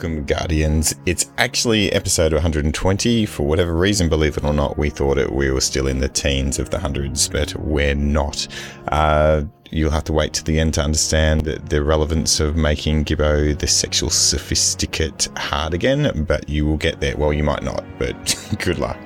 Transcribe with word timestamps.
welcome, 0.00 0.24
Guardians. 0.24 0.94
It's 1.04 1.30
actually 1.36 1.92
episode 1.92 2.32
120. 2.32 3.26
For 3.26 3.46
whatever 3.46 3.74
reason, 3.74 4.08
believe 4.08 4.38
it 4.38 4.44
or 4.44 4.54
not, 4.54 4.78
we 4.78 4.88
thought 4.88 5.18
it, 5.18 5.30
we 5.30 5.50
were 5.50 5.60
still 5.60 5.86
in 5.86 5.98
the 5.98 6.08
teens 6.08 6.58
of 6.58 6.70
the 6.70 6.78
hundreds, 6.78 7.28
but 7.28 7.54
we're 7.56 7.94
not. 7.94 8.48
Uh, 8.88 9.42
you'll 9.70 9.90
have 9.90 10.04
to 10.04 10.14
wait 10.14 10.32
to 10.32 10.44
the 10.44 10.58
end 10.58 10.72
to 10.72 10.82
understand 10.82 11.42
the 11.42 11.82
relevance 11.82 12.40
of 12.40 12.56
making 12.56 13.04
Gibbo 13.04 13.58
the 13.58 13.66
sexual 13.66 14.08
sophisticate 14.08 15.28
hard 15.36 15.74
again, 15.74 16.24
but 16.26 16.48
you 16.48 16.64
will 16.64 16.78
get 16.78 17.00
there. 17.00 17.14
Well, 17.18 17.34
you 17.34 17.44
might 17.44 17.62
not, 17.62 17.84
but 17.98 18.56
good 18.58 18.78
luck. 18.78 18.98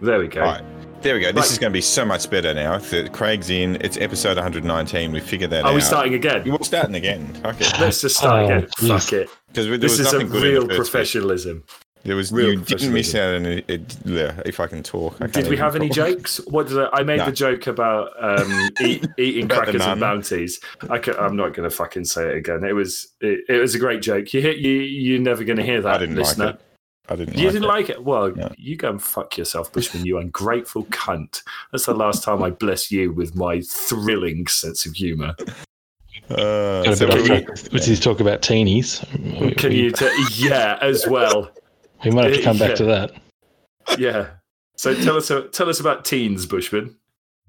There 0.00 0.18
we 0.18 0.28
go. 0.28 0.58
Right. 0.98 1.04
There 1.04 1.14
we 1.14 1.20
go. 1.20 1.30
This 1.30 1.42
right. 1.42 1.52
is 1.52 1.58
going 1.58 1.70
to 1.70 1.76
be 1.76 1.80
so 1.80 2.04
much 2.04 2.28
better 2.28 2.52
now. 2.52 2.80
Craig's 3.10 3.50
in. 3.50 3.76
It's 3.82 3.96
episode 3.98 4.36
119. 4.36 5.12
We 5.12 5.20
figured 5.20 5.50
that 5.50 5.62
Are 5.62 5.68
out. 5.68 5.70
Are 5.70 5.74
we 5.74 5.80
starting 5.80 6.14
again? 6.14 6.50
We're 6.50 6.58
starting 6.62 6.96
again. 6.96 7.34
Fuck 7.42 7.60
it. 7.60 7.72
Let's 7.80 8.00
just 8.00 8.16
start 8.16 8.42
oh, 8.42 8.56
again. 8.56 8.68
Fuck 8.78 9.12
it. 9.12 9.30
Because 9.46 9.80
this 9.80 10.00
is 10.00 10.12
a 10.12 10.26
real 10.26 10.66
professionalism. 10.66 11.62
There 12.04 12.16
was 12.16 12.32
real 12.32 12.50
you 12.50 12.60
didn't 12.60 12.92
miss 12.92 13.14
out 13.14 13.34
on 13.34 13.46
it, 13.46 13.68
it, 13.68 13.96
if 14.46 14.60
I 14.60 14.66
can 14.66 14.82
talk. 14.82 15.16
I 15.20 15.26
did 15.26 15.48
we 15.48 15.56
have 15.56 15.72
talk. 15.72 15.82
any 15.82 15.90
jokes? 15.90 16.40
What 16.46 16.68
did 16.68 16.78
I, 16.78 16.88
I 16.92 17.02
made 17.02 17.18
no. 17.18 17.26
the 17.26 17.32
joke 17.32 17.66
about 17.66 18.10
um, 18.20 18.70
eat, 18.80 19.06
eating 19.18 19.44
about 19.44 19.64
crackers 19.64 19.82
and 19.82 20.00
bounties. 20.00 20.60
I 20.88 20.96
am 21.18 21.36
not 21.36 21.54
going 21.54 21.68
to 21.68 21.74
fucking 21.74 22.06
say 22.06 22.28
it 22.28 22.36
again. 22.36 22.64
It 22.64 22.72
was 22.72 23.14
it, 23.20 23.40
it 23.48 23.58
was 23.58 23.74
a 23.74 23.78
great 23.78 24.00
joke. 24.00 24.32
You 24.32 24.40
hit 24.40 24.58
you 24.58 24.72
you're 24.72 25.20
never 25.20 25.44
going 25.44 25.58
to 25.58 25.64
hear 25.64 25.82
that, 25.82 25.96
I 25.96 25.98
didn't 25.98 26.16
listener. 26.16 26.46
Like 26.46 26.54
it. 26.54 26.60
I 27.08 27.16
didn't. 27.16 27.38
You 27.38 27.44
like 27.44 27.52
didn't 27.52 27.64
it. 27.64 27.68
like 27.68 27.90
it. 27.90 28.04
Well, 28.04 28.36
yeah. 28.36 28.48
you 28.56 28.76
go 28.76 28.90
and 28.90 29.02
fuck 29.02 29.38
yourself, 29.38 29.72
Bushman. 29.72 30.04
You 30.04 30.18
ungrateful 30.18 30.84
cunt. 30.86 31.42
That's 31.72 31.86
the 31.86 31.94
last 31.94 32.22
time 32.22 32.42
I 32.42 32.50
bless 32.50 32.90
you 32.90 33.12
with 33.12 33.34
my 33.34 33.62
thrilling 33.62 34.46
sense 34.46 34.84
of 34.84 34.94
humour. 34.94 35.34
Uh, 36.30 36.82
Got 36.82 37.00
a 37.00 37.06
bit 37.06 37.18
off 37.18 37.26
track 37.26 37.48
with 37.72 38.02
talk 38.02 38.20
about 38.20 38.42
teenies. 38.42 39.00
Can 39.56 39.70
we, 39.70 39.76
you? 39.76 39.90
T- 39.90 40.26
yeah, 40.34 40.78
as 40.80 41.06
well. 41.06 41.50
We 42.04 42.12
might 42.12 42.26
have 42.26 42.34
to 42.36 42.42
come 42.42 42.58
back 42.58 42.68
yeah. 42.70 42.74
to 42.76 42.84
that. 42.84 43.10
Yeah. 43.98 44.28
So 44.76 44.94
tell 44.94 45.16
us 45.16 45.32
tell 45.50 45.68
us 45.68 45.80
about 45.80 46.04
teens, 46.04 46.46
Bushman. 46.46 46.94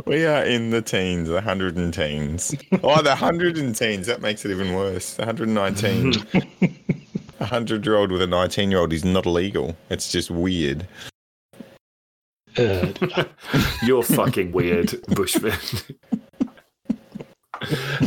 We 0.07 0.25
are 0.25 0.43
in 0.43 0.71
the 0.71 0.81
teens, 0.81 1.29
the 1.29 1.39
hundred 1.39 1.77
and 1.77 1.93
teens. 1.93 2.55
Oh, 2.83 3.03
the 3.03 3.13
hundred 3.13 3.59
and 3.59 3.75
teens. 3.75 4.07
That 4.07 4.21
makes 4.21 4.45
it 4.45 4.51
even 4.51 4.73
worse. 4.73 5.13
The 5.13 5.25
hundred 5.25 5.49
and 5.49 5.53
nineteen. 5.53 6.13
a 7.39 7.45
hundred 7.45 7.85
year 7.85 7.95
old 7.95 8.11
with 8.11 8.21
a 8.21 8.27
nineteen 8.27 8.71
year 8.71 8.79
old 8.79 8.93
is 8.93 9.05
not 9.05 9.25
illegal. 9.25 9.75
It's 9.89 10.11
just 10.11 10.31
weird. 10.31 10.87
Uh, 12.57 12.91
You're 13.83 14.03
fucking 14.03 14.51
weird, 14.51 14.95
Bushman. 15.09 15.57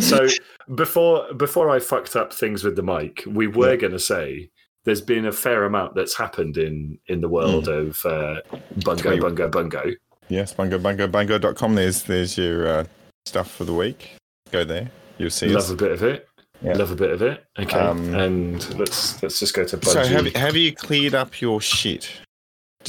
so 0.00 0.26
before 0.74 1.32
before 1.34 1.70
I 1.70 1.78
fucked 1.78 2.16
up 2.16 2.32
things 2.32 2.64
with 2.64 2.76
the 2.76 2.82
mic, 2.82 3.22
we 3.26 3.46
were 3.46 3.70
yeah. 3.70 3.76
going 3.76 3.92
to 3.92 3.98
say 3.98 4.50
there's 4.84 5.00
been 5.00 5.26
a 5.26 5.32
fair 5.32 5.64
amount 5.64 5.94
that's 5.94 6.16
happened 6.16 6.56
in 6.56 6.98
in 7.06 7.20
the 7.20 7.28
world 7.28 7.66
mm. 7.66 7.88
of 7.88 8.06
uh, 8.06 8.40
Bungo, 8.84 9.20
Bungo, 9.20 9.48
Bungo. 9.48 9.92
Yes, 10.28 10.52
bungo, 10.52 10.78
bungo, 10.78 11.06
bungo.com. 11.06 11.74
There's 11.74 12.02
there's 12.04 12.36
your 12.36 12.66
uh, 12.66 12.84
stuff 13.26 13.50
for 13.50 13.64
the 13.64 13.74
week. 13.74 14.16
Go 14.50 14.64
there. 14.64 14.90
You'll 15.18 15.30
see. 15.30 15.48
Love 15.48 15.64
us. 15.64 15.70
a 15.70 15.76
bit 15.76 15.92
of 15.92 16.02
it. 16.02 16.28
Yeah. 16.62 16.74
Love 16.74 16.92
a 16.92 16.96
bit 16.96 17.10
of 17.10 17.22
it. 17.22 17.44
Okay, 17.58 17.78
um, 17.78 18.14
and 18.14 18.78
let's 18.78 19.20
let's 19.22 19.40
just 19.40 19.52
go 19.52 19.64
to. 19.64 19.76
Bungie. 19.76 19.92
So 19.92 20.04
have 20.04 20.26
have 20.34 20.56
you 20.56 20.72
cleared 20.72 21.14
up 21.14 21.40
your 21.40 21.60
shit? 21.60 22.10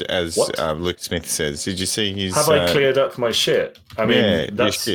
As 0.10 0.38
uh, 0.58 0.74
Luke 0.74 0.98
Smith 1.00 1.30
says, 1.30 1.64
did 1.64 1.80
you 1.80 1.86
see 1.86 2.14
his? 2.14 2.36
Have 2.36 2.50
I 2.50 2.60
uh, 2.60 2.72
cleared 2.72 2.98
up 2.98 3.18
my 3.18 3.32
shit? 3.32 3.80
I 3.98 4.06
mean, 4.06 4.18
yeah, 4.18 4.50
that's 4.52 4.90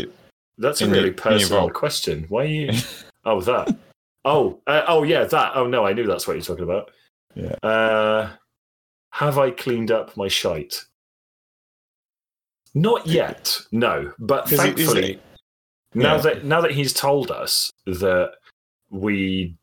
that's 0.58 0.80
a 0.80 0.88
really 0.88 1.10
the, 1.10 1.14
personal 1.14 1.70
question. 1.70 2.24
Why 2.28 2.42
are 2.42 2.46
you? 2.46 2.72
oh, 3.24 3.40
that. 3.42 3.76
Oh, 4.24 4.60
uh, 4.66 4.82
oh 4.88 5.04
yeah, 5.04 5.24
that. 5.24 5.52
Oh 5.54 5.66
no, 5.66 5.86
I 5.86 5.92
knew 5.92 6.06
that's 6.06 6.26
what 6.26 6.34
you're 6.34 6.42
talking 6.42 6.64
about. 6.64 6.90
Yeah. 7.34 7.54
Uh, 7.62 8.30
have 9.12 9.38
I 9.38 9.50
cleaned 9.50 9.90
up 9.90 10.16
my 10.16 10.28
shite? 10.28 10.84
Not 12.74 13.06
yet, 13.06 13.56
no. 13.72 14.12
But 14.18 14.48
thankfully, 14.48 15.14
it, 15.14 15.22
now 15.94 16.16
yeah. 16.16 16.22
that 16.22 16.44
now 16.44 16.60
that 16.60 16.72
he's 16.72 16.92
told 16.92 17.30
us 17.30 17.72
that 17.86 18.32
we 18.90 19.56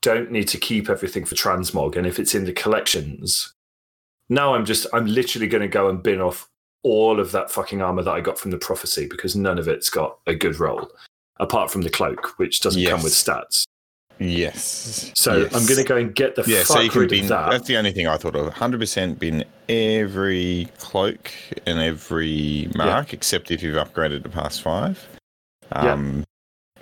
don't 0.00 0.30
need 0.30 0.48
to 0.48 0.58
keep 0.58 0.88
everything 0.88 1.24
for 1.24 1.34
transmog, 1.34 1.96
and 1.96 2.06
if 2.06 2.18
it's 2.18 2.34
in 2.34 2.44
the 2.44 2.52
collections, 2.52 3.54
now 4.28 4.54
I'm 4.54 4.64
just 4.64 4.86
I'm 4.92 5.06
literally 5.06 5.48
going 5.48 5.62
to 5.62 5.68
go 5.68 5.88
and 5.88 6.02
bin 6.02 6.20
off 6.20 6.48
all 6.82 7.18
of 7.18 7.32
that 7.32 7.50
fucking 7.50 7.82
armor 7.82 8.02
that 8.02 8.12
I 8.12 8.20
got 8.20 8.38
from 8.38 8.50
the 8.50 8.58
prophecy 8.58 9.06
because 9.06 9.34
none 9.34 9.58
of 9.58 9.68
it's 9.68 9.90
got 9.90 10.18
a 10.26 10.34
good 10.34 10.60
role 10.60 10.88
apart 11.40 11.70
from 11.70 11.82
the 11.82 11.90
cloak, 11.90 12.38
which 12.38 12.60
doesn't 12.60 12.80
yes. 12.80 12.90
come 12.90 13.02
with 13.02 13.12
stats. 13.12 13.64
Yes. 14.20 15.12
So 15.14 15.38
yes. 15.38 15.54
I'm 15.54 15.66
going 15.66 15.78
to 15.78 15.84
go 15.84 15.96
and 15.96 16.14
get 16.14 16.34
the 16.34 16.42
yeah. 16.46 16.64
so 16.64 16.80
you 16.80 16.90
can 16.90 17.06
bin, 17.06 17.26
that. 17.28 17.50
That's 17.50 17.68
the 17.68 17.76
only 17.76 17.92
thing 17.92 18.08
I 18.08 18.16
thought 18.16 18.34
of. 18.34 18.44
100 18.44 18.80
percent 18.80 19.18
bin 19.18 19.44
every 19.68 20.68
cloak 20.78 21.30
and 21.66 21.78
every 21.78 22.68
mark, 22.74 23.12
yeah. 23.12 23.16
except 23.16 23.50
if 23.50 23.62
you've 23.62 23.76
upgraded 23.76 24.24
to 24.24 24.28
past 24.28 24.62
five. 24.62 25.06
Um, 25.70 26.24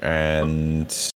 yeah. 0.00 0.40
and 0.40 1.10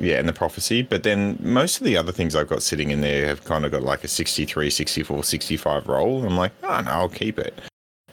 yeah, 0.00 0.18
and 0.18 0.28
the 0.28 0.32
prophecy. 0.32 0.82
But 0.82 1.02
then 1.02 1.38
most 1.40 1.80
of 1.80 1.84
the 1.84 1.96
other 1.96 2.12
things 2.12 2.34
I've 2.34 2.48
got 2.48 2.62
sitting 2.62 2.90
in 2.90 3.00
there 3.00 3.26
have 3.26 3.44
kind 3.44 3.64
of 3.64 3.72
got 3.72 3.82
like 3.82 4.04
a 4.04 4.08
63, 4.08 4.70
64, 4.70 5.24
65 5.24 5.88
roll. 5.88 6.24
I'm 6.24 6.36
like, 6.36 6.52
oh 6.62 6.80
no, 6.80 6.90
I'll 6.90 7.08
keep 7.08 7.38
it. 7.38 7.58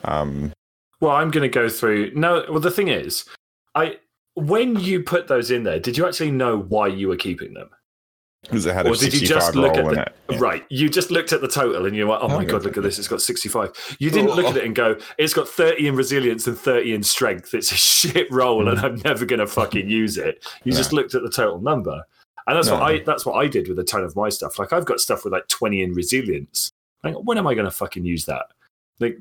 Um, 0.03 0.51
well, 0.99 1.11
I'm 1.11 1.31
going 1.31 1.49
to 1.49 1.53
go 1.53 1.69
through. 1.69 2.11
No, 2.15 2.45
well, 2.49 2.59
the 2.59 2.71
thing 2.71 2.87
is, 2.87 3.25
I 3.75 3.97
when 4.35 4.79
you 4.79 5.03
put 5.03 5.27
those 5.27 5.51
in 5.51 5.63
there, 5.63 5.79
did 5.79 5.97
you 5.97 6.07
actually 6.07 6.31
know 6.31 6.59
why 6.59 6.87
you 6.87 7.07
were 7.07 7.17
keeping 7.17 7.53
them? 7.53 7.69
Because 8.43 8.65
it 8.65 8.73
had 8.73 8.87
or 8.87 8.95
did 8.95 9.13
you 9.13 9.27
just 9.27 9.55
look 9.55 9.77
at 9.77 9.85
the, 9.85 10.11
yeah. 10.31 10.39
right? 10.39 10.65
You 10.69 10.89
just 10.89 11.11
looked 11.11 11.31
at 11.31 11.41
the 11.41 11.47
total 11.47 11.85
and 11.85 11.95
you're 11.95 12.07
like, 12.07 12.19
"Oh 12.23 12.27
my 12.27 12.43
god, 12.43 12.63
look 12.63 12.75
at 12.75 12.81
this! 12.81 12.97
It's 12.97 13.07
got 13.07 13.21
65." 13.21 13.97
You 13.99 14.09
didn't 14.09 14.31
look 14.31 14.45
at 14.45 14.57
it 14.57 14.65
and 14.65 14.75
go, 14.75 14.97
"It's 15.19 15.33
got 15.33 15.47
30 15.47 15.87
in 15.87 15.95
resilience 15.95 16.47
and 16.47 16.57
30 16.57 16.95
in 16.95 17.03
strength. 17.03 17.53
It's 17.53 17.71
a 17.71 17.75
shit 17.77 18.31
roll, 18.31 18.67
and 18.67 18.79
I'm 18.79 18.95
never 19.05 19.25
going 19.25 19.41
to 19.41 19.47
fucking 19.47 19.87
use 19.87 20.17
it." 20.17 20.43
You 20.63 20.71
no. 20.71 20.77
just 20.77 20.91
looked 20.91 21.13
at 21.13 21.21
the 21.21 21.29
total 21.29 21.61
number, 21.61 22.01
and 22.47 22.57
that's 22.57 22.67
no. 22.67 22.79
what 22.79 22.83
I 22.83 22.99
that's 23.05 23.27
what 23.27 23.33
I 23.33 23.47
did 23.47 23.67
with 23.67 23.77
a 23.77 23.83
ton 23.83 24.03
of 24.03 24.15
my 24.15 24.29
stuff. 24.29 24.57
Like 24.57 24.73
I've 24.73 24.85
got 24.85 24.99
stuff 24.99 25.23
with 25.23 25.33
like 25.33 25.47
20 25.47 25.83
in 25.83 25.93
resilience. 25.93 26.71
Like, 27.03 27.15
when 27.15 27.37
am 27.37 27.47
I 27.47 27.53
going 27.53 27.65
to 27.65 27.71
fucking 27.71 28.05
use 28.05 28.25
that? 28.25 28.47
Like, 28.99 29.17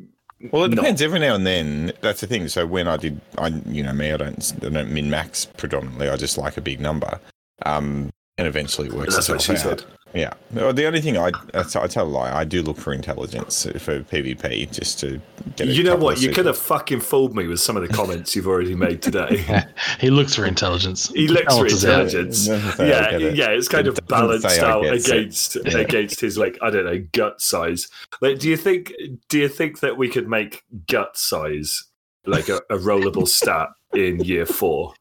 well, 0.50 0.64
it 0.64 0.70
depends. 0.70 1.00
Not. 1.00 1.06
Every 1.06 1.18
now 1.18 1.34
and 1.34 1.46
then, 1.46 1.92
that's 2.00 2.22
the 2.22 2.26
thing. 2.26 2.48
So 2.48 2.66
when 2.66 2.88
I 2.88 2.96
did, 2.96 3.20
I 3.36 3.48
you 3.66 3.82
know 3.82 3.92
me, 3.92 4.12
I 4.12 4.16
don't, 4.16 4.52
I 4.64 4.68
don't 4.70 4.90
min 4.90 5.10
max 5.10 5.44
predominantly. 5.44 6.08
I 6.08 6.16
just 6.16 6.38
like 6.38 6.56
a 6.56 6.62
big 6.62 6.80
number. 6.80 7.20
Um, 7.66 8.10
and 8.40 8.48
eventually 8.48 8.88
it 8.88 8.94
works. 8.94 9.14
That's 9.14 9.28
what 9.28 9.42
she 9.42 9.52
out. 9.52 9.58
said. 9.58 9.84
Yeah. 10.14 10.32
The 10.50 10.86
only 10.86 11.02
thing 11.02 11.18
I, 11.18 11.30
I 11.52 11.62
tell 11.62 12.06
a 12.06 12.08
lie, 12.08 12.32
I 12.32 12.42
do 12.44 12.62
look 12.62 12.78
for 12.78 12.94
intelligence 12.94 13.64
for 13.64 14.00
PvP 14.00 14.72
just 14.72 14.98
to 15.00 15.20
get. 15.56 15.68
You 15.68 15.84
know 15.84 15.94
what? 15.94 16.22
You 16.22 16.30
could 16.30 16.46
have 16.46 16.56
fucking 16.56 17.00
fooled 17.00 17.36
me 17.36 17.46
with 17.46 17.60
some 17.60 17.76
of 17.76 17.86
the 17.86 17.94
comments 17.94 18.34
you've 18.34 18.46
already 18.46 18.74
made 18.74 19.02
today. 19.02 19.44
he 20.00 20.08
looks 20.08 20.34
for 20.34 20.46
intelligence. 20.46 21.10
He 21.10 21.28
looks 21.28 21.54
for 21.54 21.66
intelligence. 21.66 22.48
Yeah, 22.48 23.10
it. 23.10 23.36
yeah. 23.36 23.50
It's 23.50 23.68
kind 23.68 23.86
it 23.86 23.98
of 23.98 24.06
balanced 24.08 24.58
out 24.58 24.86
against 24.86 25.58
yeah. 25.62 25.78
against 25.78 26.18
his 26.20 26.38
like 26.38 26.56
I 26.62 26.70
don't 26.70 26.86
know 26.86 27.04
gut 27.12 27.42
size. 27.42 27.88
Like, 28.22 28.38
do 28.38 28.48
you 28.48 28.56
think? 28.56 28.94
Do 29.28 29.38
you 29.38 29.48
think 29.48 29.80
that 29.80 29.98
we 29.98 30.08
could 30.08 30.28
make 30.28 30.64
gut 30.88 31.18
size 31.18 31.84
like 32.24 32.48
a, 32.48 32.56
a 32.70 32.78
rollable 32.78 33.28
stat 33.28 33.68
in 33.92 34.18
year 34.20 34.46
four? 34.46 34.94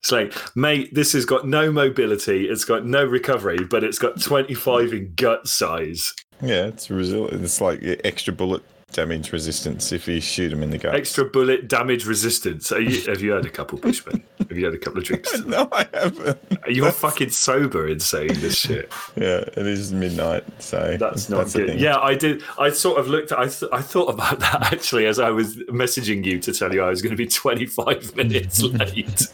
It's 0.00 0.12
like, 0.12 0.34
mate, 0.56 0.94
this 0.94 1.12
has 1.12 1.24
got 1.24 1.46
no 1.46 1.72
mobility, 1.72 2.48
it's 2.48 2.64
got 2.64 2.86
no 2.86 3.04
recovery, 3.04 3.64
but 3.64 3.82
it's 3.82 3.98
got 3.98 4.20
25 4.20 4.92
in 4.92 5.12
gut 5.16 5.48
size. 5.48 6.14
Yeah, 6.40 6.66
it's 6.66 6.88
resilient. 6.88 7.42
It's 7.44 7.60
like 7.60 7.80
extra 8.04 8.32
bullet 8.32 8.62
damage 8.92 9.32
resistance 9.32 9.92
if 9.92 10.08
you 10.08 10.20
shoot 10.20 10.48
them 10.48 10.62
in 10.62 10.70
the 10.70 10.78
gut. 10.78 10.94
Extra 10.94 11.24
bullet 11.24 11.68
damage 11.68 12.06
resistance. 12.06 12.70
You, 12.70 13.02
have 13.02 13.20
you 13.20 13.32
had 13.32 13.44
a 13.44 13.50
couple, 13.50 13.78
Bushman? 13.78 14.24
Have 14.48 14.56
you 14.56 14.64
had 14.64 14.72
a 14.72 14.78
couple 14.78 15.00
of 15.00 15.04
drinks? 15.04 15.38
no, 15.46 15.68
I 15.72 15.86
haven't. 15.92 16.38
You're 16.68 16.86
that's... 16.86 16.98
fucking 16.98 17.28
sober 17.28 17.86
in 17.86 18.00
saying 18.00 18.40
this 18.40 18.56
shit. 18.56 18.90
Yeah, 19.14 19.40
it 19.40 19.58
is 19.58 19.92
midnight, 19.92 20.42
so 20.58 20.96
that's 20.98 21.28
not 21.28 21.38
that's 21.38 21.54
good. 21.54 21.78
Yeah, 21.78 21.98
I 21.98 22.14
did. 22.14 22.42
I 22.58 22.70
sort 22.70 22.98
of 22.98 23.08
looked. 23.08 23.30
At, 23.30 23.40
I 23.40 23.48
th- 23.48 23.70
I 23.74 23.82
thought 23.82 24.08
about 24.08 24.38
that 24.40 24.72
actually 24.72 25.04
as 25.04 25.18
I 25.18 25.28
was 25.28 25.56
messaging 25.68 26.24
you 26.24 26.38
to 26.38 26.54
tell 26.54 26.72
you 26.72 26.82
I 26.82 26.88
was 26.88 27.02
going 27.02 27.10
to 27.10 27.16
be 27.16 27.26
25 27.26 28.16
minutes 28.16 28.62
late. 28.62 29.26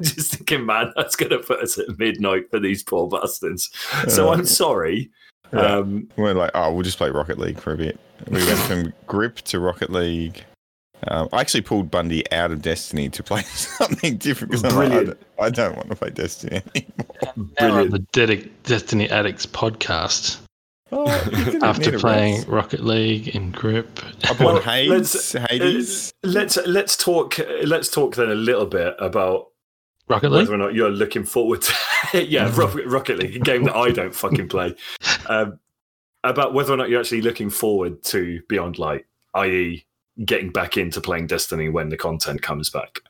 Just 0.00 0.36
thinking, 0.36 0.64
man, 0.64 0.94
that's 0.96 1.14
going 1.14 1.30
to 1.30 1.38
put 1.40 1.60
us 1.60 1.76
at 1.76 1.98
midnight 1.98 2.50
for 2.50 2.58
these 2.58 2.82
poor 2.82 3.08
bastards. 3.08 3.70
So 4.08 4.30
uh, 4.30 4.32
I'm 4.32 4.46
sorry. 4.46 5.10
Yeah. 5.52 5.60
Um, 5.60 6.08
we're 6.16 6.32
like, 6.32 6.52
oh, 6.54 6.72
we'll 6.72 6.84
just 6.84 6.96
play 6.96 7.10
Rocket 7.10 7.38
League 7.38 7.60
for 7.60 7.74
a 7.74 7.76
bit. 7.76 8.00
We 8.28 8.44
went 8.44 8.58
from 8.60 8.92
Grip 9.06 9.36
to 9.42 9.60
Rocket 9.60 9.90
League. 9.90 10.44
Um, 11.08 11.28
I 11.32 11.40
actually 11.40 11.62
pulled 11.62 11.90
Bundy 11.90 12.30
out 12.32 12.52
of 12.52 12.62
Destiny 12.62 13.08
to 13.08 13.22
play 13.22 13.42
something 13.54 14.18
different 14.18 14.52
because 14.52 14.74
like, 14.74 14.92
I, 14.92 15.04
don't, 15.04 15.18
I, 15.40 15.50
don't 15.50 15.76
want 15.76 15.90
to 15.90 15.96
play 15.96 16.10
Destiny 16.10 16.62
anymore. 16.74 17.48
Brilliant. 17.58 17.90
the 17.90 17.98
Dedic- 18.12 18.50
Destiny 18.62 19.10
Addicts 19.10 19.46
podcast. 19.46 20.38
Oh, 20.92 21.06
After 21.62 21.98
playing 21.98 22.44
Rocket 22.44 22.84
League 22.84 23.34
and 23.34 23.52
Grip, 23.52 23.98
I 24.24 24.34
bought 24.34 24.62
Hades. 24.62 24.90
Let's, 24.90 25.32
Hades. 25.32 26.12
Uh, 26.22 26.28
let's 26.28 26.56
let's 26.66 26.96
talk. 26.98 27.38
Let's 27.64 27.90
talk 27.90 28.14
then 28.14 28.30
a 28.30 28.34
little 28.34 28.66
bit 28.66 28.94
about 28.98 29.48
Rocket 30.08 30.30
League. 30.30 30.42
Whether 30.42 30.54
or 30.54 30.58
not 30.58 30.74
you're 30.74 30.90
looking 30.90 31.24
forward 31.24 31.62
to, 31.62 32.22
yeah. 32.22 32.52
Rocket 32.54 33.18
League, 33.18 33.36
a 33.36 33.38
game 33.38 33.64
that 33.64 33.74
I 33.74 33.90
don't 33.90 34.14
fucking 34.14 34.48
play. 34.48 34.74
Um, 35.26 35.58
about 36.24 36.54
whether 36.54 36.72
or 36.72 36.76
not 36.76 36.88
you're 36.88 37.00
actually 37.00 37.22
looking 37.22 37.50
forward 37.50 38.02
to 38.04 38.40
Beyond 38.48 38.78
Light, 38.78 39.06
i.e., 39.34 39.84
getting 40.24 40.50
back 40.50 40.76
into 40.76 41.00
playing 41.00 41.26
Destiny 41.26 41.68
when 41.68 41.88
the 41.88 41.96
content 41.96 42.42
comes 42.42 42.70
back. 42.70 43.00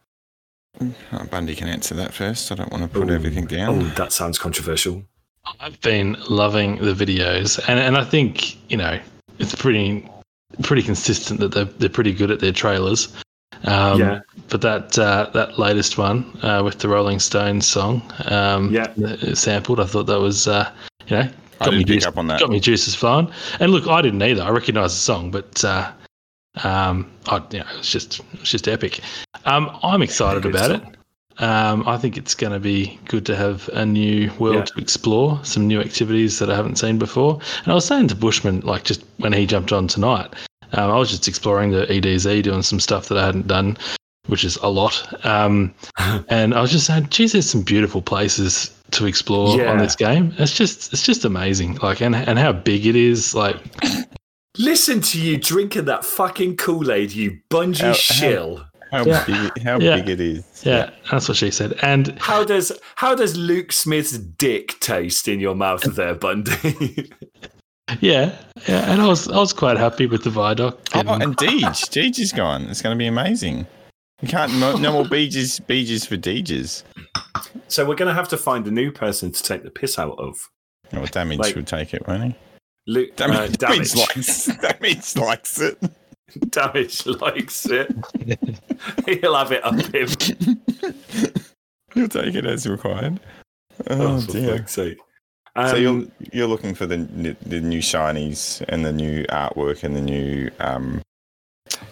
Oh, 0.81 1.25
Bundy 1.31 1.55
can 1.55 1.69
answer 1.69 1.95
that 1.95 2.15
first. 2.15 2.51
I 2.51 2.55
don't 2.55 2.71
want 2.71 2.85
to 2.85 2.89
put 2.89 3.11
Ooh. 3.11 3.15
everything 3.15 3.47
down. 3.47 3.83
Oh, 3.83 3.83
that 3.97 4.13
sounds 4.13 4.39
controversial. 4.39 5.03
I've 5.61 5.81
been 5.81 6.17
loving 6.29 6.77
the 6.77 6.95
videos, 6.95 7.61
and 7.69 7.79
and 7.79 7.97
I 7.97 8.05
think 8.05 8.71
you 8.71 8.77
know 8.77 8.99
it's 9.39 9.55
pretty 9.55 10.09
pretty 10.63 10.83
consistent 10.83 11.41
that 11.41 11.53
they're 11.53 11.65
they're 11.65 11.89
pretty 11.89 12.13
good 12.13 12.31
at 12.31 12.41
their 12.41 12.53
trailers. 12.53 13.13
Um, 13.65 14.01
yeah. 14.01 14.21
But 14.49 14.61
that 14.63 14.99
uh, 14.99 15.31
that 15.35 15.59
latest 15.59 15.99
one 15.99 16.39
uh, 16.43 16.63
with 16.65 16.79
the 16.79 16.89
Rolling 16.89 17.19
Stones 17.19 17.67
song, 17.67 18.03
um, 18.27 18.73
yeah, 18.73 18.93
sampled. 19.35 19.81
I 19.81 19.87
thought 19.87 20.07
that 20.07 20.21
was 20.21 20.49
uh, 20.49 20.71
you 21.07 21.17
know 21.17 21.29
got 21.65 21.75
me 21.75 21.85
juice, 21.85 22.05
got 22.05 22.51
me 22.51 22.61
juices 22.61 22.95
flowing. 22.95 23.31
And 23.61 23.73
look, 23.73 23.87
I 23.87 24.03
didn't 24.03 24.23
either. 24.23 24.43
I 24.43 24.51
recognised 24.51 24.97
the 24.97 25.01
song, 25.01 25.31
but 25.31 25.65
uh, 25.65 25.93
um, 26.63 27.11
I, 27.27 27.43
you 27.51 27.61
know, 27.61 27.67
it's 27.79 27.91
just 27.91 28.21
it's 28.35 28.51
just 28.51 28.69
epic. 28.69 29.01
Um, 29.45 29.77
I'm 29.83 30.03
excited 30.03 30.45
about 30.45 30.71
song. 30.71 30.93
it. 30.93 31.43
Um, 31.43 31.89
I 31.89 31.97
think 31.97 32.17
it's 32.17 32.35
going 32.35 32.53
to 32.53 32.61
be 32.61 32.99
good 33.07 33.25
to 33.27 33.37
have 33.37 33.69
a 33.73 33.87
new 33.87 34.31
world 34.39 34.57
yeah. 34.57 34.65
to 34.65 34.81
explore, 34.81 35.43
some 35.45 35.67
new 35.67 35.81
activities 35.81 36.39
that 36.39 36.51
I 36.51 36.55
haven't 36.55 36.77
seen 36.77 36.99
before. 36.99 37.41
And 37.65 37.73
I 37.73 37.75
was 37.75 37.87
saying 37.87 38.09
to 38.09 38.15
Bushman, 38.15 38.61
like 38.61 38.85
just 38.85 39.03
when 39.17 39.33
he 39.33 39.47
jumped 39.47 39.73
on 39.73 39.89
tonight, 39.89 40.35
um, 40.73 40.91
I 40.91 40.99
was 40.99 41.11
just 41.11 41.29
exploring 41.29 41.71
the 41.71 41.87
EDZ, 41.87 42.43
doing 42.43 42.63
some 42.63 42.81
stuff 42.81 43.09
that 43.09 43.19
I 43.19 43.25
hadn't 43.25 43.47
done, 43.47 43.77
which 44.27 44.45
is 44.45 44.57
a 44.57 44.69
lot. 44.69 45.25
Um, 45.25 45.75
and 46.29 46.55
I 46.55 46.61
was 46.61 46.71
just 46.71 46.87
saying, 46.87 47.09
geez, 47.09 47.33
there's 47.33 47.49
some 47.49 47.63
beautiful 47.63 48.03
places 48.03 48.71
to 48.93 49.07
explore 49.07 49.59
yeah. 49.59 49.71
on 49.71 49.79
this 49.79 49.97
game. 49.97 50.35
It's 50.39 50.55
just, 50.55 50.93
it's 50.93 51.03
just 51.03 51.25
amazing. 51.25 51.77
Like, 51.77 52.01
and 52.01 52.15
and 52.15 52.39
how 52.39 52.53
big 52.53 52.87
it 52.87 52.97
is. 52.97 53.35
Like, 53.35 53.57
listen 54.59 55.01
to 55.01 55.21
you 55.21 55.37
drinking 55.37 55.87
that 55.87 56.05
fucking 56.05 56.57
Kool 56.57 56.91
Aid, 56.91 57.13
you 57.13 57.39
Bungie 57.51 57.81
how, 57.81 57.93
shill. 57.93 58.57
How- 58.59 58.67
how 58.93 59.07
yeah. 59.07 59.25
big 59.25 59.63
how 59.63 59.79
yeah. 59.79 59.97
big 59.97 60.09
it 60.11 60.21
is. 60.21 60.63
Yeah. 60.65 60.77
yeah, 60.77 60.91
that's 61.11 61.27
what 61.27 61.39
she 61.39 61.51
said. 61.51 61.73
And 61.83 62.17
how 62.19 62.45
does 62.45 62.79
how 62.97 63.15
does 63.15 63.37
Luke 63.37 63.73
Smith's 63.73 64.19
dick 64.19 64.79
taste 64.81 65.29
in 65.29 65.41
your 65.41 65.55
mouth 65.55 65.83
there, 65.83 66.15
Bundy? 66.15 67.11
yeah, 68.01 68.37
yeah, 68.69 68.93
and 68.93 69.01
I 69.01 69.07
was 69.07 69.29
I 69.29 69.39
was 69.39 69.55
quite 69.55 69.79
happy 69.79 70.07
with 70.07 70.25
the 70.25 70.31
Vidoc. 70.31 70.79
And, 70.95 71.09
oh, 71.09 71.15
and 71.15 71.37
Deej, 71.37 71.89
Deej 71.89 72.19
is 72.19 72.33
gone. 72.33 72.65
It's 72.65 72.83
going 72.83 72.95
to 72.95 72.99
be 72.99 73.07
amazing. 73.07 73.67
You 74.23 74.29
can't 74.29 74.55
no, 74.55 74.77
no 74.77 74.93
more 74.93 75.05
Beeges 75.05 75.61
Beeges 75.67 76.07
for 76.07 76.17
Deeges. 76.17 76.85
So 77.69 77.85
we're 77.85 77.97
going 77.97 78.09
to 78.09 78.15
have 78.15 78.29
to 78.29 78.37
find 78.37 78.67
a 78.67 78.71
new 78.71 78.93
person 78.93 79.33
to 79.33 79.43
take 79.43 79.65
the 79.65 79.71
piss 79.71 79.99
out 79.99 80.19
of. 80.19 80.49
Well, 80.93 81.07
Damage 81.07 81.39
like, 81.39 81.57
would 81.57 81.67
take 81.67 81.93
it, 81.93 82.07
won't 82.07 82.23
he? 82.25 82.35
Luke, 82.87 83.17
damage, 83.17 83.37
uh, 83.37 83.47
damage. 83.57 83.93
damage 83.93 83.97
likes 83.97 84.47
damage 84.47 85.17
likes 85.17 85.61
it. 85.61 85.79
Damage 86.49 87.05
likes 87.05 87.67
it. 87.67 87.95
He'll 89.07 89.35
have 89.35 89.53
it 89.53 89.63
up 89.63 89.75
him. 89.75 90.09
He'll 91.93 92.09
take 92.09 92.35
it 92.35 92.47
as 92.47 92.67
required. 92.67 93.21
Oh, 93.91 94.17
oh 94.17 94.21
dear. 94.23 94.67
sake. 94.67 94.99
Um, 95.57 95.69
so 95.69 95.77
you're 95.77 96.05
you're 96.33 96.47
looking 96.47 96.75
for 96.75 96.87
the 96.87 96.97
the 97.43 97.61
new 97.61 97.81
shinies 97.81 98.65
and 98.69 98.83
the 98.83 98.95
new 98.95 99.25
artwork 99.25 99.85
and 99.85 99.95
the 99.95 100.01
new 100.01 100.51
um, 100.59 101.03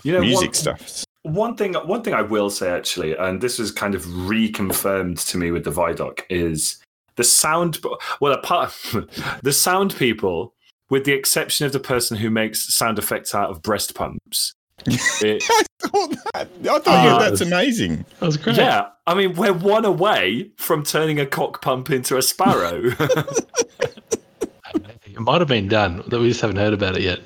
you 0.05 0.13
know, 0.13 0.21
music 0.21 0.49
one, 0.49 0.55
stuff. 0.55 1.05
One 1.23 1.55
thing, 1.57 1.75
one 1.75 2.03
thing 2.03 2.15
I 2.15 2.23
will 2.23 2.51
say 2.51 2.71
actually, 2.71 3.17
and 3.17 3.41
this 3.41 3.59
was 3.59 3.71
kind 3.71 3.95
of 3.95 4.05
reconfirmed 4.05 5.29
to 5.31 5.39
me 5.39 5.51
with 5.51 5.65
the 5.65 5.71
Vidoc, 5.71 6.23
is 6.31 6.83
the 7.17 7.25
sound. 7.25 7.79
Well, 8.21 8.33
apart 8.33 8.75
the 9.43 9.53
sound 9.53 9.95
people 9.97 10.55
with 10.91 11.05
the 11.05 11.13
exception 11.13 11.65
of 11.65 11.73
the 11.73 11.81
person 11.81 12.17
who 12.17 12.31
makes 12.31 12.75
sound 12.75 12.99
effects 12.99 13.35
out 13.35 13.51
of 13.51 13.63
breast 13.63 13.95
pumps. 13.95 14.55
It, 15.23 15.43
I 15.51 15.63
thought 15.79 16.11
that. 16.11 16.49
I 16.63 16.79
thought 16.79 16.87
uh, 16.87 17.19
that's 17.19 17.43
amazing. 17.43 18.07
That 18.19 18.27
was 18.27 18.39
great. 18.39 18.57
Yeah, 18.57 18.89
I 19.07 19.15
mean, 19.15 19.35
we're 19.35 19.53
one 19.53 19.85
away 19.85 20.51
from 20.57 20.83
turning 20.83 21.21
a 21.21 21.27
cock 21.27 21.61
pump 21.61 21.91
into 21.91 22.17
a 22.17 22.23
sparrow. 22.23 22.81
it 24.75 25.19
might 25.19 25.43
have 25.43 25.49
been 25.49 25.69
done, 25.69 26.03
that 26.09 26.19
we 26.19 26.29
just 26.29 26.41
haven't 26.41 26.57
heard 26.57 26.73
about 26.73 26.97
it 26.97 27.03
yet. 27.03 27.21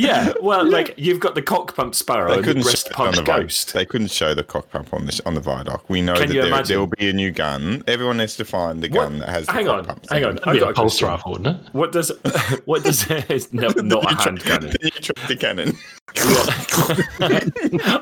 Yeah, 0.00 0.32
well, 0.40 0.66
yeah. 0.66 0.72
like 0.72 0.94
you've 0.96 1.20
got 1.20 1.34
the 1.34 1.42
cock 1.42 1.76
pump 1.76 1.94
sparrow 1.94 2.32
and 2.32 2.44
the 2.44 2.54
breast 2.54 2.90
pump 2.90 3.16
the 3.16 3.22
ghost. 3.22 3.74
They 3.74 3.84
couldn't 3.84 4.10
show 4.10 4.34
the 4.34 4.42
cock 4.42 4.70
pump 4.70 4.94
on 4.94 5.06
this 5.06 5.20
on 5.20 5.34
the 5.34 5.40
Vidoc. 5.40 5.82
We 5.88 6.00
know 6.00 6.14
Can 6.14 6.28
that 6.28 6.34
there, 6.34 6.62
there, 6.62 6.78
will 6.78 6.86
be 6.86 7.10
a 7.10 7.12
new 7.12 7.30
gun. 7.30 7.84
Everyone 7.86 8.18
has 8.18 8.36
to 8.36 8.44
find 8.44 8.82
the 8.82 8.88
gun 8.88 9.18
what? 9.18 9.26
that 9.26 9.28
has. 9.28 9.48
Hang 9.48 9.68
on, 9.68 9.84
pumps 9.84 10.08
hang 10.10 10.24
on. 10.24 10.38
I've 10.44 10.58
got 10.58 10.70
a 10.70 10.74
pulse 10.74 11.02
rifle, 11.02 11.32
wouldn't? 11.32 11.74
What 11.74 11.92
does 11.92 12.10
what 12.64 12.82
does 12.82 13.08
it? 13.10 13.52
No, 13.52 13.68
not 13.68 14.10
a 14.10 14.16
hand 14.22 14.42
cannon. 14.42 14.70
The 14.70 15.36
cannon. 15.38 15.76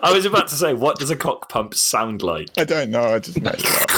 I 0.02 0.12
was 0.12 0.24
about 0.24 0.48
to 0.48 0.54
say, 0.54 0.74
what 0.74 0.98
does 0.98 1.10
a 1.10 1.16
cock 1.16 1.48
pump 1.48 1.74
sound 1.74 2.22
like? 2.22 2.48
I 2.56 2.64
don't 2.64 2.90
know. 2.90 3.02
I 3.02 3.18
just 3.18 3.40
made 3.40 3.56
it 3.58 3.66
up. 3.66 3.90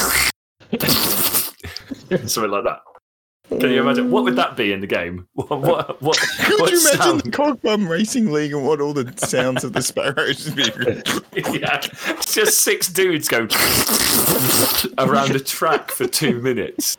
Something 2.29 2.51
like 2.51 2.65
that. 2.65 2.81
Can 3.51 3.71
you 3.71 3.81
imagine 3.83 4.13
what 4.13 4.23
would 4.25 4.37
that 4.37 4.57
be 4.57 4.73
in 4.73 4.81
the 4.81 4.87
game? 4.87 5.27
What? 5.35 5.61
What? 5.61 6.03
what 6.03 6.19
Could 6.39 6.61
what 6.61 6.71
you 6.71 6.81
imagine 6.81 6.99
sound? 6.99 7.21
the 7.23 7.31
Cockbum 7.31 7.89
Racing 7.89 8.31
League 8.31 8.53
and 8.53 8.65
what 8.65 8.81
all 8.81 8.93
the 8.93 9.13
sounds 9.17 9.65
of 9.65 9.73
the 9.73 9.83
sparrows 9.83 10.47
would 10.55 10.57
be? 10.57 11.43
yeah, 11.59 11.81
it's 11.83 12.35
just 12.35 12.61
six 12.61 12.89
dudes 12.89 13.27
go 13.29 13.49
around 14.99 15.35
a 15.35 15.41
track 15.41 15.91
for 15.91 16.07
two 16.07 16.41
minutes. 16.41 16.97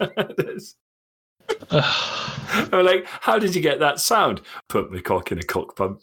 I'm 1.70 2.84
like, 2.84 3.06
how 3.06 3.38
did 3.38 3.54
you 3.54 3.60
get 3.60 3.78
that 3.80 4.00
sound? 4.00 4.40
Put 4.68 4.90
my 4.90 5.00
cock 5.00 5.32
in 5.32 5.38
a 5.38 5.42
cock 5.42 5.76
pump. 5.76 6.02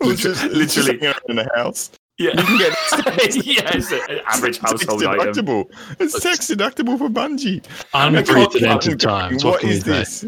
literally, 0.00 0.48
literally 0.48 1.14
in 1.28 1.36
the 1.36 1.50
house. 1.54 1.90
Yeah, 2.20 2.38
you 2.38 2.44
can 2.44 2.58
get 2.58 2.76
yeah, 3.46 3.70
it's 3.72 3.90
an 3.90 4.20
average 4.26 4.58
household 4.58 5.00
tax 5.00 5.16
deductible. 5.24 5.64
Item. 5.72 5.96
It's 6.00 6.20
tax 6.20 6.48
deductible 6.48 6.98
for 6.98 7.08
Bungie. 7.08 7.64
Unprecedented 7.94 9.00
times. 9.00 9.42
What, 9.42 9.62
what 9.62 9.64
is 9.64 9.84
this? 9.84 10.26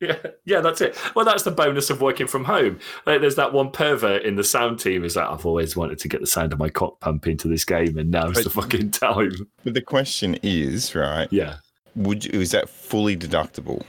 Yeah, 0.00 0.16
yeah, 0.46 0.60
that's 0.60 0.80
it. 0.80 0.98
Well, 1.14 1.26
that's 1.26 1.42
the 1.42 1.50
bonus 1.50 1.90
of 1.90 2.00
working 2.00 2.26
from 2.26 2.44
home. 2.44 2.80
Like, 3.04 3.20
there's 3.20 3.36
that 3.36 3.52
one 3.52 3.70
pervert 3.70 4.22
in 4.22 4.36
the 4.36 4.42
sound 4.42 4.80
team 4.80 5.04
is 5.04 5.14
like, 5.14 5.28
I've 5.28 5.44
always 5.44 5.76
wanted 5.76 5.98
to 5.98 6.08
get 6.08 6.22
the 6.22 6.26
sound 6.26 6.54
of 6.54 6.58
my 6.58 6.70
cock 6.70 6.98
pump 7.00 7.26
into 7.26 7.46
this 7.46 7.64
game, 7.64 7.98
and 7.98 8.10
now's 8.10 8.34
but, 8.34 8.44
the 8.44 8.50
fucking 8.50 8.90
time. 8.90 9.32
But 9.64 9.74
the 9.74 9.82
question 9.82 10.38
is, 10.42 10.94
right? 10.94 11.28
Yeah. 11.30 11.56
Would 11.94 12.24
you, 12.24 12.40
is 12.40 12.52
that 12.52 12.70
fully 12.70 13.18
deductible? 13.18 13.84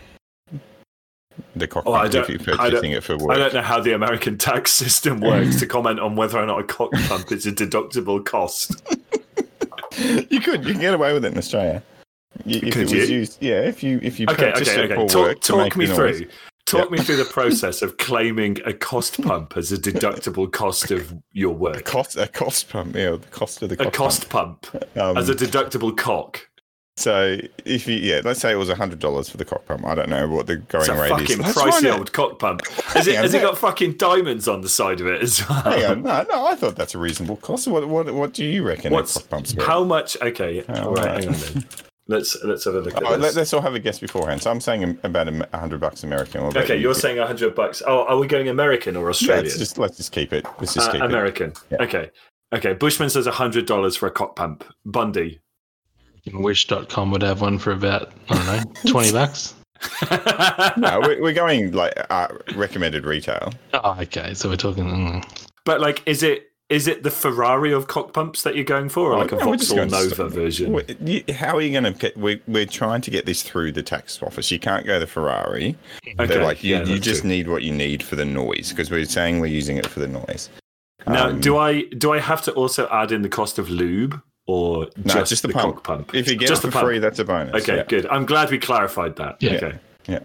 The 1.55 1.67
cock 1.67 1.83
oh, 1.85 1.93
pump 1.93 2.13
if 2.13 2.29
you're 2.29 2.57
purchasing 2.57 2.91
it 2.91 3.03
for 3.03 3.17
work. 3.17 3.31
I 3.31 3.37
don't 3.37 3.53
know 3.53 3.61
how 3.61 3.79
the 3.79 3.93
American 3.93 4.37
tax 4.37 4.71
system 4.73 5.19
works 5.19 5.59
to 5.59 5.67
comment 5.67 5.99
on 5.99 6.15
whether 6.15 6.39
or 6.39 6.45
not 6.45 6.59
a 6.59 6.63
cock 6.63 6.91
pump 7.07 7.31
is 7.31 7.45
a 7.45 7.51
deductible 7.51 8.23
cost. 8.23 8.81
you 10.29 10.39
could 10.39 10.65
you 10.65 10.71
can 10.71 10.81
get 10.81 10.93
away 10.93 11.13
with 11.13 11.25
it 11.25 11.33
in 11.33 11.37
Australia. 11.37 11.83
if 12.45 12.73
could 12.73 12.91
it 12.91 12.97
was 12.97 13.09
you? 13.09 13.17
used, 13.17 13.37
yeah. 13.41 13.61
If 13.61 13.83
you 13.83 13.99
if 14.01 14.19
you 14.19 14.25
okay, 14.29 14.51
okay, 14.51 14.61
okay. 14.61 14.93
it 14.93 14.95
for 14.95 15.07
talk, 15.07 15.27
work 15.27 15.41
talk 15.41 15.75
me 15.75 15.87
through. 15.87 16.19
Noise. 16.19 16.31
Talk 16.65 16.91
me 16.91 16.97
through 16.97 17.17
the 17.17 17.25
process 17.25 17.81
of 17.81 17.97
claiming 17.97 18.57
a 18.65 18.73
cost 18.73 19.21
pump 19.21 19.57
as 19.57 19.71
a 19.73 19.77
deductible 19.77 20.49
cost 20.49 20.91
of 20.91 21.13
your 21.33 21.53
work. 21.53 21.77
A 21.77 21.81
cost, 21.81 22.15
a 22.15 22.27
cost 22.27 22.69
pump, 22.69 22.95
yeah, 22.95 23.11
the 23.11 23.27
cost 23.31 23.61
of 23.61 23.69
the 23.69 23.75
cost 23.75 23.89
a 23.89 23.91
cost 23.91 24.29
pump, 24.29 24.61
pump 24.61 24.97
um, 24.97 25.17
as 25.17 25.27
a 25.27 25.35
deductible 25.35 25.95
cock. 25.95 26.47
So 26.95 27.39
if 27.65 27.87
you 27.87 27.95
yeah, 27.95 28.21
let's 28.23 28.39
say 28.39 28.51
it 28.51 28.55
was 28.55 28.69
hundred 28.69 28.99
dollars 28.99 29.27
for 29.27 29.37
the 29.37 29.45
cock 29.45 29.65
pump. 29.65 29.85
I 29.85 29.95
don't 29.95 30.09
know 30.09 30.27
what 30.27 30.45
the 30.45 30.57
going 30.57 30.89
it's 30.89 30.99
rate 30.99 31.09
fucking 31.09 31.43
is. 31.43 31.53
Fucking 31.53 31.71
pricey 31.71 31.97
old 31.97 32.13
cock 32.13 32.37
pump. 32.37 32.67
Has 32.93 33.07
it, 33.07 33.15
has 33.15 33.33
it 33.33 33.41
got 33.41 33.57
fucking 33.57 33.93
diamonds 33.93 34.47
on 34.47 34.61
the 34.61 34.69
side 34.69 35.01
of 35.01 35.07
it 35.07 35.23
as 35.23 35.47
well? 35.49 35.63
Hang 35.63 35.85
on, 35.85 36.03
no, 36.03 36.23
no, 36.29 36.45
I 36.45 36.53
thought 36.53 36.75
that's 36.75 36.93
a 36.93 36.99
reasonable 36.99 37.37
cost. 37.37 37.67
What 37.67 37.87
what 37.89 38.13
what 38.13 38.33
do 38.33 38.45
you 38.45 38.63
reckon? 38.63 38.93
What's, 38.93 39.15
cock 39.15 39.29
pump's 39.29 39.55
how 39.63 39.83
much? 39.83 40.15
Okay, 40.21 40.63
oh, 40.69 40.83
all 40.83 40.93
right, 40.93 41.23
hang 41.23 41.33
on 41.33 41.39
then. 41.39 41.65
Let's 42.07 42.37
let's 42.43 42.65
have 42.65 42.75
a 42.75 42.81
look 42.81 42.95
at 42.95 43.03
oh, 43.03 43.17
this. 43.17 43.35
Let, 43.35 43.41
us 43.41 43.53
all 43.53 43.61
have 43.61 43.75
a 43.75 43.79
guess 43.79 43.99
beforehand. 43.99 44.43
So 44.43 44.51
I'm 44.51 44.59
saying 44.59 44.99
about 45.03 45.27
a 45.29 45.57
hundred 45.57 45.79
bucks 45.79 46.03
American. 46.03 46.41
Okay, 46.41 46.77
you're 46.77 46.93
saying 46.93 47.17
a 47.17 47.25
hundred 47.25 47.55
bucks. 47.55 47.81
Oh, 47.87 48.05
are 48.05 48.17
we 48.17 48.27
going 48.27 48.49
American 48.49 48.97
or 48.97 49.09
Australian? 49.09 49.45
Let's 49.45 49.57
just 49.57 49.77
let's 49.77 49.97
just 49.97 50.11
keep 50.11 50.33
it. 50.33 50.45
Let's 50.59 50.73
just 50.73 50.89
uh, 50.89 50.91
keep 50.91 51.01
American. 51.01 51.51
It. 51.51 51.57
Yeah. 51.71 51.83
Okay. 51.83 52.11
Okay. 52.53 52.73
Bushman 52.73 53.09
says 53.09 53.25
a 53.25 53.31
hundred 53.31 53.65
dollars 53.65 53.95
for 53.95 54.07
a 54.07 54.11
cock 54.11 54.35
pump. 54.35 54.65
Bundy. 54.85 55.39
Wish.com 56.31 57.11
would 57.11 57.21
have 57.21 57.41
one 57.41 57.59
for 57.59 57.71
about, 57.71 58.13
I 58.29 58.35
don't 58.35 58.45
know, 58.45 58.73
20 58.91 59.11
bucks. 59.11 59.55
no, 60.77 61.01
we're 61.01 61.33
going 61.33 61.73
like 61.73 61.93
uh, 62.09 62.29
recommended 62.55 63.05
retail. 63.05 63.51
Oh, 63.73 63.97
okay. 64.01 64.33
So 64.33 64.47
we're 64.47 64.55
talking. 64.55 64.85
Mm. 64.85 65.47
But 65.65 65.81
like, 65.81 66.01
is 66.05 66.23
it 66.23 66.53
is 66.69 66.87
it 66.87 67.03
the 67.03 67.11
Ferrari 67.11 67.73
of 67.73 67.87
cock 67.87 68.13
pumps 68.13 68.43
that 68.43 68.55
you're 68.55 68.63
going 68.63 68.89
for, 68.89 69.11
or 69.11 69.15
oh, 69.15 69.19
like 69.19 69.31
a 69.31 69.35
no, 69.35 69.45
Vauxhall 69.45 69.85
Nova 69.85 70.29
version? 70.29 70.73
How 71.29 71.57
are 71.57 71.61
you 71.61 71.71
going 71.71 71.83
to 71.83 71.91
get? 71.91 72.17
We're, 72.17 72.39
we're 72.47 72.65
trying 72.65 73.01
to 73.01 73.11
get 73.11 73.25
this 73.25 73.43
through 73.43 73.73
the 73.73 73.83
tax 73.83 74.21
office. 74.23 74.49
You 74.49 74.59
can't 74.59 74.85
go 74.85 74.99
the 74.99 75.07
Ferrari. 75.07 75.75
Okay. 76.07 76.25
They're 76.25 76.43
like 76.43 76.63
you, 76.63 76.77
yeah, 76.77 76.83
you 76.83 76.99
just 76.99 77.21
true. 77.21 77.29
need 77.29 77.47
what 77.47 77.63
you 77.63 77.73
need 77.73 78.01
for 78.01 78.15
the 78.15 78.25
noise 78.25 78.69
because 78.69 78.89
we're 78.89 79.05
saying 79.05 79.39
we're 79.39 79.47
using 79.47 79.77
it 79.77 79.85
for 79.85 79.99
the 79.99 80.07
noise. 80.07 80.49
Now, 81.05 81.27
um, 81.27 81.41
do 81.41 81.57
I 81.57 81.83
do 81.97 82.13
I 82.13 82.19
have 82.19 82.41
to 82.43 82.53
also 82.53 82.87
add 82.89 83.11
in 83.11 83.21
the 83.21 83.29
cost 83.29 83.59
of 83.59 83.69
lube? 83.69 84.21
Or 84.45 84.87
no, 84.97 85.13
just, 85.13 85.29
just 85.29 85.41
the, 85.41 85.47
the 85.49 85.53
pump. 85.53 85.83
pump? 85.83 86.13
If 86.13 86.29
you 86.29 86.35
get 86.35 86.49
just 86.49 86.65
it 86.65 86.71
for 86.71 86.79
free, 86.79 86.99
that's 86.99 87.19
a 87.19 87.25
bonus. 87.25 87.63
Okay, 87.63 87.77
yeah. 87.77 87.83
good. 87.83 88.05
I'm 88.07 88.25
glad 88.25 88.51
we 88.51 88.57
clarified 88.57 89.15
that. 89.15 89.41
Yeah. 89.41 89.53
Okay. 89.53 89.79
Yeah. 90.07 90.19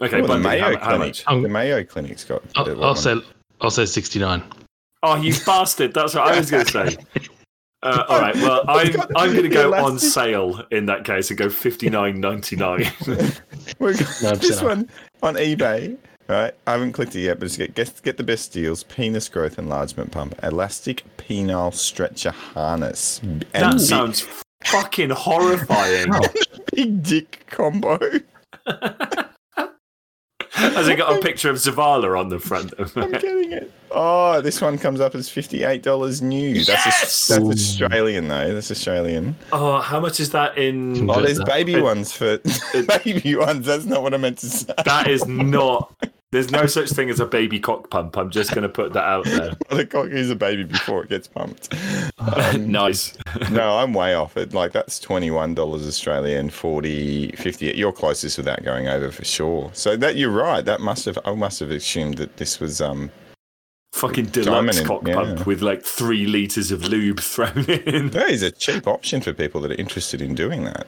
Okay, 0.00 0.20
well, 0.20 0.34
the 0.34 0.38
Mayo 0.38 0.76
how, 0.76 0.96
Clinic. 0.96 1.22
How 1.26 1.40
the 1.40 1.48
Mayo 1.48 1.84
Clinic's 1.84 2.24
got. 2.24 2.42
I'll, 2.56 2.84
I'll 2.84 2.96
say 2.96 3.20
I'll 3.60 3.70
say 3.70 3.86
69. 3.86 4.42
Oh, 5.02 5.16
you 5.16 5.34
bastard! 5.46 5.94
That's 5.94 6.14
what 6.14 6.28
I 6.28 6.38
was 6.38 6.50
going 6.50 6.66
to 6.66 6.72
say. 6.72 6.96
Uh, 7.84 8.04
all 8.08 8.20
right. 8.20 8.36
Well, 8.36 8.64
I'm 8.68 8.94
I'm 9.16 9.32
going 9.32 9.42
to 9.42 9.48
go 9.48 9.74
on 9.74 9.98
sale 9.98 10.64
in 10.70 10.86
that 10.86 11.04
case 11.04 11.30
and 11.30 11.38
go 11.38 11.48
fifty 11.48 11.90
nine 11.90 12.20
ninety 12.20 12.54
nine. 12.54 12.86
This 13.80 14.62
one 14.62 14.88
on 15.20 15.34
eBay. 15.34 15.96
Right, 16.32 16.54
I 16.66 16.72
haven't 16.72 16.92
clicked 16.92 17.14
it 17.14 17.20
yet, 17.20 17.38
but 17.38 17.44
just 17.44 17.58
get, 17.58 17.74
get 17.74 18.02
get 18.02 18.16
the 18.16 18.22
best 18.22 18.54
deals: 18.54 18.84
penis 18.84 19.28
growth 19.28 19.58
enlargement 19.58 20.12
pump, 20.12 20.34
elastic 20.42 21.04
penile 21.18 21.74
stretcher 21.74 22.30
harness. 22.30 23.20
That 23.52 23.78
sounds 23.82 24.26
fucking 24.64 25.10
horrifying. 25.10 26.06
Oh, 26.14 26.28
big 26.74 27.02
dick 27.02 27.44
combo. 27.50 27.98
Has 30.52 30.88
it 30.88 30.96
got 30.96 31.18
a 31.18 31.20
picture 31.20 31.50
of 31.50 31.56
Zavala 31.56 32.18
on 32.18 32.30
the 32.30 32.38
front? 32.38 32.72
Of 32.74 32.96
it? 32.96 33.02
I'm 33.02 33.10
getting 33.10 33.52
it. 33.52 33.70
Oh, 33.94 34.40
this 34.40 34.60
one 34.60 34.78
comes 34.78 35.00
up 35.00 35.14
as 35.14 35.28
fifty-eight 35.28 35.82
dollars 35.82 36.22
new. 36.22 36.50
Yes! 36.50 36.66
That's 36.66 37.30
a, 37.30 37.40
that's 37.40 37.50
Australian 37.50 38.28
though. 38.28 38.54
That's 38.54 38.70
Australian. 38.70 39.36
Oh, 39.52 39.80
how 39.80 40.00
much 40.00 40.20
is 40.20 40.30
that 40.30 40.56
in? 40.58 41.08
Oh, 41.08 41.20
there's 41.20 41.42
baby 41.44 41.80
ones 41.80 42.12
for 42.12 42.38
baby 43.04 43.36
ones. 43.36 43.66
That's 43.66 43.84
not 43.84 44.02
what 44.02 44.14
I 44.14 44.16
meant 44.16 44.38
to 44.38 44.50
say. 44.50 44.72
That 44.84 45.08
is 45.08 45.26
not. 45.26 45.94
There's 46.32 46.50
no 46.50 46.64
such 46.64 46.88
thing 46.88 47.10
as 47.10 47.20
a 47.20 47.26
baby 47.26 47.60
cock 47.60 47.90
pump. 47.90 48.16
I'm 48.16 48.30
just 48.30 48.54
going 48.54 48.62
to 48.62 48.68
put 48.70 48.94
that 48.94 49.04
out 49.04 49.26
there. 49.26 49.52
the 49.68 49.84
cock 49.84 50.06
is 50.08 50.30
a 50.30 50.34
baby 50.34 50.64
before 50.64 51.04
it 51.04 51.10
gets 51.10 51.28
pumped. 51.28 51.74
Um, 52.18 52.72
nice. 52.72 53.18
no, 53.50 53.76
I'm 53.76 53.92
way 53.92 54.14
off 54.14 54.38
it. 54.38 54.54
Like 54.54 54.72
that's 54.72 54.98
$21 54.98 55.58
Australian, 55.58 56.48
40, 56.48 57.32
50. 57.32 57.66
You're 57.76 57.92
closest 57.92 58.38
without 58.38 58.64
going 58.64 58.88
over 58.88 59.10
for 59.10 59.26
sure. 59.26 59.70
So 59.74 59.94
that 59.98 60.16
you're 60.16 60.30
right. 60.30 60.64
That 60.64 60.80
must 60.80 61.04
have, 61.04 61.18
I 61.26 61.34
must 61.34 61.60
have 61.60 61.70
assumed 61.70 62.16
that 62.16 62.38
this 62.38 62.58
was, 62.58 62.80
um, 62.80 63.10
fucking 63.92 64.26
deluxe 64.26 64.80
cock 64.80 65.06
yeah. 65.06 65.14
pump 65.14 65.46
with 65.46 65.62
like 65.62 65.82
three 65.82 66.26
liters 66.26 66.70
of 66.70 66.88
lube 66.88 67.20
thrown 67.20 67.64
in. 67.68 68.10
That 68.10 68.30
is 68.30 68.42
a 68.42 68.50
cheap 68.50 68.86
option 68.86 69.20
for 69.20 69.32
people 69.32 69.60
that 69.62 69.70
are 69.70 69.80
interested 69.80 70.20
in 70.20 70.34
doing 70.34 70.64
that. 70.64 70.86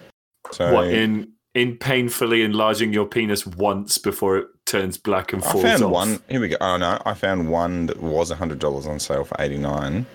So 0.52 0.72
what 0.72 0.88
in 0.88 1.32
in 1.54 1.76
painfully 1.76 2.42
enlarging 2.42 2.92
your 2.92 3.06
penis 3.06 3.46
once 3.46 3.96
before 3.98 4.38
it 4.38 4.46
turns 4.66 4.98
black 4.98 5.32
and 5.32 5.42
falls 5.42 5.64
I 5.64 5.68
found 5.68 5.84
off. 5.84 5.92
one. 5.92 6.22
Here 6.28 6.40
we 6.40 6.48
go. 6.48 6.56
Oh 6.60 6.76
no, 6.76 7.00
I 7.04 7.14
found 7.14 7.50
one 7.50 7.86
that 7.86 8.00
was 8.00 8.30
hundred 8.30 8.58
dollars 8.58 8.86
on 8.86 8.98
sale 8.98 9.24
for 9.24 9.40
eighty 9.40 9.58
nine. 9.58 10.06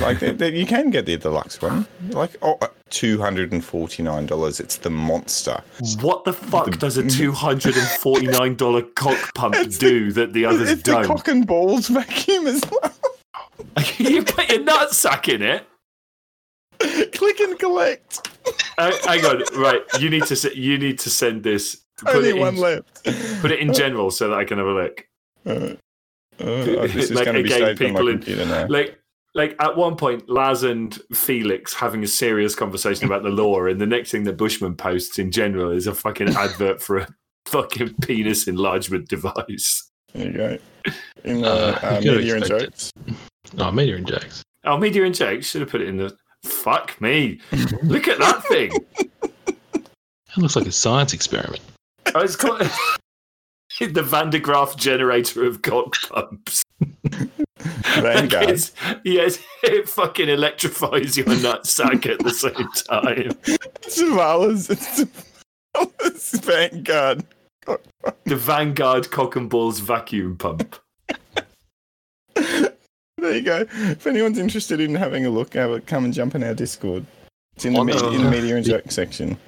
Like 0.00 0.18
they, 0.20 0.32
they, 0.32 0.56
you 0.56 0.66
can 0.66 0.90
get 0.90 1.06
the 1.06 1.16
deluxe 1.16 1.60
one, 1.60 1.86
like 2.10 2.36
oh, 2.42 2.58
uh, 2.92 2.98
two 2.98 3.20
hundred 3.20 3.52
and 3.52 3.64
forty 3.64 4.02
nine 4.02 4.26
dollars. 4.26 4.60
It's 4.60 4.76
the 4.76 4.90
monster. 4.90 5.62
What 6.00 6.24
the 6.24 6.32
fuck 6.32 6.66
the, 6.66 6.76
does 6.76 6.96
a 6.96 7.08
two 7.08 7.32
hundred 7.32 7.76
and 7.76 7.86
forty 7.86 8.26
nine 8.26 8.54
dollar 8.54 8.82
cock 8.82 9.34
pump 9.34 9.56
do 9.78 10.12
that 10.12 10.32
the 10.32 10.44
others 10.44 10.70
it's 10.70 10.82
don't? 10.82 11.02
The 11.02 11.08
cock 11.08 11.28
and 11.28 11.46
balls 11.46 11.88
vacuum 11.88 12.46
as 12.46 12.62
well. 12.70 12.92
you 13.98 14.22
put 14.22 14.48
your 14.50 14.60
nutsack 14.60 15.32
in 15.32 15.42
it. 15.42 15.66
Click 17.12 17.40
and 17.40 17.58
collect. 17.58 18.28
Uh, 18.76 18.92
hang 19.04 19.24
on, 19.24 19.42
right? 19.56 19.82
You 20.00 20.10
need 20.10 20.24
to 20.26 20.58
you 20.58 20.78
need 20.78 20.98
to 21.00 21.10
send 21.10 21.42
this. 21.42 21.82
Put 21.98 22.16
Only 22.16 22.32
one 22.32 22.54
in, 22.54 22.60
left. 22.60 23.04
Put 23.40 23.52
it 23.52 23.60
in 23.60 23.72
general 23.72 24.10
so 24.10 24.28
that 24.28 24.36
I 24.36 24.44
can 24.44 24.58
have 24.58 24.66
a 24.66 24.72
look. 24.72 25.06
Uh, 25.46 25.76
uh, 26.40 26.86
this 26.86 26.94
is 27.10 27.10
like, 27.12 27.24
going 27.26 27.36
to 27.36 27.42
be 27.42 27.50
saved 27.50 27.82
on 27.82 27.92
my 27.92 28.00
in, 28.00 28.48
now. 28.48 28.66
Like, 28.66 28.98
like 29.34 29.56
at 29.60 29.76
one 29.76 29.96
point, 29.96 30.28
Laz 30.28 30.62
and 30.62 30.98
Felix 31.14 31.72
having 31.74 32.02
a 32.02 32.06
serious 32.06 32.54
conversation 32.54 33.06
about 33.06 33.22
the 33.22 33.30
law, 33.30 33.64
and 33.66 33.80
the 33.80 33.86
next 33.86 34.10
thing 34.10 34.24
that 34.24 34.36
Bushman 34.36 34.76
posts 34.76 35.18
in 35.18 35.30
general 35.30 35.70
is 35.70 35.86
a 35.86 35.94
fucking 35.94 36.28
advert 36.36 36.82
for 36.82 36.98
a 36.98 37.08
fucking 37.46 37.94
penis 38.02 38.46
enlargement 38.46 39.08
device. 39.08 39.90
There 40.12 40.26
you 40.26 40.32
go. 40.32 40.58
In 41.24 41.44
uh, 41.44 41.48
uh, 41.82 41.86
uh 41.86 42.00
media 42.00 42.36
and 42.36 42.44
jokes. 42.44 42.92
Oh, 43.58 43.70
media 43.70 43.96
and 43.96 44.06
jokes. 44.06 44.42
Oh, 44.64 44.76
media 44.76 45.04
and 45.04 45.14
jokes. 45.14 45.46
Should 45.46 45.62
have 45.62 45.70
put 45.70 45.80
it 45.80 45.88
in 45.88 45.96
the 45.96 46.16
Fuck 46.44 47.00
me. 47.00 47.40
Look 47.82 48.08
at 48.08 48.18
that 48.18 48.44
thing. 48.44 48.72
It 49.74 50.38
looks 50.38 50.56
like 50.56 50.66
a 50.66 50.72
science 50.72 51.12
experiment. 51.12 51.62
Oh, 52.14 52.20
it's 52.20 52.36
called 52.36 52.60
the 53.80 54.02
Van 54.02 54.30
de 54.30 54.40
Graaff 54.40 54.76
generator 54.76 55.44
of 55.44 55.62
cock 55.62 55.94
pumps. 56.08 56.64
Vanguard. 58.00 58.60
yes, 59.04 59.38
it 59.62 59.88
fucking 59.88 60.28
electrifies 60.28 61.16
your 61.16 61.26
nutsack 61.26 62.06
at 62.10 62.18
the 62.20 62.30
same 62.30 62.54
time. 62.54 63.30
Zavala's, 63.82 64.70
it's 66.04 66.38
Vanguard. 66.38 67.24
The 68.24 68.36
Vanguard 68.36 69.10
cock 69.10 69.36
and 69.36 69.48
balls 69.48 69.78
vacuum 69.80 70.36
pump. 70.36 70.76
There 73.22 73.36
you 73.36 73.42
go. 73.42 73.66
If 73.70 74.06
anyone's 74.08 74.38
interested 74.38 74.80
in 74.80 74.96
having 74.96 75.26
a 75.26 75.30
look, 75.30 75.54
have 75.54 75.70
it, 75.70 75.86
come 75.86 76.04
and 76.04 76.12
jump 76.12 76.34
in 76.34 76.42
our 76.42 76.54
Discord. 76.54 77.06
It's 77.54 77.64
in 77.64 77.74
the, 77.74 77.84
me- 77.84 77.92
in 77.92 78.24
the 78.24 78.30
media 78.30 78.56
and 78.56 78.66
joke 78.66 78.90
section. 78.90 79.38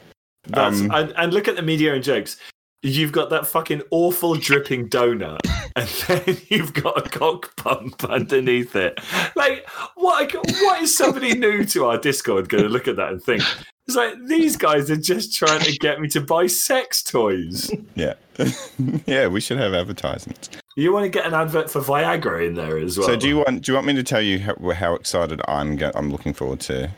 Um, 0.52 0.90
and, 0.92 1.12
and 1.16 1.35
look 1.35 1.49
at 1.49 1.56
the 1.56 1.62
media 1.62 1.92
and 1.94 2.04
jokes. 2.04 2.37
You've 2.83 3.12
got 3.12 3.30
that 3.30 3.47
fucking 3.47 3.83
awful 3.90 4.37
dripping 4.37 4.90
donut, 4.90 5.40
and 5.76 5.88
then 6.09 6.37
you've 6.49 6.75
got 6.75 7.07
a 7.07 7.09
cock 7.09 7.57
pump 7.57 8.04
underneath 8.04 8.76
it. 8.76 8.99
Like, 9.35 9.69
what? 9.95 10.33
What 10.33 10.83
is 10.83 10.97
somebody 10.97 11.35
new 11.35 11.64
to 11.66 11.87
our 11.87 11.99
Discord 11.99 12.49
going 12.49 12.64
to 12.64 12.69
look 12.69 12.88
at 12.88 12.97
that 12.97 13.11
and 13.12 13.23
think? 13.23 13.43
It's 13.87 13.97
like 13.97 14.14
these 14.26 14.57
guys 14.57 14.90
are 14.90 14.97
just 14.97 15.37
trying 15.37 15.61
to 15.61 15.73
get 15.78 16.00
me 16.00 16.09
to 16.09 16.21
buy 16.21 16.47
sex 16.47 17.02
toys. 17.02 17.71
Yeah, 17.95 18.14
yeah. 19.07 19.26
We 19.26 19.40
should 19.40 19.59
have 19.59 19.75
advertisements. 19.75 20.49
You 20.76 20.93
want 20.93 21.04
to 21.04 21.11
get 21.11 21.26
an 21.26 21.35
advert 21.35 21.71
for 21.71 21.81
Viagra 21.81 22.47
in 22.47 22.54
there 22.54 22.78
as 22.78 22.97
well. 22.99 23.09
So 23.09 23.16
do 23.16 23.28
you 23.28 23.38
want 23.38 23.62
do 23.62 23.73
you 23.73 23.76
want 23.76 23.87
me 23.87 23.95
to 23.95 24.02
tell 24.02 24.23
you 24.23 24.38
how, 24.38 24.54
how 24.73 24.95
excited 24.95 25.40
I'm 25.47 25.76
go- 25.76 25.93
I'm 25.95 26.11
looking 26.11 26.33
forward 26.33 26.61
to 26.61 26.90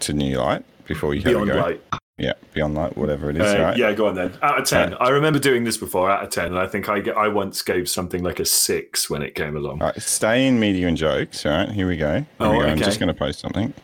to 0.00 0.12
New 0.12 0.36
Light 0.38 0.64
before 0.86 1.14
you 1.14 1.22
Beyond 1.22 1.48
have 1.48 1.56
a 1.56 1.60
go? 1.60 1.66
Light. 1.66 1.82
Yeah, 2.16 2.34
Beyond 2.52 2.74
Light, 2.76 2.96
whatever 2.96 3.30
it 3.30 3.36
is. 3.36 3.42
Uh, 3.42 3.60
right? 3.60 3.76
Yeah, 3.76 3.92
go 3.92 4.06
on 4.06 4.14
then. 4.14 4.38
Out 4.40 4.60
of 4.60 4.66
ten, 4.66 4.94
I 5.00 5.08
remember 5.08 5.40
doing 5.40 5.64
this 5.64 5.76
before. 5.76 6.08
Out 6.08 6.22
of 6.22 6.30
ten, 6.30 6.46
and 6.46 6.58
I 6.58 6.66
think 6.68 6.88
I 6.88 7.00
I 7.10 7.26
once 7.26 7.60
gave 7.62 7.88
something 7.88 8.22
like 8.22 8.38
a 8.38 8.44
six 8.44 9.10
when 9.10 9.20
it 9.20 9.34
came 9.34 9.56
along. 9.56 9.82
All 9.82 9.88
right, 9.88 10.00
stay 10.00 10.46
in 10.46 10.60
media 10.60 10.86
and 10.86 10.96
jokes. 10.96 11.44
All 11.44 11.52
right, 11.52 11.68
here 11.68 11.88
we 11.88 11.96
go. 11.96 12.18
Here 12.18 12.26
oh, 12.38 12.50
we 12.50 12.56
go. 12.58 12.62
Okay. 12.62 12.70
I'm 12.70 12.78
just 12.78 13.00
going 13.00 13.08
to 13.08 13.14
post 13.14 13.40
something. 13.40 13.74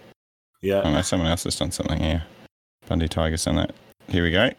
Yeah. 0.63 0.83
Oh 0.85 0.93
no, 0.93 1.03
someone 1.03 1.29
else 1.29 1.43
has 1.45 1.59
done 1.59 1.73
something 1.73 2.01
here. 2.01 2.23
Bundy 2.87 3.09
Tiger's 3.09 3.45
done 3.45 3.57
that. 3.57 3.73
Here 4.09 4.23
we 4.23 4.31
go. 4.31 4.51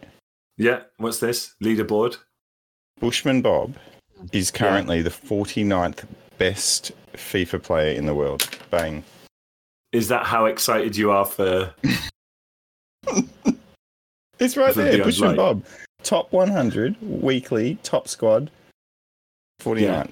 Yeah. 0.57 0.81
What's 0.97 1.19
this 1.19 1.55
leaderboard? 1.63 2.17
Bushman 2.99 3.41
Bob 3.41 3.75
is 4.33 4.51
currently 4.51 4.97
yeah. 4.97 5.03
the 5.03 5.09
49th 5.09 6.05
best 6.37 6.91
FIFA 7.13 7.63
player 7.63 7.93
in 7.93 8.05
the 8.05 8.13
world. 8.13 8.47
Bang. 8.69 9.03
Is 9.91 10.07
that 10.09 10.25
how 10.25 10.45
excited 10.45 10.95
you 10.95 11.11
are 11.11 11.25
for? 11.25 11.73
it's 14.41 14.57
right 14.57 14.73
there, 14.73 15.03
Bushman 15.03 15.35
Bob. 15.35 15.63
Top 16.03 16.31
100 16.33 16.95
weekly 17.01 17.77
top 17.83 18.07
squad, 18.07 18.49
49th 19.61 19.81
yeah. 19.81 20.05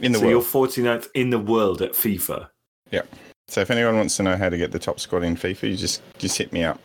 in 0.00 0.12
the 0.12 0.18
so 0.18 0.26
world. 0.26 0.44
So 0.44 0.82
you're 0.82 0.96
49th 0.96 1.08
in 1.14 1.30
the 1.30 1.38
world 1.38 1.80
at 1.80 1.92
FIFA. 1.92 2.48
Yeah. 2.90 3.02
So 3.48 3.60
if 3.60 3.70
anyone 3.70 3.96
wants 3.96 4.16
to 4.18 4.22
know 4.22 4.36
how 4.36 4.48
to 4.48 4.58
get 4.58 4.72
the 4.72 4.78
top 4.78 5.00
squad 5.00 5.22
in 5.22 5.36
FIFA, 5.36 5.70
you 5.70 5.76
just 5.76 6.02
just 6.18 6.38
hit 6.38 6.52
me 6.52 6.64
up. 6.64 6.80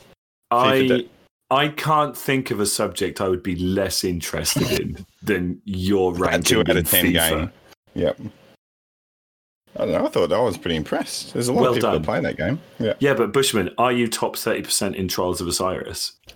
I 0.51 1.07
I 1.51 1.69
can't 1.69 2.15
think 2.15 2.51
of 2.51 2.59
a 2.59 2.65
subject 2.65 3.21
I 3.21 3.27
would 3.27 3.43
be 3.43 3.55
less 3.55 4.03
interested 4.03 4.79
in 4.79 5.05
than 5.21 5.61
your 5.65 6.13
ranking. 6.13 6.43
Two 6.43 6.59
out 6.61 6.77
of 6.77 6.89
ten 6.89 7.05
FIFA. 7.05 7.29
game. 7.29 7.51
Yep. 7.95 8.19
I 9.79 9.85
don't 9.85 9.93
know. 9.93 10.05
I 10.05 10.09
thought 10.09 10.33
I 10.33 10.39
was 10.41 10.57
pretty 10.57 10.75
impressed. 10.75 11.33
There's 11.33 11.47
a 11.47 11.53
lot 11.53 11.61
well 11.61 11.69
of 11.71 11.75
people 11.77 11.91
done. 11.91 12.01
that 12.01 12.05
play 12.05 12.19
that 12.19 12.37
game. 12.37 12.59
Yeah. 12.79 12.93
Yeah, 12.99 13.13
but 13.13 13.31
Bushman, 13.31 13.69
are 13.77 13.93
you 13.93 14.07
top 14.07 14.35
thirty 14.35 14.61
percent 14.61 14.95
in 14.95 15.07
Trials 15.07 15.39
of 15.39 15.47
Osiris? 15.47 16.17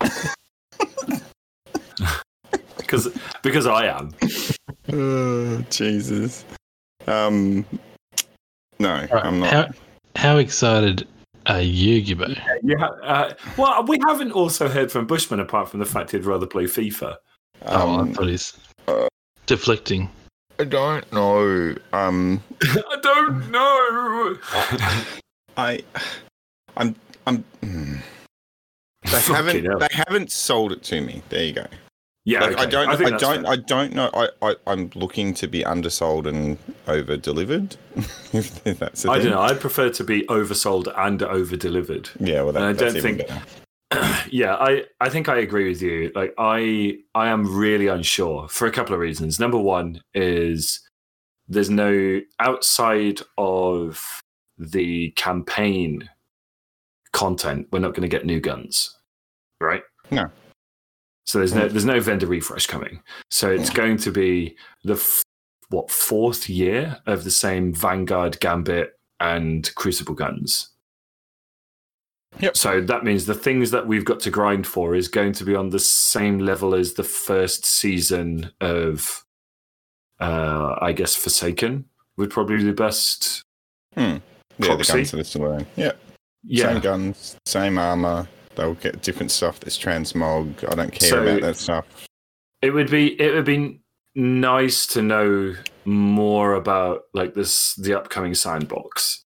because 2.78 3.14
because 3.42 3.66
I 3.66 3.86
am. 3.86 4.14
Oh, 4.92 5.58
Jesus. 5.70 6.44
Um. 7.06 7.66
No, 8.78 8.94
right. 8.94 9.12
I'm 9.12 9.40
not. 9.40 9.50
How, 9.50 9.68
how 10.16 10.36
excited 10.38 11.06
a 11.46 11.60
you 11.60 12.02
Gibbo. 12.02 12.38
Yeah, 12.62 12.86
uh, 13.02 13.34
well, 13.58 13.84
we 13.84 13.98
haven't 14.06 14.32
also 14.32 14.68
heard 14.68 14.90
from 14.90 15.06
Bushman 15.06 15.40
apart 15.40 15.68
from 15.68 15.80
the 15.80 15.86
fact 15.86 16.12
he'd 16.12 16.24
rather 16.24 16.46
play 16.46 16.64
FIFA. 16.64 17.16
Oh, 17.66 17.90
um, 17.90 18.08
I 18.08 18.12
thought 18.14 18.28
he's 18.28 18.56
uh, 18.88 19.08
deflecting. 19.46 20.08
I 20.58 20.64
don't 20.64 21.12
know. 21.12 21.74
Um, 21.92 22.42
I 22.62 22.98
don't 23.02 23.50
know. 23.50 24.36
I, 25.56 25.82
I'm, 26.76 26.94
I'm. 27.26 27.44
Mm, 27.62 27.98
they 29.02 29.20
haven't. 29.20 29.78
They 29.80 29.88
haven't 29.90 30.30
sold 30.30 30.72
it 30.72 30.82
to 30.84 31.00
me. 31.00 31.22
There 31.28 31.44
you 31.44 31.52
go. 31.52 31.66
Yeah, 32.26 32.40
like, 32.40 32.52
okay. 32.52 32.62
I 32.62 32.66
don't. 32.66 32.88
I, 32.88 32.92
I 32.92 33.18
don't. 33.18 33.42
Fair. 33.42 33.52
I 33.52 33.56
don't 33.56 33.94
know. 33.94 34.10
I, 34.14 34.28
I 34.42 34.54
I'm 34.66 34.90
looking 34.94 35.34
to 35.34 35.46
be 35.46 35.64
undersold 35.64 36.26
and 36.26 36.56
over 36.86 37.16
delivered. 37.16 37.76
if 38.32 38.62
that's. 38.78 39.04
I 39.06 39.18
don't 39.18 39.30
know. 39.30 39.40
I'd 39.40 39.60
prefer 39.60 39.90
to 39.90 40.04
be 40.04 40.22
oversold 40.26 40.92
and 40.96 41.22
over 41.22 41.56
delivered. 41.56 42.08
Yeah, 42.18 42.42
well, 42.42 42.52
that, 42.52 42.62
I 42.62 42.72
don't 42.72 43.00
think. 43.00 43.22
yeah, 44.30 44.54
I 44.54 44.84
I 45.00 45.08
think 45.08 45.28
I 45.28 45.38
agree 45.38 45.68
with 45.68 45.82
you. 45.82 46.10
Like 46.14 46.34
I 46.38 46.98
I 47.14 47.28
am 47.28 47.56
really 47.56 47.86
unsure 47.86 48.48
for 48.48 48.66
a 48.66 48.72
couple 48.72 48.94
of 48.94 49.00
reasons. 49.00 49.38
Number 49.38 49.58
one 49.58 50.02
is 50.14 50.80
there's 51.48 51.70
no 51.70 52.20
outside 52.40 53.20
of 53.36 54.22
the 54.58 55.10
campaign 55.12 56.08
content. 57.12 57.68
We're 57.70 57.80
not 57.80 57.94
going 57.94 58.08
to 58.08 58.08
get 58.08 58.26
new 58.26 58.40
guns, 58.40 58.96
right? 59.60 59.82
No. 60.10 60.26
So 61.24 61.38
there's 61.38 61.54
no 61.54 61.68
mm. 61.68 61.70
there's 61.70 61.84
no 61.84 62.00
vendor 62.00 62.26
refresh 62.26 62.66
coming. 62.66 63.00
So 63.30 63.50
it's 63.50 63.70
going 63.70 63.96
to 63.98 64.10
be 64.10 64.56
the 64.84 64.94
f- 64.94 65.22
what 65.68 65.90
fourth 65.90 66.48
year 66.48 66.98
of 67.06 67.24
the 67.24 67.30
same 67.30 67.72
Vanguard, 67.72 68.40
Gambit, 68.40 68.92
and 69.20 69.74
Crucible 69.74 70.14
guns. 70.14 70.70
Yep. 72.40 72.56
So 72.56 72.80
that 72.80 73.04
means 73.04 73.26
the 73.26 73.34
things 73.34 73.70
that 73.70 73.86
we've 73.86 74.04
got 74.04 74.20
to 74.20 74.30
grind 74.30 74.66
for 74.66 74.94
is 74.94 75.08
going 75.08 75.32
to 75.34 75.44
be 75.44 75.54
on 75.54 75.70
the 75.70 75.78
same 75.78 76.38
level 76.40 76.74
as 76.74 76.94
the 76.94 77.04
first 77.04 77.64
season 77.64 78.50
of, 78.60 79.24
uh, 80.20 80.76
I 80.80 80.92
guess, 80.92 81.14
Forsaken 81.14 81.84
would 82.16 82.30
probably 82.30 82.56
be 82.58 82.64
the 82.64 82.72
best. 82.72 83.42
Hmm. 83.94 84.16
Yeah, 84.58 84.76
the 84.76 84.84
guns 84.84 85.14
are 85.14 85.24
still 85.24 85.44
around. 85.44 85.66
Yeah. 85.76 85.92
Yeah. 86.44 86.72
Same 86.72 86.80
guns, 86.80 87.36
same 87.46 87.78
armor. 87.78 88.28
They'll 88.54 88.74
get 88.74 89.02
different 89.02 89.30
stuff 89.32 89.58
that's 89.60 89.78
transmog. 89.78 90.70
I 90.70 90.74
don't 90.74 90.92
care 90.92 91.08
So- 91.10 91.22
about 91.22 91.40
that 91.40 91.56
stuff. 91.56 91.86
It 92.62 92.70
would 92.70 92.90
be 92.90 93.20
it 93.20 93.34
would 93.34 93.44
be 93.44 93.80
nice 94.14 94.86
to 94.88 95.02
know 95.02 95.54
more 95.84 96.54
about 96.54 97.02
like 97.12 97.34
this 97.34 97.74
the 97.74 97.94
upcoming 97.94 98.34
sandbox. 98.34 99.23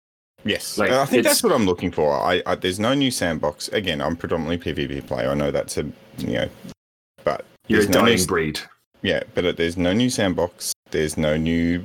Yes, 0.47 0.79
Like, 0.79 0.91
I 0.93 1.05
think 1.07 1.25
that's 1.25 1.43
what 1.43 1.53
I'm 1.53 1.67
looking 1.67 1.91
for. 1.91 2.12
I, 2.15 2.41
I 2.47 2.55
there's 2.55 2.79
no 2.81 2.95
new 2.95 3.11
sandbox. 3.11 3.69
Again, 3.69 4.00
I'm 4.00 4.17
predominantly 4.17 4.59
PvP 4.73 5.07
player. 5.07 5.31
I 5.31 5.35
know 5.35 5.50
that's 5.50 5.76
a 5.76 5.83
you 6.19 6.33
know, 6.35 6.49
but 7.25 7.45
You're 7.69 7.83
a 7.83 7.87
no 7.87 7.93
dying 7.93 8.19
new, 8.19 8.26
breed. 8.26 8.61
yeah, 9.03 9.23
but 9.35 9.57
there's 9.57 9.76
no 9.76 9.93
new 9.93 10.09
sandbox. 10.09 10.73
There's 10.93 11.17
no 11.17 11.37
new 11.37 11.85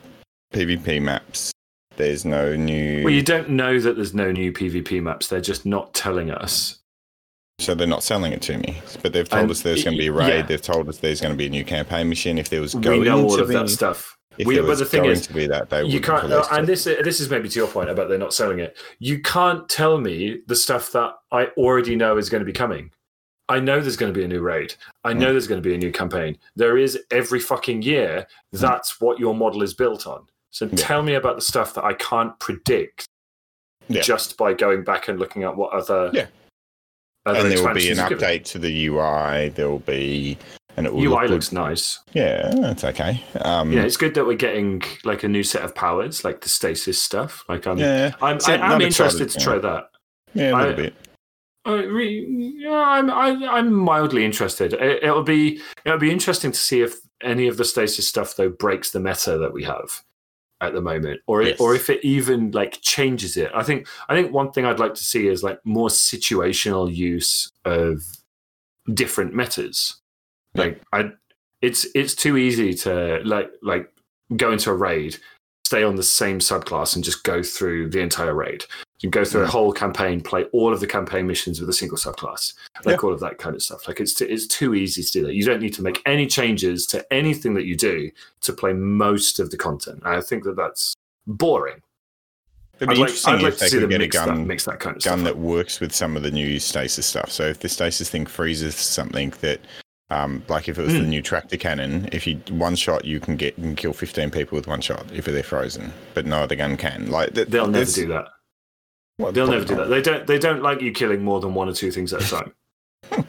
PvP 0.54 1.02
maps. 1.02 1.52
There's 1.98 2.24
no 2.24 2.56
new. 2.56 3.04
Well, 3.04 3.14
you 3.14 3.24
don't 3.24 3.50
know 3.50 3.80
that 3.80 3.96
there's 3.96 4.14
no 4.14 4.32
new 4.32 4.52
PvP 4.54 5.02
maps. 5.02 5.28
They're 5.28 5.42
just 5.42 5.66
not 5.66 5.94
telling 5.94 6.30
us. 6.32 6.78
so 7.60 7.74
they're 7.76 7.86
not 7.88 8.04
selling 8.04 8.32
it 8.32 8.42
to 8.44 8.58
me. 8.58 8.82
But 9.04 9.14
they've 9.14 9.28
told 9.28 9.44
And 9.44 9.52
us 9.52 9.62
there's 9.62 9.84
going 9.84 9.98
to 9.98 10.02
be 10.02 10.08
a 10.08 10.12
raid. 10.14 10.28
yeah. 10.30 10.42
They've 10.44 10.62
told 10.62 10.88
us 10.88 10.98
there's 10.98 11.20
going 11.22 11.34
to 11.34 11.38
be 11.38 11.48
a 11.48 11.50
new 11.50 11.66
campaign 11.66 12.10
mission. 12.10 12.38
If 12.38 12.50
there 12.50 12.62
was 12.62 12.76
We 12.76 12.82
going 12.82 13.04
know 13.04 13.24
all 13.24 13.38
to 13.38 13.44
of 13.44 13.50
be, 13.50 13.56
that 13.56 13.70
stuff. 13.70 14.18
If 14.38 14.48
We- 14.48 14.60
but 14.62 14.78
the 14.78 14.86
thing 14.86 15.02
going 15.04 15.12
is, 15.14 15.28
to 15.28 15.34
be 15.34 15.48
that, 15.48 15.70
they 15.70 15.84
you 15.84 16.00
can't 16.02 16.32
and 16.52 16.68
this 16.68 16.86
this 16.86 17.20
is 17.20 17.30
maybe 17.30 17.50
to 17.50 17.60
your 17.60 17.68
point 17.68 17.90
about 17.90 18.08
they're 18.10 18.18
not 18.18 18.34
selling 18.34 18.60
it 18.60 18.78
you 19.00 19.20
can't 19.22 19.68
tell 19.70 20.00
me 20.00 20.42
the 20.48 20.56
stuff 20.56 20.92
that 20.94 21.14
i 21.32 21.46
already 21.58 21.96
know 21.96 22.18
is 22.18 22.30
going 22.30 22.40
to 22.42 22.46
be 22.46 22.54
coming 22.54 22.90
i 23.50 23.60
know 23.60 23.82
there's 23.82 23.98
going 23.98 24.12
to 24.14 24.18
be 24.18 24.24
a 24.24 24.28
new 24.28 24.40
raid 24.42 24.74
i 25.04 25.12
know 25.12 25.28
Mm. 25.28 25.32
there's 25.34 25.48
going 25.48 25.62
to 25.62 25.68
be 25.70 25.76
a 25.76 25.78
new 25.78 25.92
campaign 25.92 26.38
there 26.56 26.78
is 26.78 26.98
every 27.12 27.40
fucking 27.40 27.82
year 27.82 28.26
that's 28.54 29.02
what 29.02 29.20
your 29.20 29.34
model 29.36 29.64
is 29.64 29.74
built 29.74 30.08
on 30.08 30.26
so 30.50 30.66
Yeah. 30.66 30.76
tell 30.78 31.04
me 31.04 31.16
about 31.16 31.36
the 31.36 31.42
stuff 31.42 31.74
that 31.74 31.84
i 31.84 31.94
can't 31.94 32.38
predict 32.40 33.06
Yeah. 33.90 34.02
just 34.02 34.38
by 34.38 34.54
going 34.54 34.84
back 34.84 35.10
and 35.10 35.20
looking 35.20 35.44
at 35.44 35.56
what 35.56 35.74
other 35.74 36.10
Yeah. 36.14 36.28
other 37.26 37.40
and 37.42 37.52
there 37.52 37.64
will 37.68 37.74
be 37.74 37.90
an 37.92 37.98
given. 38.08 38.18
update 38.18 38.46
to 38.46 38.60
the 38.60 38.86
UI. 38.88 39.50
There 39.50 39.70
will 39.70 39.80
be, 39.80 40.38
and 40.78 40.86
it 40.86 40.94
will 40.94 41.02
ui 41.04 41.08
look 41.10 41.22
good. 41.22 41.30
looks 41.32 41.52
nice 41.52 42.00
Yeah, 42.14 42.52
that's 42.56 42.84
okay. 42.84 43.24
Um, 43.42 43.72
yeah 43.72 43.84
it's 43.84 43.98
good 43.98 44.14
that 44.16 44.26
we're 44.26 44.38
getting 44.38 44.82
like 45.04 45.24
a 45.24 45.28
new 45.28 45.44
set 45.44 45.64
of 45.64 45.76
powers 45.76 46.24
like 46.24 46.42
the 46.42 46.50
stasis 46.50 47.02
stuff 47.02 47.44
like 47.50 47.68
i'm 47.68 47.78
yeah, 47.78 48.14
i'm, 48.22 48.40
So 48.40 48.54
I, 48.54 48.56
excited, 48.56 48.82
interested 48.86 49.30
to 49.32 49.40
yeah. 49.40 49.44
try 49.46 49.58
that 49.60 49.90
yeah, 50.34 50.52
a 50.52 50.56
little 50.56 50.72
I- 50.74 50.76
bit. 50.76 50.94
Uh, 51.68 51.74
re- 51.86 52.56
yeah, 52.58 52.72
I'm 52.74 53.12
I, 53.12 53.28
I'm 53.46 53.72
mildly 53.72 54.26
interested. 54.26 54.74
It, 54.74 55.04
it'll 55.04 55.22
be 55.22 55.62
it'll 55.86 56.00
be 56.00 56.10
interesting 56.10 56.52
to 56.52 56.58
see 56.58 56.82
if 56.82 56.96
any 57.22 57.48
of 57.48 57.58
the 57.58 57.66
stasis 57.66 58.08
stuff 58.08 58.36
though 58.36 58.50
breaks 58.50 58.90
the 58.90 59.00
meta 59.00 59.38
that 59.38 59.54
we 59.54 59.64
have 59.66 60.02
at 60.60 60.74
the 60.74 60.82
moment, 60.82 61.20
or 61.28 61.44
Yes. 61.44 61.52
it, 61.52 61.62
or 61.62 61.76
if 61.76 61.92
it 61.92 62.04
even 62.04 62.50
like 62.50 62.82
changes 62.82 63.38
it. 63.38 63.52
I 63.54 63.62
think 63.62 63.88
I 64.10 64.16
think 64.16 64.34
one 64.34 64.52
thing 64.52 64.66
I'd 64.66 64.80
like 64.80 64.96
to 64.96 65.04
see 65.04 65.28
is 65.28 65.44
like 65.44 65.60
more 65.64 65.90
situational 65.90 66.92
use 66.92 67.52
of 67.64 68.02
different 68.92 69.36
metas. 69.36 70.01
Yeah. 70.54 70.64
Like 70.64 70.82
I, 70.94 71.12
it's 71.62 71.86
it's 71.96 72.16
too 72.16 72.38
easy 72.38 72.74
to 72.74 73.22
like 73.24 73.52
like 73.62 73.92
go 74.36 74.52
into 74.52 74.72
a 74.72 74.76
raid, 74.76 75.18
stay 75.66 75.84
on 75.84 75.96
the 75.96 76.04
same 76.04 76.40
subclass, 76.40 76.96
and 76.96 77.04
just 77.04 77.24
go 77.24 77.44
through 77.44 77.90
the 77.90 78.00
entire 78.02 78.34
raid. 78.34 78.64
You 79.00 79.10
can 79.10 79.22
go 79.22 79.26
through 79.26 79.42
a 79.44 79.48
Mm. 79.48 79.50
whole 79.50 79.74
campaign, 79.74 80.22
play 80.22 80.44
all 80.54 80.72
of 80.72 80.80
the 80.80 80.86
campaign 80.88 81.26
missions 81.26 81.60
with 81.60 81.68
a 81.70 81.74
single 81.74 81.98
subclass, 81.98 82.54
like 82.86 83.04
all 83.04 83.12
of 83.14 83.20
that 83.22 83.40
kind 83.40 83.56
of 83.56 83.64
stuff. 83.64 83.88
Like 83.88 84.00
it's 84.00 84.14
t- 84.14 84.26
it's 84.26 84.46
too 84.48 84.76
easy 84.76 85.02
to 85.04 85.12
do 85.12 85.26
that. 85.26 85.34
You 85.34 85.44
don't 85.44 85.62
need 85.62 85.74
to 85.74 85.82
make 85.82 86.02
any 86.06 86.28
changes 86.28 86.86
to 86.88 87.06
anything 87.14 87.54
that 87.56 87.66
you 87.66 87.76
do 87.76 88.12
to 88.42 88.54
play 88.54 88.74
most 88.74 89.40
of 89.40 89.50
the 89.50 89.58
content. 89.58 90.02
And 90.06 90.16
I 90.16 90.22
think 90.22 90.44
that 90.44 90.56
that's 90.56 90.94
boring. 91.26 91.82
It'd 92.76 92.90
I'd 92.90 92.94
be 92.94 93.00
like, 93.00 93.10
interesting 93.10 93.34
I'd 93.36 93.42
like 93.44 93.54
if 93.54 93.60
to 93.60 93.60
they 93.66 93.70
see 93.70 93.76
could 93.78 93.84
them 93.84 93.90
get 93.90 93.96
a 93.96 94.00
mix 94.00 94.18
that, 94.18 94.26
gun, 94.28 94.48
mix 94.48 94.66
that 94.66 94.80
kind 94.80 94.98
of 94.98 95.04
gun 95.04 95.24
that 95.24 95.38
works 95.38 95.80
with 95.80 95.94
some 95.94 96.16
of 96.18 96.24
the 96.24 96.32
new 96.32 96.60
stasis 96.60 97.06
stuff. 97.06 97.32
So 97.32 97.44
if 97.46 97.60
the 97.60 97.70
stasis 97.70 98.10
thing 98.10 98.26
freezes 98.26 98.76
something 98.76 99.32
that, 99.42 99.62
um, 100.12 100.44
like 100.48 100.70
if 100.70 100.78
it 100.78 100.84
was 100.84 100.94
the 100.94 101.00
Mm. 101.00 101.08
new 101.08 101.22
tractor 101.24 101.58
cannon, 101.58 102.08
if 102.12 102.28
you 102.28 102.36
one 102.50 102.76
shot 102.76 103.06
you 103.06 103.20
can 103.20 103.36
get 103.38 103.58
and 103.58 103.76
kill 103.76 103.94
fifteen 103.94 104.30
people 104.30 104.56
with 104.56 104.68
one 104.68 104.82
shot 104.82 105.06
if 105.12 105.26
they're 105.26 105.42
frozen, 105.42 105.92
but 106.14 106.26
no 106.28 106.44
other 106.44 106.56
gun 106.56 106.78
can. 106.78 107.10
Like 107.10 107.34
th- 107.34 107.48
They'll 107.48 107.68
never 107.68 107.90
do 107.92 108.08
that. 108.10 108.28
well, 109.18 109.32
They'll 109.32 109.48
never 109.48 109.66
do 109.66 109.76
that. 109.76 109.90
They 109.90 110.02
don't. 110.02 110.28
They 110.28 110.38
don't 110.38 110.62
like 110.62 110.82
you 110.82 110.92
killing 110.92 111.24
more 111.24 111.40
than 111.40 111.54
one 111.56 111.68
or 111.70 111.74
two 111.74 111.90
things 111.92 112.14
at 112.14 112.22
a 112.24 112.28
time. 112.30 112.54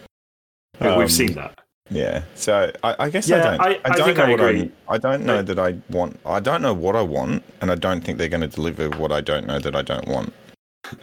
Um, 0.81 0.99
We've 0.99 1.13
seen 1.13 1.35
that. 1.35 1.61
Yeah. 1.91 2.23
So 2.35 2.73
I, 2.83 2.97
I 2.99 3.11
guess 3.11 3.29
Yeah, 3.29 3.37
I 3.37 3.43
don't. 3.43 3.61
I- 3.61 3.65
I, 3.65 3.81
I 3.85 3.97
don't 3.97 4.07
think 4.07 4.19
know 4.19 4.25
I 4.25 4.31
what 4.31 4.41
agree. 4.41 4.71
I. 4.89 4.95
I 4.95 4.99
don't 4.99 5.25
know 5.25 5.39
I- 5.39 5.43
that 5.43 5.59
I 5.59 5.77
want. 5.91 6.19
I 6.27 6.41
don't 6.41 6.63
know 6.63 6.75
what 6.75 6.97
I 6.97 7.03
want, 7.03 7.45
and 7.61 7.71
I 7.71 7.75
don't 7.77 8.01
think 8.01 8.19
they're 8.19 8.29
going 8.29 8.41
to 8.41 8.49
deliver 8.49 8.89
what 8.99 9.13
I 9.13 9.21
don't 9.21 9.47
know 9.47 9.59
that 9.61 9.77
I 9.77 9.83
don't 9.83 10.09
want 10.09 10.33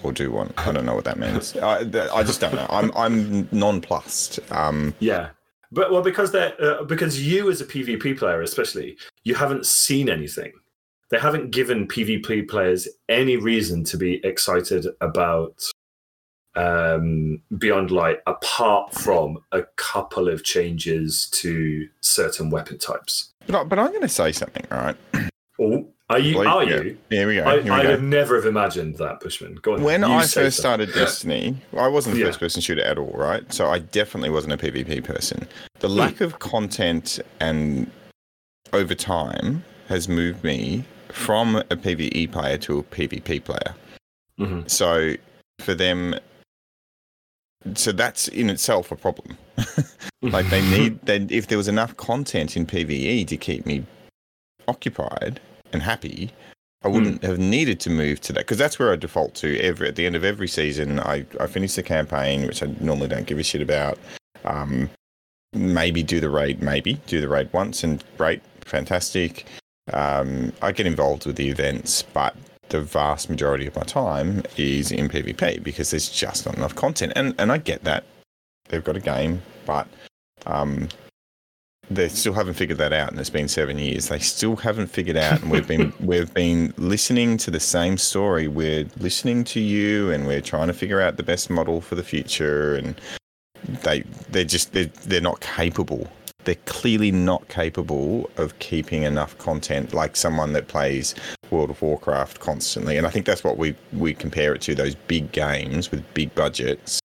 or 0.04 0.12
do 0.12 0.32
want. 0.32 0.54
I 0.58 0.72
don't 0.74 0.86
know 0.86 0.96
what 0.96 1.06
that 1.06 1.18
means. 1.18 1.56
I, 1.56 1.80
I 2.14 2.24
just 2.24 2.42
don't 2.42 2.56
know. 2.56 2.66
I'm 2.70 2.92
I'm 2.96 3.48
nonplussed. 3.54 4.40
Um, 4.52 4.94
Yeah, 5.00 5.30
but 5.72 5.92
well, 5.92 6.02
because 6.02 6.32
they're 6.32 6.54
uh, 6.62 6.84
because 6.84 7.22
you 7.26 7.50
as 7.50 7.62
a 7.62 7.66
PvP 7.66 8.18
player, 8.18 8.42
especially, 8.42 8.98
you 9.24 9.36
haven't 9.36 9.66
seen 9.66 10.10
anything. 10.10 10.52
They 11.12 11.20
haven't 11.20 11.52
given 11.52 11.88
PvP 11.88 12.48
players 12.48 12.88
any 13.08 13.38
reason 13.38 13.84
to 13.86 13.98
be 13.98 14.24
excited 14.24 14.86
about 15.02 15.64
um, 16.56 17.42
Beyond 17.58 17.92
Light, 17.92 18.20
apart 18.28 18.94
from 18.94 19.40
a 19.52 19.64
couple 19.76 20.28
of 20.28 20.44
changes 20.44 21.30
to 21.34 21.88
certain 22.02 22.50
weapon 22.50 22.78
types. 22.78 23.32
but 23.48 23.70
but 23.70 23.80
I'm 23.80 23.90
going 23.90 24.02
to 24.02 24.10
say 24.10 24.32
something. 24.32 24.66
right? 24.72 24.98
Oh, 25.60 25.88
are 26.10 26.20
you? 26.20 26.40
Are 26.40 26.64
yeah. 26.64 26.82
you? 26.82 26.98
Here 27.10 27.28
we 27.28 27.36
go. 27.36 27.44
I, 27.46 27.54
Here 27.62 27.64
we 27.66 27.70
I 27.70 27.84
go. 27.84 27.90
would 27.92 28.04
never 28.04 28.36
have 28.36 28.46
imagined 28.46 28.98
that, 28.98 29.20
Bushman. 29.20 29.56
Go 29.62 29.74
on. 29.76 29.84
When 29.84 30.04
I 30.04 30.22
first 30.22 30.58
so. 30.58 30.62
started 30.62 30.92
Destiny, 30.94 31.58
I 31.78 31.88
wasn't 31.88 32.16
a 32.16 32.20
Yeah. 32.20 32.26
first 32.26 32.40
person 32.40 32.62
shooter 32.62 32.84
at 32.84 32.98
all, 32.98 33.12
right? 33.16 33.52
So 33.54 33.68
I 33.70 33.80
definitely 33.80 34.32
wasn't 34.32 34.54
a 34.54 34.58
PvP 34.58 35.04
person. 35.04 35.48
The 35.80 35.88
Hmm. 35.88 35.94
lack 35.98 36.22
of 36.22 36.40
content 36.40 37.20
and 37.40 37.90
over 38.74 38.96
time 38.96 39.64
has 39.88 40.10
moved 40.10 40.44
me 40.44 40.84
from 41.10 41.56
a 41.58 41.64
PvE 41.76 42.32
player 42.32 42.58
to 42.60 42.80
a 42.80 42.84
PvP 42.84 43.40
player. 43.40 43.76
Mhm. 44.40 44.70
So 44.70 45.14
for 45.62 45.74
them, 45.76 46.16
so 47.76 47.92
that's 47.92 48.28
in 48.30 48.50
itself 48.50 48.92
a 48.92 48.96
problem. 48.96 49.38
like 50.22 50.50
they 50.50 50.62
need, 50.78 51.02
they, 51.04 51.18
if 51.30 51.48
there 51.48 51.58
was 51.58 51.68
enough 51.68 51.96
content 51.98 52.56
in 52.58 52.66
PvE 52.66 53.28
to 53.28 53.38
keep 53.38 53.66
me 53.66 53.84
occupied 54.68 55.40
and 55.74 55.82
happy, 55.82 56.32
I 56.84 56.88
wouldn't 56.88 57.24
have 57.24 57.40
needed 57.40 57.80
to 57.82 57.90
move 57.90 58.22
to 58.22 58.34
that 58.34 58.40
because 58.42 58.58
that's 58.58 58.80
where 58.80 58.94
I 58.94 58.96
default 58.96 59.36
to. 59.36 59.60
Every 59.60 59.90
at 59.90 59.96
the 59.96 60.06
end 60.06 60.16
of 60.16 60.24
every 60.24 60.48
season, 60.48 61.00
I 61.00 61.26
I 61.40 61.48
finish 61.48 61.76
the 61.76 61.84
campaign, 61.84 62.48
which 62.48 62.64
I 62.64 62.68
normally 62.80 63.10
don't 63.10 63.28
give 63.28 63.38
a 63.38 63.44
shit 63.44 63.62
about. 63.62 63.98
Um, 64.46 64.90
maybe 65.54 66.04
do 66.04 66.20
the 66.20 66.30
raid, 66.30 66.62
maybe 66.62 66.94
do 67.06 67.20
the 67.20 67.28
raid 67.28 67.50
once, 67.52 67.84
and 67.84 68.04
great, 68.18 68.42
fantastic. 68.62 69.46
Um, 69.92 70.54
I 70.62 70.72
get 70.72 70.88
involved 70.88 71.26
with 71.26 71.36
the 71.36 71.50
events, 71.50 72.04
but 72.04 72.36
the 72.70 72.80
vast 72.80 73.30
majority 73.30 73.66
of 73.66 73.76
my 73.76 73.82
time 73.82 74.44
is 74.56 74.92
in 74.92 75.10
PvP 75.10 75.64
because 75.64 75.92
there's 75.92 76.10
just 76.10 76.46
not 76.46 76.56
enough 76.56 76.76
content, 76.76 77.12
and 77.16 77.36
and 77.38 77.52
I 77.52 77.58
get 77.58 77.84
that 77.84 78.06
they've 78.70 78.84
got 78.84 78.96
a 78.96 79.02
game, 79.02 79.42
but 79.66 79.88
um, 80.46 80.88
they 81.92 82.08
still 82.10 82.34
haven't 82.34 82.54
figured 82.54 82.78
that 82.78 82.94
out, 82.94 83.10
and 83.12 83.20
it's 83.20 83.30
been 83.30 83.48
seven 83.48 83.80
years. 83.80 84.10
They 84.10 84.20
still 84.20 84.56
haven't 84.56 84.88
figured 84.88 85.18
out, 85.18 85.42
and 85.42 85.52
we've 85.52 85.68
been 85.68 85.92
we've 86.00 86.34
been 86.34 86.74
listening 86.78 87.38
to 87.38 87.52
the 87.52 87.60
same 87.60 87.98
story. 87.98 88.48
We're 88.48 88.86
listening 89.00 89.44
to 89.46 89.60
you, 89.60 90.12
and 90.12 90.28
we're 90.28 90.42
trying 90.42 90.68
to 90.68 90.74
figure 90.74 91.02
out 91.02 91.18
the 91.18 91.24
best 91.24 91.50
model 91.50 91.82
for 91.82 91.96
the 91.96 92.04
future. 92.04 92.76
And 92.76 93.00
they 93.84 94.02
they're 94.30 94.44
just 94.44 94.74
they're, 94.74 94.86
they're 94.86 95.22
not 95.22 95.42
capable. 95.42 96.08
they're 96.46 96.56
clearly 96.66 97.12
not 97.12 97.48
capable 97.50 98.30
of 98.38 98.58
keeping 98.60 99.04
enough 99.04 99.38
content 99.38 99.94
like 99.94 100.16
someone 100.16 100.54
that 100.54 100.68
plays 100.68 101.14
World 101.52 101.70
of 101.70 101.82
Warcraft 101.82 102.40
constantly. 102.40 102.98
And 102.98 103.06
I 103.06 103.10
think 103.10 103.26
that's 103.26 103.44
what 103.44 103.58
we 103.58 103.76
we 103.94 104.14
compare 104.14 104.54
it 104.54 104.62
to 104.62 104.76
those 104.76 104.96
big 104.96 105.32
games 105.32 105.92
with 105.92 106.02
big 106.14 106.34
budgets 106.36 107.00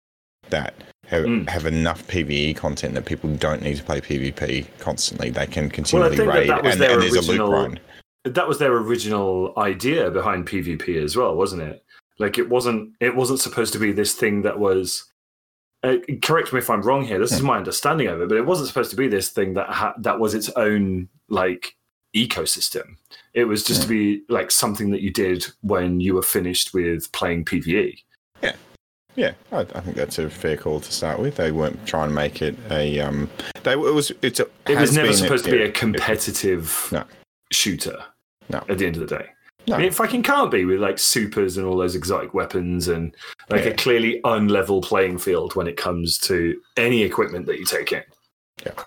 that 0.49 0.73
have, 1.13 1.25
mm. 1.25 1.49
have 1.49 1.65
enough 1.65 2.05
PVE 2.07 2.55
content 2.55 2.93
that 2.95 3.05
people 3.05 3.33
don't 3.35 3.61
need 3.61 3.77
to 3.77 3.83
play 3.83 4.01
PvP 4.01 4.65
constantly. 4.79 5.29
They 5.29 5.47
can 5.47 5.69
continually 5.69 6.17
well, 6.17 6.27
raid, 6.27 6.49
that, 6.49 6.63
that 6.63 6.73
and, 6.73 6.81
and 6.81 7.01
there's 7.01 7.15
original, 7.15 7.47
a 7.47 7.47
loot 7.47 7.49
grind. 7.49 7.81
That 8.25 8.47
was 8.47 8.59
their 8.59 8.73
original 8.73 9.53
idea 9.57 10.09
behind 10.09 10.47
PvP 10.47 11.01
as 11.01 11.15
well, 11.15 11.35
wasn't 11.35 11.61
it? 11.61 11.83
Like 12.19 12.37
it 12.37 12.49
wasn't 12.49 12.93
it 12.99 13.15
wasn't 13.15 13.39
supposed 13.39 13.73
to 13.73 13.79
be 13.79 13.91
this 13.91 14.13
thing 14.13 14.43
that 14.43 14.59
was. 14.59 15.09
Uh, 15.83 15.97
correct 16.21 16.53
me 16.53 16.59
if 16.59 16.69
I'm 16.69 16.81
wrong 16.81 17.03
here. 17.03 17.19
This 17.19 17.33
is 17.33 17.41
hmm. 17.41 17.47
my 17.47 17.57
understanding 17.57 18.07
of 18.07 18.21
it, 18.21 18.29
but 18.29 18.37
it 18.37 18.45
wasn't 18.45 18.69
supposed 18.69 18.89
to 18.91 18.95
be 18.95 19.09
this 19.09 19.29
thing 19.29 19.53
that 19.55 19.67
ha- 19.69 19.95
that 19.97 20.17
was 20.17 20.33
its 20.33 20.49
own 20.51 21.09
like 21.27 21.75
ecosystem. 22.15 22.95
It 23.33 23.45
was 23.45 23.63
just 23.63 23.81
to 23.81 23.87
be 23.87 24.21
like 24.29 24.51
something 24.51 24.91
that 24.91 25.01
you 25.01 25.11
did 25.11 25.45
when 25.61 25.99
you 25.99 26.13
were 26.13 26.21
finished 26.21 26.73
with 26.73 27.11
playing 27.11 27.43
PVE. 27.43 27.97
Yeah, 28.41 28.55
yeah, 29.15 29.33
I, 29.51 29.59
I, 29.59 29.81
think 29.81 29.95
that's 29.95 30.17
a 30.19 30.29
fair 30.29 30.57
call 30.57 30.79
to 30.79 30.91
start 30.91 31.19
with. 31.19 31.35
They 31.35 31.51
weren't 31.51 31.85
trying 31.85 32.09
to 32.09 32.15
make 32.15 32.41
it 32.41 32.55
a. 32.71 32.99
Um, 32.99 33.29
they 33.63 33.73
it 33.73 33.77
was 33.77 34.11
it's 34.21 34.39
a, 34.39 34.47
it 34.67 34.79
was 34.79 34.95
never 34.95 35.13
supposed 35.13 35.45
a, 35.47 35.51
to 35.51 35.57
be 35.57 35.63
a 35.63 35.71
competitive 35.71 36.89
no. 36.91 37.03
shooter. 37.51 37.97
No. 38.49 38.63
At 38.67 38.77
the 38.77 38.85
end 38.85 38.97
of 38.97 39.07
the 39.07 39.17
day. 39.17 39.25
No. 39.67 39.75
I 39.75 39.77
mean, 39.77 39.87
it 39.87 39.93
fucking 39.93 40.23
can't 40.23 40.51
be 40.51 40.65
with 40.65 40.79
like 40.79 40.99
supers 40.99 41.57
and 41.57 41.65
all 41.65 41.77
those 41.77 41.95
exotic 41.95 42.33
weapons 42.33 42.89
and 42.89 43.15
like 43.49 43.63
yeah. 43.63 43.71
a 43.71 43.73
clearly 43.75 44.19
unlevel 44.25 44.83
playing 44.83 45.17
field 45.17 45.55
when 45.55 45.67
it 45.67 45.77
comes 45.77 46.17
to 46.19 46.59
any 46.75 47.03
equipment 47.03 47.45
that 47.45 47.59
you 47.59 47.65
take 47.65 47.93
in. 47.93 48.03
Yeah. 48.65 48.83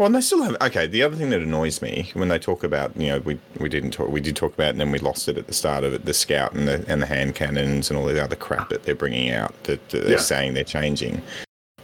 Well, 0.00 0.06
and 0.06 0.14
they 0.14 0.22
still 0.22 0.42
have. 0.42 0.56
Okay, 0.62 0.86
the 0.86 1.02
other 1.02 1.14
thing 1.14 1.28
that 1.28 1.42
annoys 1.42 1.82
me 1.82 2.10
when 2.14 2.28
they 2.28 2.38
talk 2.38 2.64
about, 2.64 2.96
you 2.96 3.08
know, 3.08 3.18
we 3.18 3.38
we 3.58 3.68
didn't 3.68 3.90
talk, 3.90 4.08
we 4.08 4.22
did 4.22 4.34
talk 4.34 4.54
about, 4.54 4.70
and 4.70 4.80
then 4.80 4.90
we 4.90 4.98
lost 4.98 5.28
it 5.28 5.36
at 5.36 5.46
the 5.46 5.52
start 5.52 5.84
of 5.84 5.92
it, 5.92 6.06
the 6.06 6.14
scout 6.14 6.54
and 6.54 6.66
the 6.66 6.82
and 6.88 7.02
the 7.02 7.06
hand 7.06 7.34
cannons 7.34 7.90
and 7.90 7.98
all 7.98 8.06
the 8.06 8.24
other 8.24 8.34
crap 8.34 8.70
that 8.70 8.84
they're 8.84 8.94
bringing 8.94 9.30
out 9.30 9.52
that, 9.64 9.86
that 9.90 10.04
they're 10.04 10.12
yeah. 10.12 10.16
saying 10.16 10.54
they're 10.54 10.64
changing. 10.64 11.20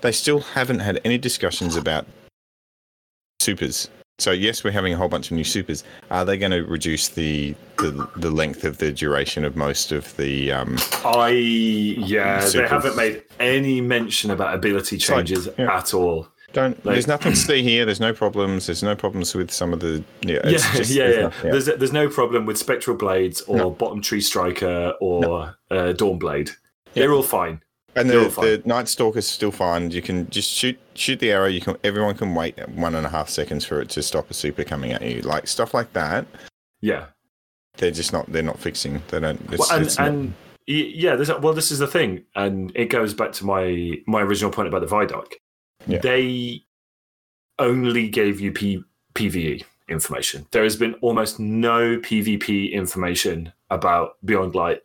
They 0.00 0.12
still 0.12 0.40
haven't 0.40 0.78
had 0.78 0.98
any 1.04 1.18
discussions 1.18 1.76
about 1.76 2.06
supers. 3.38 3.90
So 4.18 4.30
yes, 4.30 4.64
we're 4.64 4.70
having 4.70 4.94
a 4.94 4.96
whole 4.96 5.08
bunch 5.08 5.30
of 5.30 5.36
new 5.36 5.44
supers. 5.44 5.84
Are 6.10 6.24
they 6.24 6.38
going 6.38 6.52
to 6.52 6.62
reduce 6.62 7.08
the 7.08 7.54
the, 7.76 8.08
the 8.16 8.30
length 8.30 8.64
of 8.64 8.78
the 8.78 8.92
duration 8.92 9.44
of 9.44 9.56
most 9.56 9.92
of 9.92 10.16
the? 10.16 10.52
Um, 10.52 10.78
I 11.04 11.28
yeah, 11.28 12.40
supers? 12.40 12.52
they 12.54 12.66
haven't 12.66 12.96
made 12.96 13.24
any 13.40 13.82
mention 13.82 14.30
about 14.30 14.54
ability 14.54 14.96
changes 14.96 15.48
like, 15.48 15.58
yeah. 15.58 15.76
at 15.76 15.92
all. 15.92 16.28
Don't. 16.56 16.82
Like, 16.86 16.94
there's 16.94 17.06
nothing 17.06 17.32
to 17.32 17.38
see 17.38 17.62
here. 17.62 17.84
There's 17.84 18.00
no 18.00 18.14
problems. 18.14 18.64
There's 18.64 18.82
no 18.82 18.96
problems 18.96 19.34
with 19.34 19.50
some 19.50 19.74
of 19.74 19.80
the. 19.80 20.02
Yeah, 20.22 20.40
yeah, 20.44 20.50
just, 20.52 20.90
yeah, 20.90 21.04
there's, 21.04 21.16
yeah. 21.16 21.30
yeah. 21.44 21.50
There's 21.50 21.66
there's 21.66 21.92
no 21.92 22.08
problem 22.08 22.46
with 22.46 22.56
spectral 22.56 22.96
blades 22.96 23.42
or 23.42 23.58
no. 23.58 23.70
bottom 23.70 24.00
tree 24.00 24.22
striker 24.22 24.94
or 25.02 25.20
no. 25.20 25.50
uh, 25.70 25.92
dawn 25.92 26.18
blade. 26.18 26.48
Yeah. 26.94 27.02
They're 27.02 27.12
all 27.12 27.22
fine. 27.22 27.60
And 27.94 28.08
the, 28.08 28.30
the 28.40 28.62
Night 28.64 28.88
Stalker 28.88 29.18
is 29.18 29.28
still 29.28 29.50
fine. 29.50 29.90
You 29.90 30.00
can 30.00 30.30
just 30.30 30.50
shoot 30.50 30.78
shoot 30.94 31.18
the 31.18 31.30
arrow. 31.30 31.44
You 31.44 31.60
can 31.60 31.76
everyone 31.84 32.14
can 32.16 32.34
wait 32.34 32.58
one 32.70 32.94
and 32.94 33.04
a 33.04 33.10
half 33.10 33.28
seconds 33.28 33.66
for 33.66 33.82
it 33.82 33.90
to 33.90 34.02
stop 34.02 34.30
a 34.30 34.34
super 34.34 34.64
coming 34.64 34.92
at 34.92 35.02
you. 35.02 35.20
Like 35.20 35.46
stuff 35.48 35.74
like 35.74 35.92
that. 35.92 36.26
Yeah, 36.80 37.04
they're 37.76 37.90
just 37.90 38.14
not. 38.14 38.32
They're 38.32 38.42
not 38.42 38.58
fixing. 38.58 39.02
They 39.08 39.20
don't. 39.20 39.38
It's, 39.52 39.58
well, 39.58 39.76
and, 39.76 39.84
it's 39.84 39.98
and 39.98 40.34
yeah, 40.66 41.16
this, 41.16 41.28
well, 41.28 41.52
this 41.52 41.70
is 41.70 41.80
the 41.80 41.86
thing, 41.86 42.24
and 42.34 42.72
it 42.74 42.86
goes 42.86 43.12
back 43.12 43.32
to 43.32 43.44
my 43.44 43.98
my 44.06 44.22
original 44.22 44.50
point 44.50 44.68
about 44.68 44.80
the 44.80 44.86
Vidoc 44.86 45.34
yeah. 45.86 45.98
they 45.98 46.62
only 47.58 48.08
gave 48.08 48.40
you 48.40 48.52
P- 48.52 48.84
PVE 49.14 49.64
information. 49.88 50.46
There 50.50 50.64
has 50.64 50.76
been 50.76 50.94
almost 51.00 51.38
no 51.38 51.98
PvP 51.98 52.72
information 52.72 53.52
about 53.70 54.16
Beyond 54.24 54.54
Light 54.54 54.82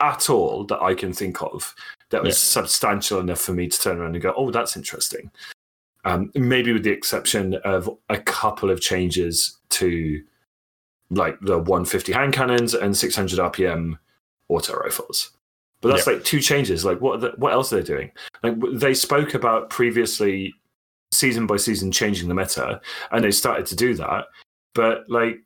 at 0.00 0.30
all 0.30 0.64
that 0.64 0.80
I 0.80 0.94
can 0.94 1.12
think 1.12 1.42
of 1.42 1.74
that 2.10 2.22
was 2.22 2.36
yeah. 2.36 2.62
substantial 2.62 3.20
enough 3.20 3.40
for 3.40 3.52
me 3.52 3.68
to 3.68 3.80
turn 3.80 3.98
around 3.98 4.14
and 4.14 4.22
go, 4.22 4.32
"Oh, 4.36 4.50
that's 4.50 4.76
interesting." 4.76 5.30
Um, 6.04 6.30
maybe 6.34 6.72
with 6.72 6.84
the 6.84 6.90
exception 6.90 7.54
of 7.64 7.90
a 8.08 8.18
couple 8.18 8.70
of 8.70 8.80
changes 8.80 9.58
to 9.70 10.22
like 11.10 11.38
the 11.40 11.58
150 11.58 12.12
hand 12.12 12.32
cannons 12.32 12.74
and 12.74 12.96
600 12.96 13.38
RPM 13.38 13.98
auto 14.48 14.74
rifles. 14.76 15.30
But 15.80 15.90
that's 15.90 16.06
like 16.06 16.24
two 16.24 16.40
changes. 16.40 16.84
Like 16.84 17.00
what 17.00 17.20
the, 17.20 17.32
what 17.36 17.52
else 17.52 17.72
are 17.72 17.76
they 17.76 17.82
doing? 17.82 18.10
Like 18.42 18.56
they 18.74 18.94
spoke 18.94 19.34
about 19.34 19.70
previously 19.70 20.52
season 21.12 21.46
by 21.46 21.56
season 21.56 21.92
changing 21.92 22.28
the 22.28 22.34
meta, 22.34 22.80
and 23.12 23.24
they 23.24 23.30
started 23.30 23.66
to 23.66 23.76
do 23.76 23.94
that. 23.94 24.26
But 24.74 25.08
like 25.08 25.40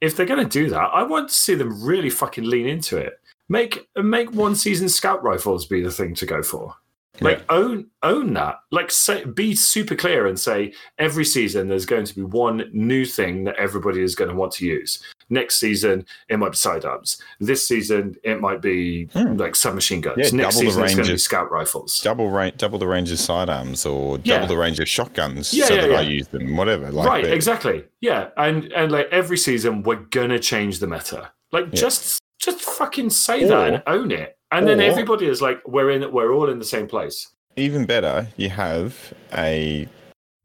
if 0.00 0.16
they're 0.16 0.26
going 0.26 0.46
to 0.46 0.60
do 0.62 0.68
that, 0.70 0.90
I 0.92 1.02
want 1.02 1.28
to 1.28 1.34
see 1.34 1.54
them 1.54 1.82
really 1.82 2.10
fucking 2.10 2.44
lean 2.44 2.66
into 2.66 2.96
it. 2.96 3.20
Make 3.48 3.88
make 3.96 4.32
one 4.32 4.56
season 4.56 4.88
scout 4.88 5.22
rifles 5.22 5.66
be 5.66 5.80
the 5.80 5.90
thing 5.90 6.14
to 6.16 6.26
go 6.26 6.42
for. 6.42 6.74
Like 7.20 7.38
yeah. 7.38 7.44
own 7.48 7.86
own 8.02 8.34
that. 8.34 8.56
Like 8.70 8.90
say, 8.90 9.24
be 9.24 9.54
super 9.54 9.94
clear 9.94 10.26
and 10.26 10.38
say 10.38 10.72
every 10.98 11.24
season 11.24 11.68
there's 11.68 11.86
going 11.86 12.04
to 12.04 12.14
be 12.14 12.22
one 12.22 12.68
new 12.72 13.04
thing 13.04 13.44
that 13.44 13.56
everybody 13.56 14.02
is 14.02 14.14
going 14.14 14.30
to 14.30 14.36
want 14.36 14.52
to 14.52 14.66
use. 14.66 15.02
Next 15.28 15.58
season 15.58 16.06
it 16.28 16.38
might 16.38 16.52
be 16.52 16.56
sidearms. 16.56 17.20
This 17.40 17.66
season 17.66 18.16
it 18.22 18.40
might 18.40 18.60
be 18.60 19.06
hmm. 19.06 19.36
like 19.36 19.56
submachine 19.56 20.00
guns. 20.00 20.16
Yeah, 20.18 20.30
Next 20.30 20.56
season 20.56 20.84
it's 20.84 20.94
going 20.94 21.06
to 21.06 21.12
be 21.12 21.18
scout 21.18 21.50
rifles. 21.50 22.00
Double 22.00 22.30
range, 22.30 22.56
double 22.58 22.78
the 22.78 22.86
range 22.86 23.10
of 23.10 23.18
sidearms, 23.18 23.86
or 23.86 24.18
double 24.18 24.42
yeah. 24.42 24.46
the 24.46 24.56
range 24.56 24.80
of 24.80 24.88
shotguns, 24.88 25.52
yeah, 25.52 25.66
so 25.66 25.76
that 25.76 25.92
I 25.92 26.02
use 26.02 26.28
them. 26.28 26.56
Whatever. 26.56 26.90
Like 26.92 27.08
right. 27.08 27.26
Exactly. 27.26 27.84
Yeah. 28.00 28.28
And 28.36 28.72
and 28.72 28.92
like 28.92 29.08
every 29.10 29.38
season 29.38 29.82
we're 29.82 29.96
gonna 29.96 30.38
change 30.38 30.78
the 30.78 30.86
meta. 30.86 31.32
Like 31.52 31.72
just 31.72 32.20
just 32.38 32.60
fucking 32.60 33.10
say 33.10 33.44
or, 33.44 33.48
that 33.48 33.74
and 33.74 33.82
own 33.86 34.10
it. 34.10 34.35
And 34.56 34.66
or, 34.66 34.74
then 34.74 34.80
everybody 34.80 35.26
is 35.26 35.42
like, 35.42 35.60
we're 35.66 35.90
in, 35.90 36.10
we're 36.12 36.32
all 36.32 36.48
in 36.48 36.58
the 36.58 36.64
same 36.64 36.86
place. 36.86 37.28
Even 37.56 37.84
better, 37.84 38.28
you 38.36 38.48
have 38.50 39.12
a 39.34 39.86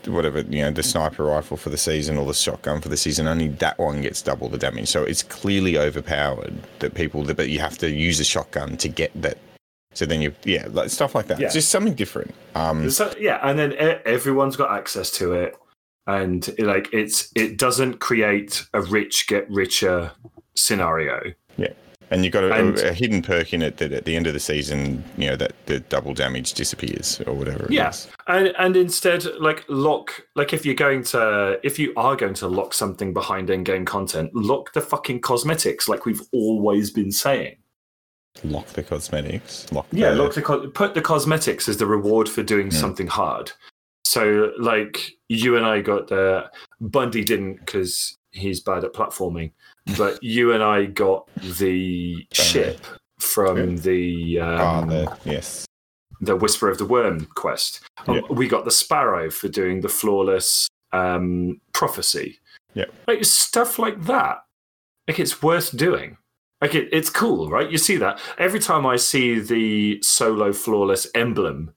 whatever 0.08 0.42
you 0.42 0.64
know 0.64 0.72
the 0.72 0.82
sniper 0.82 1.24
rifle 1.26 1.58
for 1.58 1.70
the 1.70 1.78
season 1.78 2.18
or 2.18 2.26
the 2.26 2.34
shotgun 2.34 2.82
for 2.82 2.90
the 2.90 2.98
season 2.98 3.28
only 3.28 3.50
that 3.50 3.78
one 3.78 4.02
gets 4.02 4.22
double 4.22 4.50
the 4.50 4.58
damage. 4.58 4.88
So 4.88 5.04
it's 5.04 5.22
clearly 5.22 5.78
overpowered 5.78 6.54
that 6.80 6.96
people 6.96 7.24
but 7.24 7.50
you 7.50 7.60
have 7.60 7.78
to 7.80 7.90
use 7.90 8.20
a 8.20 8.24
shotgun 8.24 8.78
to 8.78 8.88
get 8.88 9.12
that. 9.22 9.38
So 9.94 10.06
then 10.06 10.22
you 10.22 10.34
yeah 10.44 10.68
like 10.72 10.90
stuff 10.90 11.14
like 11.14 11.28
that. 11.28 11.40
Yeah. 11.40 11.46
it's 11.46 11.54
just 11.54 11.70
something 11.70 11.94
different. 11.94 12.34
Um 12.56 12.90
so, 12.90 13.14
yeah 13.20 13.40
and 13.44 13.60
then 13.60 13.74
everyone's 14.06 14.56
got 14.56 14.72
access 14.72 15.12
to 15.12 15.34
it. 15.34 15.56
And 16.08 16.50
like 16.58 16.92
it's 16.92 17.32
it 17.36 17.58
doesn't 17.58 18.00
create 18.00 18.66
a 18.74 18.82
rich 18.82 19.28
get 19.28 19.48
richer 19.52 20.12
scenario. 20.56 21.34
Yeah 21.58 21.74
and 22.12 22.26
you've 22.26 22.34
got 22.34 22.44
a, 22.44 22.54
and, 22.54 22.78
a, 22.80 22.94
hidden 22.94 23.22
perk 23.22 23.54
in 23.54 23.62
it 23.62 23.78
that 23.78 23.94
at 23.94 24.04
the 24.04 24.18
end 24.18 24.28
of 24.28 24.34
the 24.34 24.40
season, 24.40 25.02
you 25.18 25.30
know, 25.30 25.38
that 25.38 25.54
the 25.66 25.80
double 25.80 26.14
damage 26.14 26.54
disappears 26.54 27.22
or 27.26 27.34
whatever. 27.34 27.66
yeah, 27.70 27.94
and 28.28 28.54
and 28.60 28.76
instead, 28.76 29.26
like 29.40 29.64
lock, 29.70 30.22
like 30.36 30.52
if 30.52 30.66
you're 30.66 30.76
going 30.76 31.04
to, 31.06 31.58
if 31.64 31.80
you 31.80 31.94
are 31.96 32.18
going 32.18 32.34
to 32.36 32.48
lock 32.50 32.74
something 32.74 33.14
behind 33.14 33.50
in-game 33.50 33.86
content, 33.86 34.30
lock 34.36 34.74
the 34.74 34.82
fucking 34.82 35.22
cosmetics, 35.22 35.88
like 35.88 36.06
we've 36.06 36.22
always 36.34 36.92
been 36.92 37.12
saying. 37.12 37.56
Lock 38.44 38.68
the 38.68 38.84
cosmetics. 38.84 39.72
Lock. 39.72 39.88
Yeah, 39.92 40.12
lock 40.12 40.34
the 40.34 40.72
put 40.74 40.94
the 40.94 41.02
cosmetics 41.02 41.70
as 41.70 41.78
the 41.78 41.86
reward 41.86 42.28
for 42.28 42.44
doing 42.44 42.72
yeah. 42.72 42.78
something 42.78 43.08
hard. 43.08 43.52
So, 44.04 44.52
like 44.60 45.14
you 45.30 45.56
and 45.56 45.66
I 45.66 45.80
got 45.80 46.10
the 46.10 46.52
Bundy 46.82 47.24
didn't 47.24 47.56
because 47.56 48.18
he's 48.32 48.60
bad 48.60 48.84
at 48.84 48.94
platforming 48.94 49.52
but 49.98 50.22
you 50.24 50.54
and 50.54 50.64
I 50.64 50.86
got 50.86 51.28
the 51.36 52.26
ship 52.32 52.86
from 53.20 53.78
the, 53.78 54.40
um, 54.40 54.90
oh, 54.90 54.90
the 54.90 55.18
yes 55.26 55.68
the 56.22 56.36
Whisper 56.36 56.70
of 56.70 56.78
the 56.78 56.86
Worm 56.86 57.26
quest. 57.36 57.82
Um, 58.08 58.16
yeah. 58.16 58.22
We 58.30 58.48
got 58.48 58.64
the 58.64 58.72
Sparrow 58.72 59.30
for 59.30 59.48
doing 59.48 59.82
the 59.82 59.90
flawless 59.90 60.70
um, 60.94 61.60
prophecy. 61.74 62.40
Yeah, 62.74 62.86
like 63.08 63.26
stuff 63.26 63.80
like 63.80 64.02
that. 64.04 64.38
Like 65.08 65.20
it's 65.20 65.42
worth 65.42 65.76
doing. 65.76 66.18
Like 66.62 66.76
it, 66.76 66.90
it's 66.92 67.10
cool, 67.10 67.50
right? 67.50 67.70
You 67.70 67.80
see 67.80 67.98
that 67.98 68.20
every 68.38 68.60
time 68.60 68.86
I 68.86 68.96
see 68.96 69.40
the 69.40 70.02
solo 70.04 70.54
flawless 70.54 71.08
emblem 71.16 71.74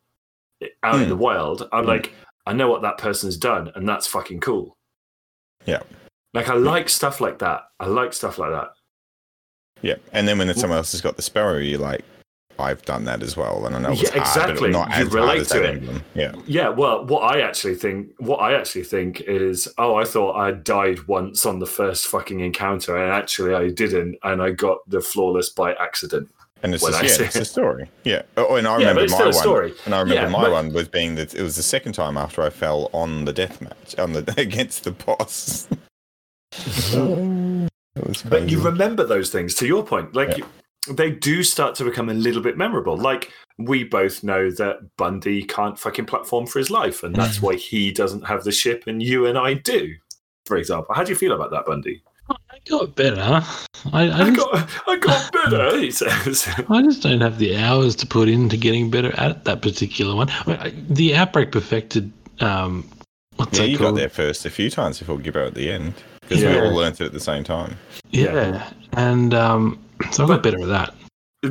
out 0.82 0.96
mm. 0.96 0.98
in 0.98 1.02
hmm. 1.04 1.08
the 1.08 1.16
wild, 1.16 1.68
I'm 1.72 1.84
mm. 1.84 1.88
like, 1.88 2.12
I 2.46 2.52
know 2.52 2.68
what 2.68 2.82
that 2.82 2.98
person's 2.98 3.38
done, 3.38 3.72
and 3.74 3.88
that's 3.88 4.06
fucking 4.06 4.40
cool. 4.40 4.76
Yeah. 5.64 5.80
Like 6.34 6.48
I 6.48 6.54
like 6.54 6.88
stuff 6.88 7.20
like 7.20 7.38
that. 7.38 7.62
I 7.80 7.86
like 7.86 8.12
stuff 8.12 8.38
like 8.38 8.50
that. 8.50 8.72
Yeah, 9.82 9.96
and 10.12 10.26
then 10.26 10.38
when 10.38 10.52
someone 10.54 10.78
else 10.78 10.92
has 10.92 11.00
got 11.00 11.16
the 11.16 11.22
sparrow, 11.22 11.58
you're 11.58 11.78
like, 11.78 12.04
I've 12.58 12.82
done 12.82 13.04
that 13.04 13.22
as 13.22 13.36
well, 13.36 13.66
and 13.66 13.76
I 13.76 13.80
know 13.80 13.92
yeah, 13.92 14.14
exactly. 14.14 14.72
Hard, 14.72 14.96
you 14.98 15.08
relate 15.08 15.46
to 15.48 15.62
it. 15.62 16.02
Yeah, 16.14 16.34
yeah. 16.46 16.68
Well, 16.68 17.04
what 17.06 17.20
I 17.20 17.40
actually 17.40 17.74
think, 17.74 18.10
what 18.18 18.38
I 18.38 18.54
actually 18.54 18.84
think 18.84 19.20
is, 19.22 19.68
oh, 19.78 19.96
I 19.96 20.04
thought 20.04 20.36
I 20.36 20.52
died 20.52 21.06
once 21.06 21.46
on 21.46 21.58
the 21.58 21.66
first 21.66 22.06
fucking 22.06 22.40
encounter, 22.40 22.96
and 22.96 23.12
actually 23.12 23.54
I 23.54 23.70
didn't, 23.70 24.16
and 24.22 24.42
I 24.42 24.50
got 24.50 24.78
the 24.88 25.00
flawless 25.00 25.50
by 25.50 25.74
accident. 25.74 26.28
And 26.62 26.74
it's 26.74 26.84
just, 26.84 27.20
yeah, 27.20 27.26
it's 27.26 27.36
a 27.36 27.44
story. 27.44 27.90
Yeah. 28.04 28.22
Oh, 28.36 28.56
and 28.56 28.66
I 28.66 28.76
remember 28.76 29.02
yeah, 29.02 29.18
my 29.18 29.24
one. 29.24 29.32
Story. 29.34 29.74
And 29.84 29.94
I 29.94 30.00
remember 30.00 30.22
yeah, 30.22 30.28
my 30.28 30.42
but, 30.44 30.52
one 30.52 30.72
was 30.72 30.88
being 30.88 31.14
that 31.16 31.34
it 31.34 31.42
was 31.42 31.56
the 31.56 31.62
second 31.62 31.92
time 31.92 32.16
after 32.16 32.42
I 32.42 32.50
fell 32.50 32.88
on 32.94 33.26
the 33.26 33.32
death 33.34 33.60
match 33.60 33.98
on 33.98 34.14
the 34.14 34.34
against 34.40 34.84
the 34.84 34.92
boss. 34.92 35.68
But 38.28 38.48
you 38.48 38.60
remember 38.60 39.04
those 39.04 39.30
things. 39.30 39.54
To 39.56 39.66
your 39.66 39.84
point, 39.84 40.14
like 40.14 40.30
yeah. 40.30 40.44
you, 40.86 40.94
they 40.94 41.10
do 41.10 41.42
start 41.42 41.74
to 41.76 41.84
become 41.84 42.08
a 42.08 42.14
little 42.14 42.42
bit 42.42 42.56
memorable. 42.56 42.96
Like 42.96 43.30
we 43.58 43.84
both 43.84 44.22
know 44.22 44.50
that 44.50 44.96
Bundy 44.96 45.44
can't 45.44 45.78
fucking 45.78 46.06
platform 46.06 46.46
for 46.46 46.58
his 46.58 46.70
life, 46.70 47.02
and 47.02 47.14
that's 47.14 47.40
why 47.40 47.56
he 47.56 47.92
doesn't 47.92 48.22
have 48.22 48.44
the 48.44 48.52
ship, 48.52 48.84
and 48.86 49.02
you 49.02 49.26
and 49.26 49.38
I 49.38 49.54
do. 49.54 49.94
For 50.46 50.56
example, 50.56 50.94
how 50.94 51.04
do 51.04 51.10
you 51.10 51.16
feel 51.16 51.32
about 51.32 51.50
that, 51.52 51.66
Bundy? 51.66 52.02
I 52.28 52.58
got 52.68 52.94
better. 52.96 53.20
I, 53.20 53.44
I, 53.92 54.22
I 54.22 54.30
just, 54.30 54.36
got, 54.36 54.70
I 54.86 54.96
got 54.96 55.32
better. 55.50 55.78
He 55.78 55.90
says. 55.90 56.48
I 56.68 56.82
just 56.82 57.02
don't 57.02 57.20
have 57.20 57.38
the 57.38 57.56
hours 57.56 57.94
to 57.96 58.06
put 58.06 58.28
into 58.28 58.56
getting 58.56 58.90
better 58.90 59.14
at 59.18 59.44
that 59.44 59.62
particular 59.62 60.14
one. 60.14 60.30
I 60.30 60.70
mean, 60.70 60.86
the 60.88 61.14
outbreak 61.14 61.52
perfected. 61.52 62.10
Um, 62.40 62.88
what's 63.36 63.58
yeah, 63.58 63.66
you 63.66 63.78
called? 63.78 63.94
got 63.94 64.00
there 64.00 64.08
first 64.08 64.46
a 64.46 64.50
few 64.50 64.70
times 64.70 64.98
before 64.98 65.18
Gibbo 65.18 65.46
at 65.46 65.54
the 65.54 65.70
end 65.70 65.94
because 66.34 66.54
yeah. 66.54 66.60
we 66.60 66.68
all 66.68 66.74
learned 66.74 67.00
it 67.00 67.04
at 67.04 67.12
the 67.12 67.20
same 67.20 67.44
time. 67.44 67.76
Yeah, 68.10 68.34
yeah. 68.34 68.70
and 68.92 69.34
um, 69.34 69.78
so 70.10 70.24
I 70.24 70.28
got 70.28 70.42
but, 70.42 70.42
better 70.42 70.62
at 70.62 70.68
that. 70.68 70.94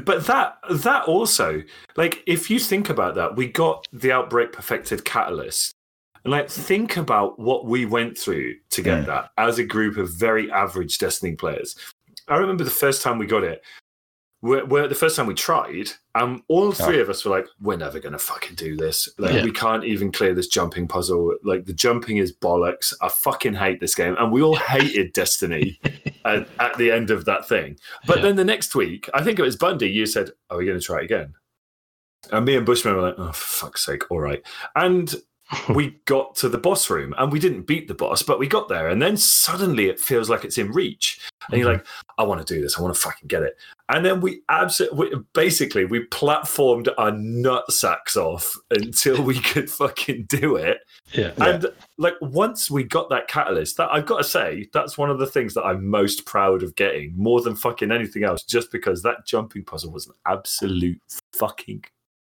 But 0.03 0.25
that 0.25 0.57
that 0.69 1.05
also, 1.05 1.61
like, 1.95 2.23
if 2.25 2.49
you 2.49 2.59
think 2.59 2.89
about 2.89 3.15
that, 3.15 3.35
we 3.35 3.47
got 3.47 3.85
the 3.93 4.11
outbreak 4.11 4.51
perfected 4.51 5.05
catalyst, 5.05 5.73
and 6.23 6.31
like, 6.31 6.49
think 6.49 6.97
about 6.97 7.39
what 7.39 7.65
we 7.65 7.85
went 7.85 8.17
through 8.17 8.55
to 8.71 8.81
get 8.81 9.03
mm. 9.03 9.05
that 9.07 9.31
as 9.37 9.59
a 9.59 9.63
group 9.63 9.97
of 9.97 10.09
very 10.09 10.51
average 10.51 10.97
Destiny 10.97 11.35
players. 11.35 11.75
I 12.27 12.37
remember 12.37 12.63
the 12.63 12.69
first 12.69 13.01
time 13.01 13.17
we 13.17 13.25
got 13.25 13.43
it. 13.43 13.63
We're, 14.43 14.65
we're 14.65 14.89
the 14.89 14.93
first 14.93 15.15
time 15.15 15.25
we 15.25 15.35
tried, 15.35 15.91
and 16.15 16.41
all 16.49 16.73
three 16.73 16.99
of 16.99 17.09
us 17.09 17.23
were 17.23 17.31
like, 17.31 17.47
"We're 17.61 17.77
never 17.77 17.97
gonna 18.01 18.19
fucking 18.19 18.55
do 18.55 18.75
this. 18.75 19.07
Like, 19.17 19.35
yeah. 19.35 19.43
we 19.45 19.53
can't 19.53 19.85
even 19.85 20.11
clear 20.11 20.33
this 20.33 20.47
jumping 20.47 20.85
puzzle. 20.85 21.33
Like, 21.45 21.63
the 21.63 21.71
jumping 21.71 22.17
is 22.17 22.35
bollocks. 22.35 22.93
I 23.01 23.07
fucking 23.07 23.53
hate 23.53 23.79
this 23.79 23.95
game." 23.95 24.17
And 24.19 24.33
we 24.33 24.41
all 24.41 24.55
hated 24.73 25.13
Destiny 25.13 25.79
at, 26.25 26.45
at, 26.59 26.77
the 26.77 26.91
end 26.91 27.09
of 27.09 27.23
that 27.23 27.47
thing. 27.47 27.77
But 28.05 28.17
yeah. 28.17 28.23
then 28.23 28.35
the 28.35 28.43
next 28.43 28.75
week, 28.75 29.09
I 29.13 29.23
think 29.23 29.39
it 29.39 29.43
was 29.43 29.55
Bundy. 29.55 29.89
You 29.89 30.05
said, 30.05 30.31
"Are 30.49 30.57
we 30.57 30.65
gonna 30.65 30.81
try 30.81 30.99
it 30.99 31.05
again?" 31.05 31.35
And 32.29 32.43
me 32.43 32.57
and 32.57 32.65
Bushman 32.65 32.95
were 32.95 33.01
like, 33.01 33.15
"Oh, 33.17 33.31
for 33.31 33.67
fuck's 33.67 33.85
sake! 33.85 34.11
All 34.11 34.19
right." 34.19 34.45
And 34.75 35.15
we 35.69 35.99
got 36.05 36.35
to 36.35 36.49
the 36.49 36.57
boss 36.57 36.89
room 36.89 37.13
and 37.17 37.31
we 37.31 37.39
didn't 37.39 37.63
beat 37.63 37.87
the 37.87 37.93
boss, 37.93 38.23
but 38.23 38.39
we 38.39 38.47
got 38.47 38.69
there. 38.69 38.89
And 38.89 39.01
then 39.01 39.17
suddenly 39.17 39.87
it 39.87 39.99
feels 39.99 40.29
like 40.29 40.43
it's 40.43 40.57
in 40.57 40.71
reach. 40.71 41.19
And 41.47 41.53
mm-hmm. 41.53 41.59
you're 41.59 41.73
like, 41.73 41.85
I 42.17 42.23
want 42.23 42.45
to 42.45 42.53
do 42.53 42.61
this. 42.61 42.77
I 42.77 42.81
want 42.81 42.93
to 42.93 42.99
fucking 42.99 43.27
get 43.27 43.43
it. 43.43 43.57
And 43.89 44.05
then 44.05 44.21
we 44.21 44.41
absolutely, 44.49 45.19
basically, 45.33 45.85
we 45.85 46.05
platformed 46.07 46.87
our 46.97 47.11
nut 47.11 47.69
sacks 47.71 48.15
off 48.15 48.55
until 48.71 49.21
we 49.21 49.39
could 49.41 49.69
fucking 49.69 50.25
do 50.29 50.55
it. 50.55 50.79
Yeah. 51.11 51.33
And 51.37 51.63
yeah. 51.63 51.69
like 51.97 52.15
once 52.21 52.71
we 52.71 52.83
got 52.83 53.09
that 53.09 53.27
catalyst, 53.27 53.77
that 53.77 53.89
I've 53.91 54.05
got 54.05 54.19
to 54.19 54.23
say, 54.23 54.69
that's 54.73 54.97
one 54.97 55.09
of 55.09 55.19
the 55.19 55.27
things 55.27 55.53
that 55.55 55.63
I'm 55.63 55.87
most 55.87 56.25
proud 56.25 56.63
of 56.63 56.75
getting 56.75 57.13
more 57.17 57.41
than 57.41 57.55
fucking 57.55 57.91
anything 57.91 58.23
else, 58.23 58.43
just 58.43 58.71
because 58.71 59.03
that 59.03 59.25
jumping 59.25 59.65
puzzle 59.65 59.91
was 59.91 60.07
an 60.07 60.13
absolute 60.25 61.01
fucking 61.33 61.83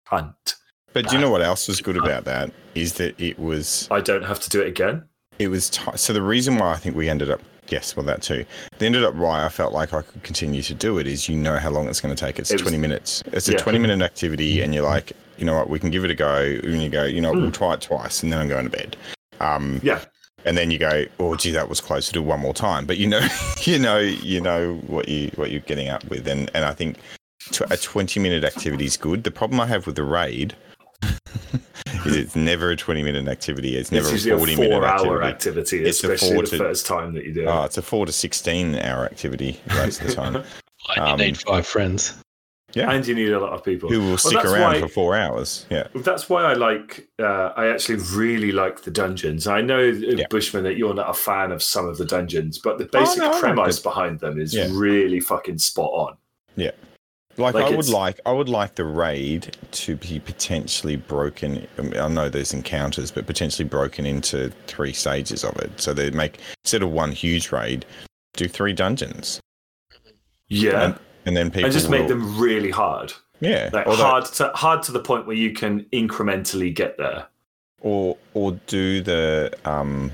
cunt. 0.06 0.56
But 0.92 1.08
do 1.08 1.16
you 1.16 1.20
know 1.20 1.30
what 1.30 1.42
else 1.42 1.68
was 1.68 1.80
good 1.80 1.96
about 1.96 2.24
that? 2.24 2.50
Is 2.74 2.94
that 2.94 3.20
it 3.20 3.38
was. 3.38 3.86
I 3.90 4.00
don't 4.00 4.24
have 4.24 4.40
to 4.40 4.48
do 4.48 4.62
it 4.62 4.68
again. 4.68 5.04
It 5.38 5.48
was 5.48 5.68
t- 5.68 5.82
so 5.94 6.14
the 6.14 6.22
reason 6.22 6.56
why 6.56 6.72
I 6.72 6.76
think 6.76 6.96
we 6.96 7.10
ended 7.10 7.30
up 7.30 7.42
yes, 7.70 7.96
well 7.96 8.04
that 8.06 8.22
too. 8.22 8.44
The 8.78 8.86
ended 8.86 9.04
up 9.04 9.14
why 9.14 9.44
I 9.44 9.48
felt 9.48 9.72
like 9.72 9.92
I 9.92 10.02
could 10.02 10.22
continue 10.22 10.62
to 10.62 10.74
do 10.74 10.98
it 10.98 11.06
is 11.06 11.28
you 11.28 11.36
know 11.36 11.58
how 11.58 11.70
long 11.70 11.88
it's 11.88 12.00
going 12.00 12.14
to 12.14 12.20
take. 12.20 12.38
It's 12.38 12.50
it 12.50 12.58
twenty 12.58 12.78
minutes. 12.78 13.22
It's 13.26 13.48
a 13.48 13.52
yeah. 13.52 13.58
twenty 13.58 13.78
minute 13.78 14.02
activity, 14.02 14.60
and 14.60 14.74
you're 14.74 14.84
like, 14.84 15.12
you 15.36 15.44
know 15.44 15.54
what, 15.54 15.68
we 15.68 15.78
can 15.78 15.90
give 15.90 16.04
it 16.04 16.10
a 16.10 16.14
go. 16.14 16.36
And 16.36 16.82
you 16.82 16.88
go, 16.88 17.04
you 17.04 17.20
know, 17.20 17.32
mm. 17.32 17.42
we'll 17.42 17.52
try 17.52 17.74
it 17.74 17.80
twice, 17.80 18.22
and 18.22 18.32
then 18.32 18.40
I'm 18.40 18.48
going 18.48 18.64
to 18.64 18.76
bed. 18.76 18.96
Um, 19.40 19.80
yeah. 19.82 20.04
And 20.44 20.56
then 20.56 20.70
you 20.70 20.78
go, 20.78 21.04
oh, 21.18 21.34
gee, 21.34 21.50
that 21.50 21.68
was 21.68 21.80
close 21.80 22.06
to 22.06 22.12
do 22.12 22.22
one 22.22 22.38
more 22.38 22.54
time. 22.54 22.86
But 22.86 22.98
you 22.98 23.08
know, 23.08 23.26
you 23.62 23.78
know, 23.78 23.98
you 23.98 24.40
know 24.40 24.74
what 24.86 25.08
you 25.08 25.30
what 25.34 25.50
you're 25.50 25.60
getting 25.60 25.88
up 25.88 26.04
with, 26.08 26.26
and 26.28 26.50
and 26.54 26.64
I 26.64 26.72
think 26.72 26.98
a 27.70 27.76
twenty 27.76 28.20
minute 28.20 28.44
activity 28.44 28.84
is 28.84 28.96
good. 28.96 29.24
The 29.24 29.30
problem 29.30 29.60
I 29.60 29.66
have 29.66 29.86
with 29.86 29.96
the 29.96 30.04
raid 30.04 30.54
it's 32.06 32.36
never 32.36 32.70
a 32.70 32.76
20 32.76 33.02
minute 33.02 33.28
activity. 33.28 33.76
It's 33.76 33.92
never 33.92 34.12
it's 34.14 34.26
a 34.26 34.36
40 34.36 34.54
a 34.54 34.58
minute 34.58 34.82
activity. 34.82 35.24
activity 35.26 35.84
it's 35.84 36.02
especially 36.02 36.36
the 36.36 36.46
to, 36.46 36.58
first 36.58 36.86
time 36.86 37.14
that 37.14 37.24
you 37.24 37.34
do 37.34 37.42
it. 37.42 37.46
Oh, 37.46 37.64
it's 37.64 37.78
a 37.78 37.82
4 37.82 38.06
to 38.06 38.12
16 38.12 38.76
hour 38.76 39.04
activity 39.04 39.60
most 39.68 40.00
of 40.00 40.08
the 40.08 40.14
time. 40.14 40.36
um, 40.96 41.20
you 41.20 41.26
need 41.26 41.38
five 41.38 41.66
friends. 41.66 42.14
Yeah. 42.74 42.90
And 42.90 43.06
you 43.06 43.14
need 43.14 43.32
a 43.32 43.40
lot 43.40 43.54
of 43.54 43.64
people 43.64 43.88
who 43.88 44.00
will 44.00 44.08
well, 44.08 44.18
stick 44.18 44.44
around 44.44 44.74
why, 44.74 44.80
for 44.80 44.88
four 44.88 45.16
hours. 45.16 45.64
Yeah. 45.70 45.88
That's 45.94 46.28
why 46.28 46.42
I 46.42 46.52
like, 46.52 47.08
uh, 47.18 47.52
I 47.56 47.68
actually 47.68 48.02
really 48.14 48.52
like 48.52 48.82
the 48.82 48.90
dungeons. 48.90 49.46
I 49.46 49.62
know, 49.62 49.80
yeah. 49.80 50.26
Bushman, 50.28 50.62
that 50.64 50.76
you're 50.76 50.92
not 50.92 51.08
a 51.08 51.14
fan 51.14 51.52
of 51.52 51.62
some 51.62 51.88
of 51.88 51.96
the 51.96 52.04
dungeons, 52.04 52.58
but 52.58 52.76
the 52.76 52.84
basic 52.84 53.22
oh, 53.22 53.30
no, 53.30 53.40
premise 53.40 53.78
behind 53.78 54.20
them 54.20 54.38
is 54.38 54.54
yeah. 54.54 54.68
really 54.72 55.20
fucking 55.20 55.56
spot 55.56 55.90
on. 55.90 56.16
Yeah. 56.56 56.72
Like, 57.38 57.54
like 57.54 57.72
I 57.72 57.76
would 57.76 57.88
like 57.88 58.20
I 58.24 58.32
would 58.32 58.48
like 58.48 58.76
the 58.76 58.84
raid 58.84 59.56
to 59.72 59.96
be 59.96 60.20
potentially 60.20 60.96
broken. 60.96 61.66
I, 61.78 61.82
mean, 61.82 61.96
I, 61.96 62.08
know 62.08 62.28
there's 62.28 62.54
encounters, 62.54 63.10
but 63.10 63.26
potentially 63.26 63.68
broken 63.68 64.06
into 64.06 64.50
three 64.66 64.92
stages 64.92 65.44
of 65.44 65.56
it. 65.58 65.80
So 65.80 65.92
they 65.92 66.10
make 66.10 66.38
instead 66.64 66.82
of 66.82 66.90
one 66.90 67.12
huge 67.12 67.52
raid, 67.52 67.84
do 68.34 68.48
three 68.48 68.72
dungeons. 68.72 69.40
Yeah, 70.48 70.82
and, 70.82 70.98
and 71.26 71.36
then 71.36 71.50
people 71.50 71.64
and 71.64 71.72
just 71.72 71.90
will, 71.90 71.98
make 71.98 72.08
them 72.08 72.38
really 72.38 72.70
hard. 72.70 73.12
Yeah, 73.40 73.68
like 73.72 73.86
hard 73.86 74.24
to 74.26 74.48
hard 74.54 74.82
to 74.84 74.92
the 74.92 75.00
point 75.00 75.26
where 75.26 75.36
you 75.36 75.52
can 75.52 75.82
incrementally 75.92 76.74
get 76.74 76.96
there. 76.96 77.26
Or 77.80 78.16
or 78.32 78.52
do 78.66 79.02
the 79.02 79.52
um 79.66 80.10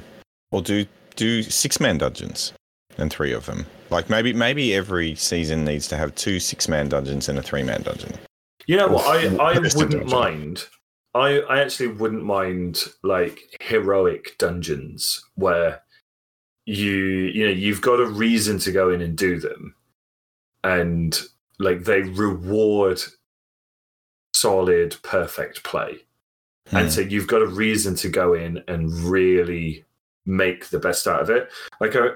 or 0.51 0.61
do 0.61 0.87
do 1.15 1.43
six 1.43 1.79
man 1.79 1.99
dungeons 1.99 2.53
and 2.99 3.13
three 3.13 3.33
of 3.33 3.47
them. 3.47 3.67
Like 3.93 4.11
maybe 4.11 4.33
maybe 4.33 4.75
every 4.75 5.15
season 5.15 5.65
needs 5.65 5.87
to 5.89 5.97
have 5.97 6.15
two 6.15 6.41
six 6.41 6.69
man 6.69 6.89
dungeons 6.89 7.29
and 7.29 7.39
a 7.39 7.43
three 7.43 7.63
man 7.63 7.83
dungeon. 7.83 8.15
You 8.67 8.77
know 8.77 8.89
what? 8.89 9.07
I, 9.07 9.37
I 9.37 9.59
wouldn't 9.59 10.07
mind. 10.07 10.67
I, 11.15 11.41
I 11.41 11.61
actually 11.61 11.89
wouldn't 11.89 12.25
mind 12.25 12.85
like 13.03 13.41
heroic 13.61 14.37
dungeons 14.39 15.23
where 15.35 15.83
you 16.65 16.95
you 16.95 17.45
know 17.45 17.53
you've 17.53 17.83
got 17.83 18.01
a 18.01 18.07
reason 18.07 18.59
to 18.61 18.73
go 18.73 18.91
in 18.91 19.03
and 19.03 19.17
do 19.17 19.39
them 19.39 19.75
and 20.65 21.21
like 21.59 21.85
they 21.85 22.03
reward 22.03 23.01
solid 24.33 24.97
perfect 25.03 25.65
play 25.65 25.97
hmm. 26.69 26.77
and 26.77 26.93
so 26.93 27.01
you've 27.01 27.27
got 27.27 27.43
a 27.43 27.47
reason 27.47 27.97
to 27.97 28.09
go 28.09 28.33
in 28.33 28.63
and 28.69 28.93
really 29.01 29.85
make 30.25 30.69
the 30.69 30.79
best 30.79 31.09
out 31.09 31.21
of 31.21 31.31
it 31.31 31.51
like 31.81 31.97
I, 31.97 32.11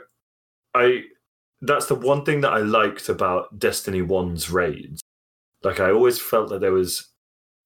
I 0.75 1.03
that's 1.63 1.87
the 1.87 1.95
one 1.95 2.25
thing 2.25 2.41
that 2.43 2.53
I 2.53 2.59
liked 2.59 3.09
about 3.09 3.59
Destiny 3.59 4.03
1's 4.03 4.51
raids. 4.51 5.01
Like 5.63 5.81
I 5.81 5.91
always 5.91 6.21
felt 6.21 6.51
that 6.51 6.61
there 6.61 6.73
was 6.73 7.09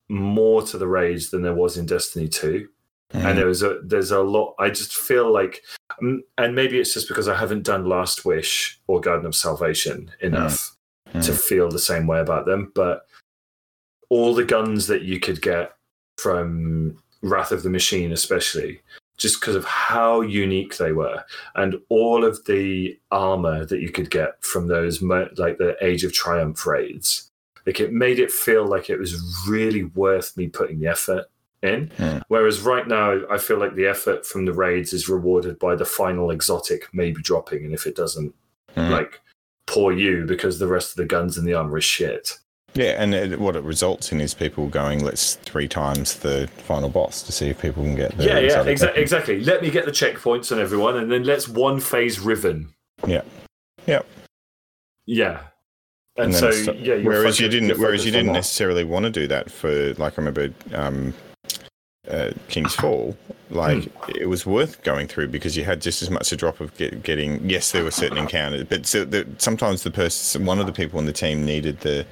more 0.08 0.62
to 0.62 0.78
the 0.78 0.88
raids 0.88 1.30
than 1.30 1.42
there 1.42 1.54
was 1.54 1.76
in 1.76 1.86
Destiny 1.86 2.28
2. 2.28 2.68
Mm. 3.12 3.24
And 3.24 3.38
there 3.38 3.46
was 3.46 3.62
a 3.62 3.80
there's 3.82 4.12
a 4.12 4.20
lot 4.20 4.54
I 4.60 4.70
just 4.70 4.94
feel 4.94 5.32
like 5.32 5.64
um, 6.00 6.22
and 6.38 6.54
maybe 6.54 6.78
it's 6.78 6.94
just 6.94 7.08
because 7.08 7.26
I 7.26 7.36
haven't 7.36 7.64
done 7.64 7.88
Last 7.88 8.24
Wish 8.24 8.80
or 8.86 9.00
Garden 9.00 9.26
of 9.26 9.34
Salvation 9.34 10.12
enough 10.20 10.76
mm. 11.12 11.24
to 11.24 11.32
feel 11.32 11.68
the 11.68 11.80
same 11.80 12.06
way 12.06 12.20
about 12.20 12.46
them, 12.46 12.70
but 12.72 13.06
all 14.10 14.32
the 14.32 14.44
guns 14.44 14.86
that 14.86 15.02
you 15.02 15.18
could 15.18 15.42
get 15.42 15.72
from 16.18 17.02
Wrath 17.22 17.50
of 17.50 17.64
the 17.64 17.70
Machine 17.70 18.12
especially 18.12 18.80
just 19.20 19.38
because 19.38 19.54
of 19.54 19.64
how 19.66 20.22
unique 20.22 20.78
they 20.78 20.92
were 20.92 21.22
and 21.54 21.76
all 21.90 22.24
of 22.24 22.42
the 22.46 22.98
armor 23.10 23.66
that 23.66 23.80
you 23.80 23.90
could 23.90 24.10
get 24.10 24.42
from 24.42 24.66
those 24.66 25.02
like 25.02 25.58
the 25.58 25.76
age 25.82 26.02
of 26.02 26.12
triumph 26.12 26.66
raids 26.66 27.30
like 27.66 27.78
it 27.78 27.92
made 27.92 28.18
it 28.18 28.30
feel 28.30 28.66
like 28.66 28.88
it 28.88 28.98
was 28.98 29.14
really 29.46 29.84
worth 29.84 30.36
me 30.36 30.48
putting 30.48 30.80
the 30.80 30.88
effort 30.88 31.26
in 31.62 31.88
mm. 31.98 32.22
whereas 32.28 32.62
right 32.62 32.88
now 32.88 33.20
i 33.30 33.36
feel 33.36 33.58
like 33.58 33.74
the 33.74 33.86
effort 33.86 34.24
from 34.24 34.46
the 34.46 34.52
raids 34.52 34.94
is 34.94 35.10
rewarded 35.10 35.58
by 35.58 35.74
the 35.74 35.84
final 35.84 36.30
exotic 36.30 36.88
maybe 36.94 37.20
dropping 37.20 37.64
and 37.64 37.74
if 37.74 37.86
it 37.86 37.94
doesn't 37.94 38.34
mm. 38.74 38.90
like 38.90 39.20
poor 39.66 39.92
you 39.92 40.24
because 40.24 40.58
the 40.58 40.66
rest 40.66 40.90
of 40.90 40.96
the 40.96 41.04
guns 41.04 41.36
and 41.36 41.46
the 41.46 41.54
armor 41.54 41.76
is 41.76 41.84
shit 41.84 42.38
yeah, 42.74 43.02
and 43.02 43.14
it, 43.14 43.40
what 43.40 43.56
it 43.56 43.64
results 43.64 44.12
in 44.12 44.20
is 44.20 44.32
people 44.32 44.68
going, 44.68 45.04
let's 45.04 45.34
three 45.36 45.66
times 45.66 46.16
the 46.16 46.48
final 46.58 46.88
boss 46.88 47.22
to 47.22 47.32
see 47.32 47.48
if 47.48 47.60
people 47.60 47.82
can 47.82 47.96
get 47.96 48.16
the. 48.16 48.24
Yeah, 48.24 48.38
yeah, 48.38 48.64
exa- 48.64 48.96
exactly. 48.96 49.42
Let 49.42 49.62
me 49.62 49.70
get 49.70 49.86
the 49.86 49.90
checkpoints 49.90 50.52
on 50.52 50.60
everyone, 50.60 50.96
and 50.96 51.10
then 51.10 51.24
let's 51.24 51.48
one 51.48 51.80
phase 51.80 52.20
Riven. 52.20 52.72
Yeah. 53.06 53.22
Yep. 53.86 54.06
Yeah. 55.06 55.40
And, 56.16 56.26
and 56.26 56.34
so, 56.34 56.72
yeah. 56.72 56.96
Whereas 56.96 57.40
you 57.40 57.48
didn't, 57.48 57.78
whereas 57.78 58.04
you 58.04 58.12
didn't 58.12 58.32
necessarily 58.32 58.84
want 58.84 59.04
to 59.04 59.10
do 59.10 59.26
that 59.26 59.50
for, 59.50 59.94
like, 59.94 60.12
I 60.12 60.22
remember 60.22 60.50
um, 60.72 61.14
uh, 62.08 62.30
King's 62.48 62.74
Fall, 62.76 63.16
like 63.50 63.78
mm. 63.78 64.16
it 64.16 64.26
was 64.26 64.46
worth 64.46 64.82
going 64.84 65.08
through 65.08 65.28
because 65.28 65.56
you 65.56 65.64
had 65.64 65.80
just 65.80 66.02
as 66.02 66.10
much 66.10 66.30
a 66.32 66.36
drop 66.36 66.60
of 66.60 66.76
get, 66.76 67.02
getting. 67.02 67.48
Yes, 67.48 67.72
there 67.72 67.84
were 67.84 67.90
certain 67.90 68.18
encounters, 68.18 68.64
but 68.64 68.86
so 68.86 69.04
the, 69.04 69.26
sometimes 69.38 69.82
the 69.82 69.90
person, 69.90 70.46
one 70.46 70.58
of 70.58 70.66
the 70.66 70.72
people 70.72 70.98
on 70.98 71.06
the 71.06 71.12
team 71.12 71.44
needed 71.44 71.80
the 71.80 72.06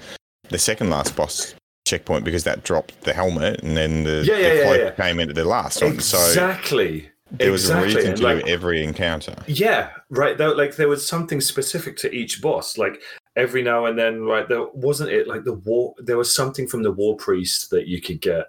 the 0.51 0.59
second 0.59 0.91
last 0.91 1.17
boss 1.17 1.55
checkpoint 1.87 2.25
because 2.25 2.45
that 2.45 2.65
dropped 2.65 3.01
the 3.03 3.13
helmet, 3.13 3.61
and 3.63 3.77
then 3.77 4.05
the, 4.05 4.25
yeah, 4.25 4.37
yeah, 4.37 4.55
the 4.55 4.63
cloak 4.63 4.79
yeah, 4.79 4.91
came 5.05 5.21
into 5.21 5.35
the 5.35 5.45
last 5.45 5.83
one. 5.83 5.93
Exactly. 5.93 7.03
So 7.03 7.09
there 7.31 7.53
was 7.53 7.65
exactly. 7.65 7.93
a 7.93 7.97
reason 7.97 8.15
to 8.17 8.23
like, 8.23 8.45
do 8.45 8.51
every 8.51 8.83
encounter. 8.83 9.35
Yeah, 9.47 9.91
right. 10.11 10.39
There, 10.39 10.55
like 10.55 10.77
there 10.77 10.89
was 10.89 11.07
something 11.07 11.41
specific 11.41 11.97
to 11.99 12.15
each 12.15 12.41
boss. 12.41 12.79
Like 12.79 13.03
every 13.37 13.63
now 13.63 13.87
and 13.87 13.99
then, 13.99 14.23
right? 14.23 14.49
There 14.49 14.67
wasn't 14.73 15.11
it 15.11 15.29
like 15.29 15.45
the 15.45 15.55
war. 15.55 15.95
There 15.99 16.17
was 16.17 16.35
something 16.35 16.67
from 16.67 16.83
the 16.83 16.93
war 16.93 17.17
priest 17.17 17.71
that 17.71 17.87
you 17.87 18.01
could 18.01 18.21
get. 18.21 18.47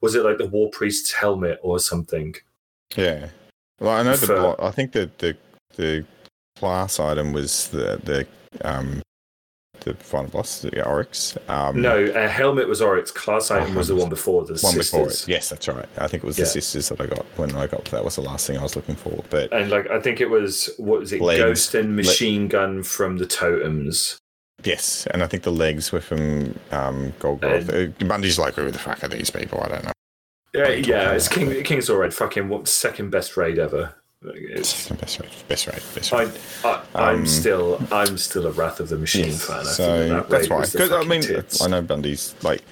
Was 0.00 0.14
it 0.14 0.24
like 0.24 0.38
the 0.38 0.46
war 0.46 0.70
priest's 0.70 1.12
helmet 1.12 1.58
or 1.62 1.78
something? 1.78 2.34
Yeah. 2.96 3.28
Well, 3.80 3.96
I 3.96 4.02
know 4.02 4.16
For, 4.16 4.26
the. 4.26 4.56
I 4.60 4.70
think 4.70 4.92
that 4.92 5.18
the 5.18 5.36
the 5.76 6.04
class 6.56 7.00
item 7.00 7.32
was 7.32 7.68
the 7.68 8.00
the 8.04 8.26
um 8.68 9.02
the 9.84 9.94
final 9.94 10.30
boss, 10.30 10.60
the 10.60 10.86
Oryx. 10.86 11.36
Um, 11.48 11.80
no, 11.80 12.04
a 12.04 12.28
helmet 12.28 12.68
was 12.68 12.80
Oryx. 12.80 13.10
Class 13.10 13.50
item 13.50 13.74
was 13.74 13.88
the 13.88 13.96
one 13.96 14.08
before 14.08 14.44
the 14.44 14.52
one 14.52 14.58
sisters. 14.58 14.90
before 14.90 15.08
it. 15.08 15.28
Yes, 15.28 15.48
that's 15.48 15.68
right. 15.68 15.88
I 15.98 16.08
think 16.08 16.24
it 16.24 16.26
was 16.26 16.38
yeah. 16.38 16.44
the 16.44 16.50
sisters 16.50 16.88
that 16.88 17.00
I 17.00 17.06
got 17.06 17.24
when 17.36 17.54
I 17.56 17.66
got. 17.66 17.84
That 17.86 18.04
was 18.04 18.16
the 18.16 18.22
last 18.22 18.46
thing 18.46 18.58
I 18.58 18.62
was 18.62 18.76
looking 18.76 18.96
for. 18.96 19.24
But 19.30 19.52
and 19.52 19.70
like 19.70 19.90
I 19.90 20.00
think 20.00 20.20
it 20.20 20.30
was 20.30 20.70
what 20.78 21.00
was 21.00 21.12
it? 21.12 21.20
Legs, 21.20 21.40
Ghost 21.40 21.74
and 21.74 21.96
machine 21.96 22.42
le- 22.42 22.48
gun 22.48 22.82
from 22.82 23.18
the 23.18 23.26
totems. 23.26 24.18
Yes, 24.64 25.06
and 25.10 25.22
I 25.22 25.26
think 25.26 25.42
the 25.42 25.52
legs 25.52 25.90
were 25.90 26.00
from 26.00 26.58
um, 26.70 27.12
Golgoroth. 27.18 27.68
Uh, 27.68 28.04
Bungie's 28.04 28.38
like, 28.38 28.54
who 28.54 28.70
the 28.70 28.78
fuck 28.78 29.02
are 29.02 29.08
these 29.08 29.30
people? 29.30 29.60
I 29.60 29.68
don't 29.68 29.84
know. 29.84 29.92
Yeah, 30.54 30.68
yeah, 30.68 31.12
it's 31.12 31.28
King 31.28 31.62
King's 31.64 31.86
Fall 31.86 31.96
raid. 31.96 32.12
Fucking 32.12 32.48
what 32.48 32.68
second 32.68 33.10
best 33.10 33.36
raid 33.36 33.58
ever. 33.58 33.94
It's, 34.24 34.88
best 34.88 35.18
raid, 35.18 35.30
best 35.48 35.66
raid, 35.66 35.82
best 35.94 36.12
raid. 36.12 36.30
I, 36.64 37.10
am 37.10 37.20
um, 37.20 37.26
still, 37.26 37.82
I'm 37.90 38.16
still 38.16 38.46
a 38.46 38.52
Wrath 38.52 38.78
of 38.78 38.88
the 38.88 38.96
Machine 38.96 39.26
yes, 39.26 39.46
fan. 39.46 39.58
I 39.58 39.62
so 39.64 40.08
that 40.08 40.28
that's 40.28 40.48
why. 40.48 40.60
Because 40.60 40.92
I 40.92 41.02
mean. 41.02 41.22
I 41.60 41.68
know 41.68 41.82
Bundy's 41.82 42.34
like. 42.42 42.62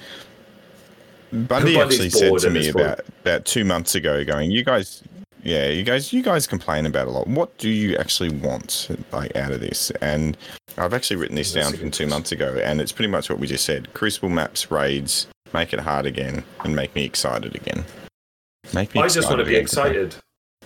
Bundy 1.32 1.78
actually 1.78 2.10
said 2.10 2.38
to 2.38 2.50
me 2.50 2.68
about 2.68 3.00
about 3.22 3.44
two 3.44 3.64
months 3.64 3.96
ago, 3.96 4.24
going, 4.24 4.52
"You 4.52 4.64
guys, 4.64 5.02
yeah, 5.42 5.68
you 5.68 5.82
guys, 5.82 6.12
you 6.12 6.22
guys 6.22 6.46
complain 6.46 6.86
about 6.86 7.08
a 7.08 7.10
lot. 7.10 7.26
What 7.26 7.56
do 7.58 7.68
you 7.68 7.96
actually 7.96 8.30
want, 8.30 8.88
like, 9.12 9.34
out 9.34 9.50
of 9.50 9.60
this?" 9.60 9.90
And 10.00 10.36
I've 10.78 10.94
actually 10.94 11.16
written 11.16 11.36
this 11.36 11.52
that's 11.52 11.70
down 11.70 11.78
from 11.78 11.90
two 11.90 12.06
months 12.06 12.30
ago, 12.30 12.60
and 12.62 12.80
it's 12.80 12.92
pretty 12.92 13.10
much 13.10 13.28
what 13.28 13.40
we 13.40 13.48
just 13.48 13.64
said: 13.64 13.92
Crucible 13.92 14.28
maps, 14.28 14.70
raids, 14.70 15.26
make 15.52 15.72
it 15.72 15.80
hard 15.80 16.06
again, 16.06 16.44
and 16.64 16.76
make 16.76 16.94
me 16.94 17.04
excited 17.04 17.56
again. 17.56 17.84
Make 18.72 18.94
me. 18.94 19.00
I 19.00 19.08
just 19.08 19.28
want 19.28 19.40
to 19.40 19.44
be 19.44 19.56
excited 19.56 20.14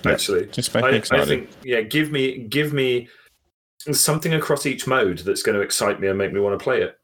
actually. 0.07 0.47
Just 0.47 0.75
make 0.75 0.85
me 0.85 0.97
excited. 0.97 1.23
I 1.23 1.27
think, 1.27 1.51
yeah, 1.63 1.81
give 1.81 2.11
me 2.11 2.39
give 2.39 2.73
me 2.73 3.09
something 3.93 4.35
across 4.35 4.67
each 4.67 4.87
mode 4.87 5.19
that's 5.19 5.43
going 5.43 5.57
to 5.57 5.63
excite 5.63 6.01
me 6.01 6.09
and 6.09 6.19
make 6.19 6.33
me 6.33 6.41
want 6.41 6.59
to 6.59 6.63
play 6.63 6.83
it. 6.83 6.99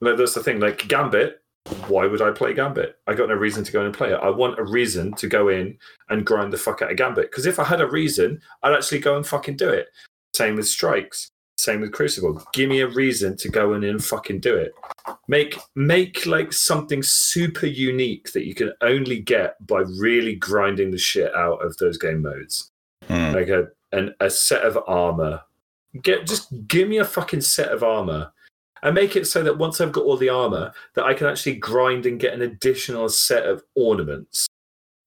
Like 0.00 0.16
that's 0.16 0.34
the 0.34 0.42
thing. 0.42 0.60
Like 0.60 0.88
Gambit, 0.88 1.40
why 1.88 2.06
would 2.06 2.22
I 2.22 2.30
play 2.30 2.54
Gambit? 2.54 2.96
I 3.06 3.14
got 3.14 3.28
no 3.28 3.34
reason 3.34 3.64
to 3.64 3.72
go 3.72 3.84
and 3.84 3.94
play 3.94 4.12
it. 4.12 4.20
I 4.22 4.30
want 4.30 4.58
a 4.58 4.64
reason 4.64 5.12
to 5.14 5.28
go 5.28 5.48
in 5.48 5.76
and 6.08 6.24
grind 6.24 6.52
the 6.52 6.58
fuck 6.58 6.82
out 6.82 6.90
of 6.90 6.96
Gambit. 6.96 7.30
Because 7.30 7.46
if 7.46 7.58
I 7.58 7.64
had 7.64 7.80
a 7.80 7.90
reason, 7.90 8.40
I'd 8.62 8.74
actually 8.74 9.00
go 9.00 9.16
and 9.16 9.26
fucking 9.26 9.56
do 9.56 9.68
it. 9.68 9.88
Same 10.34 10.56
with 10.56 10.68
Strikes. 10.68 11.29
Same 11.60 11.82
with 11.82 11.92
Crucible. 11.92 12.42
Give 12.54 12.70
me 12.70 12.80
a 12.80 12.88
reason 12.88 13.36
to 13.36 13.48
go 13.50 13.74
in 13.74 13.84
and 13.84 14.02
fucking 14.02 14.40
do 14.40 14.56
it. 14.56 14.72
Make 15.28 15.58
make 15.74 16.24
like 16.24 16.54
something 16.54 17.02
super 17.02 17.66
unique 17.66 18.32
that 18.32 18.46
you 18.46 18.54
can 18.54 18.72
only 18.80 19.20
get 19.20 19.54
by 19.66 19.80
really 19.98 20.36
grinding 20.36 20.90
the 20.90 20.98
shit 20.98 21.34
out 21.34 21.64
of 21.64 21.76
those 21.76 21.98
game 21.98 22.22
modes. 22.22 22.70
Mm. 23.08 23.34
Like 23.34 23.48
a 23.48 23.68
an, 23.92 24.14
a 24.20 24.30
set 24.30 24.62
of 24.62 24.78
armor. 24.86 25.42
Get 26.02 26.26
just 26.26 26.48
give 26.66 26.88
me 26.88 26.98
a 26.98 27.04
fucking 27.04 27.42
set 27.42 27.68
of 27.68 27.82
armor 27.82 28.32
and 28.82 28.94
make 28.94 29.14
it 29.14 29.26
so 29.26 29.42
that 29.42 29.58
once 29.58 29.82
I've 29.82 29.92
got 29.92 30.04
all 30.04 30.16
the 30.16 30.30
armor, 30.30 30.72
that 30.94 31.04
I 31.04 31.12
can 31.12 31.26
actually 31.26 31.56
grind 31.56 32.06
and 32.06 32.18
get 32.18 32.32
an 32.32 32.40
additional 32.40 33.10
set 33.10 33.44
of 33.44 33.62
ornaments 33.74 34.46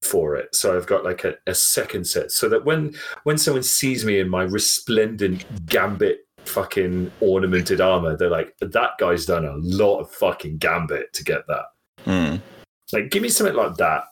for 0.02 0.36
it. 0.36 0.54
So 0.54 0.76
I've 0.76 0.86
got 0.86 1.02
like 1.02 1.24
a, 1.24 1.34
a 1.48 1.54
second 1.54 2.06
set, 2.06 2.30
so 2.30 2.48
that 2.48 2.64
when 2.64 2.94
when 3.24 3.38
someone 3.38 3.64
sees 3.64 4.04
me 4.04 4.20
in 4.20 4.28
my 4.28 4.44
resplendent 4.44 5.66
gambit 5.66 6.20
fucking 6.48 7.10
ornamented 7.20 7.80
armor. 7.80 8.16
They're 8.16 8.30
like, 8.30 8.56
that 8.60 8.98
guy's 8.98 9.26
done 9.26 9.44
a 9.44 9.56
lot 9.56 10.00
of 10.00 10.10
fucking 10.10 10.58
gambit 10.58 11.12
to 11.14 11.24
get 11.24 11.46
that. 11.48 11.64
Mm. 12.06 12.40
Like, 12.92 13.10
give 13.10 13.22
me 13.22 13.28
something 13.28 13.56
like 13.56 13.76
that. 13.76 14.04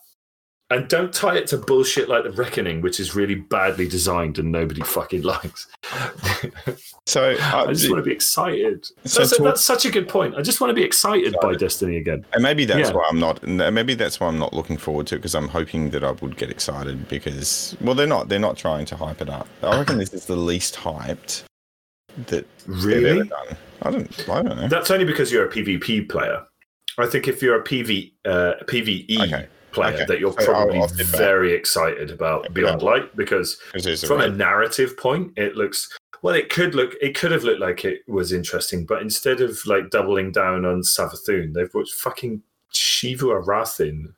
And 0.73 0.87
don't 0.87 1.13
tie 1.13 1.37
it 1.37 1.45
to 1.47 1.57
bullshit 1.57 2.09
like 2.09 2.23
the 2.23 2.31
Reckoning, 2.31 2.81
which 2.81 2.99
is 2.99 3.13
really 3.13 3.35
badly 3.35 3.87
designed 3.87 4.39
and 4.39 4.51
nobody 4.51 4.81
fucking 4.81 5.21
likes. 5.23 5.67
so 7.05 7.35
uh, 7.39 7.65
I 7.67 7.73
just 7.73 7.91
want 7.91 8.03
to 8.03 8.09
be 8.09 8.11
excited. 8.11 8.87
So 9.05 9.19
that's, 9.19 9.39
that's, 9.39 9.63
such 9.63 9.85
a 9.85 9.91
good 9.91 10.09
point. 10.09 10.35
I 10.35 10.41
just 10.41 10.61
want 10.61 10.71
to 10.71 10.73
be 10.73 10.81
excited 10.81 11.35
by 11.41 11.53
Destiny 11.53 11.97
again. 11.97 12.25
And 12.33 12.41
maybe 12.41 12.65
that's 12.65 12.89
yeah. 12.89 12.95
why 12.95 13.05
I'm 13.07 13.19
not. 13.19 13.43
Maybe 13.43 13.93
that's 13.93 14.19
why 14.19 14.27
I'm 14.27 14.39
not 14.39 14.53
looking 14.53 14.77
forward 14.77 15.05
to 15.07 15.15
it 15.15 15.19
because 15.19 15.35
I'm 15.35 15.47
hoping 15.47 15.91
that 15.91 16.03
I 16.03 16.11
would 16.11 16.37
get 16.37 16.49
excited 16.49 17.07
because 17.07 17.77
well, 17.79 17.93
they're 17.93 18.07
not. 18.07 18.29
They're 18.29 18.39
not 18.39 18.57
trying 18.57 18.85
to 18.87 18.95
hype 18.95 19.21
it 19.21 19.29
up. 19.29 19.47
I 19.61 19.77
reckon 19.77 19.99
this 19.99 20.13
is 20.13 20.25
the 20.25 20.35
least 20.35 20.75
hyped 20.75 21.43
that 22.27 22.45
really 22.67 23.29
I 23.83 23.91
don't. 23.91 24.29
I 24.29 24.41
don't 24.41 24.57
know. 24.57 24.67
That's 24.67 24.91
only 24.91 25.05
because 25.05 25.31
you're 25.31 25.45
a 25.45 25.51
PvP 25.51 26.09
player. 26.09 26.43
I 26.97 27.05
think 27.05 27.27
if 27.27 27.41
you're 27.41 27.59
a 27.59 27.63
PV 27.63 28.11
uh, 28.25 28.53
PVE 28.65 29.19
okay. 29.19 29.47
player, 29.71 29.93
okay. 29.93 30.05
that 30.05 30.19
you're 30.19 30.33
probably 30.33 30.77
I'll, 30.77 30.83
I'll 30.83 31.05
very 31.05 31.53
excited 31.53 32.11
about 32.11 32.53
Beyond 32.53 32.81
yeah. 32.81 32.87
Light 32.87 33.15
because 33.15 33.55
from 34.05 34.21
a, 34.21 34.25
a 34.25 34.29
narrative 34.29 34.95
point, 34.97 35.33
it 35.35 35.55
looks 35.55 35.89
well. 36.21 36.35
It 36.35 36.49
could 36.49 36.75
look. 36.75 36.93
It 37.01 37.15
could 37.15 37.31
have 37.31 37.43
looked 37.43 37.59
like 37.59 37.83
it 37.83 38.01
was 38.07 38.31
interesting, 38.31 38.85
but 38.85 39.01
instead 39.01 39.41
of 39.41 39.59
like 39.65 39.89
doubling 39.89 40.31
down 40.31 40.65
on 40.65 40.81
Savathun, 40.81 41.53
they've 41.53 41.71
brought 41.71 41.89
fucking 41.89 42.41
Xivu 42.73 43.43
Arathim 43.43 44.13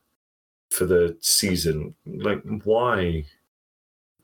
for 0.70 0.86
the 0.86 1.18
season. 1.22 1.96
Like, 2.06 2.42
why? 2.64 3.26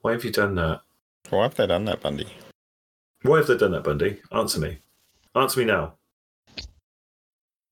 Why 0.02 0.12
have 0.14 0.26
you 0.26 0.32
done 0.32 0.56
that? 0.56 0.82
Why 1.30 1.44
have 1.44 1.56
they 1.56 1.68
done 1.68 1.86
that, 1.86 2.02
Bundy? 2.02 2.28
Why 3.24 3.38
have 3.38 3.48
they 3.48 3.58
done 3.58 3.72
that, 3.72 3.84
Bundy? 3.84 4.20
Answer 4.32 4.60
me. 4.60 4.80
Answer 5.36 5.60
me 5.60 5.66
now. 5.66 5.94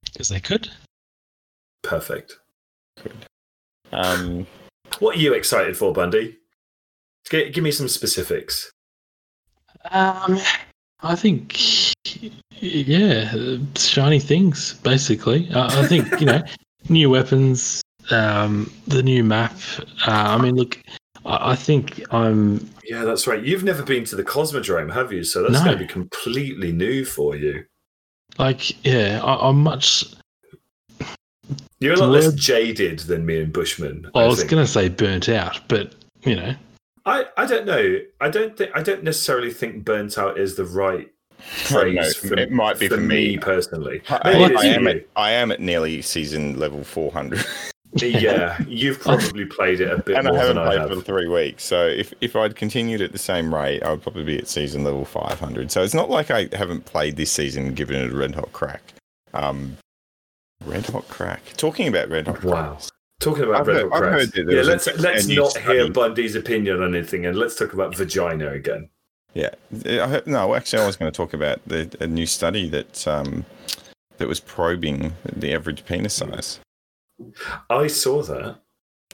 Because 0.06 0.30
they 0.30 0.40
could. 0.40 0.70
Perfect. 1.84 2.40
Good. 3.02 3.26
Um, 3.92 4.46
what 5.00 5.16
are 5.16 5.20
you 5.20 5.34
excited 5.34 5.76
for, 5.76 5.94
Bundy? 5.94 6.38
Give, 7.30 7.54
give 7.54 7.64
me 7.64 7.72
some 7.72 7.88
specifics. 7.88 8.72
Um, 9.92 10.40
I 11.02 11.16
think, 11.16 11.58
yeah, 12.60 13.58
shiny 13.76 14.20
things, 14.20 14.74
basically. 14.76 15.50
I, 15.52 15.82
I 15.82 15.88
think, 15.88 16.20
you 16.20 16.26
know, 16.26 16.44
new 16.90 17.10
weapons, 17.10 17.82
um, 18.12 18.72
the 18.88 19.02
new 19.02 19.24
map. 19.24 19.56
Uh, 20.06 20.12
I 20.12 20.38
mean, 20.38 20.56
look, 20.56 20.80
I, 21.30 21.52
I 21.52 21.56
think 21.56 22.02
I'm 22.12 22.70
yeah, 22.84 23.06
that's 23.06 23.28
right. 23.28 23.42
You've 23.42 23.64
never 23.64 23.84
been 23.84 24.04
to 24.06 24.16
the 24.16 24.24
Cosmodrome, 24.24 24.92
have 24.92 25.14
you? 25.14 25.24
So 25.24 25.44
that's 25.44 25.54
no. 25.54 25.66
going 25.66 25.78
to 25.78 25.84
be 25.84 25.88
completely 25.88 26.72
new 26.72 27.06
for 27.06 27.36
you. 27.36 27.64
Like, 28.38 28.84
yeah, 28.86 29.22
I, 29.24 29.50
am 29.50 29.62
much. 29.62 30.06
You're 31.80 31.94
a 31.94 31.98
lot 31.98 32.10
less 32.10 32.34
jaded 32.34 33.00
than 33.00 33.26
me 33.26 33.42
and 33.42 33.54
Bushman. 33.54 34.10
I, 34.16 34.22
I 34.22 34.28
was 34.28 34.44
going 34.44 34.64
to 34.64 34.72
say 34.72 34.90
burnt 34.90 35.30
out, 35.30 35.62
but 35.68 35.94
you 36.24 36.36
know, 36.36 36.56
I, 37.06 37.26
I 37.38 37.46
don't 37.46 37.66
know. 37.66 38.00
I 38.20 38.30
don't 38.30 38.58
think 38.58 38.72
I 38.76 38.82
don't 38.82 39.04
necessarily 39.04 39.52
think 39.52 39.86
burnt 39.86 40.18
out 40.18 40.40
is 40.40 40.56
the 40.56 40.66
right 40.66 41.10
phrase. 41.38 42.16
For, 42.16 42.38
it 42.38 42.52
might 42.52 42.80
be 42.80 42.88
for, 42.88 42.96
for 42.96 43.02
me. 43.02 43.30
me 43.30 43.38
personally. 43.38 44.02
I, 44.10 44.20
I, 44.24 44.32
I 44.32 44.66
am 44.66 44.88
at, 44.88 45.08
I 45.16 45.32
am 45.32 45.52
at 45.52 45.60
nearly 45.60 46.02
season 46.02 46.60
level 46.60 46.84
400. 46.84 47.46
yeah, 47.94 48.58
you've 48.68 49.00
probably 49.00 49.46
played 49.46 49.82
it 49.82 49.92
a 49.92 49.98
bit 49.98 50.16
and 50.16 50.28
more 50.28 50.36
I 50.36 50.40
haven't 50.40 50.56
than 50.56 50.66
played 50.66 50.80
I 50.80 50.82
have. 50.82 50.98
for 50.98 51.02
three 51.02 51.28
weeks. 51.28 51.64
So 51.64 51.88
if, 51.88 52.14
if 52.22 52.36
I'd 52.36 52.56
continued 52.56 53.02
at 53.02 53.12
the 53.12 53.18
same 53.18 53.54
rate, 53.54 53.82
I 53.84 53.92
would 53.92 54.02
probably 54.02 54.24
be 54.24 54.38
at 54.38 54.48
season 54.48 54.84
level 54.84 55.06
500. 55.06 55.72
So 55.72 55.82
it's 55.84 55.94
not 55.94 56.10
like 56.10 56.30
I 56.30 56.50
haven't 56.54 56.86
played 56.86 57.16
this 57.16 57.32
season 57.32 57.66
and 57.68 57.76
given 57.76 57.96
it 57.96 58.12
a 58.12 58.16
red 58.16 58.36
hot 58.36 58.52
crack. 58.54 58.82
Um, 59.34 59.78
red 60.66 60.86
hot 60.86 61.08
crack. 61.08 61.42
Talking 61.58 61.88
about 61.88 62.10
red 62.10 62.28
hot 62.28 62.44
wow. 62.44 62.68
Cracks. 62.70 62.92
Talking 63.20 63.44
about 63.46 63.62
I've 63.62 63.68
red 63.68 63.76
heard, 63.78 63.92
hot 63.92 64.02
cracks. 64.02 64.32
Yeah, 64.36 64.62
let's 64.62 64.88
let's 64.98 65.28
not 65.28 65.58
hear 65.58 65.92
Bundy's 65.92 66.36
opinion 66.36 66.82
on 66.82 66.96
anything, 66.96 67.26
and 67.26 67.38
let's 67.38 67.56
talk 67.56 67.74
about 67.74 67.96
vagina 67.96 68.52
again. 68.52 68.90
Yeah, 69.34 69.50
I, 69.86 70.22
no, 70.26 70.56
actually, 70.56 70.82
I 70.82 70.88
was 70.88 70.96
going 70.96 71.12
to 71.12 71.16
talk 71.16 71.34
about 71.34 71.60
the, 71.68 71.96
a 72.00 72.08
new 72.08 72.26
study 72.26 72.68
that 72.70 73.08
um, 73.08 73.46
that 74.18 74.28
was 74.28 74.40
probing 74.40 75.14
the 75.32 75.54
average 75.54 75.86
penis 75.86 76.14
size. 76.14 76.60
I 77.70 77.88
saw 77.88 78.22
that. 78.24 78.60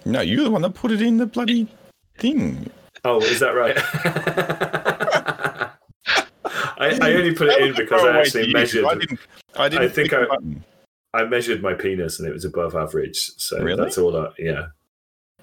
No, 0.05 0.21
you're 0.21 0.43
the 0.43 0.51
one 0.51 0.61
that 0.61 0.75
put 0.75 0.91
it 0.91 1.01
in 1.01 1.17
the 1.17 1.25
bloody 1.25 1.67
thing. 2.17 2.69
Oh, 3.03 3.21
is 3.21 3.39
that 3.39 3.51
right? 3.51 3.77
I, 6.77 6.99
I, 7.01 7.13
only 7.13 7.33
put 7.33 7.47
it 7.47 7.61
in 7.61 7.73
because 7.75 8.03
I 8.03 8.19
actually 8.19 8.53
measured. 8.53 8.85
I 8.85 8.95
didn't. 8.95 9.19
I 9.55 9.69
didn't. 9.69 9.83
I 9.83 9.87
think 9.87 10.13
I, 10.13 10.25
I 11.13 11.23
measured 11.25 11.61
my 11.61 11.73
penis 11.73 12.19
and 12.19 12.27
it 12.27 12.33
was 12.33 12.45
above 12.45 12.75
average. 12.75 13.31
So 13.37 13.61
really? 13.61 13.81
that's 13.81 13.97
all. 13.97 14.15
I, 14.17 14.29
yeah. 14.37 14.67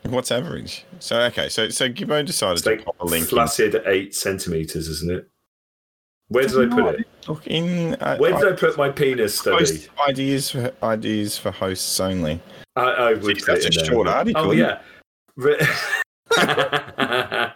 What's 0.04 0.30
average? 0.30 0.84
So 0.98 1.20
okay, 1.22 1.48
so 1.48 1.68
so 1.68 1.88
Gibbo 1.88 2.24
decided 2.24 2.62
to 2.64 2.84
pop 2.84 2.96
a 3.00 3.06
link. 3.06 3.28
Flaccid 3.28 3.76
in. 3.76 3.82
eight 3.86 4.14
centimeters, 4.14 4.88
isn't 4.88 5.10
it? 5.10 5.28
Where 6.32 6.48
did 6.48 6.72
I 6.72 6.74
put 6.74 7.00
it? 7.00 7.06
Look 7.28 7.46
in. 7.46 7.94
Uh, 7.94 8.16
Where 8.16 8.32
did 8.32 8.48
I, 8.48 8.52
I, 8.52 8.56
put 8.56 8.78
my 8.78 8.88
penis 8.88 9.38
study? 9.38 9.86
ideas 10.08 10.50
for 10.50 10.72
ideas 10.82 11.38
for 11.38 11.50
hosts 11.50 12.00
only. 12.00 12.40
I, 12.74 12.82
I 12.82 13.12
would. 13.14 13.40
See, 13.40 13.46
that's 13.46 13.66
a 13.66 13.72
short 13.72 14.08
article. 14.08 14.42
Oh 14.42 14.52
yeah. 14.52 14.80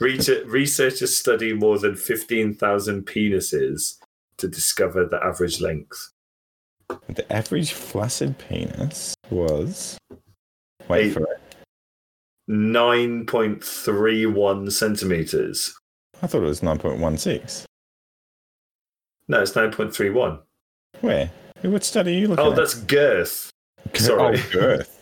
Researchers 0.00 1.18
study 1.18 1.54
more 1.54 1.78
than 1.78 1.96
15,000 1.96 3.06
penises 3.06 3.96
to 4.38 4.48
discover 4.48 5.06
the 5.06 5.22
average 5.24 5.60
length. 5.60 6.10
The 7.08 7.32
average 7.32 7.72
flaccid 7.72 8.36
penis 8.38 9.14
was. 9.30 9.96
Wait 10.88 11.06
Eight, 11.06 11.12
for 11.14 11.22
it. 11.22 11.40
9.31 12.50 14.72
centimeters. 14.72 15.72
I 16.22 16.26
thought 16.26 16.42
it 16.42 16.46
was 16.46 16.60
9.16. 16.60 17.64
No, 19.28 19.40
it's 19.40 19.52
9.31. 19.52 20.40
Where? 21.00 21.30
What 21.62 21.84
study 21.84 22.16
are 22.16 22.18
you 22.18 22.28
looking 22.28 22.44
oh, 22.44 22.52
at? 22.52 22.58
Oh, 22.58 22.60
that's 22.60 22.74
girth. 22.74 23.50
Sorry. 23.94 24.38
Oh, 24.38 24.48
girth. 24.52 24.98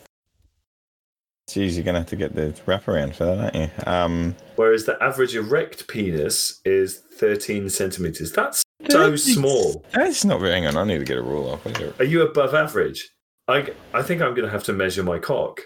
Jeez, 1.48 1.74
you're 1.74 1.84
gonna 1.84 1.98
have 1.98 2.08
to 2.08 2.16
get 2.16 2.36
the 2.36 2.54
wraparound 2.64 3.14
for 3.14 3.24
that, 3.24 3.38
aren't 3.38 3.56
you? 3.56 3.70
Um, 3.84 4.36
Whereas 4.54 4.84
the 4.84 5.02
average 5.02 5.34
erect 5.34 5.88
penis 5.88 6.60
is 6.64 7.02
13 7.14 7.68
centimeters. 7.68 8.30
That's 8.30 8.62
so 8.88 9.16
small. 9.16 9.84
That's 9.92 10.24
not. 10.24 10.40
Hang 10.42 10.68
on, 10.68 10.76
I 10.76 10.84
need 10.84 10.98
to 10.98 11.04
get 11.04 11.18
a 11.18 11.22
rule 11.22 11.50
off. 11.50 11.66
Are 11.98 12.04
you 12.04 12.22
above 12.22 12.54
average? 12.54 13.10
I 13.48 13.68
I 13.92 14.02
think 14.02 14.22
I'm 14.22 14.34
gonna 14.34 14.50
have 14.50 14.62
to 14.64 14.72
measure 14.72 15.02
my 15.02 15.18
cock. 15.18 15.62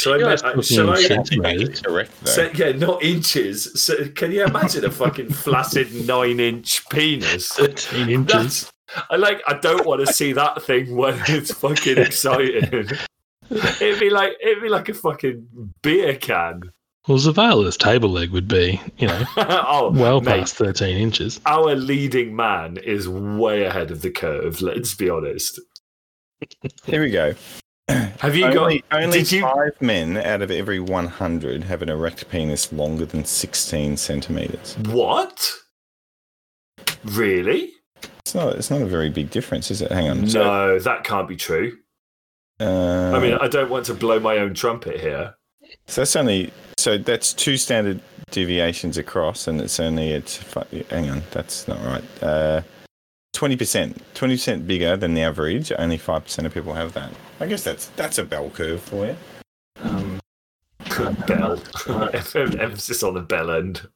Shall 0.00 0.14
I? 0.14 0.54
Me- 0.54 0.62
shall 0.62 0.90
I? 0.90 1.66
Correct. 1.82 2.28
So, 2.28 2.50
yeah, 2.54 2.72
not 2.72 3.02
inches. 3.02 3.82
So, 3.82 4.08
can 4.08 4.32
you 4.32 4.44
imagine 4.44 4.84
a 4.84 4.90
fucking 4.90 5.30
flaccid 5.30 5.92
nine-inch 6.06 6.88
penis? 6.88 7.48
Thirteen 7.48 8.08
inches. 8.08 8.70
That's, 8.94 9.06
I 9.10 9.16
like. 9.16 9.42
I 9.46 9.58
don't 9.58 9.84
want 9.84 10.06
to 10.06 10.12
see 10.12 10.32
that 10.32 10.62
thing 10.62 10.96
when 10.96 11.20
it's 11.28 11.52
fucking 11.52 11.98
exciting. 11.98 12.88
it'd 13.50 14.00
be 14.00 14.10
like 14.10 14.32
it'd 14.42 14.62
be 14.62 14.70
like 14.70 14.88
a 14.88 14.94
fucking 14.94 15.74
beer 15.82 16.16
can. 16.16 16.62
Well, 17.06 17.18
Zavala's 17.18 17.76
table 17.76 18.10
leg 18.10 18.30
would 18.30 18.46
be, 18.46 18.80
you 18.98 19.08
know, 19.08 19.24
oh, 19.36 19.90
well 19.94 20.20
mate, 20.20 20.40
past 20.40 20.56
13 20.56 20.96
inches. 20.98 21.40
Our 21.46 21.74
leading 21.74 22.36
man 22.36 22.76
is 22.76 23.08
way 23.08 23.64
ahead 23.64 23.90
of 23.90 24.02
the 24.02 24.10
curve, 24.10 24.60
let's 24.60 24.94
be 24.94 25.08
honest. 25.08 25.58
Here 26.84 27.02
we 27.02 27.10
go. 27.10 27.34
Have 28.20 28.36
you 28.36 28.46
only, 28.46 28.84
got 28.90 29.02
only 29.02 29.22
did 29.22 29.42
five 29.42 29.72
you... 29.80 29.86
men 29.86 30.16
out 30.16 30.42
of 30.42 30.50
every 30.50 30.80
100 30.80 31.64
have 31.64 31.82
an 31.82 31.88
erect 31.88 32.28
penis 32.30 32.72
longer 32.72 33.06
than 33.06 33.24
16 33.24 33.96
centimeters? 33.96 34.76
What? 34.78 35.52
Really? 37.04 37.72
It's 38.20 38.34
not. 38.34 38.54
It's 38.56 38.70
not 38.70 38.82
a 38.82 38.86
very 38.86 39.10
big 39.10 39.30
difference, 39.30 39.70
is 39.70 39.82
it? 39.82 39.90
Hang 39.90 40.08
on. 40.08 40.20
No, 40.22 40.28
so, 40.28 40.78
that 40.80 41.04
can't 41.04 41.28
be 41.28 41.36
true. 41.36 41.76
Uh, 42.60 43.12
I 43.14 43.18
mean, 43.18 43.34
I 43.40 43.48
don't 43.48 43.70
want 43.70 43.86
to 43.86 43.94
blow 43.94 44.20
my 44.20 44.38
own 44.38 44.54
trumpet 44.54 45.00
here. 45.00 45.34
So 45.86 46.02
that's 46.02 46.14
only. 46.16 46.52
So 46.78 46.98
that's 46.98 47.32
two 47.32 47.56
standard 47.56 48.00
deviations 48.30 48.98
across, 48.98 49.48
and 49.48 49.60
it's 49.60 49.80
only 49.80 50.12
it's. 50.12 50.36
Hang 50.90 51.10
on, 51.10 51.22
that's 51.30 51.66
not 51.66 51.82
right. 51.84 52.04
Uh, 52.22 52.62
twenty 53.32 53.56
percent, 53.56 54.02
twenty 54.14 54.34
percent 54.34 54.66
bigger 54.66 54.96
than 54.96 55.14
the 55.14 55.22
average. 55.22 55.72
Only 55.78 55.98
five 55.98 56.24
percent 56.24 56.46
of 56.46 56.54
people 56.54 56.74
have 56.74 56.92
that. 56.94 57.12
I 57.40 57.46
guess 57.46 57.64
that's 57.64 57.86
that's 57.96 58.18
a 58.18 58.24
bell 58.24 58.50
curve 58.50 58.82
for 58.82 59.06
you. 59.06 59.16
Um, 59.82 60.20
bell. 61.26 61.62
Emphasis 62.14 63.02
on 63.02 63.14
the 63.14 63.20
bell 63.20 63.50
end. 63.50 63.88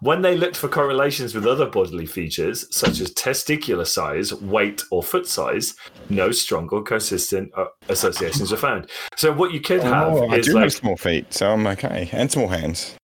When 0.00 0.22
they 0.22 0.36
looked 0.36 0.56
for 0.56 0.68
correlations 0.68 1.34
with 1.34 1.46
other 1.46 1.66
bodily 1.66 2.06
features, 2.06 2.66
such 2.74 3.00
as 3.00 3.12
testicular 3.14 3.86
size, 3.86 4.34
weight, 4.34 4.82
or 4.90 5.02
foot 5.02 5.26
size, 5.28 5.74
no 6.08 6.32
strong 6.32 6.68
or 6.70 6.82
consistent 6.82 7.52
uh, 7.56 7.66
associations 7.88 8.50
were 8.50 8.56
found. 8.56 8.90
So, 9.16 9.32
what 9.32 9.52
you 9.52 9.60
could 9.60 9.82
have 9.82 10.12
oh, 10.12 10.32
is 10.32 10.48
like 10.48 10.72
small 10.72 10.96
feet, 10.96 11.32
so 11.32 11.52
I'm 11.52 11.66
okay, 11.68 12.08
and 12.12 12.30
small 12.30 12.48
hands. 12.48 12.96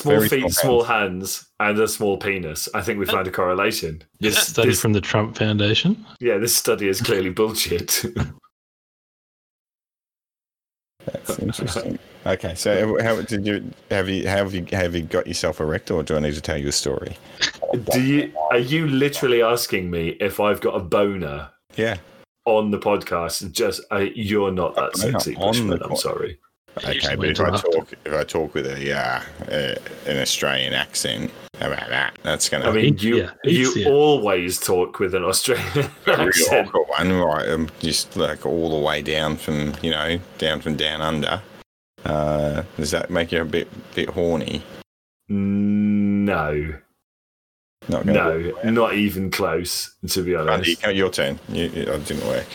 Small 0.00 0.16
Very 0.16 0.28
feet, 0.30 0.40
small, 0.40 0.50
small 0.50 0.84
hands. 0.84 1.46
and 1.60 1.78
a 1.78 1.86
small 1.86 2.16
penis. 2.16 2.70
I 2.72 2.80
think 2.80 2.98
we 2.98 3.04
found 3.04 3.28
a 3.28 3.30
correlation. 3.30 4.02
This 4.18 4.38
study 4.38 4.70
this, 4.70 4.80
from 4.80 4.94
the 4.94 5.00
Trump 5.02 5.36
Foundation. 5.36 6.06
Yeah, 6.20 6.38
this 6.38 6.56
study 6.56 6.88
is 6.88 7.02
clearly 7.02 7.28
bullshit. 7.40 8.02
That's 11.04 11.38
interesting. 11.38 11.98
Okay, 12.24 12.54
so 12.54 12.96
how 13.02 13.20
did 13.20 13.46
you 13.46 13.70
have 13.90 14.08
you 14.08 14.26
have 14.26 14.54
you 14.54 14.64
have 14.72 14.94
you 14.94 15.02
got 15.02 15.26
yourself 15.26 15.60
erect, 15.60 15.90
or 15.90 16.02
do 16.02 16.16
I 16.16 16.20
need 16.20 16.34
to 16.34 16.40
tell 16.40 16.56
you 16.56 16.68
a 16.68 16.72
story? 16.72 17.18
Do 17.92 18.02
you 18.02 18.32
are 18.50 18.58
you 18.58 18.88
literally 18.88 19.42
asking 19.42 19.90
me 19.90 20.16
if 20.20 20.40
I've 20.40 20.62
got 20.62 20.76
a 20.76 20.80
boner? 20.80 21.50
Yeah. 21.76 21.98
On 22.46 22.70
the 22.70 22.78
podcast, 22.78 23.52
just 23.52 23.82
uh, 23.92 24.06
you're 24.14 24.50
not 24.50 24.74
that 24.76 24.96
sexy, 24.96 25.34
Bushman. 25.34 25.82
I'm 25.82 25.96
sorry. 25.96 26.38
Okay, 26.78 27.16
but 27.16 27.28
if 27.28 27.40
I 27.40 27.50
talk 27.50 27.92
if 28.04 28.12
I 28.12 28.24
talk 28.24 28.54
with 28.54 28.66
a 28.66 28.92
uh, 28.92 29.20
uh, 29.50 29.74
an 30.06 30.18
Australian 30.18 30.72
accent, 30.72 31.30
how 31.58 31.72
about 31.72 31.88
that? 31.88 32.16
That's 32.22 32.48
gonna. 32.48 32.68
I 32.68 32.72
mean, 32.72 32.96
you 32.98 33.16
yeah, 33.18 33.30
you 33.44 33.72
yeah. 33.74 33.88
always 33.88 34.58
talk 34.58 34.98
with 34.98 35.14
an 35.14 35.24
Australian 35.24 35.90
accent. 36.06 36.70
one, 36.72 37.12
right? 37.12 37.48
I'm 37.48 37.68
just 37.80 38.16
like 38.16 38.46
all 38.46 38.70
the 38.70 38.84
way 38.86 39.02
down 39.02 39.36
from 39.36 39.74
you 39.82 39.90
know 39.90 40.18
down 40.38 40.60
from 40.60 40.76
down 40.76 41.00
under. 41.00 41.42
Uh, 42.04 42.62
does 42.76 42.92
that 42.92 43.10
make 43.10 43.32
you 43.32 43.42
a 43.42 43.44
bit 43.44 43.68
bit 43.94 44.08
horny? 44.08 44.62
No. 45.28 46.74
Not 47.88 48.04
no, 48.06 48.52
not 48.64 48.94
even 48.94 49.30
close. 49.30 49.96
To 50.08 50.22
be 50.22 50.34
honest, 50.34 50.84
Andy, 50.84 50.96
your 50.96 51.10
turn. 51.10 51.40
You, 51.48 51.64
you, 51.64 51.82
it 51.82 52.04
didn't 52.06 52.26
work. 52.26 52.46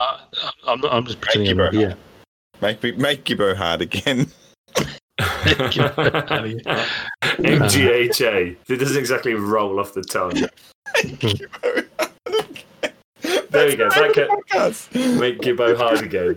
Uh, 0.00 0.18
I'm, 0.66 0.84
I'm 0.84 1.04
just 1.04 1.20
pretending. 1.20 1.56
Make 1.56 1.72
yeah. 1.72 1.94
Make 2.62 2.82
me 2.84 2.92
make 2.92 3.24
Gibbo 3.24 3.56
hard 3.56 3.82
again. 3.82 4.30
MGHA. 7.42 8.56
It 8.68 8.76
doesn't 8.76 8.96
exactly 8.96 9.34
roll 9.34 9.80
off 9.80 9.94
the 9.94 10.02
tongue. 10.02 10.34
there 13.50 13.66
we 13.66 13.74
go. 13.74 13.88
That 13.90 14.12
can, 14.14 14.28
make 15.18 15.40
Gibbo 15.40 15.76
hard 15.76 16.02
again. 16.02 16.36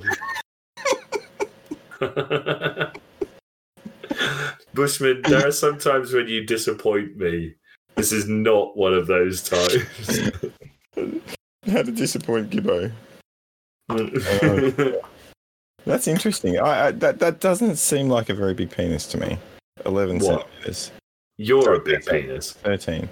Bushman, 4.73 5.21
there 5.27 5.47
are 5.47 5.51
some 5.51 5.77
times 5.77 6.11
when 6.11 6.27
you 6.27 6.43
disappoint 6.43 7.17
me. 7.17 7.53
This 7.93 8.11
is 8.11 8.27
not 8.27 8.75
one 8.75 8.95
of 8.95 9.05
those 9.05 9.43
times. 9.43 10.31
How 11.71 11.83
to 11.83 11.91
disappoint 11.91 12.49
Gibbo? 12.49 12.91
That's 15.85 16.07
interesting. 16.07 16.59
I, 16.59 16.87
I, 16.87 16.91
that 16.91 17.19
that 17.19 17.39
doesn't 17.39 17.77
seem 17.77 18.09
like 18.09 18.29
a 18.29 18.33
very 18.33 18.53
big 18.53 18.71
penis 18.71 19.05
to 19.07 19.17
me. 19.17 19.37
Eleven 19.85 20.19
what? 20.19 20.47
centimeters. 20.47 20.91
You're 21.37 21.75
a 21.75 21.79
big 21.79 22.03
13. 22.03 22.21
penis. 22.21 22.51
Thirteen. 22.53 23.09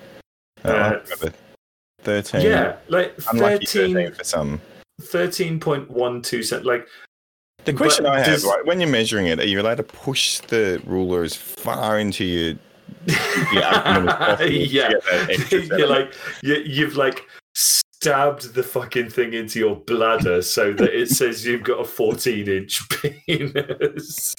Uh, 0.63 0.67
uh, 0.69 1.29
thirteen. 2.01 2.41
Yeah, 2.41 2.77
like 2.87 3.15
thirteen, 3.17 3.93
13 3.95 4.13
for 4.13 4.23
some. 4.23 4.61
Thirteen 5.01 5.59
point 5.59 5.89
one 5.89 6.21
two 6.21 6.43
cent. 6.43 6.65
Like 6.65 6.87
the 7.65 7.73
question 7.73 8.05
I 8.05 8.19
have, 8.19 8.43
like, 8.43 8.65
when 8.65 8.79
you're 8.79 8.89
measuring 8.89 9.27
it, 9.27 9.39
are 9.39 9.45
you 9.45 9.61
allowed 9.61 9.77
to 9.77 9.83
push 9.83 10.39
the 10.39 10.81
ruler 10.85 11.23
as 11.23 11.35
far 11.35 11.99
into 11.99 12.25
your, 12.25 12.55
your 13.07 13.15
yeah, 13.53 14.41
you're 15.51 15.87
like 15.87 16.13
you, 16.41 16.55
you've 16.55 16.97
like 16.97 17.25
stabbed 18.03 18.53
the 18.53 18.63
fucking 18.63 19.09
thing 19.09 19.33
into 19.33 19.59
your 19.59 19.77
bladder 19.77 20.41
so 20.41 20.73
that 20.73 20.93
it 20.93 21.09
says 21.17 21.45
you've 21.45 21.63
got 21.63 21.79
a 21.79 21.85
14 21.85 22.47
inch 22.49 22.81
penis. 22.89 24.35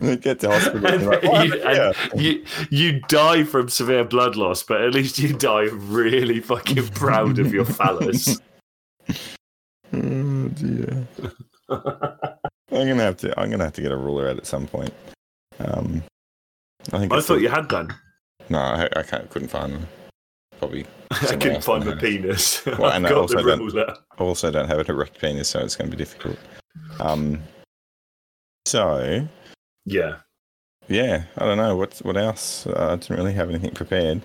Get 0.00 0.40
to 0.40 0.50
hospital. 0.50 0.86
And, 0.86 1.06
like, 1.06 1.22
you, 1.22 1.58
yeah. 1.60 1.92
you, 2.16 2.44
you 2.70 3.00
die 3.02 3.44
from 3.44 3.68
severe 3.68 4.04
blood 4.04 4.34
loss, 4.34 4.64
but 4.64 4.80
at 4.80 4.92
least 4.92 5.18
you 5.18 5.32
die 5.32 5.68
really 5.70 6.40
fucking 6.40 6.88
proud 6.88 7.38
of 7.38 7.52
your 7.54 7.64
phallus. 7.64 8.40
Oh 9.92 10.48
dear. 10.48 11.06
I'm 11.68 12.88
gonna 12.88 12.96
have 12.96 13.16
to. 13.18 13.38
I'm 13.38 13.48
gonna 13.48 13.62
have 13.62 13.74
to 13.74 13.82
get 13.82 13.92
a 13.92 13.96
ruler 13.96 14.28
out 14.28 14.38
at 14.38 14.46
some 14.46 14.66
point. 14.66 14.92
Um, 15.60 16.02
I 16.92 16.98
think. 16.98 17.12
I 17.12 17.20
thought 17.20 17.40
you 17.40 17.48
had 17.48 17.68
done. 17.68 17.94
No, 18.48 18.58
I, 18.58 18.88
I 18.96 19.02
can't, 19.04 19.30
couldn't 19.30 19.48
find 19.48 19.74
them. 19.74 19.86
Probably. 20.58 20.86
I 21.10 21.36
couldn't 21.36 21.62
find 21.62 21.84
my 21.84 21.94
penis. 21.94 22.64
Well, 22.78 22.92
and 22.92 23.06
I 23.06 23.12
also 23.12 23.42
don't, 23.42 23.98
also 24.18 24.50
don't 24.50 24.68
have 24.68 24.78
an 24.78 24.86
erect 24.88 25.20
penis, 25.20 25.48
so 25.48 25.60
it's 25.60 25.76
going 25.76 25.90
to 25.90 25.96
be 25.96 26.02
difficult. 26.02 26.38
Um. 27.00 27.42
So. 28.66 29.26
Yeah. 29.84 30.16
Yeah, 30.88 31.24
I 31.38 31.44
don't 31.44 31.56
know 31.56 31.76
what 31.76 31.98
what 31.98 32.16
else. 32.16 32.66
Uh, 32.66 32.88
I 32.92 32.96
didn't 32.96 33.16
really 33.16 33.32
have 33.32 33.48
anything 33.48 33.72
prepared. 33.72 34.20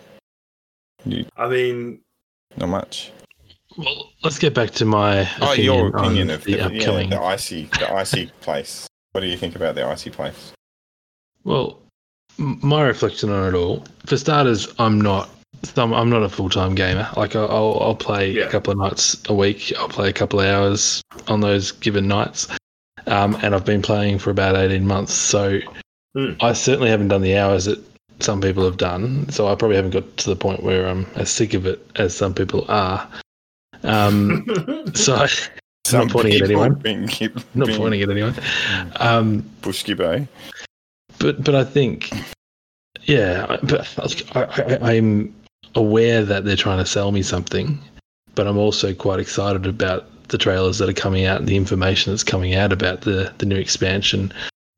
You, 1.05 1.25
I 1.37 1.47
mean, 1.47 2.01
not 2.57 2.69
much. 2.69 3.11
Well, 3.77 4.11
let's 4.23 4.39
get 4.39 4.53
back 4.53 4.71
to 4.71 4.85
my 4.85 5.29
oh, 5.41 5.53
your 5.53 5.87
opinion 5.87 6.29
of 6.29 6.43
the, 6.43 6.55
the 6.55 6.61
upcoming 6.65 7.11
yeah, 7.11 7.19
the 7.19 7.23
icy 7.23 7.65
the 7.79 7.93
icy 7.93 8.25
place. 8.41 8.87
What 9.11 9.21
do 9.21 9.27
you 9.27 9.37
think 9.37 9.55
about 9.55 9.75
the 9.75 9.85
icy 9.85 10.09
place? 10.09 10.53
Well, 11.43 11.81
my 12.37 12.83
reflection 12.83 13.29
on 13.29 13.47
it 13.47 13.57
all, 13.57 13.85
for 14.05 14.17
starters, 14.17 14.67
I'm 14.77 14.99
not. 14.99 15.29
I'm 15.75 16.09
not 16.09 16.23
a 16.23 16.29
full 16.29 16.49
time 16.49 16.75
gamer. 16.75 17.07
Like 17.15 17.35
I'll, 17.35 17.79
I'll 17.81 17.95
play 17.95 18.31
yeah. 18.31 18.43
a 18.43 18.49
couple 18.49 18.71
of 18.71 18.79
nights 18.79 19.21
a 19.27 19.33
week. 19.33 19.73
I'll 19.77 19.89
play 19.89 20.09
a 20.09 20.13
couple 20.13 20.39
of 20.39 20.47
hours 20.47 21.01
on 21.27 21.41
those 21.41 21.71
given 21.71 22.07
nights, 22.07 22.47
um, 23.07 23.37
and 23.41 23.55
I've 23.55 23.65
been 23.65 23.81
playing 23.81 24.19
for 24.19 24.29
about 24.29 24.55
eighteen 24.55 24.87
months. 24.87 25.13
So 25.13 25.59
mm. 26.15 26.35
I 26.41 26.53
certainly 26.53 26.89
haven't 26.89 27.09
done 27.09 27.21
the 27.21 27.37
hours 27.37 27.65
that 27.65 27.83
some 28.19 28.41
people 28.41 28.63
have 28.65 28.77
done. 28.77 29.29
So 29.29 29.47
I 29.47 29.55
probably 29.55 29.75
haven't 29.75 29.91
got 29.91 30.17
to 30.17 30.29
the 30.29 30.35
point 30.35 30.63
where 30.63 30.87
I'm 30.87 31.05
as 31.15 31.29
sick 31.29 31.53
of 31.53 31.65
it 31.65 31.85
as 31.95 32.15
some 32.15 32.33
people 32.33 32.65
are. 32.69 33.07
Um, 33.83 34.45
so 34.93 35.15
I'm 35.15 35.29
not 35.93 36.09
pointing 36.09 36.35
at 36.35 36.43
anyone. 36.43 36.75
Being, 36.75 37.09
being, 37.19 37.31
not 37.55 37.69
pointing 37.69 38.01
at 38.01 38.09
anyone. 38.09 38.35
Um, 38.97 39.43
Bushki 39.61 40.27
But 41.17 41.43
but 41.43 41.55
I 41.55 41.63
think, 41.63 42.11
yeah, 43.03 43.57
but 43.63 43.87
I, 44.35 44.77
I'm 44.81 45.33
aware 45.75 46.23
that 46.23 46.45
they're 46.45 46.55
trying 46.55 46.79
to 46.79 46.85
sell 46.85 47.11
me 47.11 47.21
something, 47.21 47.79
but 48.35 48.47
I'm 48.47 48.57
also 48.57 48.93
quite 48.93 49.19
excited 49.19 49.65
about 49.65 50.05
the 50.29 50.37
trailers 50.37 50.77
that 50.77 50.89
are 50.89 50.93
coming 50.93 51.25
out 51.25 51.39
and 51.39 51.47
the 51.47 51.55
information 51.55 52.13
that's 52.13 52.23
coming 52.23 52.55
out 52.55 52.71
about 52.71 53.01
the 53.01 53.33
the 53.39 53.45
new 53.45 53.57
expansion. 53.57 54.31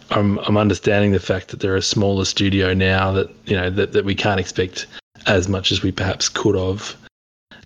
I'm 0.09 0.39
I'm 0.39 0.57
understanding 0.57 1.11
the 1.11 1.19
fact 1.19 1.49
that 1.49 1.59
they're 1.59 1.75
a 1.75 1.81
smaller 1.81 2.25
studio 2.25 2.73
now 2.73 3.11
that 3.13 3.29
you 3.45 3.55
know 3.55 3.69
that, 3.69 3.93
that 3.93 4.05
we 4.05 4.15
can't 4.15 4.39
expect 4.39 4.87
as 5.27 5.47
much 5.47 5.71
as 5.71 5.83
we 5.83 5.91
perhaps 5.91 6.29
could 6.29 6.55
have 6.55 6.95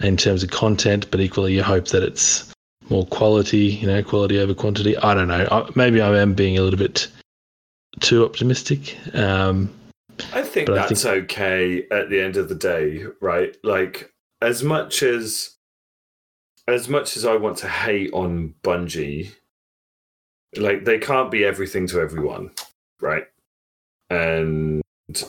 in 0.02 0.18
terms 0.18 0.44
of 0.44 0.52
content, 0.52 1.10
but 1.12 1.22
equally 1.22 1.54
you 1.54 1.64
hope 1.64 1.88
that 1.90 2.04
it's 2.04 2.52
more 2.90 3.06
quality, 3.08 3.68
you 3.82 3.88
know, 3.88 4.04
quality 4.04 4.40
over 4.40 4.54
quantity. 4.54 4.98
I 4.98 5.14
don't 5.14 5.28
know. 5.28 5.70
Maybe 5.76 6.02
I 6.02 6.20
am 6.20 6.34
being 6.34 6.58
a 6.58 6.62
little 6.62 6.78
bit 6.78 7.08
too 8.00 8.26
optimistic. 8.26 8.98
Um, 9.16 9.74
I 10.34 10.42
think 10.42 10.70
that's 10.70 11.06
I 11.06 11.16
think... 11.16 11.24
okay 11.34 11.88
at 11.92 12.10
the 12.10 12.20
end 12.20 12.38
of 12.38 12.50
the 12.50 12.56
day, 12.56 13.06
right? 13.22 13.56
Like 13.64 14.14
as 14.42 14.64
much 14.64 15.04
as 15.04 15.56
as 16.68 16.90
much 16.90 17.16
as 17.16 17.26
I 17.26 17.36
want 17.36 17.58
to 17.58 17.70
hate 17.70 18.12
on 18.14 18.56
Bungie, 18.64 19.32
like 20.58 20.86
they 20.86 20.98
can't 20.98 21.32
be 21.32 21.44
everything 21.44 21.88
to 21.88 22.00
everyone, 22.00 22.52
right? 23.02 23.26
And 24.10 24.82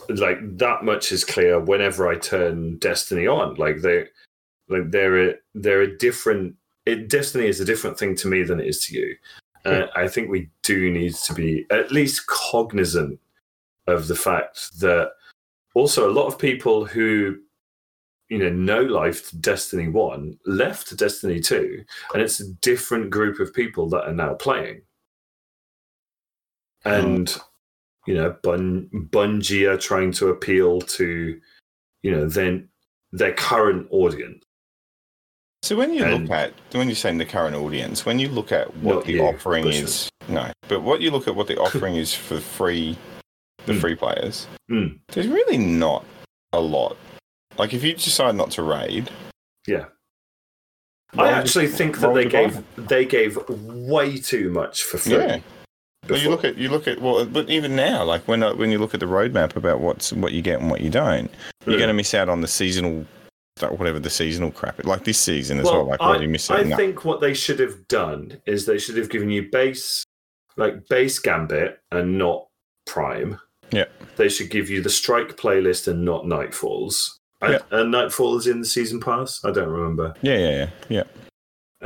like 0.09 0.39
that 0.57 0.83
much 0.83 1.11
is 1.11 1.23
clear 1.23 1.59
whenever 1.59 2.07
I 2.07 2.15
turn 2.15 2.77
Destiny 2.77 3.27
on. 3.27 3.55
Like 3.55 3.81
they 3.81 4.05
like 4.69 4.91
they're 4.91 5.29
a, 5.29 5.33
they're 5.53 5.81
a 5.81 5.97
different. 5.97 6.55
It, 6.85 7.09
Destiny 7.09 7.47
is 7.47 7.59
a 7.59 7.65
different 7.65 7.99
thing 7.99 8.15
to 8.15 8.27
me 8.27 8.43
than 8.43 8.59
it 8.59 8.67
is 8.67 8.79
to 8.85 8.95
you. 8.95 9.15
Uh, 9.65 9.87
I 9.95 10.07
think 10.07 10.29
we 10.29 10.49
do 10.63 10.89
need 10.89 11.13
to 11.15 11.33
be 11.33 11.65
at 11.69 11.91
least 11.91 12.25
cognizant 12.27 13.19
of 13.87 14.07
the 14.07 14.15
fact 14.15 14.79
that 14.79 15.11
also 15.73 16.09
a 16.09 16.13
lot 16.13 16.27
of 16.27 16.39
people 16.39 16.85
who 16.85 17.37
you 18.29 18.37
know 18.37 18.49
no 18.49 18.81
life 18.81 19.31
Destiny 19.39 19.87
1 19.87 20.39
left 20.45 20.95
Destiny 20.97 21.39
2 21.39 21.83
and 22.13 22.21
it's 22.21 22.39
a 22.39 22.53
different 22.61 23.09
group 23.09 23.39
of 23.39 23.53
people 23.53 23.87
that 23.89 24.05
are 24.05 24.13
now 24.13 24.33
playing. 24.33 24.81
Hmm. 26.83 26.89
And 26.89 27.35
oh. 27.37 27.45
you 28.05 28.15
know 28.15 28.35
Bun- 28.43 28.89
Bungie 28.93 29.69
are 29.69 29.77
trying 29.77 30.11
to 30.13 30.29
appeal 30.29 30.81
to 30.81 31.39
you 32.03 32.11
know 32.11 32.27
then 32.27 32.69
their 33.11 33.33
current 33.33 33.87
audience. 33.91 34.43
So 35.63 35.75
when 35.75 35.93
you 35.93 36.03
and, 36.03 36.27
look 36.27 36.37
at 36.37 36.53
when 36.73 36.87
you're 36.87 36.95
saying 36.95 37.17
the 37.17 37.25
current 37.25 37.55
audience, 37.55 38.05
when 38.05 38.19
you 38.19 38.29
look 38.29 38.51
at 38.51 38.75
what 38.77 39.05
the 39.05 39.13
you, 39.13 39.23
offering 39.23 39.67
is, 39.67 40.09
no, 40.29 40.51
but 40.67 40.81
what 40.81 41.01
you 41.01 41.11
look 41.11 41.27
at 41.27 41.35
what 41.35 41.47
the 41.47 41.57
offering 41.65 41.95
is 41.95 42.13
for 42.13 42.39
free, 42.39 42.97
the 43.67 43.73
mm. 43.73 43.79
free 43.79 43.95
players, 43.95 44.47
mm. 44.71 44.97
there's 45.09 45.27
really 45.27 45.57
not 45.57 46.03
a 46.53 46.59
lot. 46.59 46.97
Like 47.57 47.73
if 47.73 47.83
you 47.83 47.93
decide 47.93 48.35
not 48.35 48.49
to 48.51 48.63
raid, 48.63 49.11
yeah. 49.67 49.85
I 51.17 51.29
actually 51.29 51.67
think 51.67 51.99
that 51.99 52.13
they 52.13 52.25
gave 52.25 52.63
they 52.75 53.05
gave 53.05 53.37
way 53.47 54.17
too 54.17 54.49
much 54.49 54.83
for 54.83 54.97
free. 54.97 55.13
Yeah. 55.13 55.39
But 56.07 56.21
you 56.21 56.29
look 56.29 56.43
at 56.43 56.57
you 56.57 56.69
look 56.69 56.87
at 56.87 57.01
well, 57.01 57.25
but 57.25 57.49
even 57.49 57.75
now, 57.75 58.03
like 58.03 58.27
when 58.27 58.43
uh, 58.43 58.53
when 58.55 58.71
you 58.71 58.79
look 58.79 58.93
at 58.93 58.99
the 58.99 59.05
roadmap 59.05 59.55
about 59.55 59.79
what's 59.79 60.13
what 60.13 60.33
you 60.33 60.41
get 60.41 60.59
and 60.59 60.69
what 60.69 60.81
you 60.81 60.89
don't, 60.89 61.29
you're 61.65 61.75
mm. 61.75 61.79
going 61.79 61.89
to 61.89 61.93
miss 61.93 62.13
out 62.13 62.29
on 62.29 62.41
the 62.41 62.47
seasonal 62.47 63.05
whatever 63.59 63.99
the 63.99 64.09
seasonal 64.09 64.51
crap 64.51 64.85
like 64.85 65.03
this 65.03 65.19
season 65.19 65.57
as 65.57 65.65
well. 65.65 65.77
well 65.77 65.85
like 65.87 66.01
I, 66.01 66.21
you 66.21 66.29
miss 66.29 66.51
I 66.51 66.63
think 66.75 67.03
what 67.03 67.21
they 67.21 67.33
should 67.33 67.59
have 67.59 67.87
done 67.87 68.39
is 68.45 68.67
they 68.67 68.77
should 68.77 68.97
have 68.97 69.09
given 69.09 69.31
you 69.31 69.49
base 69.51 70.03
like 70.57 70.87
base 70.89 71.17
gambit 71.17 71.79
and 71.91 72.17
not 72.17 72.47
prime. 72.85 73.39
Yeah. 73.71 73.85
They 74.15 74.29
should 74.29 74.49
give 74.49 74.69
you 74.69 74.81
the 74.81 74.89
strike 74.89 75.37
playlist 75.37 75.87
and 75.87 76.03
not 76.03 76.23
nightfalls. 76.23 77.11
Yeah. 77.41 77.59
And 77.69 77.91
Nightfall 77.91 78.37
is 78.37 78.47
in 78.47 78.61
the 78.61 78.65
season 78.65 78.99
pass. 78.99 79.45
I 79.45 79.51
don't 79.51 79.69
remember. 79.69 80.15
Yeah, 80.23 80.37
yeah, 80.37 80.49
yeah, 80.49 80.69
yeah. 80.89 81.03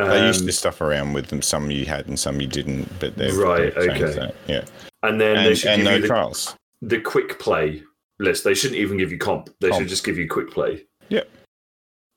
Um, 0.02 0.10
they 0.10 0.26
used 0.26 0.46
this 0.46 0.58
stuff 0.58 0.80
around 0.80 1.12
with 1.12 1.28
them. 1.28 1.42
Some 1.42 1.70
you 1.70 1.86
had 1.86 2.08
and 2.08 2.18
some 2.18 2.40
you 2.40 2.48
didn't, 2.48 2.88
but 3.02 3.18
they're 3.18 3.34
right. 3.34 3.76
Okay. 3.76 4.14
That. 4.14 4.36
Yeah. 4.48 4.64
And 5.04 5.20
then 5.20 5.38
and, 5.38 5.46
they 5.46 5.56
should 5.56 5.76
give 5.76 5.86
no 5.86 5.96
you 5.96 6.02
the, 6.04 6.08
trials. 6.08 6.56
the 6.82 7.02
quick 7.02 7.38
play 7.38 7.84
list. 8.20 8.46
They 8.46 8.54
shouldn't 8.54 8.80
even 8.80 8.98
give 8.98 9.12
you 9.12 9.18
comp. 9.18 9.50
They 9.60 9.70
comp. 9.70 9.82
should 9.82 9.90
just 9.90 10.06
give 10.06 10.18
you 10.18 10.30
quick 10.30 10.52
play. 10.52 10.86
Yep 11.10 11.28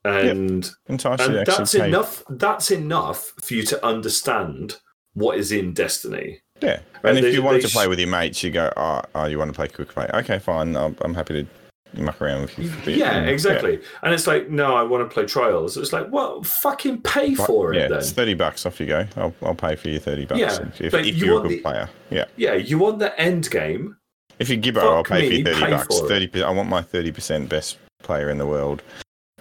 and, 0.04 0.64
yep. 0.64 0.74
and 0.88 1.00
that's 1.00 1.74
enough. 1.74 2.22
That's 2.28 2.70
enough 2.70 3.32
for 3.42 3.54
you 3.54 3.62
to 3.64 3.84
understand 3.84 4.76
what 5.14 5.38
is 5.38 5.50
in 5.52 5.72
Destiny. 5.72 6.40
Yeah, 6.64 6.80
and, 7.02 7.18
if 7.18 7.24
they, 7.24 7.32
you 7.32 7.42
wanted 7.42 7.62
to 7.62 7.68
play 7.68 7.86
with 7.86 7.98
your 7.98 8.08
mates, 8.08 8.42
you 8.42 8.50
go, 8.50 8.72
oh, 8.76 9.02
oh, 9.14 9.26
you 9.26 9.38
want 9.38 9.50
to 9.50 9.54
play 9.54 9.68
quick 9.68 9.88
play? 9.88 10.08
Okay, 10.14 10.38
fine. 10.38 10.76
I'm, 10.76 10.96
I'm 11.02 11.14
happy 11.14 11.44
to 11.44 12.02
muck 12.02 12.20
around 12.20 12.42
with 12.42 12.58
you. 12.58 12.72
Yeah, 12.92 13.16
and, 13.16 13.28
exactly. 13.28 13.74
Yeah. 13.74 13.86
And 14.02 14.14
it's 14.14 14.26
like, 14.26 14.50
no, 14.50 14.74
I 14.74 14.82
want 14.82 15.08
to 15.08 15.12
play 15.12 15.26
trials. 15.26 15.76
It's 15.76 15.92
like, 15.92 16.10
well, 16.10 16.42
fucking 16.42 17.02
pay 17.02 17.34
for 17.34 17.72
it. 17.72 17.78
Yeah, 17.78 17.88
then. 17.88 17.98
it's 17.98 18.12
thirty 18.12 18.34
bucks. 18.34 18.66
Off 18.66 18.80
you 18.80 18.86
go. 18.86 19.06
I'll, 19.16 19.34
I'll 19.42 19.54
pay 19.54 19.76
for 19.76 19.88
you 19.88 19.98
thirty 19.98 20.24
bucks. 20.24 20.40
Yeah, 20.40 20.66
if, 20.80 20.94
if 20.94 21.16
you 21.16 21.36
are 21.36 21.38
a 21.38 21.42
good 21.42 21.50
the, 21.50 21.60
player. 21.60 21.88
Yeah. 22.10 22.24
Yeah, 22.36 22.54
you 22.54 22.78
want 22.78 22.98
the 22.98 23.18
end 23.20 23.50
game. 23.50 23.96
If 24.38 24.48
you 24.48 24.58
Gibbo, 24.58 24.82
I'll 24.82 25.04
pay 25.04 25.22
me, 25.22 25.28
for 25.28 25.34
you 25.34 25.44
thirty 25.44 25.70
bucks. 25.70 26.00
Thirty. 26.00 26.42
I 26.42 26.50
want 26.50 26.68
my 26.68 26.82
thirty 26.82 27.12
percent 27.12 27.48
best 27.48 27.78
player 28.02 28.30
in 28.30 28.38
the 28.38 28.46
world 28.46 28.82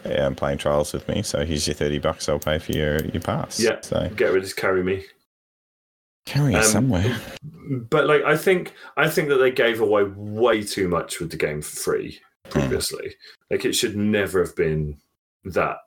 um, 0.05 0.35
playing 0.35 0.59
trials 0.59 0.93
with 0.93 1.07
me. 1.07 1.23
So 1.23 1.45
here's 1.45 1.67
your 1.67 1.73
thirty 1.73 1.97
bucks. 1.97 2.29
I'll 2.29 2.39
pay 2.39 2.59
for 2.59 2.73
your 2.73 3.03
your 3.05 3.21
pass. 3.21 3.59
Yeah. 3.59 3.81
So 3.81 4.09
get 4.15 4.31
rid 4.31 4.43
of 4.43 4.55
carry 4.55 4.83
me. 4.83 5.05
Carry 6.25 6.55
um, 6.55 6.63
somewhere. 6.63 7.17
But 7.89 8.07
like, 8.07 8.23
I 8.23 8.37
think 8.37 8.73
I 8.97 9.09
think 9.09 9.29
that 9.29 9.37
they 9.37 9.51
gave 9.51 9.81
away 9.81 10.03
way 10.03 10.63
too 10.63 10.87
much 10.87 11.19
with 11.19 11.31
the 11.31 11.37
game 11.37 11.61
for 11.61 11.75
free 11.75 12.19
previously. 12.49 13.07
Mm. 13.07 13.13
Like, 13.51 13.65
it 13.65 13.73
should 13.73 13.95
never 13.95 14.39
have 14.43 14.55
been 14.55 14.97
that 15.45 15.77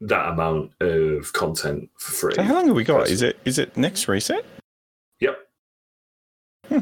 that 0.00 0.28
amount 0.28 0.72
of 0.80 1.32
content 1.32 1.90
for 1.98 2.12
free. 2.12 2.34
So 2.34 2.42
how 2.42 2.54
long 2.54 2.66
have 2.68 2.76
we 2.76 2.84
got? 2.84 3.08
Is 3.08 3.22
it 3.22 3.38
is 3.44 3.58
it 3.58 3.76
next 3.76 4.06
reset? 4.06 4.44
Yep. 5.20 5.38
Hmm. 6.68 6.78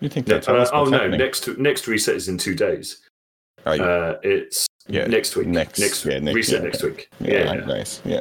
You 0.00 0.08
think 0.08 0.26
that's 0.26 0.48
uh, 0.48 0.68
oh 0.72 0.84
no 0.84 1.08
next 1.08 1.46
next 1.58 1.86
reset 1.86 2.16
is 2.16 2.28
in 2.28 2.38
two 2.38 2.54
days. 2.54 3.02
Oh, 3.66 3.72
yeah. 3.72 3.82
uh, 3.82 4.18
it's 4.22 4.66
yeah. 4.86 5.06
Next 5.06 5.36
week. 5.36 5.46
Next. 5.46 5.78
Next. 5.78 6.04
Yeah. 6.04 6.18
Next, 6.18 6.34
reset 6.34 6.60
yeah, 6.60 6.68
next 6.68 6.82
week. 6.82 7.08
Yeah. 7.20 7.30
yeah, 7.32 7.54
yeah. 7.54 7.64
Nice. 7.64 8.02
Yeah. 8.04 8.20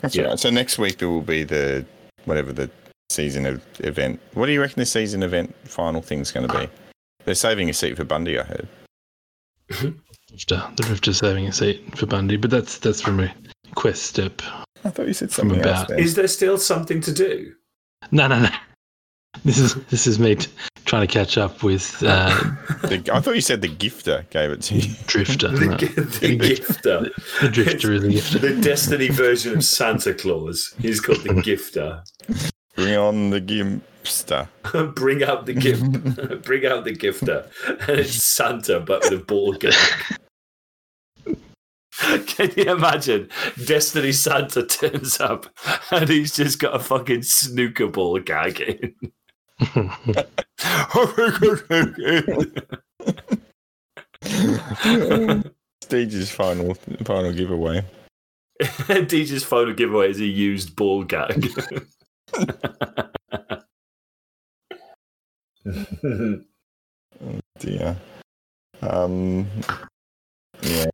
That's 0.00 0.14
yeah. 0.14 0.24
right. 0.24 0.38
So 0.38 0.50
next 0.50 0.78
week 0.78 0.98
there 0.98 1.08
will 1.08 1.22
be 1.22 1.42
the 1.42 1.86
whatever 2.26 2.52
the 2.52 2.70
season 3.10 3.60
event. 3.80 4.20
What 4.34 4.46
do 4.46 4.52
you 4.52 4.60
reckon 4.60 4.80
the 4.80 4.86
season 4.86 5.22
event 5.22 5.54
final 5.64 6.02
thing's 6.02 6.32
going 6.32 6.48
to 6.48 6.58
be? 6.58 6.68
They're 7.24 7.34
saving 7.34 7.68
a 7.68 7.72
seat 7.72 7.96
for 7.96 8.04
Bundy. 8.04 8.38
I 8.38 8.44
heard. 8.44 8.68
Drifter. 10.28 10.62
The 10.76 10.82
Drifter 10.82 11.12
saving 11.12 11.46
a 11.46 11.52
seat 11.52 11.96
for 11.96 12.06
Bundy, 12.06 12.36
but 12.36 12.50
that's 12.50 12.78
that's 12.78 13.00
from 13.00 13.20
a 13.20 13.34
quest 13.74 14.02
step. 14.02 14.42
I 14.84 14.90
thought 14.90 15.06
you 15.06 15.14
said 15.14 15.32
something 15.32 15.60
about. 15.60 15.90
Is 15.98 16.14
there 16.14 16.28
still 16.28 16.58
something 16.58 17.00
to 17.02 17.12
do? 17.12 17.52
No, 18.10 18.28
no, 18.28 18.40
no. 18.40 18.50
This 19.44 19.58
is 19.58 19.74
this 19.86 20.06
is 20.06 20.18
me 20.18 20.36
t- 20.36 20.50
trying 20.84 21.06
to 21.06 21.12
catch 21.12 21.36
up 21.36 21.62
with. 21.62 22.02
Uh, 22.02 22.28
the, 22.82 23.02
I 23.12 23.20
thought 23.20 23.34
you 23.34 23.40
said 23.40 23.60
the 23.60 23.68
gifter 23.68 24.28
gave 24.30 24.50
it 24.50 24.62
to 24.62 24.76
you. 24.76 24.94
Drifter. 25.06 25.48
the, 25.48 25.66
no. 25.66 25.76
the, 25.76 26.38
gifter. 26.38 26.82
The, 26.82 27.12
the 27.42 27.48
drifter 27.48 27.92
is 27.92 28.02
the 28.02 28.08
gifter. 28.08 28.40
The 28.40 28.60
Destiny 28.60 29.08
version 29.08 29.56
of 29.56 29.64
Santa 29.64 30.14
Claus. 30.14 30.74
He's 30.78 31.00
called 31.00 31.22
the 31.22 31.30
gifter. 31.30 32.02
Bring 32.76 32.96
on 32.96 33.30
the 33.30 33.40
gimpster. 33.40 34.48
Bring 34.94 35.24
out 35.24 35.46
the 35.46 35.54
gift. 35.54 35.82
Bring 36.44 36.66
out 36.66 36.84
the 36.84 36.94
gifter. 36.94 37.46
And 37.88 38.00
it's 38.00 38.22
Santa, 38.22 38.80
but 38.80 39.02
with 39.04 39.12
a 39.14 39.24
ball 39.24 39.54
gag. 39.54 39.74
Can 42.26 42.52
you 42.56 42.64
imagine? 42.64 43.30
Destiny 43.64 44.12
Santa 44.12 44.66
turns 44.66 45.18
up 45.18 45.46
and 45.90 46.08
he's 46.08 46.36
just 46.36 46.58
got 46.58 46.76
a 46.76 46.78
fucking 46.78 47.22
snooker 47.22 47.88
ball 47.88 48.18
gagging. 48.20 48.94
Stage's 55.82 56.30
final 56.30 56.74
final 57.04 57.32
giveaway. 57.32 57.82
DJ's 58.60 59.44
final 59.44 59.72
giveaway 59.72 60.10
is 60.10 60.20
a 60.20 60.26
used 60.26 60.76
ball 60.76 61.04
gag. 61.04 61.50
dear. 67.58 67.96
Um, 68.82 69.46
yeah, 70.62 70.86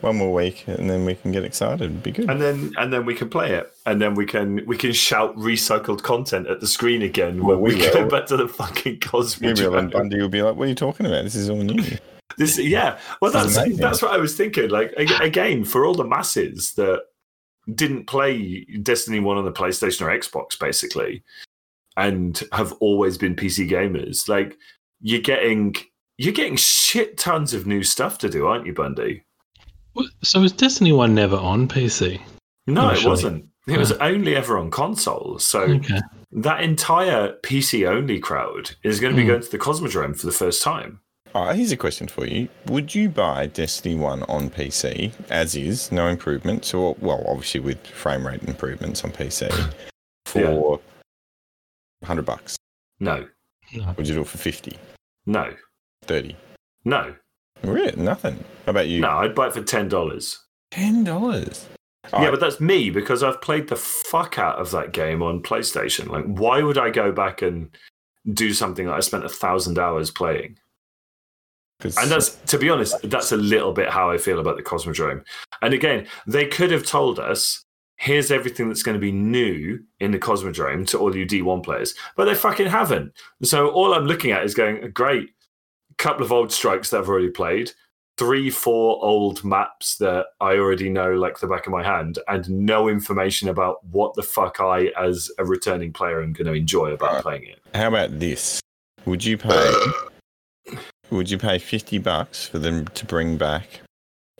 one 0.00 0.16
more 0.16 0.32
week, 0.32 0.64
and 0.66 0.88
then 0.88 1.04
we 1.04 1.14
can 1.14 1.32
get 1.32 1.44
excited. 1.44 1.82
It'd 1.82 2.02
be 2.02 2.12
good. 2.12 2.30
And 2.30 2.40
then 2.40 2.72
and 2.78 2.92
then 2.92 3.06
we 3.06 3.14
can 3.14 3.28
play 3.28 3.52
it, 3.52 3.72
and 3.86 4.00
then 4.00 4.14
we 4.14 4.26
can 4.26 4.64
we 4.66 4.76
can 4.76 4.92
shout 4.92 5.34
recycled 5.36 6.02
content 6.02 6.48
at 6.48 6.60
the 6.60 6.66
screen 6.66 7.02
again 7.02 7.42
well, 7.42 7.58
when 7.58 7.74
we, 7.74 7.80
we 7.80 7.92
go 7.92 8.08
back 8.08 8.26
to 8.26 8.36
the 8.36 8.48
fucking 8.48 9.00
Cosmic. 9.00 9.56
Maybe 9.56 9.76
and 9.76 9.90
Bundy 9.90 10.20
will 10.20 10.28
be 10.28 10.42
like, 10.42 10.56
"What 10.56 10.66
are 10.66 10.68
you 10.68 10.74
talking 10.74 11.06
about? 11.06 11.24
This 11.24 11.34
is 11.34 11.50
all 11.50 11.56
new." 11.56 11.82
this 12.38 12.58
yeah, 12.58 12.98
well 13.20 13.32
that's 13.32 13.56
that's 13.76 14.02
what 14.02 14.12
I 14.12 14.18
was 14.18 14.36
thinking. 14.36 14.70
Like 14.70 14.92
again, 14.96 15.64
for 15.64 15.84
all 15.84 15.94
the 15.94 16.04
masses 16.04 16.72
that 16.74 17.02
didn't 17.74 18.06
play 18.06 18.64
Destiny 18.82 19.20
One 19.20 19.36
on 19.36 19.44
the 19.44 19.52
PlayStation 19.52 20.02
or 20.02 20.18
Xbox, 20.18 20.58
basically, 20.58 21.22
and 21.96 22.42
have 22.52 22.72
always 22.74 23.18
been 23.18 23.36
PC 23.36 23.68
gamers, 23.68 24.28
like 24.28 24.56
you're 25.00 25.20
getting 25.20 25.74
you're 26.18 26.34
getting 26.34 26.56
shit 26.56 27.16
tons 27.16 27.54
of 27.54 27.66
new 27.66 27.82
stuff 27.82 28.18
to 28.18 28.28
do, 28.28 28.46
aren't 28.46 28.66
you, 28.66 28.74
Bundy? 28.74 29.24
So 30.22 30.40
was 30.40 30.52
Destiny 30.52 30.92
One 30.92 31.14
never 31.14 31.36
on 31.36 31.66
PC? 31.66 32.20
No, 32.66 32.90
Actually. 32.90 33.04
it 33.04 33.08
wasn't. 33.08 33.48
It 33.66 33.78
was 33.78 33.92
only 33.92 34.36
ever 34.36 34.58
on 34.58 34.70
consoles. 34.70 35.44
So 35.44 35.62
okay. 35.62 36.00
that 36.32 36.62
entire 36.62 37.36
PC 37.42 37.88
only 37.88 38.18
crowd 38.18 38.72
is 38.82 39.00
going 39.00 39.14
to 39.14 39.16
be 39.16 39.24
mm. 39.24 39.28
going 39.28 39.42
to 39.42 39.50
the 39.50 39.58
Cosmodrome 39.58 40.18
for 40.18 40.26
the 40.26 40.32
first 40.32 40.62
time. 40.62 41.00
Oh, 41.34 41.52
here's 41.52 41.70
a 41.70 41.76
question 41.76 42.08
for 42.08 42.26
you. 42.26 42.48
Would 42.66 42.94
you 42.94 43.08
buy 43.08 43.46
Destiny 43.46 43.94
1 43.94 44.24
on 44.24 44.50
PC 44.50 45.12
as 45.30 45.54
is, 45.54 45.92
no 45.92 46.08
improvements, 46.08 46.74
or, 46.74 46.96
well, 47.00 47.24
obviously 47.28 47.60
with 47.60 47.86
frame 47.86 48.26
rate 48.26 48.42
improvements 48.42 49.04
on 49.04 49.12
PC 49.12 49.50
for 50.26 50.40
yeah. 50.40 50.78
100 52.00 52.22
bucks? 52.22 52.56
No. 52.98 53.26
no. 53.72 53.94
Would 53.96 54.08
you 54.08 54.14
do 54.14 54.20
it 54.22 54.26
for 54.26 54.38
50? 54.38 54.76
No. 55.26 55.54
30? 56.06 56.36
No. 56.84 57.14
Really? 57.62 57.92
Nothing. 57.96 58.42
How 58.66 58.70
about 58.70 58.88
you? 58.88 59.00
No, 59.00 59.10
I'd 59.10 59.34
buy 59.34 59.48
it 59.48 59.52
for 59.52 59.62
ten 59.62 59.88
dollars. 59.88 60.38
Ten 60.70 61.04
dollars. 61.04 61.66
Yeah, 62.12 62.20
right. 62.20 62.30
but 62.30 62.40
that's 62.40 62.60
me 62.60 62.90
because 62.90 63.22
I've 63.22 63.40
played 63.42 63.68
the 63.68 63.76
fuck 63.76 64.38
out 64.38 64.58
of 64.58 64.70
that 64.70 64.92
game 64.92 65.22
on 65.22 65.42
PlayStation. 65.42 66.08
Like, 66.08 66.24
why 66.24 66.62
would 66.62 66.78
I 66.78 66.90
go 66.90 67.12
back 67.12 67.42
and 67.42 67.68
do 68.32 68.52
something 68.52 68.86
that 68.86 68.94
I 68.94 69.00
spent 69.00 69.24
a 69.24 69.28
thousand 69.28 69.78
hours 69.78 70.10
playing? 70.10 70.58
And 71.82 72.10
that's, 72.10 72.36
to 72.46 72.58
be 72.58 72.70
honest, 72.70 72.94
that's 73.04 73.32
a 73.32 73.36
little 73.36 73.72
bit 73.72 73.88
how 73.88 74.10
I 74.10 74.18
feel 74.18 74.40
about 74.40 74.56
the 74.56 74.62
Cosmodrome. 74.62 75.24
And 75.62 75.74
again, 75.74 76.06
they 76.26 76.46
could 76.46 76.70
have 76.70 76.84
told 76.84 77.18
us, 77.18 77.64
here's 77.96 78.30
everything 78.30 78.68
that's 78.68 78.82
going 78.82 78.94
to 78.94 79.00
be 79.00 79.12
new 79.12 79.78
in 80.00 80.10
the 80.10 80.18
Cosmodrome 80.18 80.86
to 80.88 80.98
all 80.98 81.14
you 81.14 81.26
D1 81.26 81.62
players, 81.62 81.94
but 82.16 82.24
they 82.24 82.34
fucking 82.34 82.68
haven't. 82.68 83.12
So 83.42 83.68
all 83.70 83.94
I'm 83.94 84.06
looking 84.06 84.30
at 84.30 84.44
is 84.44 84.54
going, 84.54 84.90
great, 84.92 85.30
couple 85.98 86.24
of 86.24 86.32
old 86.32 86.50
strikes 86.50 86.90
that 86.90 87.00
I've 87.00 87.08
already 87.08 87.30
played, 87.30 87.72
three, 88.16 88.50
four 88.50 89.02
old 89.04 89.44
maps 89.44 89.96
that 89.96 90.26
I 90.40 90.56
already 90.56 90.88
know 90.88 91.12
like 91.12 91.38
the 91.38 91.46
back 91.46 91.66
of 91.66 91.72
my 91.72 91.82
hand, 91.82 92.18
and 92.28 92.48
no 92.48 92.88
information 92.88 93.48
about 93.48 93.84
what 93.86 94.14
the 94.14 94.22
fuck 94.22 94.60
I, 94.60 94.90
as 94.98 95.30
a 95.38 95.44
returning 95.44 95.92
player, 95.92 96.22
am 96.22 96.32
going 96.32 96.46
to 96.46 96.54
enjoy 96.54 96.92
about 96.92 97.22
playing 97.22 97.44
it. 97.44 97.60
How 97.74 97.88
about 97.88 98.18
this? 98.18 98.60
Would 99.04 99.24
you 99.24 99.38
pay? 99.38 99.74
Would 101.10 101.30
you 101.30 101.38
pay 101.38 101.58
fifty 101.58 101.98
bucks 101.98 102.46
for 102.46 102.58
them 102.58 102.86
to 102.88 103.04
bring 103.04 103.36
back? 103.36 103.80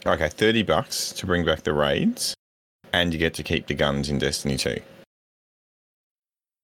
Okay, 0.07 0.29
thirty 0.29 0.63
bucks 0.63 1.13
to 1.13 1.27
bring 1.27 1.45
back 1.45 1.63
the 1.63 1.73
raids, 1.73 2.35
and 2.93 3.13
you 3.13 3.19
get 3.19 3.35
to 3.35 3.43
keep 3.43 3.67
the 3.67 3.75
guns 3.75 4.09
in 4.09 4.19
Destiny 4.19 4.57
Two. 4.57 4.81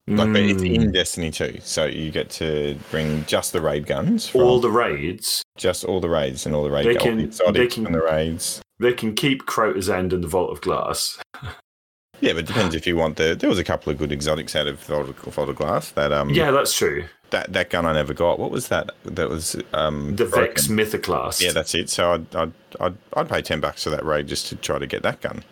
Like 0.08 0.28
mm. 0.28 0.50
it's 0.50 0.62
in 0.62 0.82
hmm. 0.84 0.90
Destiny 0.92 1.32
2, 1.32 1.58
so 1.62 1.84
you 1.86 2.12
get 2.12 2.30
to 2.30 2.78
bring 2.92 3.24
just 3.24 3.52
the 3.52 3.60
raid 3.60 3.86
guns. 3.86 4.32
all 4.36 4.60
the 4.60 4.70
raids. 4.70 5.42
Just 5.58 5.84
all 5.84 5.98
the 5.98 6.08
raids 6.08 6.46
and 6.46 6.54
all 6.54 6.62
the 6.62 6.70
raid 6.70 6.86
they 6.86 6.94
can, 6.94 7.28
they 7.52 7.66
can, 7.66 7.90
the 7.90 8.00
raids. 8.00 8.62
They 8.78 8.92
can 8.92 9.16
keep 9.16 9.46
Crota's 9.46 9.90
End 9.90 10.12
and 10.12 10.22
the 10.22 10.28
Vault 10.28 10.52
of 10.52 10.60
Glass. 10.60 11.18
yeah, 12.20 12.34
but 12.34 12.38
it 12.38 12.46
depends 12.46 12.76
if 12.76 12.86
you 12.86 12.94
want 12.94 13.16
the. 13.16 13.34
There 13.34 13.50
was 13.50 13.58
a 13.58 13.64
couple 13.64 13.90
of 13.90 13.98
good 13.98 14.12
exotics 14.12 14.54
out 14.54 14.68
of 14.68 14.78
Vault 14.84 15.08
of, 15.08 15.16
Vault 15.16 15.48
of 15.48 15.56
Glass. 15.56 15.90
That 15.90 16.12
um. 16.12 16.30
Yeah, 16.30 16.52
that's 16.52 16.72
true. 16.72 17.04
That 17.30 17.52
that 17.52 17.70
gun 17.70 17.86
I 17.86 17.92
never 17.92 18.14
got. 18.14 18.38
What 18.38 18.50
was 18.50 18.68
that? 18.68 18.92
That 19.04 19.28
was 19.28 19.56
um. 19.72 20.16
The 20.16 20.26
Vex 20.26 20.68
Mythoclast. 20.68 21.40
Yeah, 21.40 21.52
that's 21.52 21.74
it. 21.74 21.90
So 21.90 22.12
I'd 22.12 22.36
I'd 22.36 22.52
I'd, 22.80 22.96
I'd 23.14 23.28
pay 23.28 23.42
ten 23.42 23.60
bucks 23.60 23.84
for 23.84 23.90
that 23.90 24.04
raid 24.04 24.28
just 24.28 24.46
to 24.48 24.56
try 24.56 24.78
to 24.78 24.86
get 24.86 25.02
that 25.02 25.20
gun. 25.20 25.42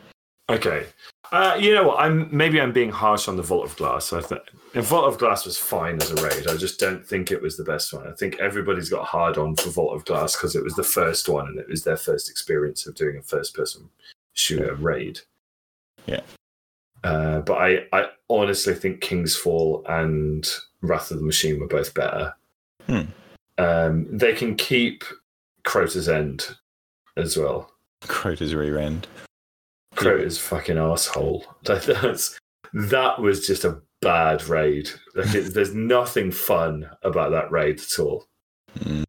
Okay, 0.51 0.87
uh, 1.33 1.57
you 1.59 1.75
know 1.75 1.89
what? 1.89 1.99
I'm 1.99 2.29
maybe 2.31 2.61
I'm 2.61 2.73
being 2.73 2.91
harsh 2.91 3.29
on 3.29 3.37
the 3.37 3.43
Vault 3.43 3.65
of 3.65 3.77
Glass. 3.77 4.13
I 4.13 4.21
think 4.21 4.43
Vault 4.75 5.07
of 5.07 5.19
Glass 5.19 5.45
was 5.45 5.57
fine 5.57 6.01
as 6.01 6.11
a 6.11 6.23
raid. 6.23 6.47
I 6.47 6.57
just 6.57 6.79
don't 6.79 7.05
think 7.05 7.31
it 7.31 7.41
was 7.41 7.57
the 7.57 7.65
best 7.65 7.93
one. 7.93 8.07
I 8.07 8.13
think 8.13 8.39
everybody's 8.39 8.91
got 8.91 9.05
hard 9.05 9.39
on 9.39 9.57
for 9.57 9.71
Vault 9.71 9.97
of 9.97 10.05
Glass 10.05 10.37
because 10.37 10.55
it 10.55 10.63
was 10.63 10.75
the 10.75 10.85
first 10.85 11.29
one 11.29 11.47
and 11.47 11.59
it 11.59 11.69
was 11.69 11.83
their 11.83 11.97
first 11.97 12.29
experience 12.31 12.87
of 12.87 12.95
doing 12.95 13.17
a 13.17 13.23
first-person 13.23 13.89
shooter 14.35 14.75
raid. 14.75 15.21
Yeah. 16.07 16.21
Uh, 17.03 17.41
but 17.41 17.55
I, 17.55 17.87
I 17.93 18.09
honestly 18.31 18.75
think 18.75 19.01
King's 19.01 19.37
Fall 19.37 19.85
and 19.89 20.49
Wrath 20.87 21.11
of 21.11 21.19
the 21.19 21.25
Machine 21.25 21.61
were 21.61 21.67
both 21.67 21.95
better. 21.95 22.35
Hmm. 22.87 23.03
Um, 23.59 24.07
they 24.11 24.35
can 24.35 24.57
keep 24.57 25.05
Crota's 25.65 26.09
End 26.09 26.57
as 27.17 27.37
well. 27.37 27.71
Crota's 28.03 28.55
rear 28.55 28.79
end. 28.79 29.07
Crota's 29.95 30.39
fucking 30.39 30.79
asshole. 30.79 31.45
That's 31.65 32.39
that 32.73 33.21
was 33.21 33.47
just 33.47 33.65
a 33.65 33.81
bad 34.03 34.45
raid. 34.49 34.91
Like 35.15 35.35
it, 35.35 35.55
there's 35.55 35.75
nothing 35.75 36.31
fun 36.31 36.89
about 37.03 37.31
that 37.31 37.51
raid 37.51 37.81
at 37.81 37.99
all. 37.99 38.27
Mm. 38.79 39.05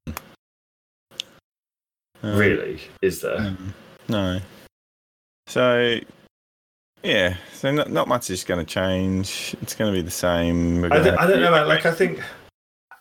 really, 2.21 2.79
is 3.01 3.21
there? 3.21 3.39
No. 4.07 4.35
no. 4.35 4.39
So, 5.47 5.99
yeah. 7.05 7.37
So 7.53 7.71
not, 7.71 7.91
not 7.91 8.07
much 8.07 8.29
is 8.29 8.43
going 8.43 8.65
to 8.65 8.65
change. 8.65 9.55
It's 9.61 9.75
going 9.75 9.93
to 9.93 9.97
be 9.97 10.01
the 10.01 10.11
same. 10.11 10.83
I 10.85 10.89
don't, 10.99 11.17
I 11.17 11.27
don't 11.27 11.41
know, 11.41 11.51
man. 11.51 11.67
Like 11.67 11.85
I 11.85 11.91
think. 11.91 12.21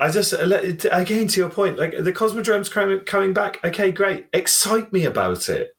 I 0.00 0.10
just 0.10 0.32
again 0.32 1.28
to 1.28 1.40
your 1.40 1.50
point, 1.50 1.78
like 1.78 1.92
the 1.96 2.12
Cosmodrome's 2.12 2.68
coming 3.04 3.32
back. 3.32 3.64
Okay, 3.64 3.92
great. 3.92 4.26
Excite 4.32 4.92
me 4.92 5.04
about 5.04 5.48
it. 5.48 5.70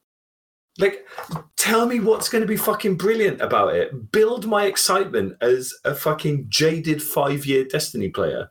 Like, 0.78 1.06
tell 1.56 1.86
me 1.86 2.00
what's 2.00 2.28
going 2.28 2.42
to 2.42 2.48
be 2.48 2.58
fucking 2.58 2.98
brilliant 2.98 3.42
about 3.42 3.76
it. 3.76 4.12
Build 4.12 4.46
my 4.46 4.66
excitement 4.66 5.38
as 5.42 5.74
a 5.86 5.96
fucking 5.96 6.48
jaded 6.50 7.02
five 7.02 7.46
year 7.46 7.64
Destiny 7.66 8.10
player. 8.10 8.50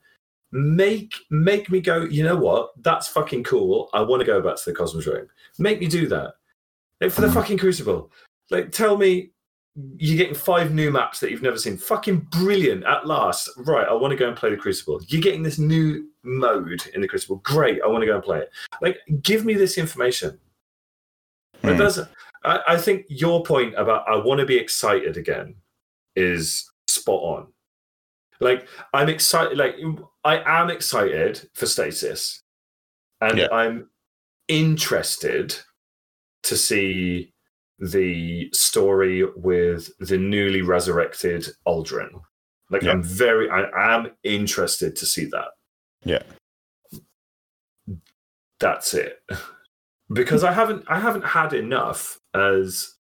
Make 0.53 1.15
make 1.31 1.71
me 1.71 1.81
go. 1.81 2.05
You 2.05 2.25
know 2.25 2.37
what? 2.37 2.71
That's 2.83 3.09
fucking 3.09 3.45
cool. 3.45 3.91
I 3.93 4.01
want 4.03 4.21
to 4.21 4.27
go 4.27 4.41
back 4.41 4.57
to 4.57 4.71
the 4.71 4.77
Cosmodrome. 4.77 5.27
Make 5.59 5.81
me 5.81 5.87
do 5.87 6.07
that. 6.09 6.35
Like, 7.01 7.11
for 7.11 7.21
the 7.21 7.27
mm. 7.27 7.35
fucking 7.35 7.59
Crucible. 7.59 8.11
Like, 8.51 8.71
tell 8.71 8.97
me 8.97 9.33
you're 9.97 10.17
getting 10.17 10.35
five 10.35 10.73
new 10.73 10.91
maps 10.91 11.19
that 11.21 11.31
you've 11.31 11.43
never 11.43 11.59
seen. 11.59 11.77
Fucking 11.77 12.21
brilliant 12.31 12.85
at 12.85 13.07
last. 13.07 13.51
Right, 13.57 13.87
I 13.87 13.93
want 13.93 14.13
to 14.13 14.17
go 14.17 14.29
and 14.29 14.37
play 14.37 14.51
the 14.51 14.57
Crucible. 14.57 15.01
You're 15.09 15.23
getting 15.23 15.43
this 15.43 15.59
new 15.59 16.09
mode 16.23 16.87
in 16.95 17.01
the 17.01 17.09
Crucible. 17.09 17.37
Great, 17.37 17.81
I 17.83 17.89
want 17.89 18.03
to 18.03 18.07
go 18.07 18.15
and 18.15 18.23
play 18.23 18.39
it. 18.41 18.51
Like, 18.81 18.99
give 19.23 19.45
me 19.45 19.55
this 19.55 19.77
information. 19.77 20.39
But 21.63 21.79
that's, 21.79 21.97
hmm. 21.97 22.03
I, 22.45 22.61
I 22.69 22.77
think 22.77 23.07
your 23.09 23.43
point 23.43 23.75
about 23.77 24.09
I 24.09 24.17
want 24.17 24.41
to 24.41 24.47
be 24.47 24.57
excited 24.57 25.17
again 25.17 25.57
is 26.15 26.71
spot 26.87 27.23
on. 27.23 27.47
Like 28.41 28.69
I'm 28.93 29.09
excited. 29.09 29.57
Like 29.57 29.77
I 30.25 30.43
am 30.61 30.71
excited 30.71 31.49
for 31.55 31.67
Stasis, 31.67 32.43
and 33.21 33.39
yeah. 33.39 33.49
I'm 33.51 33.89
interested 34.49 35.57
to 36.43 36.57
see 36.57 37.34
the 37.79 38.51
story 38.53 39.25
with 39.37 39.91
the 39.99 40.19
newly 40.19 40.63
resurrected 40.63 41.47
Uldren. 41.67 42.23
Like 42.71 42.83
yeah. 42.83 42.93
I'm 42.93 43.03
very, 43.03 43.51
I 43.51 43.95
am 43.95 44.13
interested 44.23 44.97
to 44.97 45.07
see 45.07 45.27
that. 45.27 45.49
Yeah, 46.05 46.23
that's 48.59 48.95
it. 48.95 49.23
because 50.13 50.45
I 50.45 50.53
haven't 50.53 50.85
I 50.89 50.99
haven't 50.99 51.25
had 51.25 51.53
enough 51.53 52.21
as 52.35 52.95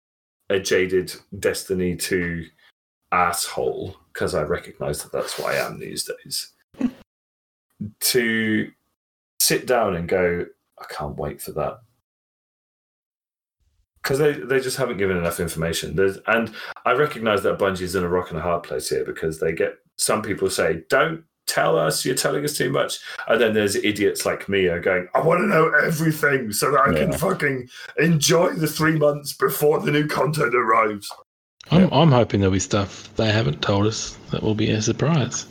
a 0.50 0.58
jaded 0.60 1.14
Destiny 1.38 1.96
2 1.96 2.46
asshole 3.12 3.96
because 4.12 4.34
I 4.34 4.42
recognize 4.42 5.02
that 5.02 5.12
that's 5.12 5.38
what 5.38 5.54
I 5.54 5.66
am 5.66 5.78
these 5.78 6.04
days. 6.04 6.52
to 8.00 8.70
sit 9.40 9.66
down 9.66 9.96
and 9.96 10.08
go, 10.08 10.46
I 10.78 10.84
can't 10.90 11.16
wait 11.16 11.40
for 11.40 11.52
that. 11.52 11.78
Because 14.04 14.18
they, 14.18 14.32
they 14.32 14.60
just 14.60 14.76
haven't 14.76 14.98
given 14.98 15.16
enough 15.16 15.40
information. 15.40 15.96
There's, 15.96 16.18
and 16.26 16.54
I 16.84 16.92
recognize 16.92 17.42
that 17.42 17.58
Bungie's 17.58 17.94
in 17.94 18.04
a 18.04 18.08
rock 18.08 18.30
and 18.30 18.38
a 18.38 18.42
hard 18.42 18.62
place 18.62 18.88
here 18.88 19.04
because 19.04 19.40
they 19.40 19.52
get 19.52 19.78
some 19.96 20.22
people 20.22 20.50
say, 20.50 20.82
don't 20.88 21.24
tell 21.46 21.78
us 21.78 22.06
you're 22.06 22.14
telling 22.14 22.42
us 22.42 22.56
too 22.56 22.70
much 22.70 23.00
and 23.28 23.38
then 23.38 23.52
there's 23.52 23.76
idiots 23.76 24.24
like 24.24 24.48
me 24.48 24.64
are 24.64 24.80
going 24.80 25.06
i 25.14 25.20
want 25.20 25.38
to 25.38 25.46
know 25.46 25.70
everything 25.84 26.50
so 26.50 26.70
that 26.70 26.80
i 26.80 26.90
yeah. 26.90 27.00
can 27.00 27.12
fucking 27.12 27.68
enjoy 27.98 28.48
the 28.54 28.66
three 28.66 28.98
months 28.98 29.34
before 29.34 29.78
the 29.78 29.90
new 29.90 30.06
content 30.08 30.54
arrives 30.54 31.12
I'm, 31.70 31.82
yeah. 31.82 31.88
I'm 31.92 32.10
hoping 32.10 32.40
there'll 32.40 32.54
be 32.54 32.60
stuff 32.60 33.14
they 33.16 33.30
haven't 33.30 33.60
told 33.60 33.86
us 33.86 34.16
that 34.30 34.42
will 34.42 34.54
be 34.54 34.70
a 34.70 34.80
surprise 34.80 35.46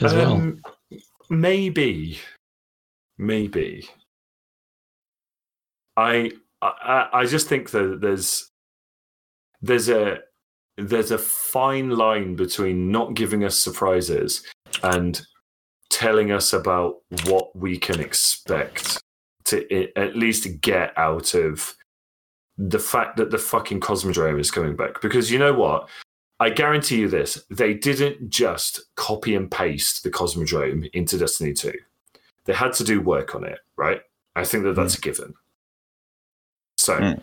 as 0.00 0.14
um, 0.14 0.18
well 0.18 0.98
maybe 1.28 2.18
maybe. 3.22 3.88
I 5.96 6.32
I, 6.62 7.08
I 7.12 7.26
just 7.26 7.48
think 7.48 7.70
that 7.70 8.00
there's 8.00 8.50
there's 9.60 9.88
a 9.88 10.18
there's 10.78 11.10
a 11.10 11.18
fine 11.18 11.90
line 11.90 12.36
between 12.36 12.90
not 12.90 13.14
giving 13.14 13.44
us 13.44 13.58
surprises 13.58 14.42
and 14.82 15.20
telling 15.90 16.32
us 16.32 16.52
about 16.52 16.96
what 17.26 17.54
we 17.54 17.78
can 17.78 18.00
expect 18.00 19.02
to 19.44 19.92
at 19.96 20.16
least 20.16 20.60
get 20.60 20.96
out 20.96 21.34
of 21.34 21.74
the 22.56 22.78
fact 22.78 23.16
that 23.16 23.30
the 23.30 23.38
fucking 23.38 23.80
Cosmodrome 23.80 24.40
is 24.40 24.50
coming 24.50 24.76
back. 24.76 25.00
Because 25.00 25.30
you 25.30 25.38
know 25.38 25.52
what? 25.52 25.88
I 26.40 26.50
guarantee 26.50 26.98
you 26.98 27.08
this 27.08 27.44
they 27.50 27.74
didn't 27.74 28.30
just 28.30 28.80
copy 28.96 29.34
and 29.34 29.50
paste 29.50 30.02
the 30.02 30.10
Cosmodrome 30.10 30.88
into 30.92 31.18
Destiny 31.18 31.52
2. 31.52 31.72
They 32.44 32.52
had 32.52 32.72
to 32.74 32.84
do 32.84 33.00
work 33.00 33.34
on 33.34 33.44
it, 33.44 33.58
right? 33.76 34.00
I 34.34 34.44
think 34.44 34.64
that 34.64 34.74
that's 34.74 34.96
mm. 34.96 34.98
a 34.98 35.02
given. 35.02 35.34
So, 36.82 36.98
mm. 36.98 37.20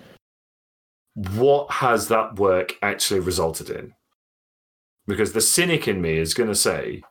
what 1.35 1.69
has 1.71 2.07
that 2.07 2.35
work 2.35 2.75
actually 2.81 3.19
resulted 3.19 3.69
in? 3.69 3.93
Because 5.07 5.33
the 5.33 5.41
cynic 5.41 5.87
in 5.87 6.01
me 6.01 6.17
is 6.17 6.33
going 6.33 6.49
to 6.49 6.55
say, 6.55 7.01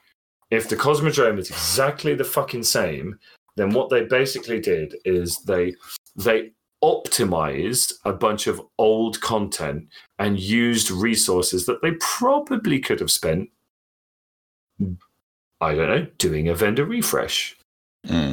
if 0.51 0.69
the 0.69 0.77
Cosmodrome 0.77 1.39
is 1.39 1.51
exactly 1.51 2.15
the 2.15 2.25
fucking 2.25 2.63
same, 2.63 3.19
then 3.57 3.71
what 3.71 3.91
they 3.91 4.05
basically 4.05 4.61
did 4.61 4.95
is 5.05 5.39
they 5.41 5.75
they 6.17 6.53
optimized 6.83 7.93
a 8.05 8.13
bunch 8.13 8.47
of 8.47 8.63
old 8.79 9.21
content 9.21 9.89
and 10.21 10.39
used 10.39 10.91
resources 10.91 11.67
that 11.67 11.83
they 11.83 11.91
probably 12.01 12.79
could 12.79 13.01
have 13.01 13.11
spent 13.11 13.51
I 15.61 15.75
don't 15.75 15.89
know, 15.89 16.07
doing 16.19 16.49
a 16.49 16.55
vendor 16.55 16.85
refresh. 16.85 17.57
Mm. 18.07 18.33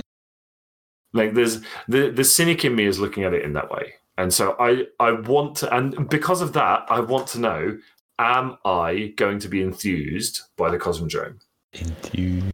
Like 1.14 1.34
there's 1.34 1.62
the 1.88 2.12
the 2.12 2.24
cynic 2.24 2.66
in 2.66 2.76
me 2.76 2.86
is 2.86 3.00
looking 3.00 3.24
at 3.24 3.34
it 3.34 3.44
in 3.44 3.54
that 3.54 3.72
way. 3.72 3.94
And 4.18 4.34
so 4.34 4.56
I 4.60 4.86
I 5.00 5.12
want 5.12 5.58
to 5.58 5.74
and 5.74 6.10
because 6.10 6.42
of 6.42 6.54
that, 6.54 6.86
I 6.90 7.00
want 7.00 7.28
to 7.30 7.40
know 7.40 7.78
am 8.20 8.58
I 8.64 9.14
going 9.18 9.40
to 9.40 9.48
be 9.48 9.62
enthused 9.62 10.42
by 10.58 10.70
the 10.70 10.78
Cosmodrome? 10.78 11.40
Enthused. 11.74 12.54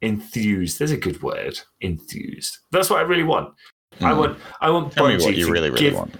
Enthused. 0.00 0.78
There's 0.78 0.90
a 0.90 0.96
good 0.96 1.22
word. 1.22 1.60
Enthused. 1.80 2.58
That's 2.70 2.90
what 2.90 2.98
I 2.98 3.02
really 3.02 3.22
want. 3.22 3.54
Mm. 4.00 4.06
I 4.06 4.12
hmm. 4.12 4.18
want. 4.18 4.38
I 4.60 4.70
want. 4.70 4.92
Tell 4.92 5.06
Bungie 5.06 5.18
me 5.18 5.24
what 5.24 5.36
you 5.36 5.50
really, 5.50 5.70
really 5.70 5.80
give, 5.80 5.94
want. 5.94 6.14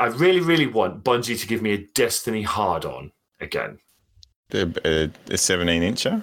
I 0.00 0.06
really, 0.06 0.40
really 0.40 0.66
want 0.66 1.04
Bungie 1.04 1.38
to 1.38 1.46
give 1.46 1.62
me 1.62 1.72
a 1.72 1.78
Destiny 1.94 2.42
hard 2.42 2.84
on 2.84 3.12
again. 3.40 3.78
The 4.50 5.12
uh, 5.28 5.32
a 5.32 5.38
17 5.38 5.82
incher. 5.82 6.22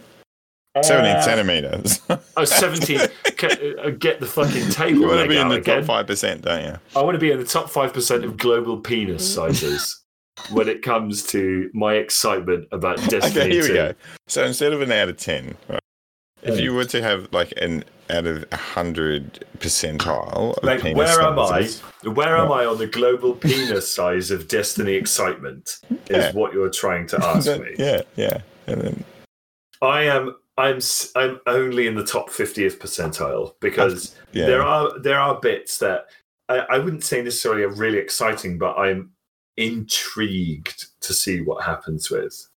Uh, 0.76 0.84
17 0.84 1.24
centimeters. 1.24 2.02
oh, 2.38 2.46
17. 2.46 3.00
Uh, 3.00 3.90
get 3.92 4.20
the 4.20 4.28
fucking 4.28 4.70
table. 4.70 5.02
You 5.02 5.08
want 5.08 5.22
to 5.22 5.28
be 5.28 5.38
in 5.38 5.50
the 5.50 5.56
again. 5.56 5.86
top 5.86 6.08
5%, 6.08 6.42
don't 6.42 6.64
you? 6.64 6.78
I 6.96 7.02
want 7.02 7.16
to 7.16 7.20
be 7.20 7.32
in 7.32 7.40
the 7.40 7.46
top 7.46 7.70
5% 7.70 8.24
of 8.24 8.38
global 8.38 8.78
penis 8.78 9.34
sizes 9.34 10.04
when 10.52 10.70
it 10.70 10.82
comes 10.82 11.24
to 11.28 11.70
my 11.74 11.96
excitement 11.96 12.68
about 12.72 12.98
Destiny. 13.10 13.46
Okay, 13.46 13.52
here 13.52 13.64
2. 13.64 13.68
we 13.70 13.74
go. 13.76 13.94
So 14.28 14.44
instead 14.44 14.74
of 14.74 14.82
an 14.82 14.92
out 14.92 15.10
of 15.10 15.18
10, 15.18 15.56
right, 15.68 15.80
if 16.42 16.60
you 16.60 16.74
were 16.74 16.86
to 16.86 17.02
have 17.02 17.32
like 17.34 17.54
an 17.58 17.84
out 18.10 18.26
of 18.26 18.46
a 18.52 18.58
hundred 18.58 19.46
percentile, 19.58 20.62
like 20.64 20.84
where 20.84 21.22
am 21.22 21.38
I? 21.38 21.70
Where 22.04 22.38
am 22.38 22.52
I 22.52 22.66
on 22.66 22.78
the 22.78 22.88
global 22.88 23.34
penis 23.34 23.94
size 23.94 24.32
of 24.32 24.48
Destiny 24.48 24.94
excitement? 24.94 25.80
Is 25.90 26.00
yeah. 26.10 26.32
what 26.32 26.54
you're 26.54 26.70
trying 26.70 27.08
to 27.08 27.24
ask 27.24 27.48
me? 27.60 27.76
Yeah, 27.78 28.02
yeah. 28.16 28.42
And 28.68 28.82
then 28.82 29.04
I 29.82 30.04
am. 30.04 30.36
I'm. 30.60 30.80
I'm 31.16 31.39
only 31.47 31.88
in 31.88 31.95
the 31.95 32.05
top 32.05 32.30
fiftieth 32.30 32.80
percentile 32.80 33.53
because 33.60 34.16
yeah. 34.34 34.45
there 34.45 34.62
are 34.62 34.99
there 34.99 35.20
are 35.20 35.39
bits 35.39 35.78
that 35.80 36.05
I, 36.49 36.57
I 36.70 36.78
wouldn't 36.80 37.03
say 37.03 37.22
necessarily 37.22 37.64
are 37.64 37.70
really 37.70 37.97
exciting, 37.97 38.57
but 38.57 38.76
I'm 38.76 39.12
intrigued 39.57 40.88
to 41.01 41.14
see 41.14 41.41
what 41.41 41.64
happens 41.64 42.10
with. 42.10 42.47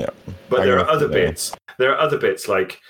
Yeah. 0.00 0.10
But 0.48 0.64
there 0.64 0.78
are 0.78 0.88
other 0.88 1.08
bits. 1.08 1.54
There 1.78 1.92
are 1.92 1.98
other 1.98 2.18
bits 2.18 2.48
like 2.48 2.80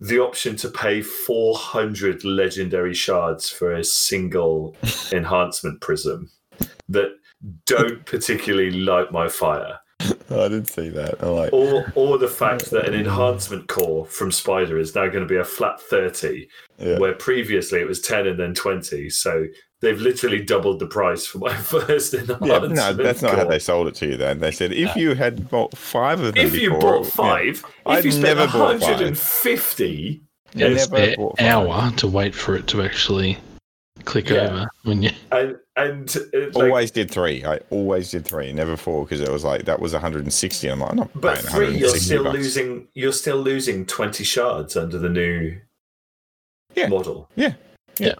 the 0.00 0.18
option 0.18 0.56
to 0.56 0.68
pay 0.68 1.00
400 1.00 2.24
legendary 2.24 2.94
shards 2.94 3.48
for 3.48 3.72
a 3.72 3.84
single 3.84 4.76
enhancement 5.12 5.80
prism 5.80 6.30
that 6.88 7.16
don't 7.66 8.04
particularly 8.04 8.70
light 8.70 9.12
my 9.12 9.28
fire. 9.28 9.78
Oh, 10.28 10.44
I 10.44 10.48
didn't 10.48 10.68
see 10.68 10.88
that. 10.90 11.22
I 11.22 11.26
like 11.28 11.52
or 11.52 11.92
or 11.94 12.18
the 12.18 12.28
fact 12.28 12.70
that 12.70 12.88
an 12.88 12.94
enhancement 12.94 13.68
core 13.68 14.04
from 14.06 14.32
Spider 14.32 14.78
is 14.78 14.94
now 14.94 15.06
going 15.06 15.22
to 15.22 15.26
be 15.26 15.36
a 15.36 15.44
flat 15.44 15.80
30 15.80 16.48
yeah. 16.78 16.98
where 16.98 17.14
previously 17.14 17.80
it 17.80 17.86
was 17.86 18.00
10 18.00 18.26
and 18.26 18.38
then 18.38 18.52
20. 18.52 19.08
So 19.10 19.46
they've 19.80 20.00
literally 20.00 20.42
doubled 20.42 20.80
the 20.80 20.86
price 20.86 21.26
for 21.26 21.38
my 21.38 21.54
first 21.56 22.12
enhancement. 22.14 22.76
Yeah, 22.76 22.90
no, 22.90 22.92
that's 22.92 23.22
not 23.22 23.36
how 23.36 23.44
they 23.44 23.58
sold 23.58 23.86
it 23.86 23.94
to 23.96 24.06
you. 24.08 24.16
Then 24.16 24.40
they 24.40 24.50
said 24.50 24.72
if 24.72 24.96
you 24.96 25.14
had 25.14 25.48
bought 25.48 25.76
five 25.76 26.20
of 26.20 26.34
them, 26.34 26.44
if 26.44 26.54
you 26.54 26.70
bought 26.70 27.06
five, 27.06 27.64
yeah, 27.86 27.98
if 27.98 28.04
you 28.04 28.12
spent 28.12 28.38
one 28.38 28.48
hundred 28.48 29.00
and 29.00 29.16
fifty, 29.16 30.22
yeah, 30.54 30.76
an 30.92 31.30
hour 31.38 31.92
to 31.92 32.08
wait 32.08 32.34
for 32.34 32.56
it 32.56 32.66
to 32.68 32.82
actually 32.82 33.38
click 34.04 34.28
yeah. 34.28 34.40
over 34.40 34.68
when 34.82 35.02
you 35.02 35.10
and, 35.32 35.56
and 35.76 36.16
uh, 36.34 36.38
like, 36.52 36.56
always 36.56 36.90
did 36.90 37.10
three. 37.10 37.44
I 37.44 37.58
always 37.70 38.10
did 38.10 38.24
three, 38.24 38.52
never 38.52 38.76
four 38.76 39.04
because 39.04 39.20
it 39.20 39.30
was 39.30 39.44
like 39.44 39.64
that 39.66 39.80
was 39.80 39.92
160. 39.92 40.68
I'm 40.68 40.80
like, 40.80 40.90
I'm 40.90 40.96
not 40.96 41.10
but 41.20 41.38
three, 41.38 41.76
you're 41.76 41.90
still 41.90 42.24
bucks. 42.24 42.36
losing. 42.36 42.88
You're 42.94 43.12
still 43.12 43.38
losing 43.38 43.84
20 43.86 44.24
shards 44.24 44.76
under 44.76 44.98
the 44.98 45.10
new 45.10 45.58
yeah. 46.74 46.88
model. 46.88 47.28
Yeah, 47.36 47.54
yeah. 47.98 48.08
yeah. 48.08 48.14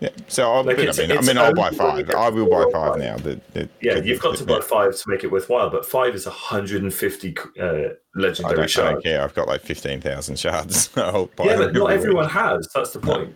Yeah. 0.00 0.10
So 0.26 0.52
I, 0.52 0.60
like 0.60 0.78
I 0.78 0.82
mean, 0.82 1.12
I 1.12 1.20
mean, 1.20 1.38
I'll 1.38 1.54
buy 1.54 1.70
five. 1.70 2.10
I 2.10 2.28
will 2.28 2.50
buy 2.50 2.66
five 2.72 2.98
now. 2.98 3.16
The, 3.16 3.40
the, 3.52 3.68
yeah, 3.80 3.94
the, 3.94 4.06
you've 4.06 4.20
got 4.20 4.36
to 4.36 4.44
buy 4.44 4.60
five 4.60 4.94
to 4.94 5.04
make 5.06 5.22
it 5.24 5.30
worthwhile. 5.30 5.70
But 5.70 5.86
five 5.86 6.14
is 6.14 6.26
150 6.26 7.36
uh, 7.38 7.70
legendary 8.14 8.54
I 8.54 8.56
don't, 8.56 8.68
shards. 8.68 8.78
I 8.78 8.92
don't 8.92 9.02
care. 9.02 9.22
I've 9.22 9.34
got 9.34 9.46
like 9.46 9.62
15,000 9.62 10.38
shards. 10.38 10.90
yeah, 10.96 11.26
but 11.36 11.72
not 11.72 11.92
everyone 11.92 12.28
has. 12.28 12.68
That's 12.74 12.92
the 12.92 12.98
point. 12.98 13.30
No. 13.30 13.34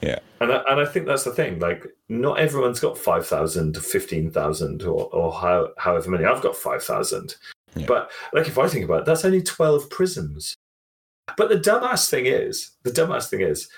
Yeah. 0.00 0.18
And 0.40 0.52
I, 0.52 0.62
and 0.68 0.80
I 0.80 0.84
think 0.84 1.06
that's 1.06 1.24
the 1.24 1.30
thing. 1.30 1.58
Like, 1.58 1.86
not 2.08 2.38
everyone's 2.38 2.80
got 2.80 2.98
5,000 2.98 3.74
to 3.74 3.80
15,000 3.80 4.82
or, 4.82 5.08
or 5.14 5.32
how, 5.32 5.70
however 5.78 6.10
many. 6.10 6.24
I've 6.24 6.42
got 6.42 6.56
5,000. 6.56 7.36
Yeah. 7.76 7.86
But, 7.86 8.10
like, 8.32 8.46
if 8.46 8.58
I 8.58 8.68
think 8.68 8.84
about 8.84 9.00
it, 9.00 9.06
that's 9.06 9.24
only 9.24 9.42
12 9.42 9.88
prisms. 9.90 10.54
But 11.36 11.48
the 11.48 11.56
dumbass 11.56 12.10
thing 12.10 12.26
is, 12.26 12.72
the 12.82 12.90
dumbass 12.90 13.28
thing 13.28 13.40
is, 13.40 13.68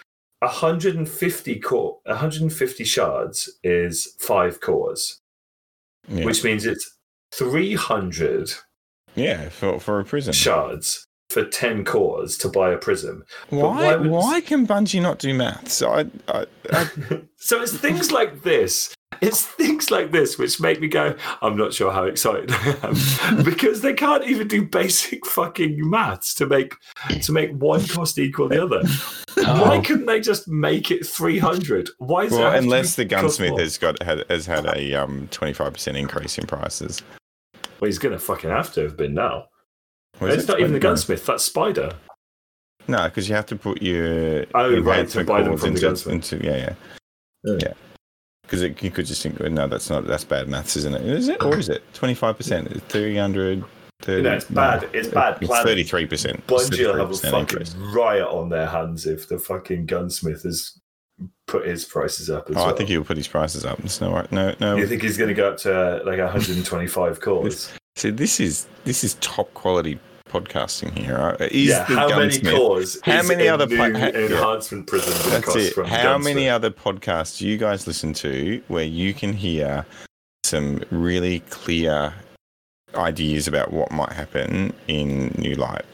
150 0.40 1.60
core 1.60 1.98
150 2.04 2.84
shards 2.84 3.50
is 3.64 4.16
five 4.18 4.60
cores 4.60 5.20
yeah. 6.08 6.24
which 6.24 6.44
means 6.44 6.66
it's 6.66 6.96
300 7.32 8.50
yeah 9.14 9.48
for, 9.48 9.80
for 9.80 9.98
a 9.98 10.04
prism 10.04 10.34
shards 10.34 11.05
for 11.36 11.44
10 11.44 11.84
cores 11.84 12.38
to 12.38 12.48
buy 12.48 12.72
a 12.72 12.78
prism 12.78 13.22
why 13.50 13.94
why, 13.94 13.96
why, 13.96 14.40
can 14.40 14.66
bungie 14.66 15.02
not 15.02 15.18
do 15.18 15.34
maths 15.34 15.82
I, 15.82 16.06
I, 16.28 16.46
I... 16.72 16.88
so 17.36 17.60
it's 17.60 17.76
things 17.76 18.10
like 18.10 18.42
this 18.42 18.94
it's 19.20 19.44
things 19.46 19.90
like 19.90 20.12
this 20.12 20.38
which 20.38 20.60
make 20.60 20.80
me 20.80 20.88
go, 20.88 21.14
I'm 21.40 21.56
not 21.56 21.72
sure 21.72 21.92
how 21.92 22.04
excited 22.04 22.50
I 22.50 22.76
am 22.82 23.42
because 23.44 23.80
they 23.80 23.94
can't 23.94 24.24
even 24.24 24.48
do 24.48 24.66
basic 24.66 25.26
fucking 25.26 25.88
maths 25.88 26.34
to 26.34 26.46
make 26.46 26.74
to 27.22 27.32
make 27.32 27.52
one 27.52 27.86
cost 27.86 28.18
equal 28.18 28.48
the 28.48 28.62
other. 28.62 28.82
Oh. 29.38 29.62
Why 29.62 29.80
couldn't 29.80 30.06
they 30.06 30.20
just 30.20 30.48
make 30.48 30.90
it 30.90 31.06
300? 31.06 31.90
Why 31.98 32.24
is 32.24 32.32
well, 32.32 32.52
unless 32.54 32.96
the 32.96 33.04
gunsmith 33.04 33.58
has 33.58 33.78
got 33.78 34.02
had, 34.02 34.24
has 34.28 34.44
had 34.46 34.66
a 34.66 34.94
um 34.94 35.28
25% 35.28 35.96
increase 35.96 36.36
in 36.38 36.46
prices. 36.46 37.02
Well, 37.80 37.86
he's 37.86 37.98
gonna 37.98 38.18
fucking 38.18 38.50
have 38.50 38.72
to 38.74 38.82
have 38.82 38.96
been 38.96 39.14
now. 39.14 39.46
It's 40.20 40.44
it? 40.44 40.48
not 40.48 40.60
even 40.60 40.72
the 40.72 40.80
gunsmith. 40.80 41.26
That's 41.26 41.44
Spider. 41.44 41.92
No, 42.88 43.04
because 43.04 43.28
you 43.28 43.34
have 43.34 43.46
to 43.46 43.56
put 43.56 43.82
your 43.82 44.46
oh 44.54 44.80
right 44.80 45.08
to 45.08 45.24
buy 45.24 45.42
them 45.42 45.56
from 45.56 45.68
into, 45.68 45.80
the 45.80 45.86
gunsmith. 45.86 46.14
Into, 46.14 46.46
yeah, 46.46 46.56
yeah, 46.56 46.74
yeah. 47.44 47.58
yeah 47.60 47.72
because 48.46 48.62
you 48.62 48.90
could 48.90 49.06
just 49.06 49.22
think, 49.22 49.40
no, 49.40 49.66
that's 49.66 49.90
not 49.90 50.06
that's 50.06 50.24
bad 50.24 50.48
maths, 50.48 50.76
isn't 50.76 50.94
it? 50.94 51.02
Is 51.02 51.28
it 51.28 51.42
or 51.42 51.58
is 51.58 51.68
it 51.68 51.82
twenty 51.94 52.14
five 52.14 52.36
percent? 52.36 52.82
Three 52.84 53.16
hundred. 53.16 53.64
No, 54.06 54.14
it's 54.32 54.44
bad. 54.44 54.82
No, 54.82 54.88
it's 54.92 55.08
bad. 55.08 55.38
It's 55.40 55.60
thirty 55.60 55.82
three 55.82 56.06
percent. 56.06 56.46
Bungie 56.46 56.86
will 56.86 56.96
have 56.96 57.10
a 57.10 57.14
fucking 57.14 57.40
interest. 57.40 57.76
riot 57.92 58.28
on 58.28 58.48
their 58.48 58.66
hands 58.66 59.06
if 59.06 59.28
the 59.28 59.38
fucking 59.38 59.86
gunsmith 59.86 60.42
has 60.42 60.78
put 61.46 61.66
his 61.66 61.84
prices 61.84 62.28
up 62.30 62.50
as 62.50 62.56
oh, 62.56 62.60
well. 62.60 62.74
I 62.74 62.76
think 62.76 62.88
he'll 62.88 63.04
put 63.04 63.16
his 63.16 63.28
prices 63.28 63.64
up. 63.64 63.80
It's 63.80 64.00
no, 64.00 64.24
no, 64.30 64.54
no. 64.60 64.76
You 64.76 64.86
think 64.86 65.02
he's 65.02 65.16
going 65.16 65.28
to 65.28 65.34
go 65.34 65.50
up 65.50 65.56
to 65.58 65.74
uh, 65.74 66.04
like 66.04 66.18
one 66.18 66.28
hundred 66.28 66.56
and 66.56 66.64
twenty 66.64 66.86
five 66.86 67.20
cores? 67.22 67.72
See, 67.96 68.10
this 68.10 68.38
is 68.38 68.66
this 68.84 69.02
is 69.02 69.14
top 69.14 69.52
quality 69.54 69.98
podcasting 70.28 70.96
here. 70.96 71.18
Uh, 71.18 71.48
is 71.50 71.68
yeah, 71.68 71.84
how 71.84 72.08
many 72.08 72.38
cores? 72.40 72.98
How 73.02 73.22
many 73.22 73.48
other 73.48 73.66
po- 73.66 73.84
enhancement 73.84 74.84
yeah. 74.86 74.90
prisms? 74.90 75.30
That's 75.30 75.56
it. 75.56 75.86
how 75.86 76.18
many 76.18 76.48
other 76.48 76.70
podcasts 76.70 77.38
do 77.38 77.48
you 77.48 77.56
guys 77.56 77.86
listen 77.86 78.12
to 78.14 78.62
where 78.68 78.84
you 78.84 79.14
can 79.14 79.32
hear 79.32 79.86
some 80.44 80.82
really 80.90 81.40
clear 81.50 82.14
ideas 82.94 83.48
about 83.48 83.72
what 83.72 83.90
might 83.90 84.12
happen 84.12 84.72
in 84.88 85.34
New 85.38 85.54
Light? 85.54 85.84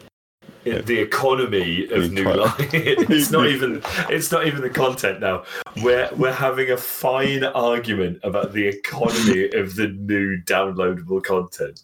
the 0.64 1.01
economy 1.01 1.89
of 1.91 2.12
new 2.12 2.24
life. 2.24 2.55
it's 2.74 3.30
not 3.30 3.47
even 3.47 3.83
it's 4.09 4.30
not 4.30 4.47
even 4.47 4.61
the 4.61 4.70
content 4.70 5.20
now. 5.20 5.45
We're 5.83 6.09
we're 6.16 6.33
having 6.33 6.70
a 6.70 6.76
fine 6.76 7.45
argument 7.45 8.20
about 8.22 8.53
the 8.53 8.68
economy 8.68 9.51
of 9.55 9.74
the 9.74 9.89
new 9.89 10.41
downloadable 10.43 11.22
content. 11.22 11.80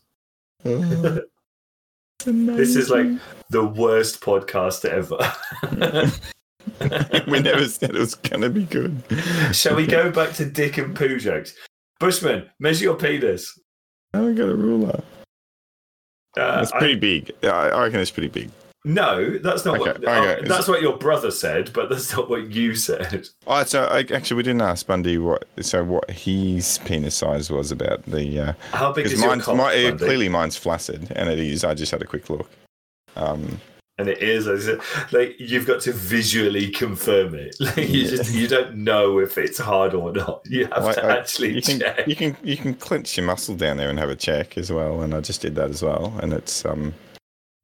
Mm. 0.65 1.23
This 2.25 2.75
is 2.75 2.91
like 2.91 3.07
the 3.51 3.65
worst 3.65 4.21
podcast 4.21 4.85
ever. 4.85 5.19
we 7.31 7.41
never 7.41 7.67
said 7.69 7.91
it 7.91 7.99
was 7.99 8.17
gonna 8.17 8.51
be 8.51 8.65
good. 8.65 9.01
Shall 9.53 9.77
we 9.77 9.87
go 9.87 10.11
back 10.11 10.33
to 10.35 10.45
dick 10.45 10.79
and 10.79 10.97
poo 10.97 11.19
jokes? 11.19 11.55
Bushman, 12.01 12.51
measure 12.59 12.85
your 12.85 12.97
penis. 12.97 13.59
I 14.13 14.19
haven't 14.19 14.35
got 14.35 14.49
a 14.49 14.55
ruler. 14.55 15.01
Uh, 16.37 16.61
it's 16.63 16.73
pretty 16.73 16.95
I, 16.95 16.99
big. 16.99 17.33
I 17.45 17.85
reckon 17.85 18.01
it's 18.01 18.11
pretty 18.11 18.29
big. 18.29 18.51
No, 18.85 19.39
that's 19.39 19.65
not 19.65 19.81
okay, 19.81 19.91
what. 19.91 20.05
Okay. 20.05 20.45
Uh, 20.45 20.49
that's 20.49 20.69
what 20.69 20.81
your 20.81 20.97
brother 20.97 21.31
said, 21.31 21.73
but 21.73 21.91
that's 21.91 22.13
not 22.17 22.31
what 22.31 22.51
you 22.51 22.75
said. 22.75 23.29
Oh, 23.47 23.65
so 23.65 23.85
I, 23.85 24.01
actually, 24.15 24.37
we 24.37 24.43
didn't 24.45 24.63
ask 24.63 24.87
Bundy 24.87 25.19
what. 25.19 25.47
So 25.61 25.83
what 25.85 26.11
his 26.11 26.79
penis 26.85 27.17
size 27.17 27.51
was 27.51 27.73
about 27.73 28.05
the. 28.05 28.41
Uh, 28.41 28.53
How 28.73 28.93
big 28.93 29.07
is 29.07 29.21
your 29.21 29.37
cock, 29.41 29.57
my, 29.57 29.95
Clearly, 29.99 30.29
mine's 30.29 30.57
flaccid, 30.57 31.11
and 31.17 31.29
it 31.29 31.39
is. 31.39 31.65
I 31.65 31.75
just 31.75 31.91
had 31.91 32.03
a 32.03 32.07
quick 32.07 32.31
look. 32.31 32.49
Um, 33.17 33.61
and 33.99 34.09
it 34.09 34.23
is 34.23 34.47
like 35.13 35.35
you've 35.41 35.67
got 35.67 35.81
to 35.83 35.93
visually 35.93 36.71
confirm 36.71 37.35
it. 37.35 37.57
Like 37.69 37.89
you 37.89 38.09
just 38.09 38.33
you 38.33 38.47
don't 38.47 38.77
know 38.77 39.19
if 39.19 39.37
it's 39.37 39.59
hard 39.59 39.93
or 39.93 40.13
not. 40.13 40.43
You 40.49 40.67
have 40.67 40.95
to 40.95 41.05
I, 41.05 41.17
actually 41.19 41.55
you 41.55 41.63
can, 41.63 41.81
check. 41.81 42.07
You 42.07 42.17
can 42.17 42.37
you 42.45 42.57
can 42.57 42.75
clench 42.75 43.17
your 43.17 43.27
muscle 43.27 43.57
down 43.57 43.77
there 43.77 43.91
and 43.91 43.99
have 43.99 44.09
a 44.09 44.17
check 44.17 44.57
as 44.57 44.71
well. 44.71 45.03
And 45.03 45.15
I 45.15 45.21
just 45.21 45.41
did 45.41 45.57
that 45.57 45.71
as 45.71 45.83
well, 45.83 46.15
and 46.23 46.33
it's 46.33 46.65
um 46.65 46.95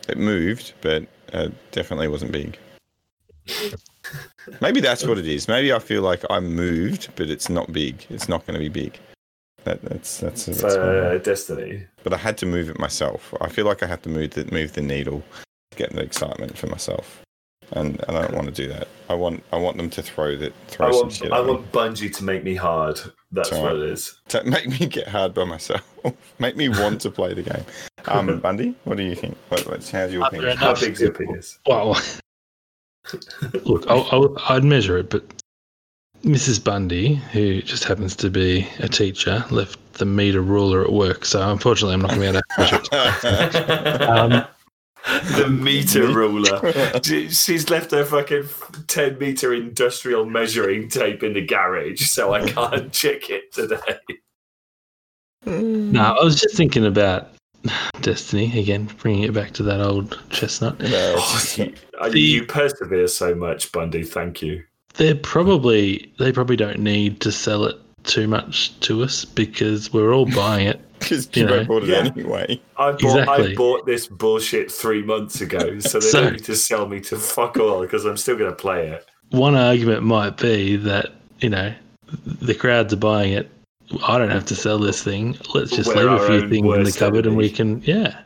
it 0.08 0.18
moved, 0.18 0.74
but 0.80 1.06
it 1.32 1.72
definitely 1.72 2.08
wasn't 2.08 2.32
big. 2.32 2.58
Maybe 4.60 4.80
that's 4.80 5.04
what 5.04 5.18
it 5.18 5.26
is. 5.26 5.48
Maybe 5.48 5.72
I 5.72 5.78
feel 5.78 6.02
like 6.02 6.24
I 6.30 6.40
moved, 6.40 7.10
but 7.16 7.30
it's 7.30 7.48
not 7.48 7.72
big. 7.72 8.06
It's 8.10 8.28
not 8.28 8.46
going 8.46 8.54
to 8.54 8.60
be 8.60 8.68
big. 8.68 8.98
That, 9.64 9.80
that's 9.82 10.18
that's, 10.18 10.44
that's 10.44 10.62
uh, 10.62 11.18
destiny. 11.22 11.86
But 12.02 12.12
I 12.12 12.18
had 12.18 12.36
to 12.38 12.46
move 12.46 12.68
it 12.68 12.78
myself. 12.78 13.34
I 13.40 13.48
feel 13.48 13.64
like 13.64 13.82
I 13.82 13.86
had 13.86 14.02
to 14.02 14.10
move 14.10 14.30
the 14.30 14.44
move 14.52 14.74
the 14.74 14.82
needle 14.82 15.22
get 15.76 15.92
the 15.92 16.02
excitement 16.02 16.56
for 16.56 16.66
myself. 16.66 17.22
And, 17.72 18.02
and 18.06 18.16
I 18.16 18.22
don't 18.22 18.34
want 18.34 18.46
to 18.46 18.52
do 18.52 18.68
that. 18.68 18.88
I 19.08 19.14
want 19.14 19.42
I 19.52 19.56
want 19.56 19.78
them 19.78 19.88
to 19.90 20.02
throw 20.02 20.36
that 20.36 20.52
throw 20.68 20.86
I 20.86 20.90
want, 20.90 21.12
some 21.12 21.28
shit. 21.28 21.32
I 21.32 21.40
want 21.40 21.62
me. 21.62 21.66
Bungie 21.72 22.14
to 22.16 22.24
make 22.24 22.44
me 22.44 22.54
hard. 22.54 23.00
That's 23.34 23.50
so, 23.50 23.60
what 23.60 23.76
it 23.76 23.82
is. 23.82 24.20
To 24.28 24.44
make 24.48 24.68
me 24.68 24.86
get 24.86 25.08
hard 25.08 25.34
by 25.34 25.44
myself. 25.44 25.82
make 26.38 26.56
me 26.56 26.68
want 26.68 27.00
to 27.02 27.10
play 27.10 27.34
the 27.34 27.42
game. 27.42 27.64
Um, 28.06 28.38
Bundy, 28.40 28.74
what 28.84 28.96
do 28.96 29.02
you 29.02 29.14
think? 29.14 29.36
What, 29.48 29.66
what's, 29.66 29.90
how's 29.90 30.12
your 30.12 30.26
opinion? 30.26 30.56
How 30.56 30.74
big's 30.74 31.00
your 31.00 31.12
penis? 31.12 31.58
Well, 31.66 32.00
look, 33.64 33.86
I'll, 33.88 34.36
i 34.48 34.54
would 34.54 34.64
measure 34.64 34.98
it, 34.98 35.10
but 35.10 35.24
Mrs. 36.22 36.62
Bundy, 36.62 37.16
who 37.32 37.60
just 37.60 37.84
happens 37.84 38.14
to 38.16 38.30
be 38.30 38.68
a 38.78 38.88
teacher, 38.88 39.44
left 39.50 39.78
the 39.94 40.06
meter 40.06 40.40
ruler 40.40 40.82
at 40.82 40.92
work. 40.92 41.24
So 41.24 41.50
unfortunately, 41.50 41.94
I'm 41.94 42.02
not 42.02 42.14
going 42.14 42.32
to 42.32 42.32
be 42.32 42.38
able 42.38 42.40
to 42.40 42.90
measure 42.90 43.56
it. 43.58 44.02
um, 44.02 44.46
the 45.04 45.48
meter 45.48 46.06
ruler. 46.06 46.60
She's 47.02 47.70
left 47.70 47.90
her 47.90 48.04
fucking 48.04 48.48
10 48.86 49.18
meter 49.18 49.54
industrial 49.54 50.24
measuring 50.24 50.88
tape 50.88 51.22
in 51.22 51.34
the 51.34 51.44
garage, 51.44 52.02
so 52.06 52.32
I 52.32 52.48
can't 52.48 52.92
check 52.92 53.30
it 53.30 53.52
today. 53.52 53.98
No, 55.46 56.02
I 56.02 56.24
was 56.24 56.40
just 56.40 56.56
thinking 56.56 56.86
about 56.86 57.28
Destiny 58.00 58.58
again, 58.58 58.90
bringing 58.98 59.22
it 59.22 59.32
back 59.32 59.52
to 59.52 59.62
that 59.64 59.80
old 59.80 60.20
chestnut. 60.30 60.78
No, 60.80 61.14
oh, 61.16 61.44
you, 61.56 61.74
uh, 62.00 62.06
you 62.06 62.44
persevere 62.46 63.08
so 63.08 63.34
much, 63.34 63.72
Bundy. 63.72 64.04
Thank 64.04 64.42
you. 64.42 64.62
They're 64.94 65.14
probably 65.14 66.12
they 66.18 66.30
probably 66.30 66.56
don't 66.56 66.78
need 66.78 67.20
to 67.20 67.32
sell 67.32 67.64
it 67.64 67.76
too 68.04 68.28
much 68.28 68.78
to 68.80 69.02
us 69.02 69.24
because 69.24 69.92
we're 69.92 70.14
all 70.14 70.26
buying 70.26 70.66
it 70.66 70.80
because 71.04 71.28
you 71.36 71.46
know, 71.46 71.64
bought 71.64 71.84
it 71.84 71.90
yeah. 71.90 71.98
anyway. 71.98 72.60
I 72.76 72.92
bought, 72.92 73.02
exactly. 73.02 73.52
I 73.52 73.54
bought 73.54 73.86
this 73.86 74.06
bullshit 74.06 74.70
three 74.70 75.02
months 75.02 75.40
ago, 75.40 75.78
so 75.80 76.00
they 76.00 76.06
so, 76.10 76.22
don't 76.22 76.32
need 76.34 76.44
to 76.44 76.56
sell 76.56 76.86
me 76.86 77.00
to 77.00 77.16
fuck 77.16 77.56
all 77.56 77.82
because 77.82 78.04
I'm 78.04 78.16
still 78.16 78.36
going 78.36 78.50
to 78.50 78.56
play 78.56 78.88
it. 78.88 79.06
One 79.30 79.54
argument 79.54 80.02
might 80.02 80.36
be 80.36 80.76
that 80.76 81.12
you 81.40 81.50
know 81.50 81.72
the 82.24 82.54
crowds 82.54 82.92
are 82.92 82.96
buying 82.96 83.32
it. 83.32 83.50
I 84.06 84.18
don't 84.18 84.30
have 84.30 84.46
to 84.46 84.56
sell 84.56 84.78
this 84.78 85.02
thing. 85.02 85.36
Let's 85.54 85.70
just 85.70 85.94
We're 85.94 86.10
leave 86.10 86.20
a 86.20 86.26
few 86.26 86.48
things 86.48 86.76
in 86.76 86.84
the 86.84 86.92
cupboard, 86.92 87.26
and 87.26 87.36
we 87.36 87.50
can 87.50 87.82
yeah, 87.82 88.20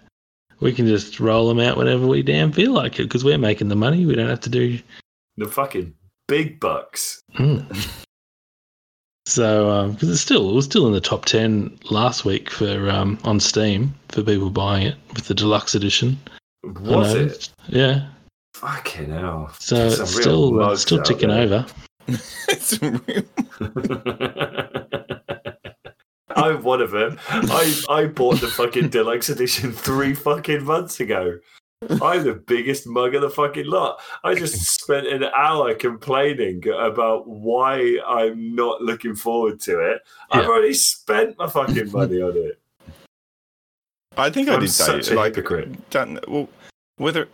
we 0.61 0.72
can 0.72 0.87
just 0.87 1.20
roll 1.20 1.49
them 1.49 1.61
out 1.61 1.76
whenever 1.76 2.07
we 2.07 2.22
damn 2.22 2.53
feel 2.53 2.72
like 2.72 2.99
it 2.99 3.05
because 3.05 3.24
we're 3.24 3.39
making 3.39 3.68
the 3.68 3.76
money. 3.76 4.07
We 4.07 4.14
don't 4.14 4.29
have 4.29 4.41
to 4.41 4.51
do 4.51 4.79
the 5.37 5.49
fucking 5.49 5.95
big 6.26 6.61
bucks. 6.61 7.22
Mm. 7.35 8.05
So 9.29 9.91
because 9.91 10.09
um, 10.09 10.12
it's 10.12 10.22
still 10.22 10.49
it 10.49 10.55
was 10.55 10.64
still 10.64 10.87
in 10.87 10.95
the 10.95 11.03
top 11.03 11.26
ten 11.26 11.79
last 11.91 12.24
week 12.24 12.49
for 12.49 12.89
um, 12.89 13.18
on 13.24 13.41
Steam 13.41 13.95
for 14.09 14.22
people 14.22 14.49
buying 14.49 14.87
it 14.87 14.97
with 15.14 15.26
the 15.26 15.35
deluxe 15.35 15.74
edition. 15.74 16.18
Was 16.64 17.14
it? 17.14 17.51
Yeah. 17.68 18.09
Fucking 18.55 19.11
hell! 19.11 19.51
So 19.59 19.76
it's, 19.76 19.99
it's 20.01 20.16
still 20.16 20.62
uh, 20.62 20.76
still 20.76 21.03
ticking 21.03 21.29
there. 21.29 21.43
over. 21.43 21.66
it's 22.09 22.83
real. 22.83 23.22
I'm 26.31 26.62
one 26.62 26.81
of 26.81 26.93
them. 26.93 27.18
I 27.29 27.83
I 27.91 28.07
bought 28.07 28.41
the 28.41 28.49
fucking 28.49 28.89
deluxe 28.89 29.29
edition 29.29 29.72
three 29.72 30.14
fucking 30.14 30.64
months 30.64 31.01
ago. 31.01 31.39
I'm 31.83 32.24
the 32.24 32.35
biggest 32.35 32.87
mug 32.87 33.14
of 33.14 33.22
the 33.22 33.31
fucking 33.31 33.66
lot. 33.66 34.01
I 34.24 34.35
just 34.35 34.57
spent 34.81 35.07
an 35.07 35.24
hour 35.24 35.74
complaining 35.74 36.64
about 36.68 37.29
why 37.29 37.99
I'm 38.07 38.55
not 38.55 38.83
looking 38.83 39.14
forward 39.14 39.61
to 39.61 39.79
it. 39.81 40.03
Yeah. 40.33 40.41
I've 40.41 40.47
already 40.47 40.74
spent 40.74 41.39
my 41.39 41.49
fucking 41.49 41.93
money 41.93 42.20
on 42.22 42.37
it. 42.37 42.61
I 44.16 44.31
think 44.31 44.49
I'm 44.49 44.57
I 44.57 44.61
did 44.61 44.70
such 44.70 45.05
say, 45.05 45.14
a 45.14 45.16
like, 45.16 45.37
hypocrite. 45.37 45.91
Done, 45.91 46.18
well, 46.26 46.49
whether 46.97 47.29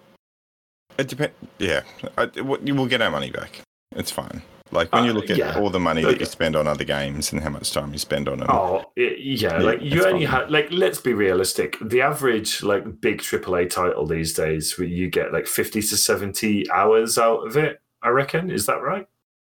it 0.98 1.08
depends. 1.08 1.34
Yeah, 1.58 1.82
I, 2.18 2.26
we'll 2.42 2.86
get 2.86 3.00
our 3.00 3.10
money 3.10 3.30
back. 3.30 3.62
It's 3.96 4.10
fine. 4.10 4.42
Like 4.74 4.92
when 4.92 5.04
you 5.04 5.12
uh, 5.12 5.14
look 5.14 5.30
at 5.30 5.36
yeah. 5.36 5.58
all 5.58 5.70
the 5.70 5.78
money 5.78 6.02
that 6.02 6.18
you 6.18 6.26
spend 6.26 6.56
on 6.56 6.66
other 6.66 6.84
games 6.84 7.32
and 7.32 7.40
how 7.40 7.50
much 7.50 7.72
time 7.72 7.92
you 7.92 7.98
spend 7.98 8.28
on 8.28 8.38
them. 8.38 8.48
Oh 8.50 8.84
yeah, 8.96 9.10
yeah 9.16 9.58
like 9.58 9.80
you 9.80 10.04
only 10.04 10.24
have 10.24 10.50
like 10.50 10.68
let's 10.72 11.00
be 11.00 11.14
realistic. 11.14 11.76
The 11.80 12.02
average 12.02 12.62
like 12.62 13.00
big 13.00 13.18
AAA 13.18 13.70
title 13.70 14.06
these 14.06 14.34
days, 14.34 14.76
where 14.76 14.88
you 14.88 15.08
get 15.08 15.32
like 15.32 15.46
fifty 15.46 15.80
to 15.80 15.96
seventy 15.96 16.68
hours 16.70 17.18
out 17.18 17.46
of 17.46 17.56
it. 17.56 17.80
I 18.02 18.08
reckon 18.08 18.50
is 18.50 18.66
that 18.66 18.82
right? 18.82 19.06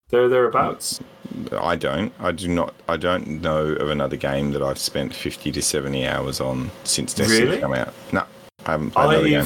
There 0.09 0.23
are 0.23 0.29
thereabouts. 0.29 0.99
I 1.51 1.75
don't. 1.75 2.13
I 2.19 2.31
do 2.31 2.47
not. 2.47 2.75
I 2.87 2.97
don't 2.97 3.41
know 3.41 3.67
of 3.67 3.89
another 3.89 4.17
game 4.17 4.51
that 4.51 4.61
I've 4.61 4.77
spent 4.77 5.13
fifty 5.13 5.51
to 5.53 5.61
seventy 5.61 6.05
hours 6.05 6.41
on 6.41 6.69
since 6.83 7.13
Destiny 7.13 7.45
really? 7.45 7.59
come 7.59 7.73
out. 7.73 7.93
No, 8.11 8.23
I 8.65 8.71
haven't 8.71 8.91
played 8.91 9.09
another 9.09 9.29
game. 9.29 9.45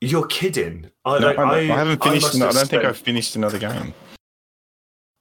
You're 0.00 0.26
kidding. 0.26 0.90
I, 1.06 1.18
no, 1.18 1.26
like, 1.28 1.38
I, 1.38 1.58
I, 1.60 1.62
haven't 1.64 2.02
finished. 2.02 2.34
I, 2.34 2.36
I 2.36 2.40
don't 2.40 2.52
spent... 2.52 2.68
think 2.68 2.84
I've 2.84 2.98
finished 2.98 3.36
another 3.36 3.58
game. 3.58 3.94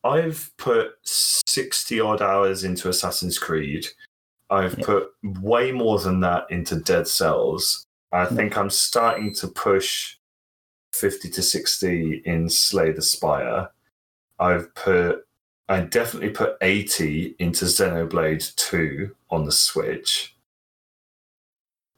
I've 0.03 0.51
put 0.57 0.93
60 1.03 1.99
odd 1.99 2.21
hours 2.21 2.63
into 2.63 2.89
Assassin's 2.89 3.39
Creed. 3.39 3.87
I've 4.49 4.77
yeah. 4.77 4.85
put 4.85 5.11
way 5.23 5.71
more 5.71 5.99
than 5.99 6.19
that 6.21 6.45
into 6.49 6.75
Dead 6.75 7.07
Cells. 7.07 7.85
I 8.11 8.25
think 8.25 8.57
I'm 8.57 8.69
starting 8.69 9.33
to 9.35 9.47
push 9.47 10.17
50 10.93 11.29
to 11.29 11.41
60 11.41 12.21
in 12.25 12.49
Slay 12.49 12.91
the 12.91 13.01
Spire. 13.01 13.69
I've 14.39 14.73
put, 14.75 15.25
I 15.69 15.81
definitely 15.81 16.29
put 16.29 16.57
80 16.61 17.35
into 17.39 17.65
Xenoblade 17.65 18.53
2 18.55 19.15
on 19.31 19.45
the 19.45 19.51
Switch. 19.51 20.35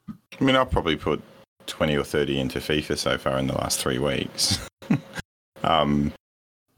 I 0.08 0.44
mean, 0.44 0.56
I've 0.56 0.70
probably 0.70 0.96
put 0.96 1.22
20 1.66 1.96
or 1.96 2.04
30 2.04 2.40
into 2.40 2.60
FIFA 2.60 2.96
so 2.96 3.18
far 3.18 3.38
in 3.38 3.46
the 3.46 3.54
last 3.54 3.80
three 3.80 3.98
weeks. 3.98 4.58
um, 5.64 6.12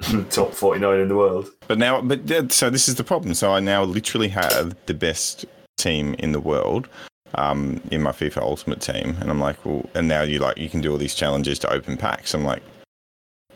top 0.30 0.52
49 0.52 1.00
in 1.00 1.08
the 1.08 1.16
world. 1.16 1.50
But 1.66 1.78
now, 1.78 2.00
but 2.00 2.52
so 2.52 2.70
this 2.70 2.88
is 2.88 2.94
the 2.96 3.04
problem. 3.04 3.34
So 3.34 3.52
I 3.52 3.60
now 3.60 3.82
literally 3.84 4.28
have 4.28 4.76
the 4.86 4.94
best 4.94 5.44
team 5.76 6.14
in 6.18 6.32
the 6.32 6.40
world 6.40 6.88
um, 7.34 7.80
in 7.90 8.02
my 8.02 8.12
FIFA 8.12 8.38
Ultimate 8.38 8.80
team, 8.80 9.16
and 9.20 9.30
I'm 9.30 9.40
like, 9.40 9.64
well, 9.64 9.88
and 9.94 10.08
now 10.08 10.22
you 10.22 10.38
like 10.38 10.58
you 10.58 10.68
can 10.68 10.80
do 10.80 10.92
all 10.92 10.98
these 10.98 11.14
challenges 11.14 11.58
to 11.60 11.72
open 11.72 11.96
packs. 11.96 12.34
I'm 12.34 12.44
like, 12.44 12.62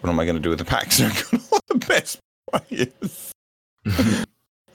what 0.01 0.11
am 0.11 0.19
I 0.19 0.25
going 0.25 0.37
to 0.37 0.43
do 0.43 0.51
with 0.51 0.59
the 0.59 0.65
packs? 0.65 1.01
I've 1.01 1.31
got 1.31 1.53
all 1.53 1.61
the 1.69 1.87
best 1.87 2.19
players. 2.51 3.33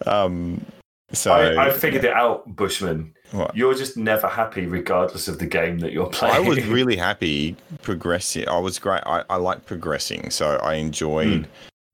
um, 0.05 0.65
so 1.11 1.32
I, 1.32 1.68
I 1.68 1.72
figured 1.72 2.03
yeah. 2.03 2.11
it 2.11 2.15
out, 2.15 2.55
Bushman. 2.55 3.13
What? 3.32 3.55
You're 3.55 3.73
just 3.73 3.97
never 3.97 4.28
happy, 4.28 4.65
regardless 4.65 5.28
of 5.28 5.39
the 5.39 5.45
game 5.45 5.80
that 5.80 5.91
you're 5.91 6.07
playing. 6.07 6.36
I 6.36 6.39
was 6.39 6.63
really 6.65 6.95
happy 6.95 7.55
progressing. 7.82 8.47
I 8.47 8.57
was 8.59 8.80
great. 8.80 9.03
I, 9.05 9.23
I 9.30 9.36
like 9.36 9.65
progressing, 9.65 10.30
so 10.30 10.57
I 10.57 10.75
enjoyed 10.75 11.28
mm. 11.28 11.45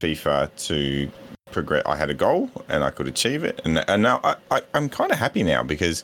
FIFA 0.01 0.55
to 0.67 1.11
progress. 1.51 1.83
I 1.85 1.95
had 1.95 2.09
a 2.09 2.13
goal 2.13 2.49
and 2.69 2.83
I 2.83 2.89
could 2.91 3.07
achieve 3.07 3.43
it, 3.43 3.61
and 3.65 3.83
and 3.89 4.03
now 4.03 4.19
I, 4.23 4.35
I 4.51 4.61
I'm 4.73 4.89
kind 4.89 5.11
of 5.11 5.17
happy 5.17 5.43
now 5.43 5.63
because 5.63 6.03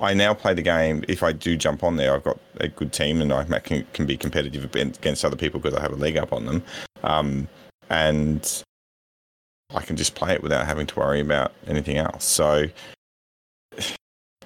I 0.00 0.14
now 0.14 0.32
play 0.34 0.54
the 0.54 0.62
game. 0.62 1.04
If 1.08 1.22
I 1.22 1.32
do 1.32 1.56
jump 1.56 1.84
on 1.84 1.96
there, 1.96 2.14
I've 2.14 2.24
got 2.24 2.38
a 2.58 2.68
good 2.68 2.92
team 2.92 3.20
and 3.20 3.32
I 3.32 3.44
can, 3.44 3.86
can 3.92 4.06
be 4.06 4.16
competitive 4.16 4.64
against 4.74 5.24
other 5.24 5.36
people 5.36 5.60
because 5.60 5.76
I 5.78 5.82
have 5.82 5.92
a 5.92 5.96
leg 5.96 6.16
up 6.16 6.32
on 6.32 6.46
them. 6.46 6.62
Um, 7.02 7.48
and 7.90 8.62
I 9.74 9.82
can 9.82 9.96
just 9.96 10.14
play 10.14 10.32
it 10.32 10.42
without 10.42 10.66
having 10.66 10.86
to 10.86 10.98
worry 10.98 11.20
about 11.20 11.52
anything 11.66 11.98
else. 11.98 12.24
So, 12.24 12.66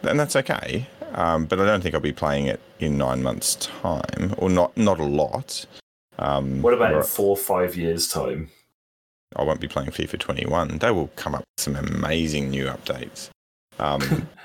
and 0.07 0.19
that's 0.19 0.37
okay. 0.37 0.87
Um, 1.13 1.47
but 1.47 1.61
I 1.61 1.65
don't 1.65 1.81
think 1.81 1.95
I'll 1.95 2.01
be 2.01 2.13
playing 2.13 2.47
it 2.47 2.61
in 2.81 2.99
nine 2.99 3.23
months' 3.23 3.55
time, 3.57 4.35
or 4.39 4.51
not 4.51 4.77
not 4.77 4.99
a 4.99 5.05
lot. 5.05 5.67
Um, 6.19 6.63
what 6.63 6.75
about 6.75 6.95
in 6.95 7.03
four 7.03 7.31
or 7.31 7.37
five 7.37 7.77
years' 7.77 8.09
time? 8.09 8.51
I 9.37 9.43
won't 9.43 9.61
be 9.61 9.69
playing 9.69 9.91
FIFA 9.91 10.19
21. 10.19 10.79
They 10.79 10.91
will 10.91 11.09
come 11.17 11.35
up 11.35 11.41
with 11.41 11.65
some 11.65 11.77
amazing 11.77 12.51
new 12.51 12.67
updates. 12.67 13.31
Um, 13.79 14.29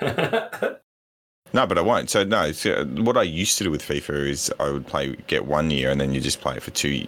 no, 1.52 1.66
but 1.66 1.78
I 1.78 1.80
won't. 1.80 2.10
So 2.10 2.24
no, 2.24 2.52
so 2.52 2.84
what 2.84 3.16
I 3.16 3.22
used 3.22 3.58
to 3.58 3.64
do 3.64 3.70
with 3.70 3.82
FIFA 3.82 4.28
is 4.28 4.52
I 4.58 4.70
would 4.70 4.86
play 4.86 5.16
get 5.26 5.46
one 5.46 5.70
year 5.70 5.90
and 5.90 6.00
then 6.00 6.12
you 6.12 6.20
just 6.20 6.40
play 6.40 6.56
it 6.56 6.62
for 6.62 6.72
two. 6.72 7.06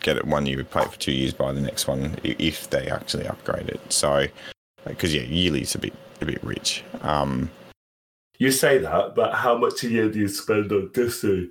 Get 0.00 0.16
it 0.16 0.26
one 0.26 0.44
year, 0.44 0.62
play 0.64 0.82
it 0.82 0.92
for 0.92 0.98
two 0.98 1.12
years, 1.12 1.32
buy 1.32 1.52
the 1.52 1.60
next 1.60 1.86
one 1.86 2.16
if 2.24 2.68
they 2.68 2.88
actually 2.88 3.26
upgrade 3.26 3.68
it. 3.68 3.80
So, 3.92 4.26
because 4.84 5.14
yeah, 5.14 5.22
yearly 5.22 5.62
is 5.62 5.74
a 5.74 5.78
bit 5.78 5.94
a 6.20 6.26
bit 6.26 6.42
rich. 6.44 6.84
Um, 7.00 7.50
you 8.38 8.50
say 8.50 8.78
that, 8.78 9.14
but 9.14 9.34
how 9.34 9.56
much 9.56 9.84
a 9.84 9.88
year 9.88 10.10
do 10.10 10.18
you 10.18 10.28
spend 10.28 10.72
on 10.72 10.90
Destiny? 10.92 11.50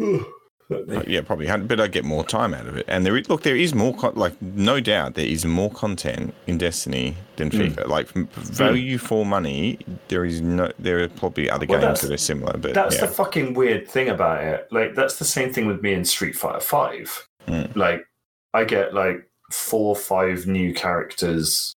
Uh, 0.00 1.02
yeah, 1.06 1.20
probably, 1.20 1.46
but 1.46 1.80
I 1.80 1.86
get 1.86 2.04
more 2.04 2.24
time 2.24 2.54
out 2.54 2.66
of 2.66 2.76
it. 2.76 2.86
And 2.88 3.04
there, 3.04 3.16
is, 3.16 3.28
look, 3.28 3.42
there 3.42 3.56
is 3.56 3.74
more, 3.74 3.94
con- 3.94 4.14
like 4.14 4.40
no 4.40 4.80
doubt, 4.80 5.14
there 5.14 5.26
is 5.26 5.44
more 5.44 5.70
content 5.70 6.34
in 6.46 6.58
Destiny 6.58 7.16
than 7.36 7.50
mm. 7.50 7.72
FIFA. 7.74 7.88
Like 7.88 8.08
value 8.08 8.96
mm. 8.96 9.00
for 9.00 9.26
money, 9.26 9.78
there 10.08 10.24
is 10.24 10.40
no, 10.40 10.72
there 10.78 11.02
are 11.02 11.08
probably 11.08 11.50
other 11.50 11.66
well, 11.68 11.80
games 11.80 12.00
that 12.00 12.10
are 12.10 12.16
similar. 12.16 12.56
But 12.56 12.74
that's 12.74 12.96
yeah. 12.96 13.02
the 13.02 13.08
fucking 13.08 13.54
weird 13.54 13.88
thing 13.88 14.08
about 14.08 14.42
it. 14.42 14.68
Like 14.70 14.94
that's 14.94 15.18
the 15.18 15.24
same 15.24 15.52
thing 15.52 15.66
with 15.66 15.82
me 15.82 15.92
in 15.92 16.04
Street 16.04 16.36
Fighter 16.36 16.60
Five. 16.60 17.28
Mm. 17.46 17.76
Like 17.76 18.06
I 18.54 18.64
get 18.64 18.94
like 18.94 19.28
four 19.50 19.90
or 19.90 19.96
five 19.96 20.46
new 20.46 20.72
characters 20.72 21.74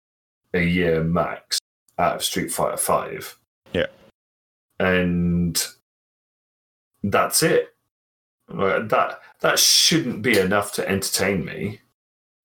a 0.52 0.60
year 0.60 1.02
max 1.02 1.58
out 1.98 2.16
of 2.16 2.24
Street 2.24 2.52
Fighter 2.52 2.76
Five. 2.76 3.38
Yeah, 3.72 3.86
and 4.82 5.66
that's 7.04 7.42
it 7.42 7.72
that 8.48 9.20
that 9.40 9.58
shouldn't 9.58 10.22
be 10.22 10.38
enough 10.38 10.72
to 10.74 10.88
entertain 10.88 11.44
me. 11.44 11.80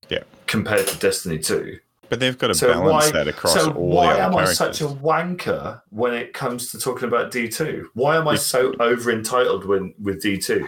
Yeah. 0.10 0.24
Compared 0.46 0.88
to 0.88 0.98
Destiny 1.00 1.38
2. 1.40 1.80
But 2.10 2.22
they've 2.22 2.38
got 2.38 2.48
to 2.48 2.56
so 2.56 2.72
balance 2.72 3.06
why, 3.06 3.12
that 3.12 3.28
across 3.28 3.54
so 3.54 3.72
all 3.74 3.90
why 3.90 4.18
am 4.18 4.32
characters. 4.32 4.62
I 4.62 4.72
such 4.72 4.82
a 4.82 4.86
wanker 4.86 5.82
when 5.90 6.14
it 6.14 6.34
comes 6.34 6.72
to 6.72 6.80
talking 6.80 7.10
about 7.10 7.34
D2? 7.34 7.84
Why 7.96 8.16
am 8.16 8.28
I 8.30 8.36
so 8.36 8.74
over 8.80 9.12
entitled 9.12 9.66
when 9.66 9.94
with 10.02 10.24
D2? 10.24 10.66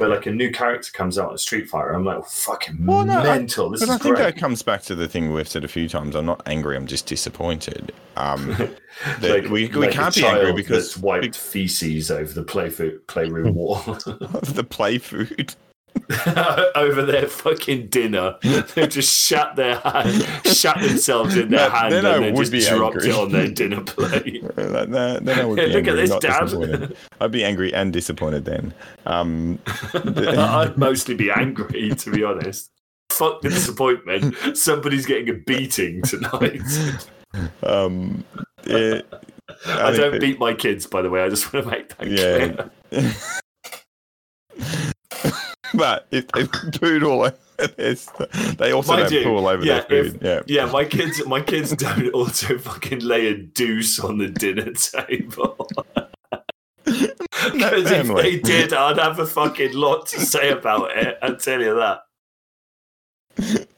But 0.00 0.08
like 0.08 0.24
a 0.24 0.30
new 0.30 0.50
character 0.50 0.90
comes 0.92 1.18
out 1.18 1.30
in 1.30 1.36
Street 1.36 1.68
Fighter, 1.68 1.92
I'm 1.92 2.06
like, 2.06 2.16
oh, 2.16 2.22
fucking 2.22 2.86
well, 2.86 3.04
no, 3.04 3.22
mental. 3.22 3.68
This 3.68 3.80
but 3.80 3.90
I 3.90 3.98
think 3.98 4.16
that 4.16 4.34
comes 4.34 4.62
back 4.62 4.80
to 4.84 4.94
the 4.94 5.06
thing 5.06 5.30
we've 5.30 5.46
said 5.46 5.62
a 5.62 5.68
few 5.68 5.90
times. 5.90 6.16
I'm 6.16 6.24
not 6.24 6.40
angry. 6.46 6.74
I'm 6.74 6.86
just 6.86 7.04
disappointed. 7.04 7.92
Um, 8.16 8.48
like, 9.20 9.44
we, 9.50 9.66
we 9.66 9.68
like 9.68 9.90
can't 9.90 10.14
be 10.14 10.24
angry 10.24 10.54
because 10.54 10.86
it's 10.86 10.96
wiped 10.96 11.36
feces 11.36 12.10
over 12.10 12.32
the 12.32 12.42
play 12.42 12.70
food, 12.70 13.06
playroom 13.08 13.54
wall. 13.54 13.76
the 13.84 14.66
play 14.66 14.96
food. 14.96 15.54
over 16.74 17.02
their 17.02 17.28
fucking 17.28 17.88
dinner. 17.88 18.36
They 18.74 18.86
just 18.86 19.12
shut 19.12 19.56
their 19.56 19.76
hand, 19.76 20.24
shut 20.44 20.80
themselves 20.80 21.36
in 21.36 21.50
their 21.50 21.70
hand, 21.70 21.92
then 21.92 22.04
and 22.04 22.36
then 22.36 22.44
just 22.44 22.68
dropped 22.68 22.96
angry. 22.96 23.10
it 23.10 23.14
on 23.14 23.32
their 23.32 23.48
dinner 23.48 23.82
plate. 23.82 24.42
then, 24.56 24.90
then 24.90 25.28
I 25.28 25.44
would 25.44 25.56
be 25.56 25.66
Look 25.66 25.86
angry, 25.86 26.02
at 26.02 26.08
this, 26.08 26.18
Dad. 26.18 26.96
I'd 27.20 27.30
be 27.30 27.44
angry 27.44 27.72
and 27.72 27.92
disappointed 27.92 28.44
then. 28.44 28.74
Um, 29.06 29.58
I'd 29.94 30.76
mostly 30.76 31.14
be 31.14 31.30
angry, 31.30 31.90
to 31.90 32.10
be 32.10 32.24
honest. 32.24 32.70
Fuck 33.10 33.42
the 33.42 33.50
disappointment. 33.50 34.56
Somebody's 34.56 35.06
getting 35.06 35.28
a 35.30 35.34
beating 35.34 36.02
tonight. 36.02 36.60
Um, 37.62 38.24
it, 38.64 39.06
I, 39.66 39.88
I 39.88 39.96
don't 39.96 40.20
beat 40.20 40.38
my 40.38 40.54
kids, 40.54 40.86
by 40.86 41.02
the 41.02 41.10
way. 41.10 41.22
I 41.22 41.28
just 41.28 41.52
want 41.52 41.66
to 41.66 41.70
make 41.70 41.96
that 41.96 42.08
yeah. 42.08 42.68
clear 42.90 43.10
but 45.74 46.06
if 46.10 46.26
they 46.28 46.44
pooed 46.44 47.06
all 47.06 47.22
over 47.22 47.74
this, 47.76 48.08
they 48.56 48.72
also 48.72 48.94
Mind 48.94 49.10
don't 49.10 49.12
you, 49.12 49.22
poo 49.24 49.36
all 49.36 49.48
over 49.48 49.64
yeah, 49.64 49.80
their 49.80 50.04
food. 50.04 50.16
If, 50.16 50.22
yeah, 50.22 50.64
yeah. 50.64 50.70
My 50.70 50.84
kids, 50.84 51.24
my 51.26 51.40
kids 51.40 51.72
don't 51.76 52.08
also 52.14 52.58
fucking 52.58 53.00
lay 53.00 53.28
a 53.28 53.36
deuce 53.36 54.00
on 54.00 54.18
the 54.18 54.28
dinner 54.28 54.72
table. 54.72 55.68
Because 56.84 57.90
if 57.90 58.06
they 58.16 58.38
did, 58.38 58.72
I'd 58.72 58.98
have 58.98 59.18
a 59.18 59.26
fucking 59.26 59.74
lot 59.74 60.06
to 60.08 60.20
say 60.20 60.50
about 60.50 60.96
it. 60.96 61.18
I 61.22 61.32
tell 61.32 61.60
you 61.60 61.74
that. 61.76 62.00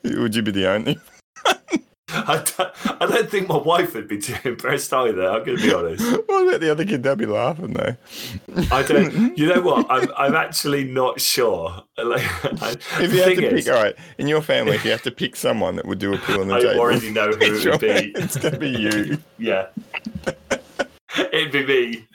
Would 0.05 0.34
you 0.34 0.43
be 0.43 0.51
the 0.51 0.68
only? 0.68 0.99
I 2.14 2.44
don't, 2.56 3.02
I 3.02 3.06
don't 3.06 3.30
think 3.30 3.48
my 3.48 3.56
wife 3.56 3.94
would 3.94 4.08
be 4.08 4.18
too 4.18 4.36
impressed 4.48 4.92
either. 4.92 5.28
I'm 5.28 5.44
going 5.44 5.58
to 5.58 5.62
be 5.62 5.74
honest. 5.74 6.22
What 6.32 6.48
about 6.48 6.60
the 6.60 6.70
other 6.70 6.84
kid? 6.84 7.02
They'll 7.02 7.16
be 7.16 7.26
laughing 7.26 7.74
though. 7.74 7.96
I 8.70 8.82
don't. 8.82 9.36
You 9.42 9.46
know 9.46 9.60
what? 9.60 9.86
I'm 9.90 10.10
I'm 10.16 10.34
actually 10.34 10.84
not 10.84 11.20
sure. 11.20 11.82
Like, 11.96 12.22
if 13.00 13.12
you 13.12 13.22
had 13.22 13.36
to 13.36 13.54
is, 13.54 13.64
pick, 13.64 13.74
all 13.74 13.82
right, 13.82 13.94
in 14.18 14.28
your 14.28 14.42
family, 14.42 14.74
if 14.76 14.84
you 14.84 14.90
have 14.90 15.02
to 15.02 15.10
pick 15.10 15.36
someone 15.36 15.76
that 15.76 15.86
would 15.86 15.98
do 15.98 16.14
a 16.14 16.18
poo 16.18 16.40
on 16.40 16.48
the 16.48 16.54
I 16.54 16.60
table, 16.60 16.74
I 16.74 16.78
already 16.78 17.10
know 17.10 17.30
who 17.32 17.38
it 17.40 17.64
would 17.64 17.80
be. 17.80 18.12
It's 18.14 18.36
going 18.36 18.54
to 18.54 18.58
be 18.60 18.70
you. 18.70 19.18
yeah, 19.38 19.68
it'd 21.32 21.52
be 21.52 21.66
me. 21.66 22.08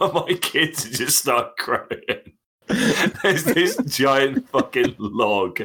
my 0.00 0.38
kids 0.40 0.84
would 0.84 0.94
just 0.94 1.18
start 1.18 1.56
crying. 1.56 2.32
There's 2.66 3.44
this 3.44 3.76
giant 3.86 4.48
fucking 4.50 4.96
log 4.98 5.60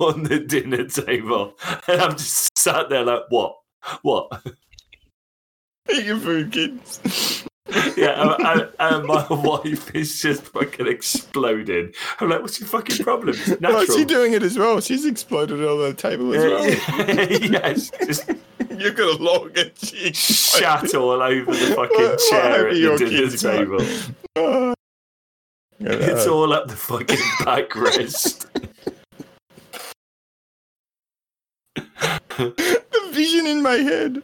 on 0.00 0.24
the 0.24 0.40
dinner 0.40 0.86
table, 0.86 1.54
and 1.88 2.00
I'm 2.00 2.12
just 2.12 2.56
sat 2.58 2.88
there 2.90 3.04
like, 3.04 3.22
what? 3.30 3.56
What? 4.02 4.42
Eat 5.90 6.04
your 6.04 6.18
food, 6.18 6.52
kids. 6.52 7.44
yeah, 7.96 8.36
and, 8.38 8.68
and, 8.78 9.06
my 9.06 9.26
wife 9.30 9.94
is 9.94 10.20
just 10.20 10.42
fucking 10.44 10.86
exploding. 10.86 11.92
I'm 12.20 12.28
like, 12.28 12.42
what's 12.42 12.60
your 12.60 12.68
fucking 12.68 13.04
problem? 13.04 13.30
It's 13.30 13.60
natural. 13.60 13.86
Well, 13.86 13.86
she 13.86 14.04
doing 14.04 14.32
it 14.32 14.42
as 14.42 14.58
well. 14.58 14.80
She's 14.80 15.06
exploded 15.06 15.64
on 15.64 15.78
the 15.78 15.94
table 15.94 16.34
as 16.34 16.44
well. 16.44 17.28
yes, 17.30 17.90
just 18.06 18.28
you've 18.70 18.96
got 18.96 19.20
a 19.20 19.22
log 19.22 19.56
and 19.56 19.72
she 19.76 20.12
shat 20.12 20.94
all 20.94 21.22
over 21.22 21.52
the 21.52 21.74
fucking 21.74 22.16
chair 22.30 22.68
at 22.68 22.74
the 22.74 22.96
dinner 22.98 23.36
table. 23.36 23.86
Ah. 24.36 24.74
It's 25.84 26.26
uh, 26.26 26.34
all 26.34 26.52
up 26.52 26.68
the 26.68 26.76
fucking 26.76 27.16
backrest. 27.40 28.46
the 32.38 33.08
vision 33.12 33.46
in 33.46 33.62
my 33.62 33.74
head. 33.74 34.22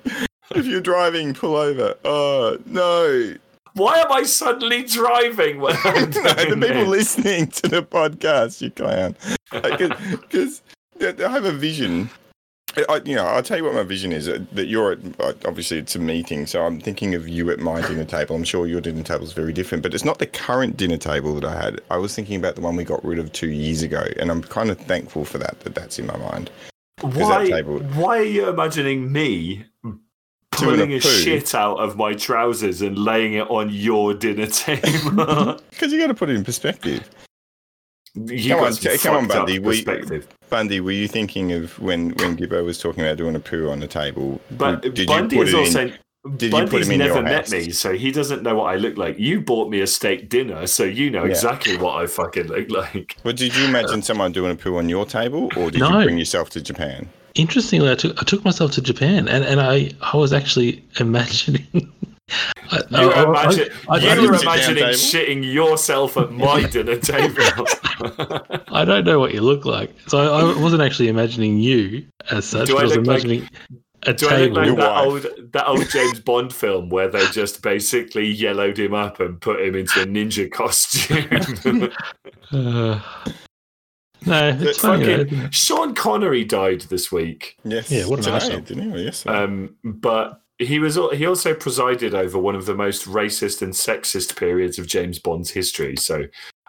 If 0.52 0.66
you're 0.66 0.80
driving, 0.80 1.34
pull 1.34 1.56
over. 1.56 1.94
Oh 2.04 2.58
no. 2.64 3.34
Why 3.74 3.98
am 3.98 4.10
I 4.10 4.22
suddenly 4.22 4.84
driving 4.84 5.60
when 5.60 5.74
no, 5.84 6.06
the 6.06 6.56
people 6.58 6.90
this? 6.90 7.18
listening 7.18 7.48
to 7.48 7.68
the 7.68 7.82
podcast, 7.82 8.62
you 8.62 8.70
clown. 8.70 9.14
Uh, 9.52 9.76
because 10.10 10.62
I 11.00 11.30
have 11.30 11.44
a 11.44 11.52
vision 11.52 12.10
I, 12.88 13.00
you 13.04 13.14
know, 13.14 13.24
I'll 13.24 13.42
tell 13.42 13.56
you 13.56 13.64
what 13.64 13.74
my 13.74 13.82
vision 13.82 14.12
is. 14.12 14.26
That 14.26 14.66
you're 14.66 14.92
at, 14.92 14.98
uh, 15.20 15.32
obviously 15.46 15.78
it's 15.78 15.96
a 15.96 15.98
meeting, 15.98 16.46
so 16.46 16.64
I'm 16.64 16.80
thinking 16.80 17.14
of 17.14 17.28
you 17.28 17.50
at 17.50 17.58
my 17.58 17.80
dinner 17.80 18.04
table. 18.04 18.36
I'm 18.36 18.44
sure 18.44 18.66
your 18.66 18.80
dinner 18.80 19.02
table 19.02 19.24
is 19.24 19.32
very 19.32 19.52
different, 19.52 19.82
but 19.82 19.94
it's 19.94 20.04
not 20.04 20.18
the 20.18 20.26
current 20.26 20.76
dinner 20.76 20.96
table 20.96 21.34
that 21.34 21.44
I 21.44 21.54
had. 21.60 21.80
I 21.90 21.96
was 21.96 22.14
thinking 22.14 22.36
about 22.36 22.54
the 22.54 22.60
one 22.60 22.76
we 22.76 22.84
got 22.84 23.04
rid 23.04 23.18
of 23.18 23.32
two 23.32 23.50
years 23.50 23.82
ago, 23.82 24.04
and 24.18 24.30
I'm 24.30 24.42
kind 24.42 24.70
of 24.70 24.78
thankful 24.78 25.24
for 25.24 25.38
that. 25.38 25.60
That 25.60 25.74
that's 25.74 25.98
in 25.98 26.06
my 26.06 26.16
mind. 26.16 26.50
Why? 27.00 27.48
Table, 27.48 27.78
why 27.94 28.18
are 28.18 28.22
you 28.22 28.48
imagining 28.48 29.12
me 29.12 29.64
pulling 30.50 30.92
a, 30.92 30.96
a 30.96 31.00
shit 31.00 31.54
out 31.54 31.76
of 31.78 31.96
my 31.96 32.14
trousers 32.14 32.82
and 32.82 32.98
laying 32.98 33.34
it 33.34 33.48
on 33.50 33.70
your 33.70 34.14
dinner 34.14 34.46
table? 34.46 35.60
Because 35.70 35.92
you 35.92 36.00
got 36.00 36.08
to 36.08 36.14
put 36.14 36.28
it 36.28 36.34
in 36.34 36.44
perspective. 36.44 37.08
You 38.26 38.54
come 38.54 38.64
on, 38.64 38.74
come 38.76 39.16
on, 39.16 39.28
Bundy. 39.28 39.60
Perspective. 39.60 40.28
Bundy, 40.50 40.80
were 40.80 40.92
you 40.92 41.08
thinking 41.08 41.52
of 41.52 41.78
when 41.78 42.10
when 42.10 42.36
Gibbo 42.36 42.64
was 42.64 42.78
talking 42.78 43.02
about 43.02 43.16
doing 43.16 43.36
a 43.36 43.40
poo 43.40 43.68
on 43.68 43.80
the 43.80 43.86
table? 43.86 44.40
But 44.52 44.82
did 44.94 45.06
Bundy 45.06 45.36
you 45.36 45.42
put 45.42 45.48
is 45.48 45.54
also. 45.54 45.86
In, 45.86 45.94
did 46.36 46.50
Bundy's 46.50 46.88
never 46.88 47.22
met 47.22 47.50
me, 47.50 47.70
so 47.70 47.94
he 47.94 48.10
doesn't 48.10 48.42
know 48.42 48.56
what 48.56 48.74
I 48.74 48.76
look 48.76 48.98
like. 48.98 49.18
You 49.18 49.40
bought 49.40 49.70
me 49.70 49.80
a 49.80 49.86
steak 49.86 50.28
dinner, 50.28 50.66
so 50.66 50.84
you 50.84 51.10
know 51.10 51.24
yeah. 51.24 51.30
exactly 51.30 51.76
what 51.76 52.02
I 52.02 52.06
fucking 52.06 52.48
look 52.48 52.70
like. 52.70 53.16
But 53.22 53.36
did 53.36 53.56
you 53.56 53.64
imagine 53.64 54.02
someone 54.02 54.32
doing 54.32 54.50
a 54.50 54.56
poo 54.56 54.76
on 54.76 54.88
your 54.88 55.06
table, 55.06 55.48
or 55.56 55.70
did 55.70 55.80
no. 55.80 55.98
you 55.98 56.04
bring 56.04 56.18
yourself 56.18 56.50
to 56.50 56.60
Japan? 56.60 57.08
Interestingly, 57.34 57.90
I 57.90 57.94
took 57.94 58.20
I 58.20 58.24
took 58.24 58.44
myself 58.44 58.72
to 58.72 58.82
Japan, 58.82 59.28
and, 59.28 59.44
and 59.44 59.60
I 59.60 59.92
I 60.00 60.16
was 60.16 60.32
actually 60.32 60.84
imagining 61.00 61.66
I, 62.70 62.82
you 62.90 63.10
I, 63.10 63.24
imagine, 63.24 63.68
I, 63.88 63.94
I, 63.94 64.14
you 64.14 64.28
were 64.28 64.34
imagining 64.34 64.84
shitting 64.84 65.52
yourself 65.52 66.16
at 66.16 66.32
my 66.32 66.62
dinner 66.70 66.96
table. 66.96 67.66
I 68.68 68.84
don't 68.84 69.04
know 69.04 69.18
what 69.18 69.32
you 69.32 69.40
look 69.40 69.64
like, 69.64 69.94
so 70.06 70.18
I, 70.18 70.60
wasn't 70.60 70.82
actually 70.82 71.08
imagining 71.08 71.58
you 71.58 72.06
as 72.30 72.44
such. 72.44 72.68
Do 72.68 72.76
I, 72.76 72.80
I 72.80 72.84
was 72.84 72.96
imagining. 72.96 73.42
Like, 73.42 73.50
a 74.04 74.14
Do 74.14 74.28
I 74.28 74.46
look 74.46 74.54
like 74.54 74.76
that 74.76 74.96
old 74.98 75.26
that 75.52 75.66
old 75.66 75.90
James 75.90 76.20
Bond 76.20 76.54
film 76.54 76.88
where 76.88 77.08
they 77.08 77.26
just 77.30 77.62
basically 77.62 78.26
yellowed 78.26 78.78
him 78.78 78.94
up 78.94 79.18
and 79.18 79.40
put 79.40 79.60
him 79.60 79.74
into 79.74 80.02
a 80.02 80.06
ninja 80.06 80.50
costume? 80.50 81.90
uh, 82.52 83.00
no, 84.26 84.58
it's 84.60 84.78
funny. 84.78 85.48
Sean 85.50 85.94
Connery 85.94 86.44
died 86.44 86.82
this 86.82 87.10
week. 87.10 87.56
Yes, 87.64 87.90
yeah, 87.90 88.06
what 88.06 88.24
an 88.26 88.34
asshole, 88.34 88.60
didn't 88.60 88.92
he? 88.92 89.04
Yes, 89.04 89.26
um, 89.26 89.76
but 89.82 90.42
he 90.58 90.78
was 90.78 90.98
he 91.14 91.26
also 91.26 91.54
presided 91.54 92.14
over 92.14 92.38
one 92.38 92.54
of 92.54 92.66
the 92.66 92.74
most 92.74 93.06
racist 93.06 93.62
and 93.62 93.72
sexist 93.72 94.36
periods 94.36 94.78
of 94.78 94.86
James 94.86 95.18
Bond's 95.18 95.50
history. 95.50 95.96
So 95.96 96.24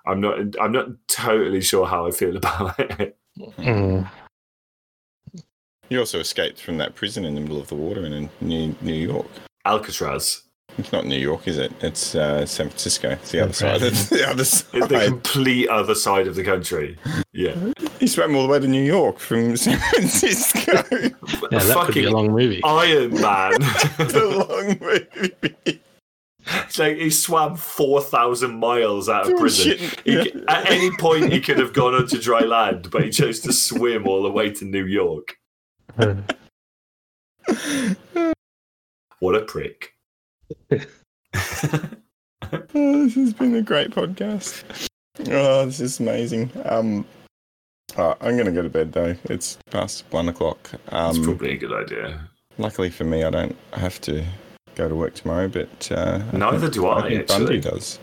I'm 0.05 0.21
not 0.21 0.39
I'm 0.59 0.71
not 0.71 0.87
totally 1.07 1.61
sure 1.61 1.85
how 1.85 2.07
I 2.07 2.11
feel 2.11 2.37
about 2.37 2.79
it. 2.99 3.17
Mm. 3.57 4.09
He 5.89 5.97
also 5.97 6.19
escaped 6.19 6.61
from 6.61 6.77
that 6.77 6.93
prison 6.93 7.25
in 7.25 7.33
the 7.33 7.41
middle 7.41 7.59
of 7.59 7.67
the 7.67 7.75
water 7.75 8.05
in 8.05 8.29
New, 8.41 8.75
New 8.81 8.93
York. 8.93 9.25
Alcatraz. 9.65 10.43
It's 10.77 10.91
not 10.91 11.05
New 11.05 11.17
York, 11.17 11.47
is 11.47 11.57
it? 11.57 11.73
It's 11.81 12.15
uh, 12.15 12.45
San 12.45 12.67
Francisco. 12.67 13.09
It's 13.09 13.31
the 13.31 13.41
other 13.41 13.53
side. 13.53 13.81
It's 13.81 14.09
the 14.09 14.29
other 14.29 14.45
side. 14.45 14.69
It's 14.73 14.87
the 14.87 15.05
complete 15.05 15.67
other 15.67 15.95
side 15.95 16.27
of 16.27 16.35
the 16.35 16.43
country. 16.43 16.97
Yeah. 17.33 17.73
He 17.99 18.07
swam 18.07 18.35
all 18.35 18.43
the 18.43 18.47
way 18.47 18.59
to 18.59 18.67
New 18.67 18.83
York 18.83 19.19
from 19.19 19.57
San 19.57 19.77
Francisco. 19.77 20.71
yeah, 20.91 21.09
that 21.49 21.73
Fucking 21.73 21.85
could 21.85 21.93
be 21.95 22.05
a 22.05 22.11
long 22.11 22.31
movie. 22.31 22.61
Iron 22.63 23.19
Man. 23.19 23.53
it's 23.59 24.13
a 24.13 24.25
long 24.25 24.77
movie. 24.79 25.81
It's 26.51 26.79
like 26.79 26.97
he 26.97 27.09
swam 27.09 27.55
4,000 27.55 28.57
miles 28.57 29.09
out 29.09 29.29
of 29.29 29.37
prison. 29.37 29.77
He, 30.03 30.17
at 30.47 30.69
any 30.69 30.91
point, 30.97 31.31
he 31.31 31.41
could 31.41 31.59
have 31.59 31.73
gone 31.73 31.93
onto 31.93 32.19
dry 32.19 32.41
land, 32.41 32.89
but 32.89 33.03
he 33.03 33.09
chose 33.09 33.41
to 33.41 33.53
swim 33.53 34.07
all 34.07 34.23
the 34.23 34.31
way 34.31 34.49
to 34.51 34.65
New 34.65 34.85
York. 34.85 35.37
what 39.19 39.35
a 39.35 39.41
prick. 39.41 39.93
Oh, 40.71 40.79
this 43.03 43.15
has 43.15 43.33
been 43.33 43.55
a 43.55 43.61
great 43.61 43.91
podcast. 43.91 44.87
Oh, 45.27 45.65
this 45.65 45.79
is 45.79 45.99
amazing. 45.99 46.51
Um, 46.65 47.05
oh, 47.97 48.15
I'm 48.21 48.35
going 48.35 48.45
to 48.45 48.51
go 48.51 48.61
to 48.61 48.69
bed 48.69 48.93
though. 48.93 49.15
It's 49.25 49.57
past 49.69 50.05
one 50.11 50.29
o'clock. 50.29 50.71
Um, 50.89 51.13
That's 51.13 51.25
probably 51.25 51.53
a 51.53 51.57
good 51.57 51.73
idea. 51.73 52.29
Luckily 52.57 52.89
for 52.89 53.03
me, 53.03 53.23
I 53.23 53.29
don't 53.29 53.55
have 53.73 53.99
to 54.01 54.23
go 54.75 54.87
to 54.87 54.95
work 54.95 55.13
tomorrow, 55.13 55.47
but 55.47 55.91
uh, 55.91 56.19
neither 56.31 56.67
I 56.67 56.69
do 56.69 56.87
I. 56.87 56.99
I 56.99 57.13
actually. 57.13 57.25
Bundy 57.25 57.59
does. 57.59 57.99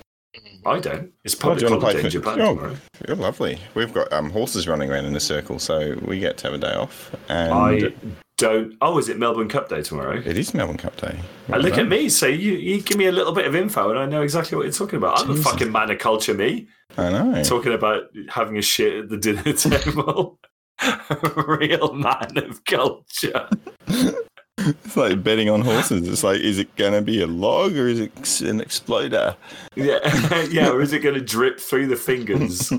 I 0.67 0.81
don't. 0.81 1.13
It's 1.25 1.35
public 1.35 1.71
oh, 1.71 1.81
holiday 1.81 2.05
in 2.05 2.11
Japan 2.11 2.41
oh, 2.41 2.55
tomorrow. 2.55 2.77
You're 3.07 3.17
lovely. 3.17 3.59
We've 3.75 3.93
got 3.93 4.13
um, 4.13 4.31
horses 4.31 4.67
running 4.67 4.91
around 4.91 5.05
in 5.05 5.15
a 5.15 5.21
circle, 5.21 5.59
so 5.59 5.97
we 6.03 6.19
get 6.19 6.37
to 6.39 6.49
have 6.49 6.55
a 6.55 6.59
day 6.59 6.75
off. 6.75 7.15
And 7.29 7.53
I 7.53 7.93
don't. 8.37 8.77
Oh, 8.81 8.99
is 8.99 9.09
it 9.09 9.19
Melbourne 9.19 9.49
Cup 9.49 9.69
Day 9.69 9.83
tomorrow? 9.83 10.23
It 10.25 10.37
is 10.37 10.55
Melbourne 10.55 10.77
Cup 10.77 10.97
Day. 10.97 11.19
Well 11.49 11.61
look 11.61 11.79
at 11.79 11.89
me. 11.89 12.09
So 12.09 12.27
you, 12.27 12.53
you 12.53 12.83
give 12.83 12.99
me 12.99 13.07
a 13.07 13.13
little 13.13 13.33
bit 13.33 13.47
of 13.47 13.55
info, 13.55 13.91
and 13.91 13.99
I 13.99 14.07
know 14.07 14.23
exactly 14.23 14.57
what 14.57 14.65
you're 14.65 14.73
talking 14.73 14.99
about. 14.99 15.21
I'm 15.21 15.29
Jesus. 15.29 15.47
a 15.47 15.49
fucking 15.51 15.73
man 15.73 15.91
of 15.91 15.99
culture, 15.99 16.35
me. 16.35 16.69
I 16.97 17.11
know. 17.11 17.43
Talking 17.43 17.73
about 17.73 18.05
having 18.29 18.57
a 18.59 18.63
shit 18.63 19.05
at 19.05 19.09
the 19.09 19.17
dinner 19.17 19.43
table. 19.53 20.39
Real 21.47 21.95
man 21.95 22.37
of 22.37 22.65
culture. 22.65 23.49
it's 24.59 24.97
like 24.97 25.23
betting 25.23 25.49
on 25.49 25.63
horses. 25.63 26.07
It's 26.07 26.23
like, 26.23 26.41
is 26.41 26.59
it 26.59 26.75
going 26.77 26.93
to 26.93 27.03
be 27.03 27.23
a 27.23 27.27
log 27.27 27.77
or 27.77 27.89
is 27.89 28.01
it 28.01 28.41
an 28.43 28.61
exploder? 28.61 29.37
Yeah, 29.75 30.45
yeah, 30.51 30.69
or 30.69 30.83
is 30.83 30.93
it 30.93 31.01
going 31.01 31.15
to 31.15 31.21
drip 31.21 31.59
through 31.59 31.87
the 31.87 31.97
fingers? 31.97 32.71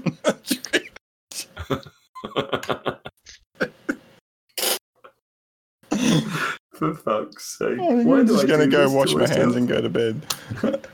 For 6.78 6.94
fuck's 6.94 7.58
sake! 7.58 7.80
I 7.80 7.88
think 7.88 8.08
I'm 8.08 8.28
just 8.28 8.46
going 8.46 8.60
to 8.60 8.68
go 8.68 8.92
wash 8.92 9.12
my 9.16 9.28
hands 9.28 9.56
and 9.56 9.68
go 9.68 9.82
to 9.82 9.90
bed. 9.90 10.22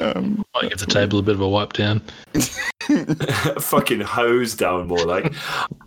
um, 0.00 0.44
I 0.54 0.68
give 0.68 0.78
the 0.78 0.86
table 0.86 1.18
a 1.18 1.22
bit 1.22 1.34
of 1.34 1.40
a 1.40 1.48
wipe 1.48 1.72
down. 1.72 2.02
fucking 3.58 4.00
hose 4.00 4.54
down 4.54 4.86
more 4.86 5.04
like 5.04 5.34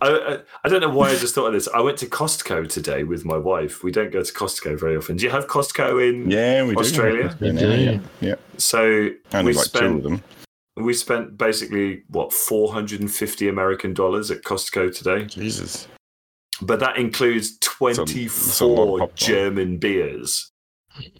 I, 0.00 0.08
I, 0.08 0.38
I, 0.62 0.68
don't 0.68 0.80
know 0.80 0.90
why 0.90 1.10
i 1.10 1.16
just 1.16 1.34
thought 1.34 1.46
of 1.46 1.52
this 1.52 1.66
i 1.74 1.80
went 1.80 1.98
to 1.98 2.06
costco 2.06 2.68
today 2.68 3.02
with 3.02 3.24
my 3.24 3.36
wife 3.36 3.82
we 3.82 3.90
don't 3.90 4.12
go 4.12 4.22
to 4.22 4.32
costco 4.32 4.78
very 4.78 4.96
often 4.96 5.16
do 5.16 5.24
you 5.24 5.30
have 5.30 5.48
costco 5.48 6.08
in 6.08 6.30
yeah 6.30 6.62
we 6.64 6.76
australia 6.76 7.36
do. 7.40 7.46
Yeah, 7.46 7.74
yeah. 7.74 8.00
yeah 8.20 8.34
so 8.56 9.10
Only 9.32 9.50
we 9.50 9.56
like 9.56 9.64
spent, 9.64 10.02
them 10.04 10.22
we 10.76 10.94
spent 10.94 11.36
basically 11.36 12.04
what 12.08 12.32
450 12.32 13.48
american 13.48 13.94
dollars 13.94 14.30
at 14.30 14.42
costco 14.42 14.96
today 14.96 15.24
jesus 15.24 15.88
but 16.60 16.80
that 16.80 16.96
includes 16.96 17.58
24 17.58 19.10
german 19.14 19.78
beers 19.78 20.52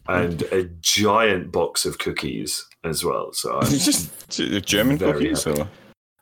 and 0.09 0.43
a 0.53 0.65
giant 0.81 1.51
box 1.53 1.85
of 1.87 1.99
cookies 1.99 2.67
as 2.85 3.05
well. 3.05 3.33
So 3.33 3.59
I'm 3.61 3.71
just 3.71 4.29
German 4.67 4.99
cookies 4.99 5.45
happy. 5.45 5.63
or 5.63 5.69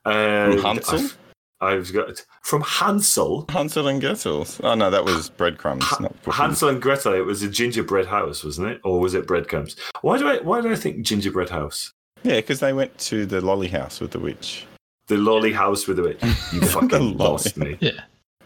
and 0.04 0.54
from 0.54 0.62
Hansel. 0.62 0.98
I've, 0.98 1.18
I've, 1.60 1.92
got 1.92 2.24
from 2.42 2.62
Hansel. 2.62 3.46
Hansel 3.48 3.88
and 3.88 4.00
Gretel. 4.00 4.46
Oh 4.62 4.74
no, 4.74 4.90
that 4.90 5.04
was 5.04 5.28
breadcrumbs. 5.30 5.84
Ha- 5.84 6.08
Hansel 6.30 6.68
and 6.70 6.80
Gretel. 6.80 7.14
It 7.14 7.24
was 7.24 7.42
a 7.42 7.48
gingerbread 7.48 8.06
house, 8.06 8.44
wasn't 8.44 8.68
it? 8.68 8.80
Or 8.84 9.00
was 9.00 9.14
it 9.14 9.26
breadcrumbs? 9.26 9.76
Why 10.02 10.18
do 10.18 10.28
I 10.28 10.38
why 10.38 10.60
do 10.60 10.72
I 10.72 10.76
think 10.76 11.04
gingerbread 11.04 11.50
house? 11.50 11.92
Yeah, 12.22 12.36
because 12.36 12.60
they 12.60 12.72
went 12.72 12.96
to 12.98 13.24
the 13.26 13.40
lolly 13.40 13.68
house 13.68 14.00
with 14.00 14.10
the 14.10 14.18
witch. 14.18 14.66
The 15.06 15.16
lolly 15.16 15.52
house 15.52 15.86
with 15.86 15.96
the 15.96 16.02
witch. 16.02 16.22
You 16.52 16.60
fucking 16.66 17.16
lost 17.16 17.56
me. 17.56 17.76
Yeah. 17.80 18.00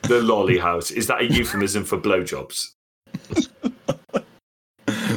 The 0.09 0.23
lolly 0.23 0.59
house. 0.59 0.91
Is 0.91 1.07
that 1.07 1.21
a 1.21 1.25
euphemism 1.25 1.85
for 1.85 1.99
blowjobs? 1.99 2.73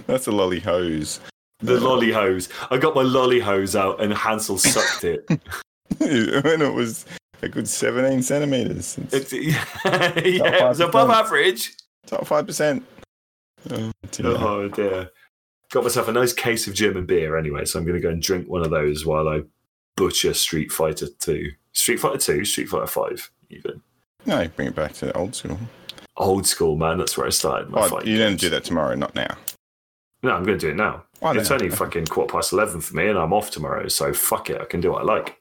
That's 0.08 0.28
a 0.28 0.32
lolly 0.32 0.60
hose. 0.60 1.20
The 1.60 1.80
lolly 1.80 2.12
hose. 2.12 2.50
I 2.72 2.78
got 2.78 2.96
my 2.96 3.02
lolly 3.02 3.40
hose 3.40 3.76
out 3.76 4.02
and 4.02 4.14
Hansel 4.14 4.58
sucked 4.58 5.04
it. 5.04 5.26
when 5.98 6.62
it 6.62 6.74
was 6.74 7.06
a 7.42 7.50
good 7.50 7.68
17 7.68 8.22
centimeters. 8.22 8.98
It's, 9.12 9.34
yeah, 9.34 9.64
yeah 9.84 10.64
it 10.64 10.64
was 10.64 10.80
above 10.80 11.10
average. 11.10 11.74
Top 12.06 12.26
5%. 12.26 12.84
Oh 13.70 13.92
dear. 14.12 14.28
oh, 14.28 14.68
dear. 14.70 15.10
Got 15.72 15.84
myself 15.84 16.08
a 16.08 16.14
nice 16.14 16.32
case 16.32 16.68
of 16.68 16.74
German 16.74 17.06
beer 17.06 17.38
anyway, 17.38 17.66
so 17.66 17.78
I'm 17.78 17.86
going 17.86 18.00
to 18.00 18.02
go 18.02 18.10
and 18.10 18.22
drink 18.22 18.48
one 18.48 18.64
of 18.64 18.70
those 18.70 19.06
while 19.06 19.28
I 19.28 19.42
butcher 19.98 20.34
Street 20.34 20.72
Fighter 20.72 21.08
2. 21.20 21.52
Street 21.74 22.00
Fighter 22.00 22.18
2, 22.18 22.46
Street 22.46 22.70
Fighter 22.70 22.88
5, 22.88 23.32
even. 23.50 23.82
No, 24.28 24.46
bring 24.50 24.68
it 24.68 24.76
back 24.76 24.94
to 24.96 25.16
old 25.18 25.34
school. 25.34 25.58
Old 26.18 26.46
school, 26.46 26.76
man. 26.76 26.98
That's 26.98 27.18
where 27.18 27.26
I 27.26 27.30
started 27.30 27.70
my 27.70 27.82
oh, 27.82 27.88
fight. 27.88 28.06
You 28.06 28.18
didn't 28.18 28.42
do 28.42 28.50
that 28.50 28.66
tomorrow, 28.66 28.94
not 28.94 29.16
now. 29.16 29.38
No, 30.22 30.32
I'm 30.32 30.44
going 30.44 30.60
to 30.60 30.66
do 30.66 30.72
it 30.72 30.76
now. 30.76 31.04
it's 31.22 31.50
only 31.50 31.70
fucking 31.70 32.08
quarter 32.08 32.34
past 32.34 32.52
11 32.52 32.82
for 32.82 32.96
me, 32.96 33.08
and 33.08 33.18
I'm 33.18 33.32
off 33.32 33.52
tomorrow, 33.52 33.88
so 33.88 34.14
fuck 34.14 34.50
it. 34.50 34.60
I 34.60 34.66
can 34.66 34.82
do 34.82 34.92
what 34.92 35.04
I 35.04 35.06
like. 35.06 35.38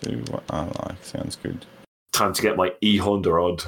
Do 0.00 0.22
what 0.30 0.44
I 0.50 0.64
like. 0.64 1.02
Sounds 1.02 1.34
good. 1.36 1.66
Time 2.12 2.32
to 2.32 2.42
get 2.42 2.56
my 2.56 2.72
E 2.80 2.96
Honda 2.98 3.30
on. 3.30 3.58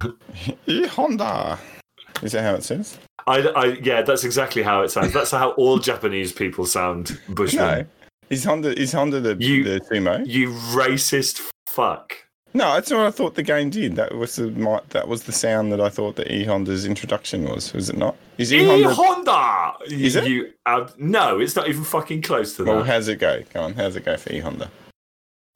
e 0.66 0.86
Honda. 0.86 1.58
Is 2.22 2.32
that 2.32 2.44
how 2.44 2.54
it 2.54 2.62
says? 2.62 2.98
I, 3.26 3.40
I, 3.40 3.64
yeah, 3.82 4.02
that's 4.02 4.22
exactly 4.22 4.62
how 4.62 4.82
it 4.82 4.90
sounds. 4.90 5.12
That's 5.12 5.30
how 5.32 5.50
all 5.52 5.78
Japanese 5.78 6.32
people 6.32 6.66
sound, 6.66 7.18
Bushman. 7.28 7.62
No. 7.78 7.86
Is 8.30 8.44
Honda, 8.44 8.78
is 8.80 8.92
Honda 8.92 9.20
the, 9.20 9.36
you, 9.38 9.64
the 9.64 9.80
sumo? 9.80 10.26
You 10.26 10.52
racist 10.72 11.42
fuck. 11.68 12.16
No, 12.54 12.74
that's 12.74 12.90
what 12.90 13.00
I 13.00 13.10
thought 13.10 13.34
the 13.34 13.42
game 13.42 13.70
did. 13.70 13.96
That 13.96 14.14
was 14.14 14.36
the 14.36 14.82
that 14.90 15.08
was 15.08 15.22
the 15.22 15.32
sound 15.32 15.72
that 15.72 15.80
I 15.80 15.88
thought 15.88 16.16
the 16.16 16.30
E 16.30 16.44
Honda's 16.44 16.84
introduction 16.84 17.44
was. 17.44 17.72
Was 17.72 17.88
it 17.88 17.96
not? 17.96 18.14
Is 18.36 18.52
E 18.52 18.82
Honda? 18.82 19.72
Is 19.86 20.16
it? 20.16 20.26
You, 20.26 20.52
uh, 20.66 20.86
no, 20.98 21.40
it's 21.40 21.56
not 21.56 21.68
even 21.68 21.82
fucking 21.84 22.20
close 22.22 22.56
to 22.56 22.64
that. 22.64 22.70
Well, 22.70 22.84
how's 22.84 23.08
it 23.08 23.16
go? 23.16 23.42
Go 23.54 23.62
on. 23.62 23.74
How's 23.74 23.96
it 23.96 24.04
go 24.04 24.16
for 24.18 24.32
E 24.32 24.40
Honda? 24.40 24.70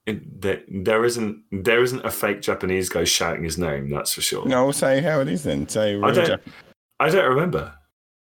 There, 0.07 0.63
there 0.69 1.05
isn't 1.05 1.43
there 1.51 1.83
isn't 1.83 2.05
a 2.05 2.11
fake 2.11 2.41
Japanese 2.41 2.89
guy 2.89 3.05
shouting 3.05 3.43
his 3.45 3.59
name. 3.59 3.91
That's 3.91 4.15
for 4.15 4.23
sure. 4.23 4.47
No, 4.47 4.67
I'll 4.67 4.73
say 4.73 5.01
how 5.03 5.21
it 5.21 5.29
is 5.29 5.43
then. 5.43 5.69
Say 5.69 6.01
I 6.01 6.13
don't. 6.13 6.29
Jap- 6.29 6.53
I 7.01 7.11
don't 7.11 7.29
remember. 7.29 7.75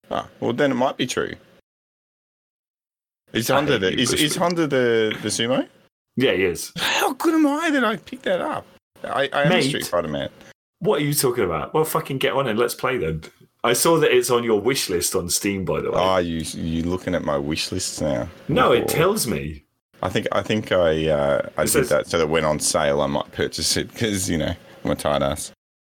Ah, 0.09 0.27
well 0.39 0.53
then 0.53 0.71
it 0.71 0.75
might 0.75 0.97
be 0.97 1.05
true. 1.05 1.33
Is 3.33 3.49
Honda 3.49 3.77
the 3.77 3.91
is, 3.91 4.13
is 4.13 4.37
Honda 4.37 4.65
the 4.67 5.15
the 5.21 5.27
sumo? 5.27 5.67
Yeah, 6.15 6.31
he 6.31 6.45
is. 6.45 6.71
Good 7.17 7.33
am 7.33 7.47
I 7.47 7.69
that 7.71 7.83
I 7.83 7.97
picked 7.97 8.23
that 8.23 8.41
up? 8.41 8.65
I, 9.03 9.29
I 9.31 9.43
am 9.43 9.49
Mate, 9.49 9.65
a 9.65 9.67
Street 9.69 9.87
Fighter 9.87 10.07
man. 10.07 10.29
What 10.79 11.01
are 11.01 11.05
you 11.05 11.13
talking 11.13 11.43
about? 11.43 11.73
Well, 11.73 11.85
fucking 11.85 12.17
get 12.17 12.33
on 12.33 12.47
and 12.47 12.57
let's 12.59 12.75
play 12.75 12.97
then. 12.97 13.23
I 13.63 13.73
saw 13.73 13.97
that 13.99 14.15
it's 14.15 14.29
on 14.29 14.43
your 14.43 14.61
wish 14.61 14.89
list 14.89 15.15
on 15.15 15.29
Steam, 15.29 15.65
by 15.65 15.81
the 15.81 15.91
way. 15.91 15.97
Oh, 15.97 16.17
you 16.17 16.39
you 16.53 16.83
looking 16.83 17.15
at 17.15 17.23
my 17.23 17.37
wish 17.37 17.71
list 17.71 18.01
now? 18.01 18.29
No, 18.47 18.71
it 18.71 18.87
tells 18.87 19.25
me. 19.25 19.63
I 20.03 20.09
think 20.09 20.27
I 20.31 20.43
think 20.43 20.71
I 20.71 21.07
uh, 21.07 21.49
I 21.57 21.63
it 21.63 21.65
did 21.65 21.69
says, 21.69 21.89
that 21.89 22.07
so 22.07 22.19
that 22.19 22.27
when 22.27 22.45
on 22.45 22.59
sale 22.59 23.01
I 23.01 23.07
might 23.07 23.31
purchase 23.31 23.75
it 23.75 23.91
because 23.91 24.29
you 24.29 24.37
know 24.37 24.53
I'm 24.83 24.91
a 24.91 24.95
tired 24.95 25.23
ass. 25.23 25.51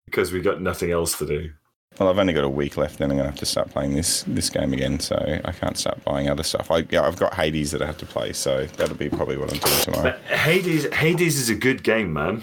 Because 0.05 0.31
we 0.31 0.41
got 0.41 0.61
nothing 0.61 0.91
else 0.91 1.17
to 1.17 1.25
do. 1.25 1.51
Well, 1.99 2.09
I've 2.09 2.19
only 2.19 2.33
got 2.33 2.43
a 2.43 2.49
week 2.49 2.75
left, 2.75 2.97
then 2.97 3.09
I'm 3.09 3.17
gonna 3.17 3.29
have 3.29 3.39
to 3.39 3.45
start 3.45 3.69
playing 3.69 3.95
this 3.95 4.23
this 4.27 4.49
game 4.49 4.73
again. 4.73 4.99
So 4.99 5.15
I 5.45 5.51
can't 5.51 5.77
start 5.77 6.03
buying 6.03 6.29
other 6.29 6.43
stuff. 6.43 6.69
I 6.69 6.85
yeah, 6.89 7.03
I've 7.03 7.17
got 7.17 7.33
Hades 7.33 7.71
that 7.71 7.81
I 7.81 7.85
have 7.85 7.97
to 7.99 8.05
play, 8.05 8.33
so 8.33 8.65
that'll 8.65 8.97
be 8.97 9.09
probably 9.09 9.37
what 9.37 9.51
I'm 9.51 9.59
doing 9.59 9.81
tomorrow. 9.81 10.03
But 10.03 10.37
Hades 10.37 10.93
Hades 10.93 11.37
is 11.37 11.49
a 11.49 11.55
good 11.55 11.83
game, 11.83 12.11
man. 12.11 12.41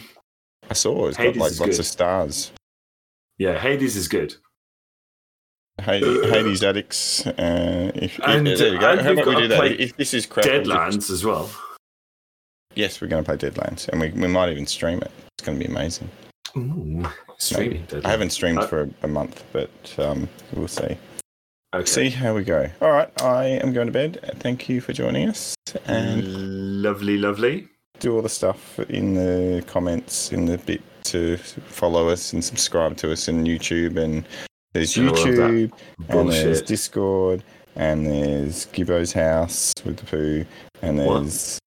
I 0.70 0.74
saw 0.74 1.09
it's 1.09 1.19
Hades 1.19 1.37
got 1.37 1.51
like 1.51 1.61
lots 1.61 1.77
good. 1.77 1.81
of 1.81 1.87
stars. 1.87 2.53
Yeah, 3.39 3.59
Hades 3.59 3.97
is 3.97 4.09
good. 4.09 4.35
Hades 5.81 6.62
Addicts. 6.62 7.27
Uh, 7.27 7.91
if, 7.95 8.20
and, 8.24 8.47
if, 8.47 8.59
there 8.59 8.74
you 8.74 8.79
go. 8.79 9.03
How 9.03 9.12
about 9.12 9.27
we 9.27 9.37
do 9.37 9.49
that? 9.49 9.81
If 9.81 9.97
this 9.97 10.15
is 10.15 10.27
crap, 10.27 10.47
Deadlands 10.47 11.11
as 11.11 11.24
well. 11.24 11.51
Yes, 12.74 13.01
we're 13.01 13.09
going 13.09 13.24
to 13.24 13.37
play 13.37 13.51
Deadlands, 13.51 13.89
and 13.89 14.01
we, 14.01 14.11
we 14.11 14.29
might 14.29 14.51
even 14.51 14.66
stream 14.66 14.99
it. 14.99 15.11
It's 15.39 15.47
going 15.47 15.59
to 15.59 15.65
be 15.65 15.70
amazing. 15.70 16.09
Ooh, 16.57 17.05
streaming. 17.39 17.87
I 18.05 18.11
haven't 18.11 18.31
streamed 18.31 18.59
uh, 18.59 18.66
for 18.66 18.83
a, 18.83 18.91
a, 19.05 19.09
month, 19.09 19.45
but 19.53 19.70
um, 19.99 20.29
we'll 20.53 20.69
see. 20.69 20.97
Okay. 21.74 21.87
See 21.87 22.11
how 22.11 22.35
we 22.35 22.45
go. 22.45 22.69
All 22.83 22.91
right, 22.91 23.11
I 23.23 23.45
am 23.45 23.73
going 23.73 23.87
to 23.87 23.93
bed. 23.93 24.20
Thank 24.41 24.69
you 24.69 24.81
for 24.83 24.93
joining 24.93 25.29
us. 25.29 25.55
And 25.87 26.83
lovely, 26.83 27.16
lovely. 27.16 27.69
Do 28.01 28.15
all 28.15 28.23
the 28.23 28.29
stuff 28.29 28.79
in 28.91 29.15
the 29.15 29.65
comments 29.66 30.33
in 30.33 30.45
the 30.45 30.59
bit 30.59 30.83
to 31.05 31.39
follow 31.39 32.09
us 32.09 32.33
and 32.33 32.45
subscribe 32.45 32.97
to 32.99 33.12
us 33.12 33.29
on 33.29 33.47
YouTube. 33.47 33.97
And 33.97 34.27
there's 34.74 34.95
YouTube, 34.95 35.73
and 36.09 36.31
there's 36.31 36.61
Discord, 36.62 37.43
and 37.77 38.07
there's 38.07 38.66
Gibbo's 38.66 39.12
house 39.12 39.73
with 39.85 39.97
the 39.97 40.05
poo, 40.05 40.45
and 40.83 40.99
there's 40.99 41.59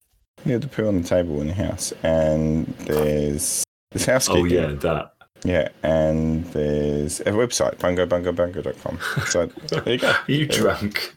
what? 0.43 0.51
yeah 0.51 0.57
the 0.57 0.67
poo 0.67 0.87
on 0.87 1.01
the 1.01 1.07
table 1.07 1.41
in 1.41 1.47
the 1.47 1.53
house, 1.53 1.93
and 2.03 2.67
there's 2.85 3.64
this 3.95 4.05
housekeeping. 4.05 4.57
Oh 4.57 4.69
yeah, 4.69 4.75
that. 4.75 5.13
Yeah, 5.45 5.69
and 5.83 6.43
there's 6.45 7.21
a 7.21 7.31
website, 7.31 7.77
bungobungobungo.com. 7.77 8.99
So 9.27 9.45
there 9.45 9.93
you 9.93 9.99
go. 9.99 10.13
you 10.27 10.45
drunk? 10.47 11.15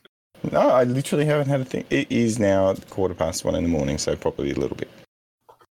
No, 0.53 0.61
I 0.61 0.85
literally 0.85 1.25
haven't 1.25 1.49
had 1.49 1.61
a 1.61 1.65
thing. 1.65 1.85
It 1.91 2.11
is 2.11 2.39
now 2.39 2.75
quarter 2.91 3.15
past 3.15 3.45
one 3.45 3.55
in 3.57 3.65
the 3.65 3.69
morning, 3.69 3.99
so 3.99 4.15
probably 4.15 4.53
a 4.53 4.55
little 4.55 4.77
bit. 4.77 4.89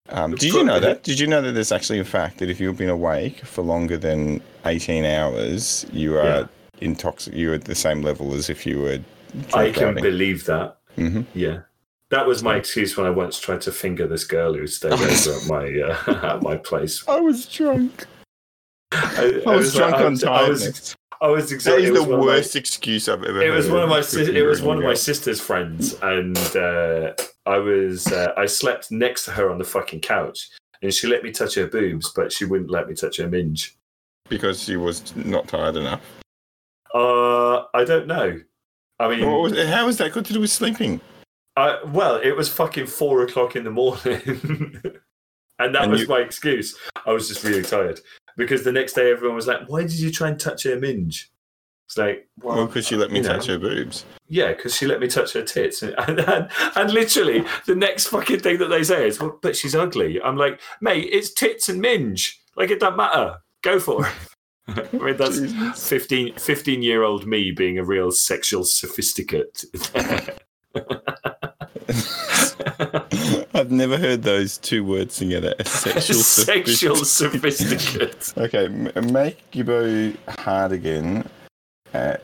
Um, 0.09 0.35
did 0.35 0.53
you 0.53 0.63
know 0.63 0.79
that? 0.79 1.03
Did 1.03 1.19
you 1.19 1.27
know 1.27 1.41
that 1.41 1.53
there's 1.53 1.71
actually 1.71 1.99
a 1.99 2.05
fact 2.05 2.39
that 2.39 2.49
if 2.49 2.59
you've 2.59 2.77
been 2.77 2.89
awake 2.89 3.39
for 3.45 3.61
longer 3.61 3.97
than 3.97 4.41
18 4.65 5.05
hours, 5.05 5.85
you 5.93 6.17
are 6.17 6.25
yeah. 6.25 6.47
intoxicated. 6.81 7.39
You're 7.39 7.53
at 7.53 7.65
the 7.65 7.75
same 7.75 8.01
level 8.01 8.33
as 8.33 8.49
if 8.49 8.65
you 8.65 8.81
were. 8.81 8.99
I 9.53 9.71
can 9.71 9.95
believe 9.95 10.45
that. 10.45 10.77
Mm-hmm. 10.97 11.21
Yeah, 11.33 11.59
that 12.09 12.25
was 12.25 12.43
my 12.43 12.55
excuse 12.55 12.95
when 12.95 13.05
I 13.05 13.09
once 13.09 13.39
tried 13.39 13.61
to 13.61 13.71
finger 13.71 14.07
this 14.07 14.23
girl 14.23 14.53
who 14.53 14.67
stayed 14.67 14.93
over 14.93 15.05
at 15.05 15.47
my 15.47 15.81
uh, 15.81 16.25
at 16.35 16.41
my 16.41 16.57
place. 16.57 17.03
I 17.07 17.19
was 17.19 17.45
drunk. 17.45 18.05
I, 18.91 19.41
I, 19.45 19.51
I 19.51 19.55
was, 19.55 19.65
was, 19.65 19.73
drunk 19.75 19.95
like, 19.95 20.05
on 20.05 20.17
time. 20.17 20.55
I 21.19 21.29
was 21.29 21.51
exactly. 21.51 21.85
That 21.85 21.97
is 21.97 22.05
the 22.05 22.15
worst 22.15 22.55
my, 22.55 22.59
excuse 22.59 23.09
I've 23.09 23.23
ever. 23.23 23.41
It 23.41 23.49
was 23.49 23.69
one 23.69 23.81
of 23.81 23.89
my. 23.89 23.99
It 23.99 24.45
was 24.45 24.61
one 24.61 24.77
of 24.77 24.83
my 24.83 24.93
sister's 24.93 25.41
friends, 25.41 25.95
and 26.01 26.37
uh, 26.55 27.13
I 27.45 27.57
was. 27.57 28.07
Uh, 28.07 28.33
I 28.37 28.45
slept 28.45 28.91
next 28.91 29.25
to 29.25 29.31
her 29.31 29.49
on 29.49 29.57
the 29.57 29.63
fucking 29.63 30.01
couch, 30.01 30.49
and 30.81 30.93
she 30.93 31.07
let 31.07 31.23
me 31.23 31.31
touch 31.31 31.55
her 31.55 31.67
boobs, 31.67 32.13
but 32.15 32.31
she 32.31 32.45
wouldn't 32.45 32.69
let 32.69 32.87
me 32.87 32.93
touch 32.93 33.17
her 33.17 33.27
minge 33.27 33.77
because 34.29 34.63
she 34.63 34.77
was 34.77 35.15
not 35.15 35.47
tired 35.47 35.75
enough. 35.75 36.01
Uh, 36.93 37.63
I 37.73 37.83
don't 37.83 38.07
know. 38.07 38.39
I 38.99 39.07
mean, 39.09 39.25
was, 39.25 39.57
how 39.67 39.85
was 39.85 39.97
that 39.97 40.13
got 40.13 40.25
to 40.25 40.33
do 40.33 40.39
with 40.39 40.49
sleeping? 40.49 41.01
Uh, 41.57 41.79
well, 41.87 42.17
it 42.17 42.33
was 42.33 42.47
fucking 42.49 42.85
four 42.85 43.23
o'clock 43.23 43.55
in 43.55 43.63
the 43.63 43.71
morning, 43.71 44.21
and 45.59 45.73
that 45.73 45.83
and 45.83 45.91
was 45.91 46.01
you... 46.01 46.07
my 46.07 46.19
excuse. 46.19 46.77
I 47.03 47.11
was 47.11 47.27
just 47.27 47.43
really 47.43 47.63
tired 47.63 47.99
because 48.37 48.63
the 48.63 48.71
next 48.71 48.93
day 48.93 49.11
everyone 49.11 49.35
was 49.35 49.47
like, 49.47 49.67
"Why 49.67 49.81
did 49.81 49.99
you 49.99 50.11
try 50.11 50.27
and 50.29 50.39
touch 50.39 50.65
her 50.65 50.79
minge?" 50.79 51.31
It's 51.87 51.97
like, 51.97 52.29
well, 52.43 52.67
because 52.67 52.85
she 52.85 52.95
let 52.95 53.09
me 53.09 53.23
touch 53.23 53.47
know. 53.47 53.55
her 53.55 53.59
boobs. 53.59 54.05
Yeah, 54.27 54.53
because 54.53 54.75
she 54.75 54.85
let 54.85 54.99
me 54.99 55.07
touch 55.07 55.33
her 55.33 55.41
tits, 55.41 55.81
and, 55.81 55.95
and, 55.97 56.51
and 56.75 56.93
literally 56.93 57.43
the 57.65 57.75
next 57.75 58.09
fucking 58.09 58.41
thing 58.41 58.59
that 58.59 58.67
they 58.67 58.83
say 58.83 59.07
is, 59.07 59.19
well, 59.19 59.39
"But 59.41 59.55
she's 59.55 59.73
ugly." 59.73 60.21
I'm 60.21 60.37
like, 60.37 60.61
mate, 60.79 61.09
it's 61.11 61.33
tits 61.33 61.69
and 61.69 61.81
minge. 61.81 62.39
Like 62.55 62.69
it 62.69 62.79
doesn't 62.79 62.97
matter. 62.97 63.37
Go 63.63 63.79
for 63.79 64.05
it. 64.05 64.13
I 64.93 64.97
mean, 65.03 65.17
that's 65.17 65.39
15, 65.89 66.35
15 66.35 66.83
year 66.83 67.01
old 67.01 67.25
me 67.25 67.49
being 67.49 67.79
a 67.79 67.83
real 67.83 68.11
sexual 68.11 68.63
sophisticate. 68.63 69.65
I've 73.67 73.73
never 73.73 73.97
heard 73.97 74.23
those 74.23 74.57
two 74.57 74.85
words 74.85 75.17
together. 75.17 75.53
A 75.59 75.65
sexual, 75.65 76.19
sexual 76.19 76.95
sophisticate. 76.95 78.33
okay, 78.37 78.69
make 78.69 79.51
Gibbo 79.51 80.15
hard 80.39 80.71
again. 80.71 81.27
Uh, 81.93 82.15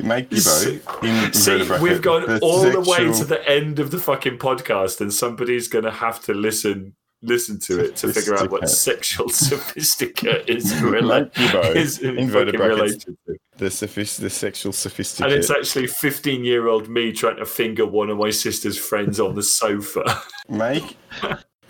make 0.00 0.30
Gibbo 0.30 1.02
in 1.02 1.32
See, 1.32 1.82
we've 1.82 2.00
gone 2.00 2.24
the 2.28 2.38
all 2.38 2.62
sexual... 2.62 2.84
the 2.84 2.88
way 2.88 3.12
to 3.18 3.24
the 3.24 3.48
end 3.48 3.80
of 3.80 3.90
the 3.90 3.98
fucking 3.98 4.38
podcast, 4.38 5.00
and 5.00 5.12
somebody's 5.12 5.66
going 5.66 5.86
to 5.86 5.90
have 5.90 6.22
to 6.26 6.34
listen 6.34 6.94
listen 7.20 7.58
to 7.58 7.80
it 7.80 7.96
to 7.96 8.12
figure 8.12 8.36
out 8.36 8.52
what 8.52 8.70
sexual 8.70 9.28
sophisticate 9.30 10.48
is, 10.48 10.72
rela- 10.74 11.28
is 11.74 12.00
related 12.00 13.00
to. 13.00 13.36
The, 13.58 13.70
sophist- 13.70 14.20
the 14.20 14.30
sexual 14.30 14.72
sophisticate. 14.72 15.32
And 15.32 15.38
it's 15.38 15.50
actually 15.50 15.86
15 15.86 16.44
year 16.44 16.68
old 16.68 16.88
me 16.88 17.12
trying 17.12 17.36
to 17.36 17.46
finger 17.46 17.86
one 17.86 18.10
of 18.10 18.18
my 18.18 18.30
sister's 18.30 18.76
friends 18.76 19.18
on 19.18 19.34
the 19.34 19.42
sofa. 19.42 20.22
Make 20.48 20.96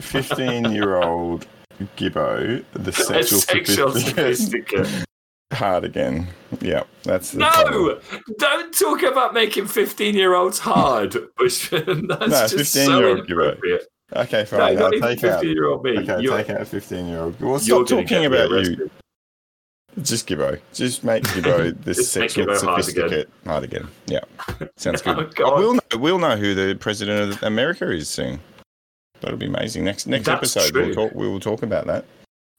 15 0.00 0.72
year 0.72 0.96
old 1.00 1.46
Gibbo 1.96 2.64
the 2.72 2.92
sexual, 2.92 3.40
sexual 3.40 3.92
sophisticate. 3.92 4.88
Hard 5.52 5.84
again. 5.84 6.28
Yeah, 6.60 6.82
that's 7.04 7.34
no. 7.34 7.48
Problem. 7.48 8.00
Don't 8.38 8.74
talk 8.74 9.02
about 9.02 9.32
making 9.32 9.66
fifteen-year-olds 9.66 10.58
hard. 10.58 11.12
that's 11.38 11.72
no, 11.72 12.48
just 12.48 12.72
so 12.72 13.12
inappropriate. 13.12 13.86
Okay, 14.12 14.44
fine. 14.44 14.76
No, 14.76 14.86
I'll 14.86 15.00
take 15.00 15.22
out. 15.24 15.44
Year 15.44 15.68
old 15.68 15.84
me. 15.84 15.98
Okay, 15.98 16.20
you're, 16.20 16.36
take 16.36 16.50
out 16.50 16.62
a 16.62 16.64
fifteen-year-old. 16.64 17.40
Well, 17.40 17.58
stop 17.60 17.86
talking 17.86 18.24
about 18.24 18.50
you. 18.50 18.90
Just 20.02 20.28
Gibbo. 20.28 20.60
Just 20.74 21.04
make 21.04 21.22
Gibbo 21.24 21.74
this 21.84 22.10
sexual 22.10 22.46
Gibbo 22.46 22.58
sophisticate 22.58 23.28
hard 23.46 23.64
again. 23.64 23.88
Yeah, 24.06 24.20
sounds 24.76 25.02
good. 25.02 25.32
oh, 25.40 25.58
we'll 25.58 25.74
know, 25.74 25.80
we'll 25.98 26.18
know 26.18 26.36
who 26.36 26.54
the 26.54 26.74
president 26.74 27.32
of 27.32 27.42
America 27.42 27.90
is 27.90 28.08
soon. 28.08 28.40
That'll 29.20 29.38
be 29.38 29.46
amazing. 29.46 29.84
Next 29.84 30.06
next 30.06 30.26
That's 30.26 30.56
episode, 30.56 30.72
true. 30.72 30.86
we'll 30.86 30.94
talk. 30.94 31.14
We 31.14 31.28
will 31.28 31.40
talk 31.40 31.62
about 31.62 31.86
that. 31.86 32.04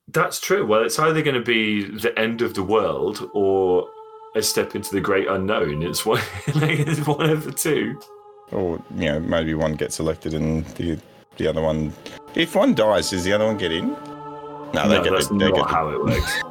That's 0.10 0.40
true. 0.40 0.66
Well, 0.66 0.84
it's 0.84 0.98
either 0.98 1.22
going 1.22 1.36
to 1.36 1.42
be 1.44 1.84
the 1.84 2.18
end 2.18 2.42
of 2.42 2.54
the 2.54 2.64
world 2.64 3.30
or 3.34 3.88
a 4.36 4.42
step 4.42 4.74
into 4.76 4.94
the 4.94 5.02
great 5.02 5.28
unknown. 5.28 5.84
It's 5.84 6.06
one, 6.06 6.22
it's 6.48 7.06
one 7.06 7.30
of 7.30 7.44
the 7.44 7.52
two. 7.52 8.00
Or 8.52 8.82
you 8.96 9.12
know, 9.12 9.20
maybe 9.20 9.54
one 9.54 9.74
gets 9.74 10.00
elected 10.00 10.34
and 10.34 10.66
the 10.76 10.98
the 11.36 11.48
other 11.48 11.62
one. 11.62 11.94
If 12.34 12.56
one 12.56 12.74
dies, 12.74 13.12
does 13.12 13.24
the 13.24 13.34
other 13.34 13.46
one 13.46 13.58
get 13.58 13.72
in? 13.72 13.90
No, 14.74 14.88
they 14.88 14.98
no, 14.98 15.04
get 15.04 15.14
that's. 15.14 15.28
They 15.28 15.36
not 15.36 15.54
get 15.56 15.68
how 15.70 15.90
it 15.90 16.04
works. 16.04 16.42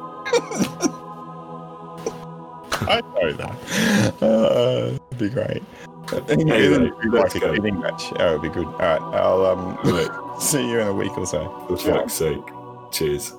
I 2.89 3.01
know 3.01 3.33
that. 3.33 4.21
Uh, 4.21 4.97
it'd 5.11 5.17
be 5.17 5.29
great. 5.29 5.63
Anyway, 6.29 6.89
like 7.09 7.35
a 7.35 7.39
kidding 7.39 7.79
match. 7.79 8.13
Oh, 8.17 8.29
it'd 8.29 8.41
be 8.41 8.49
good. 8.49 8.65
All 8.65 8.77
right, 8.77 9.01
I'll 9.01 9.45
um 9.45 9.77
see 10.39 10.69
you 10.69 10.79
in 10.79 10.87
a 10.87 10.93
week 10.93 11.17
or 11.17 11.25
so. 11.25 11.65
For 11.67 11.77
fuck's 11.77 12.13
sake. 12.13 12.41
Cheers. 12.91 13.33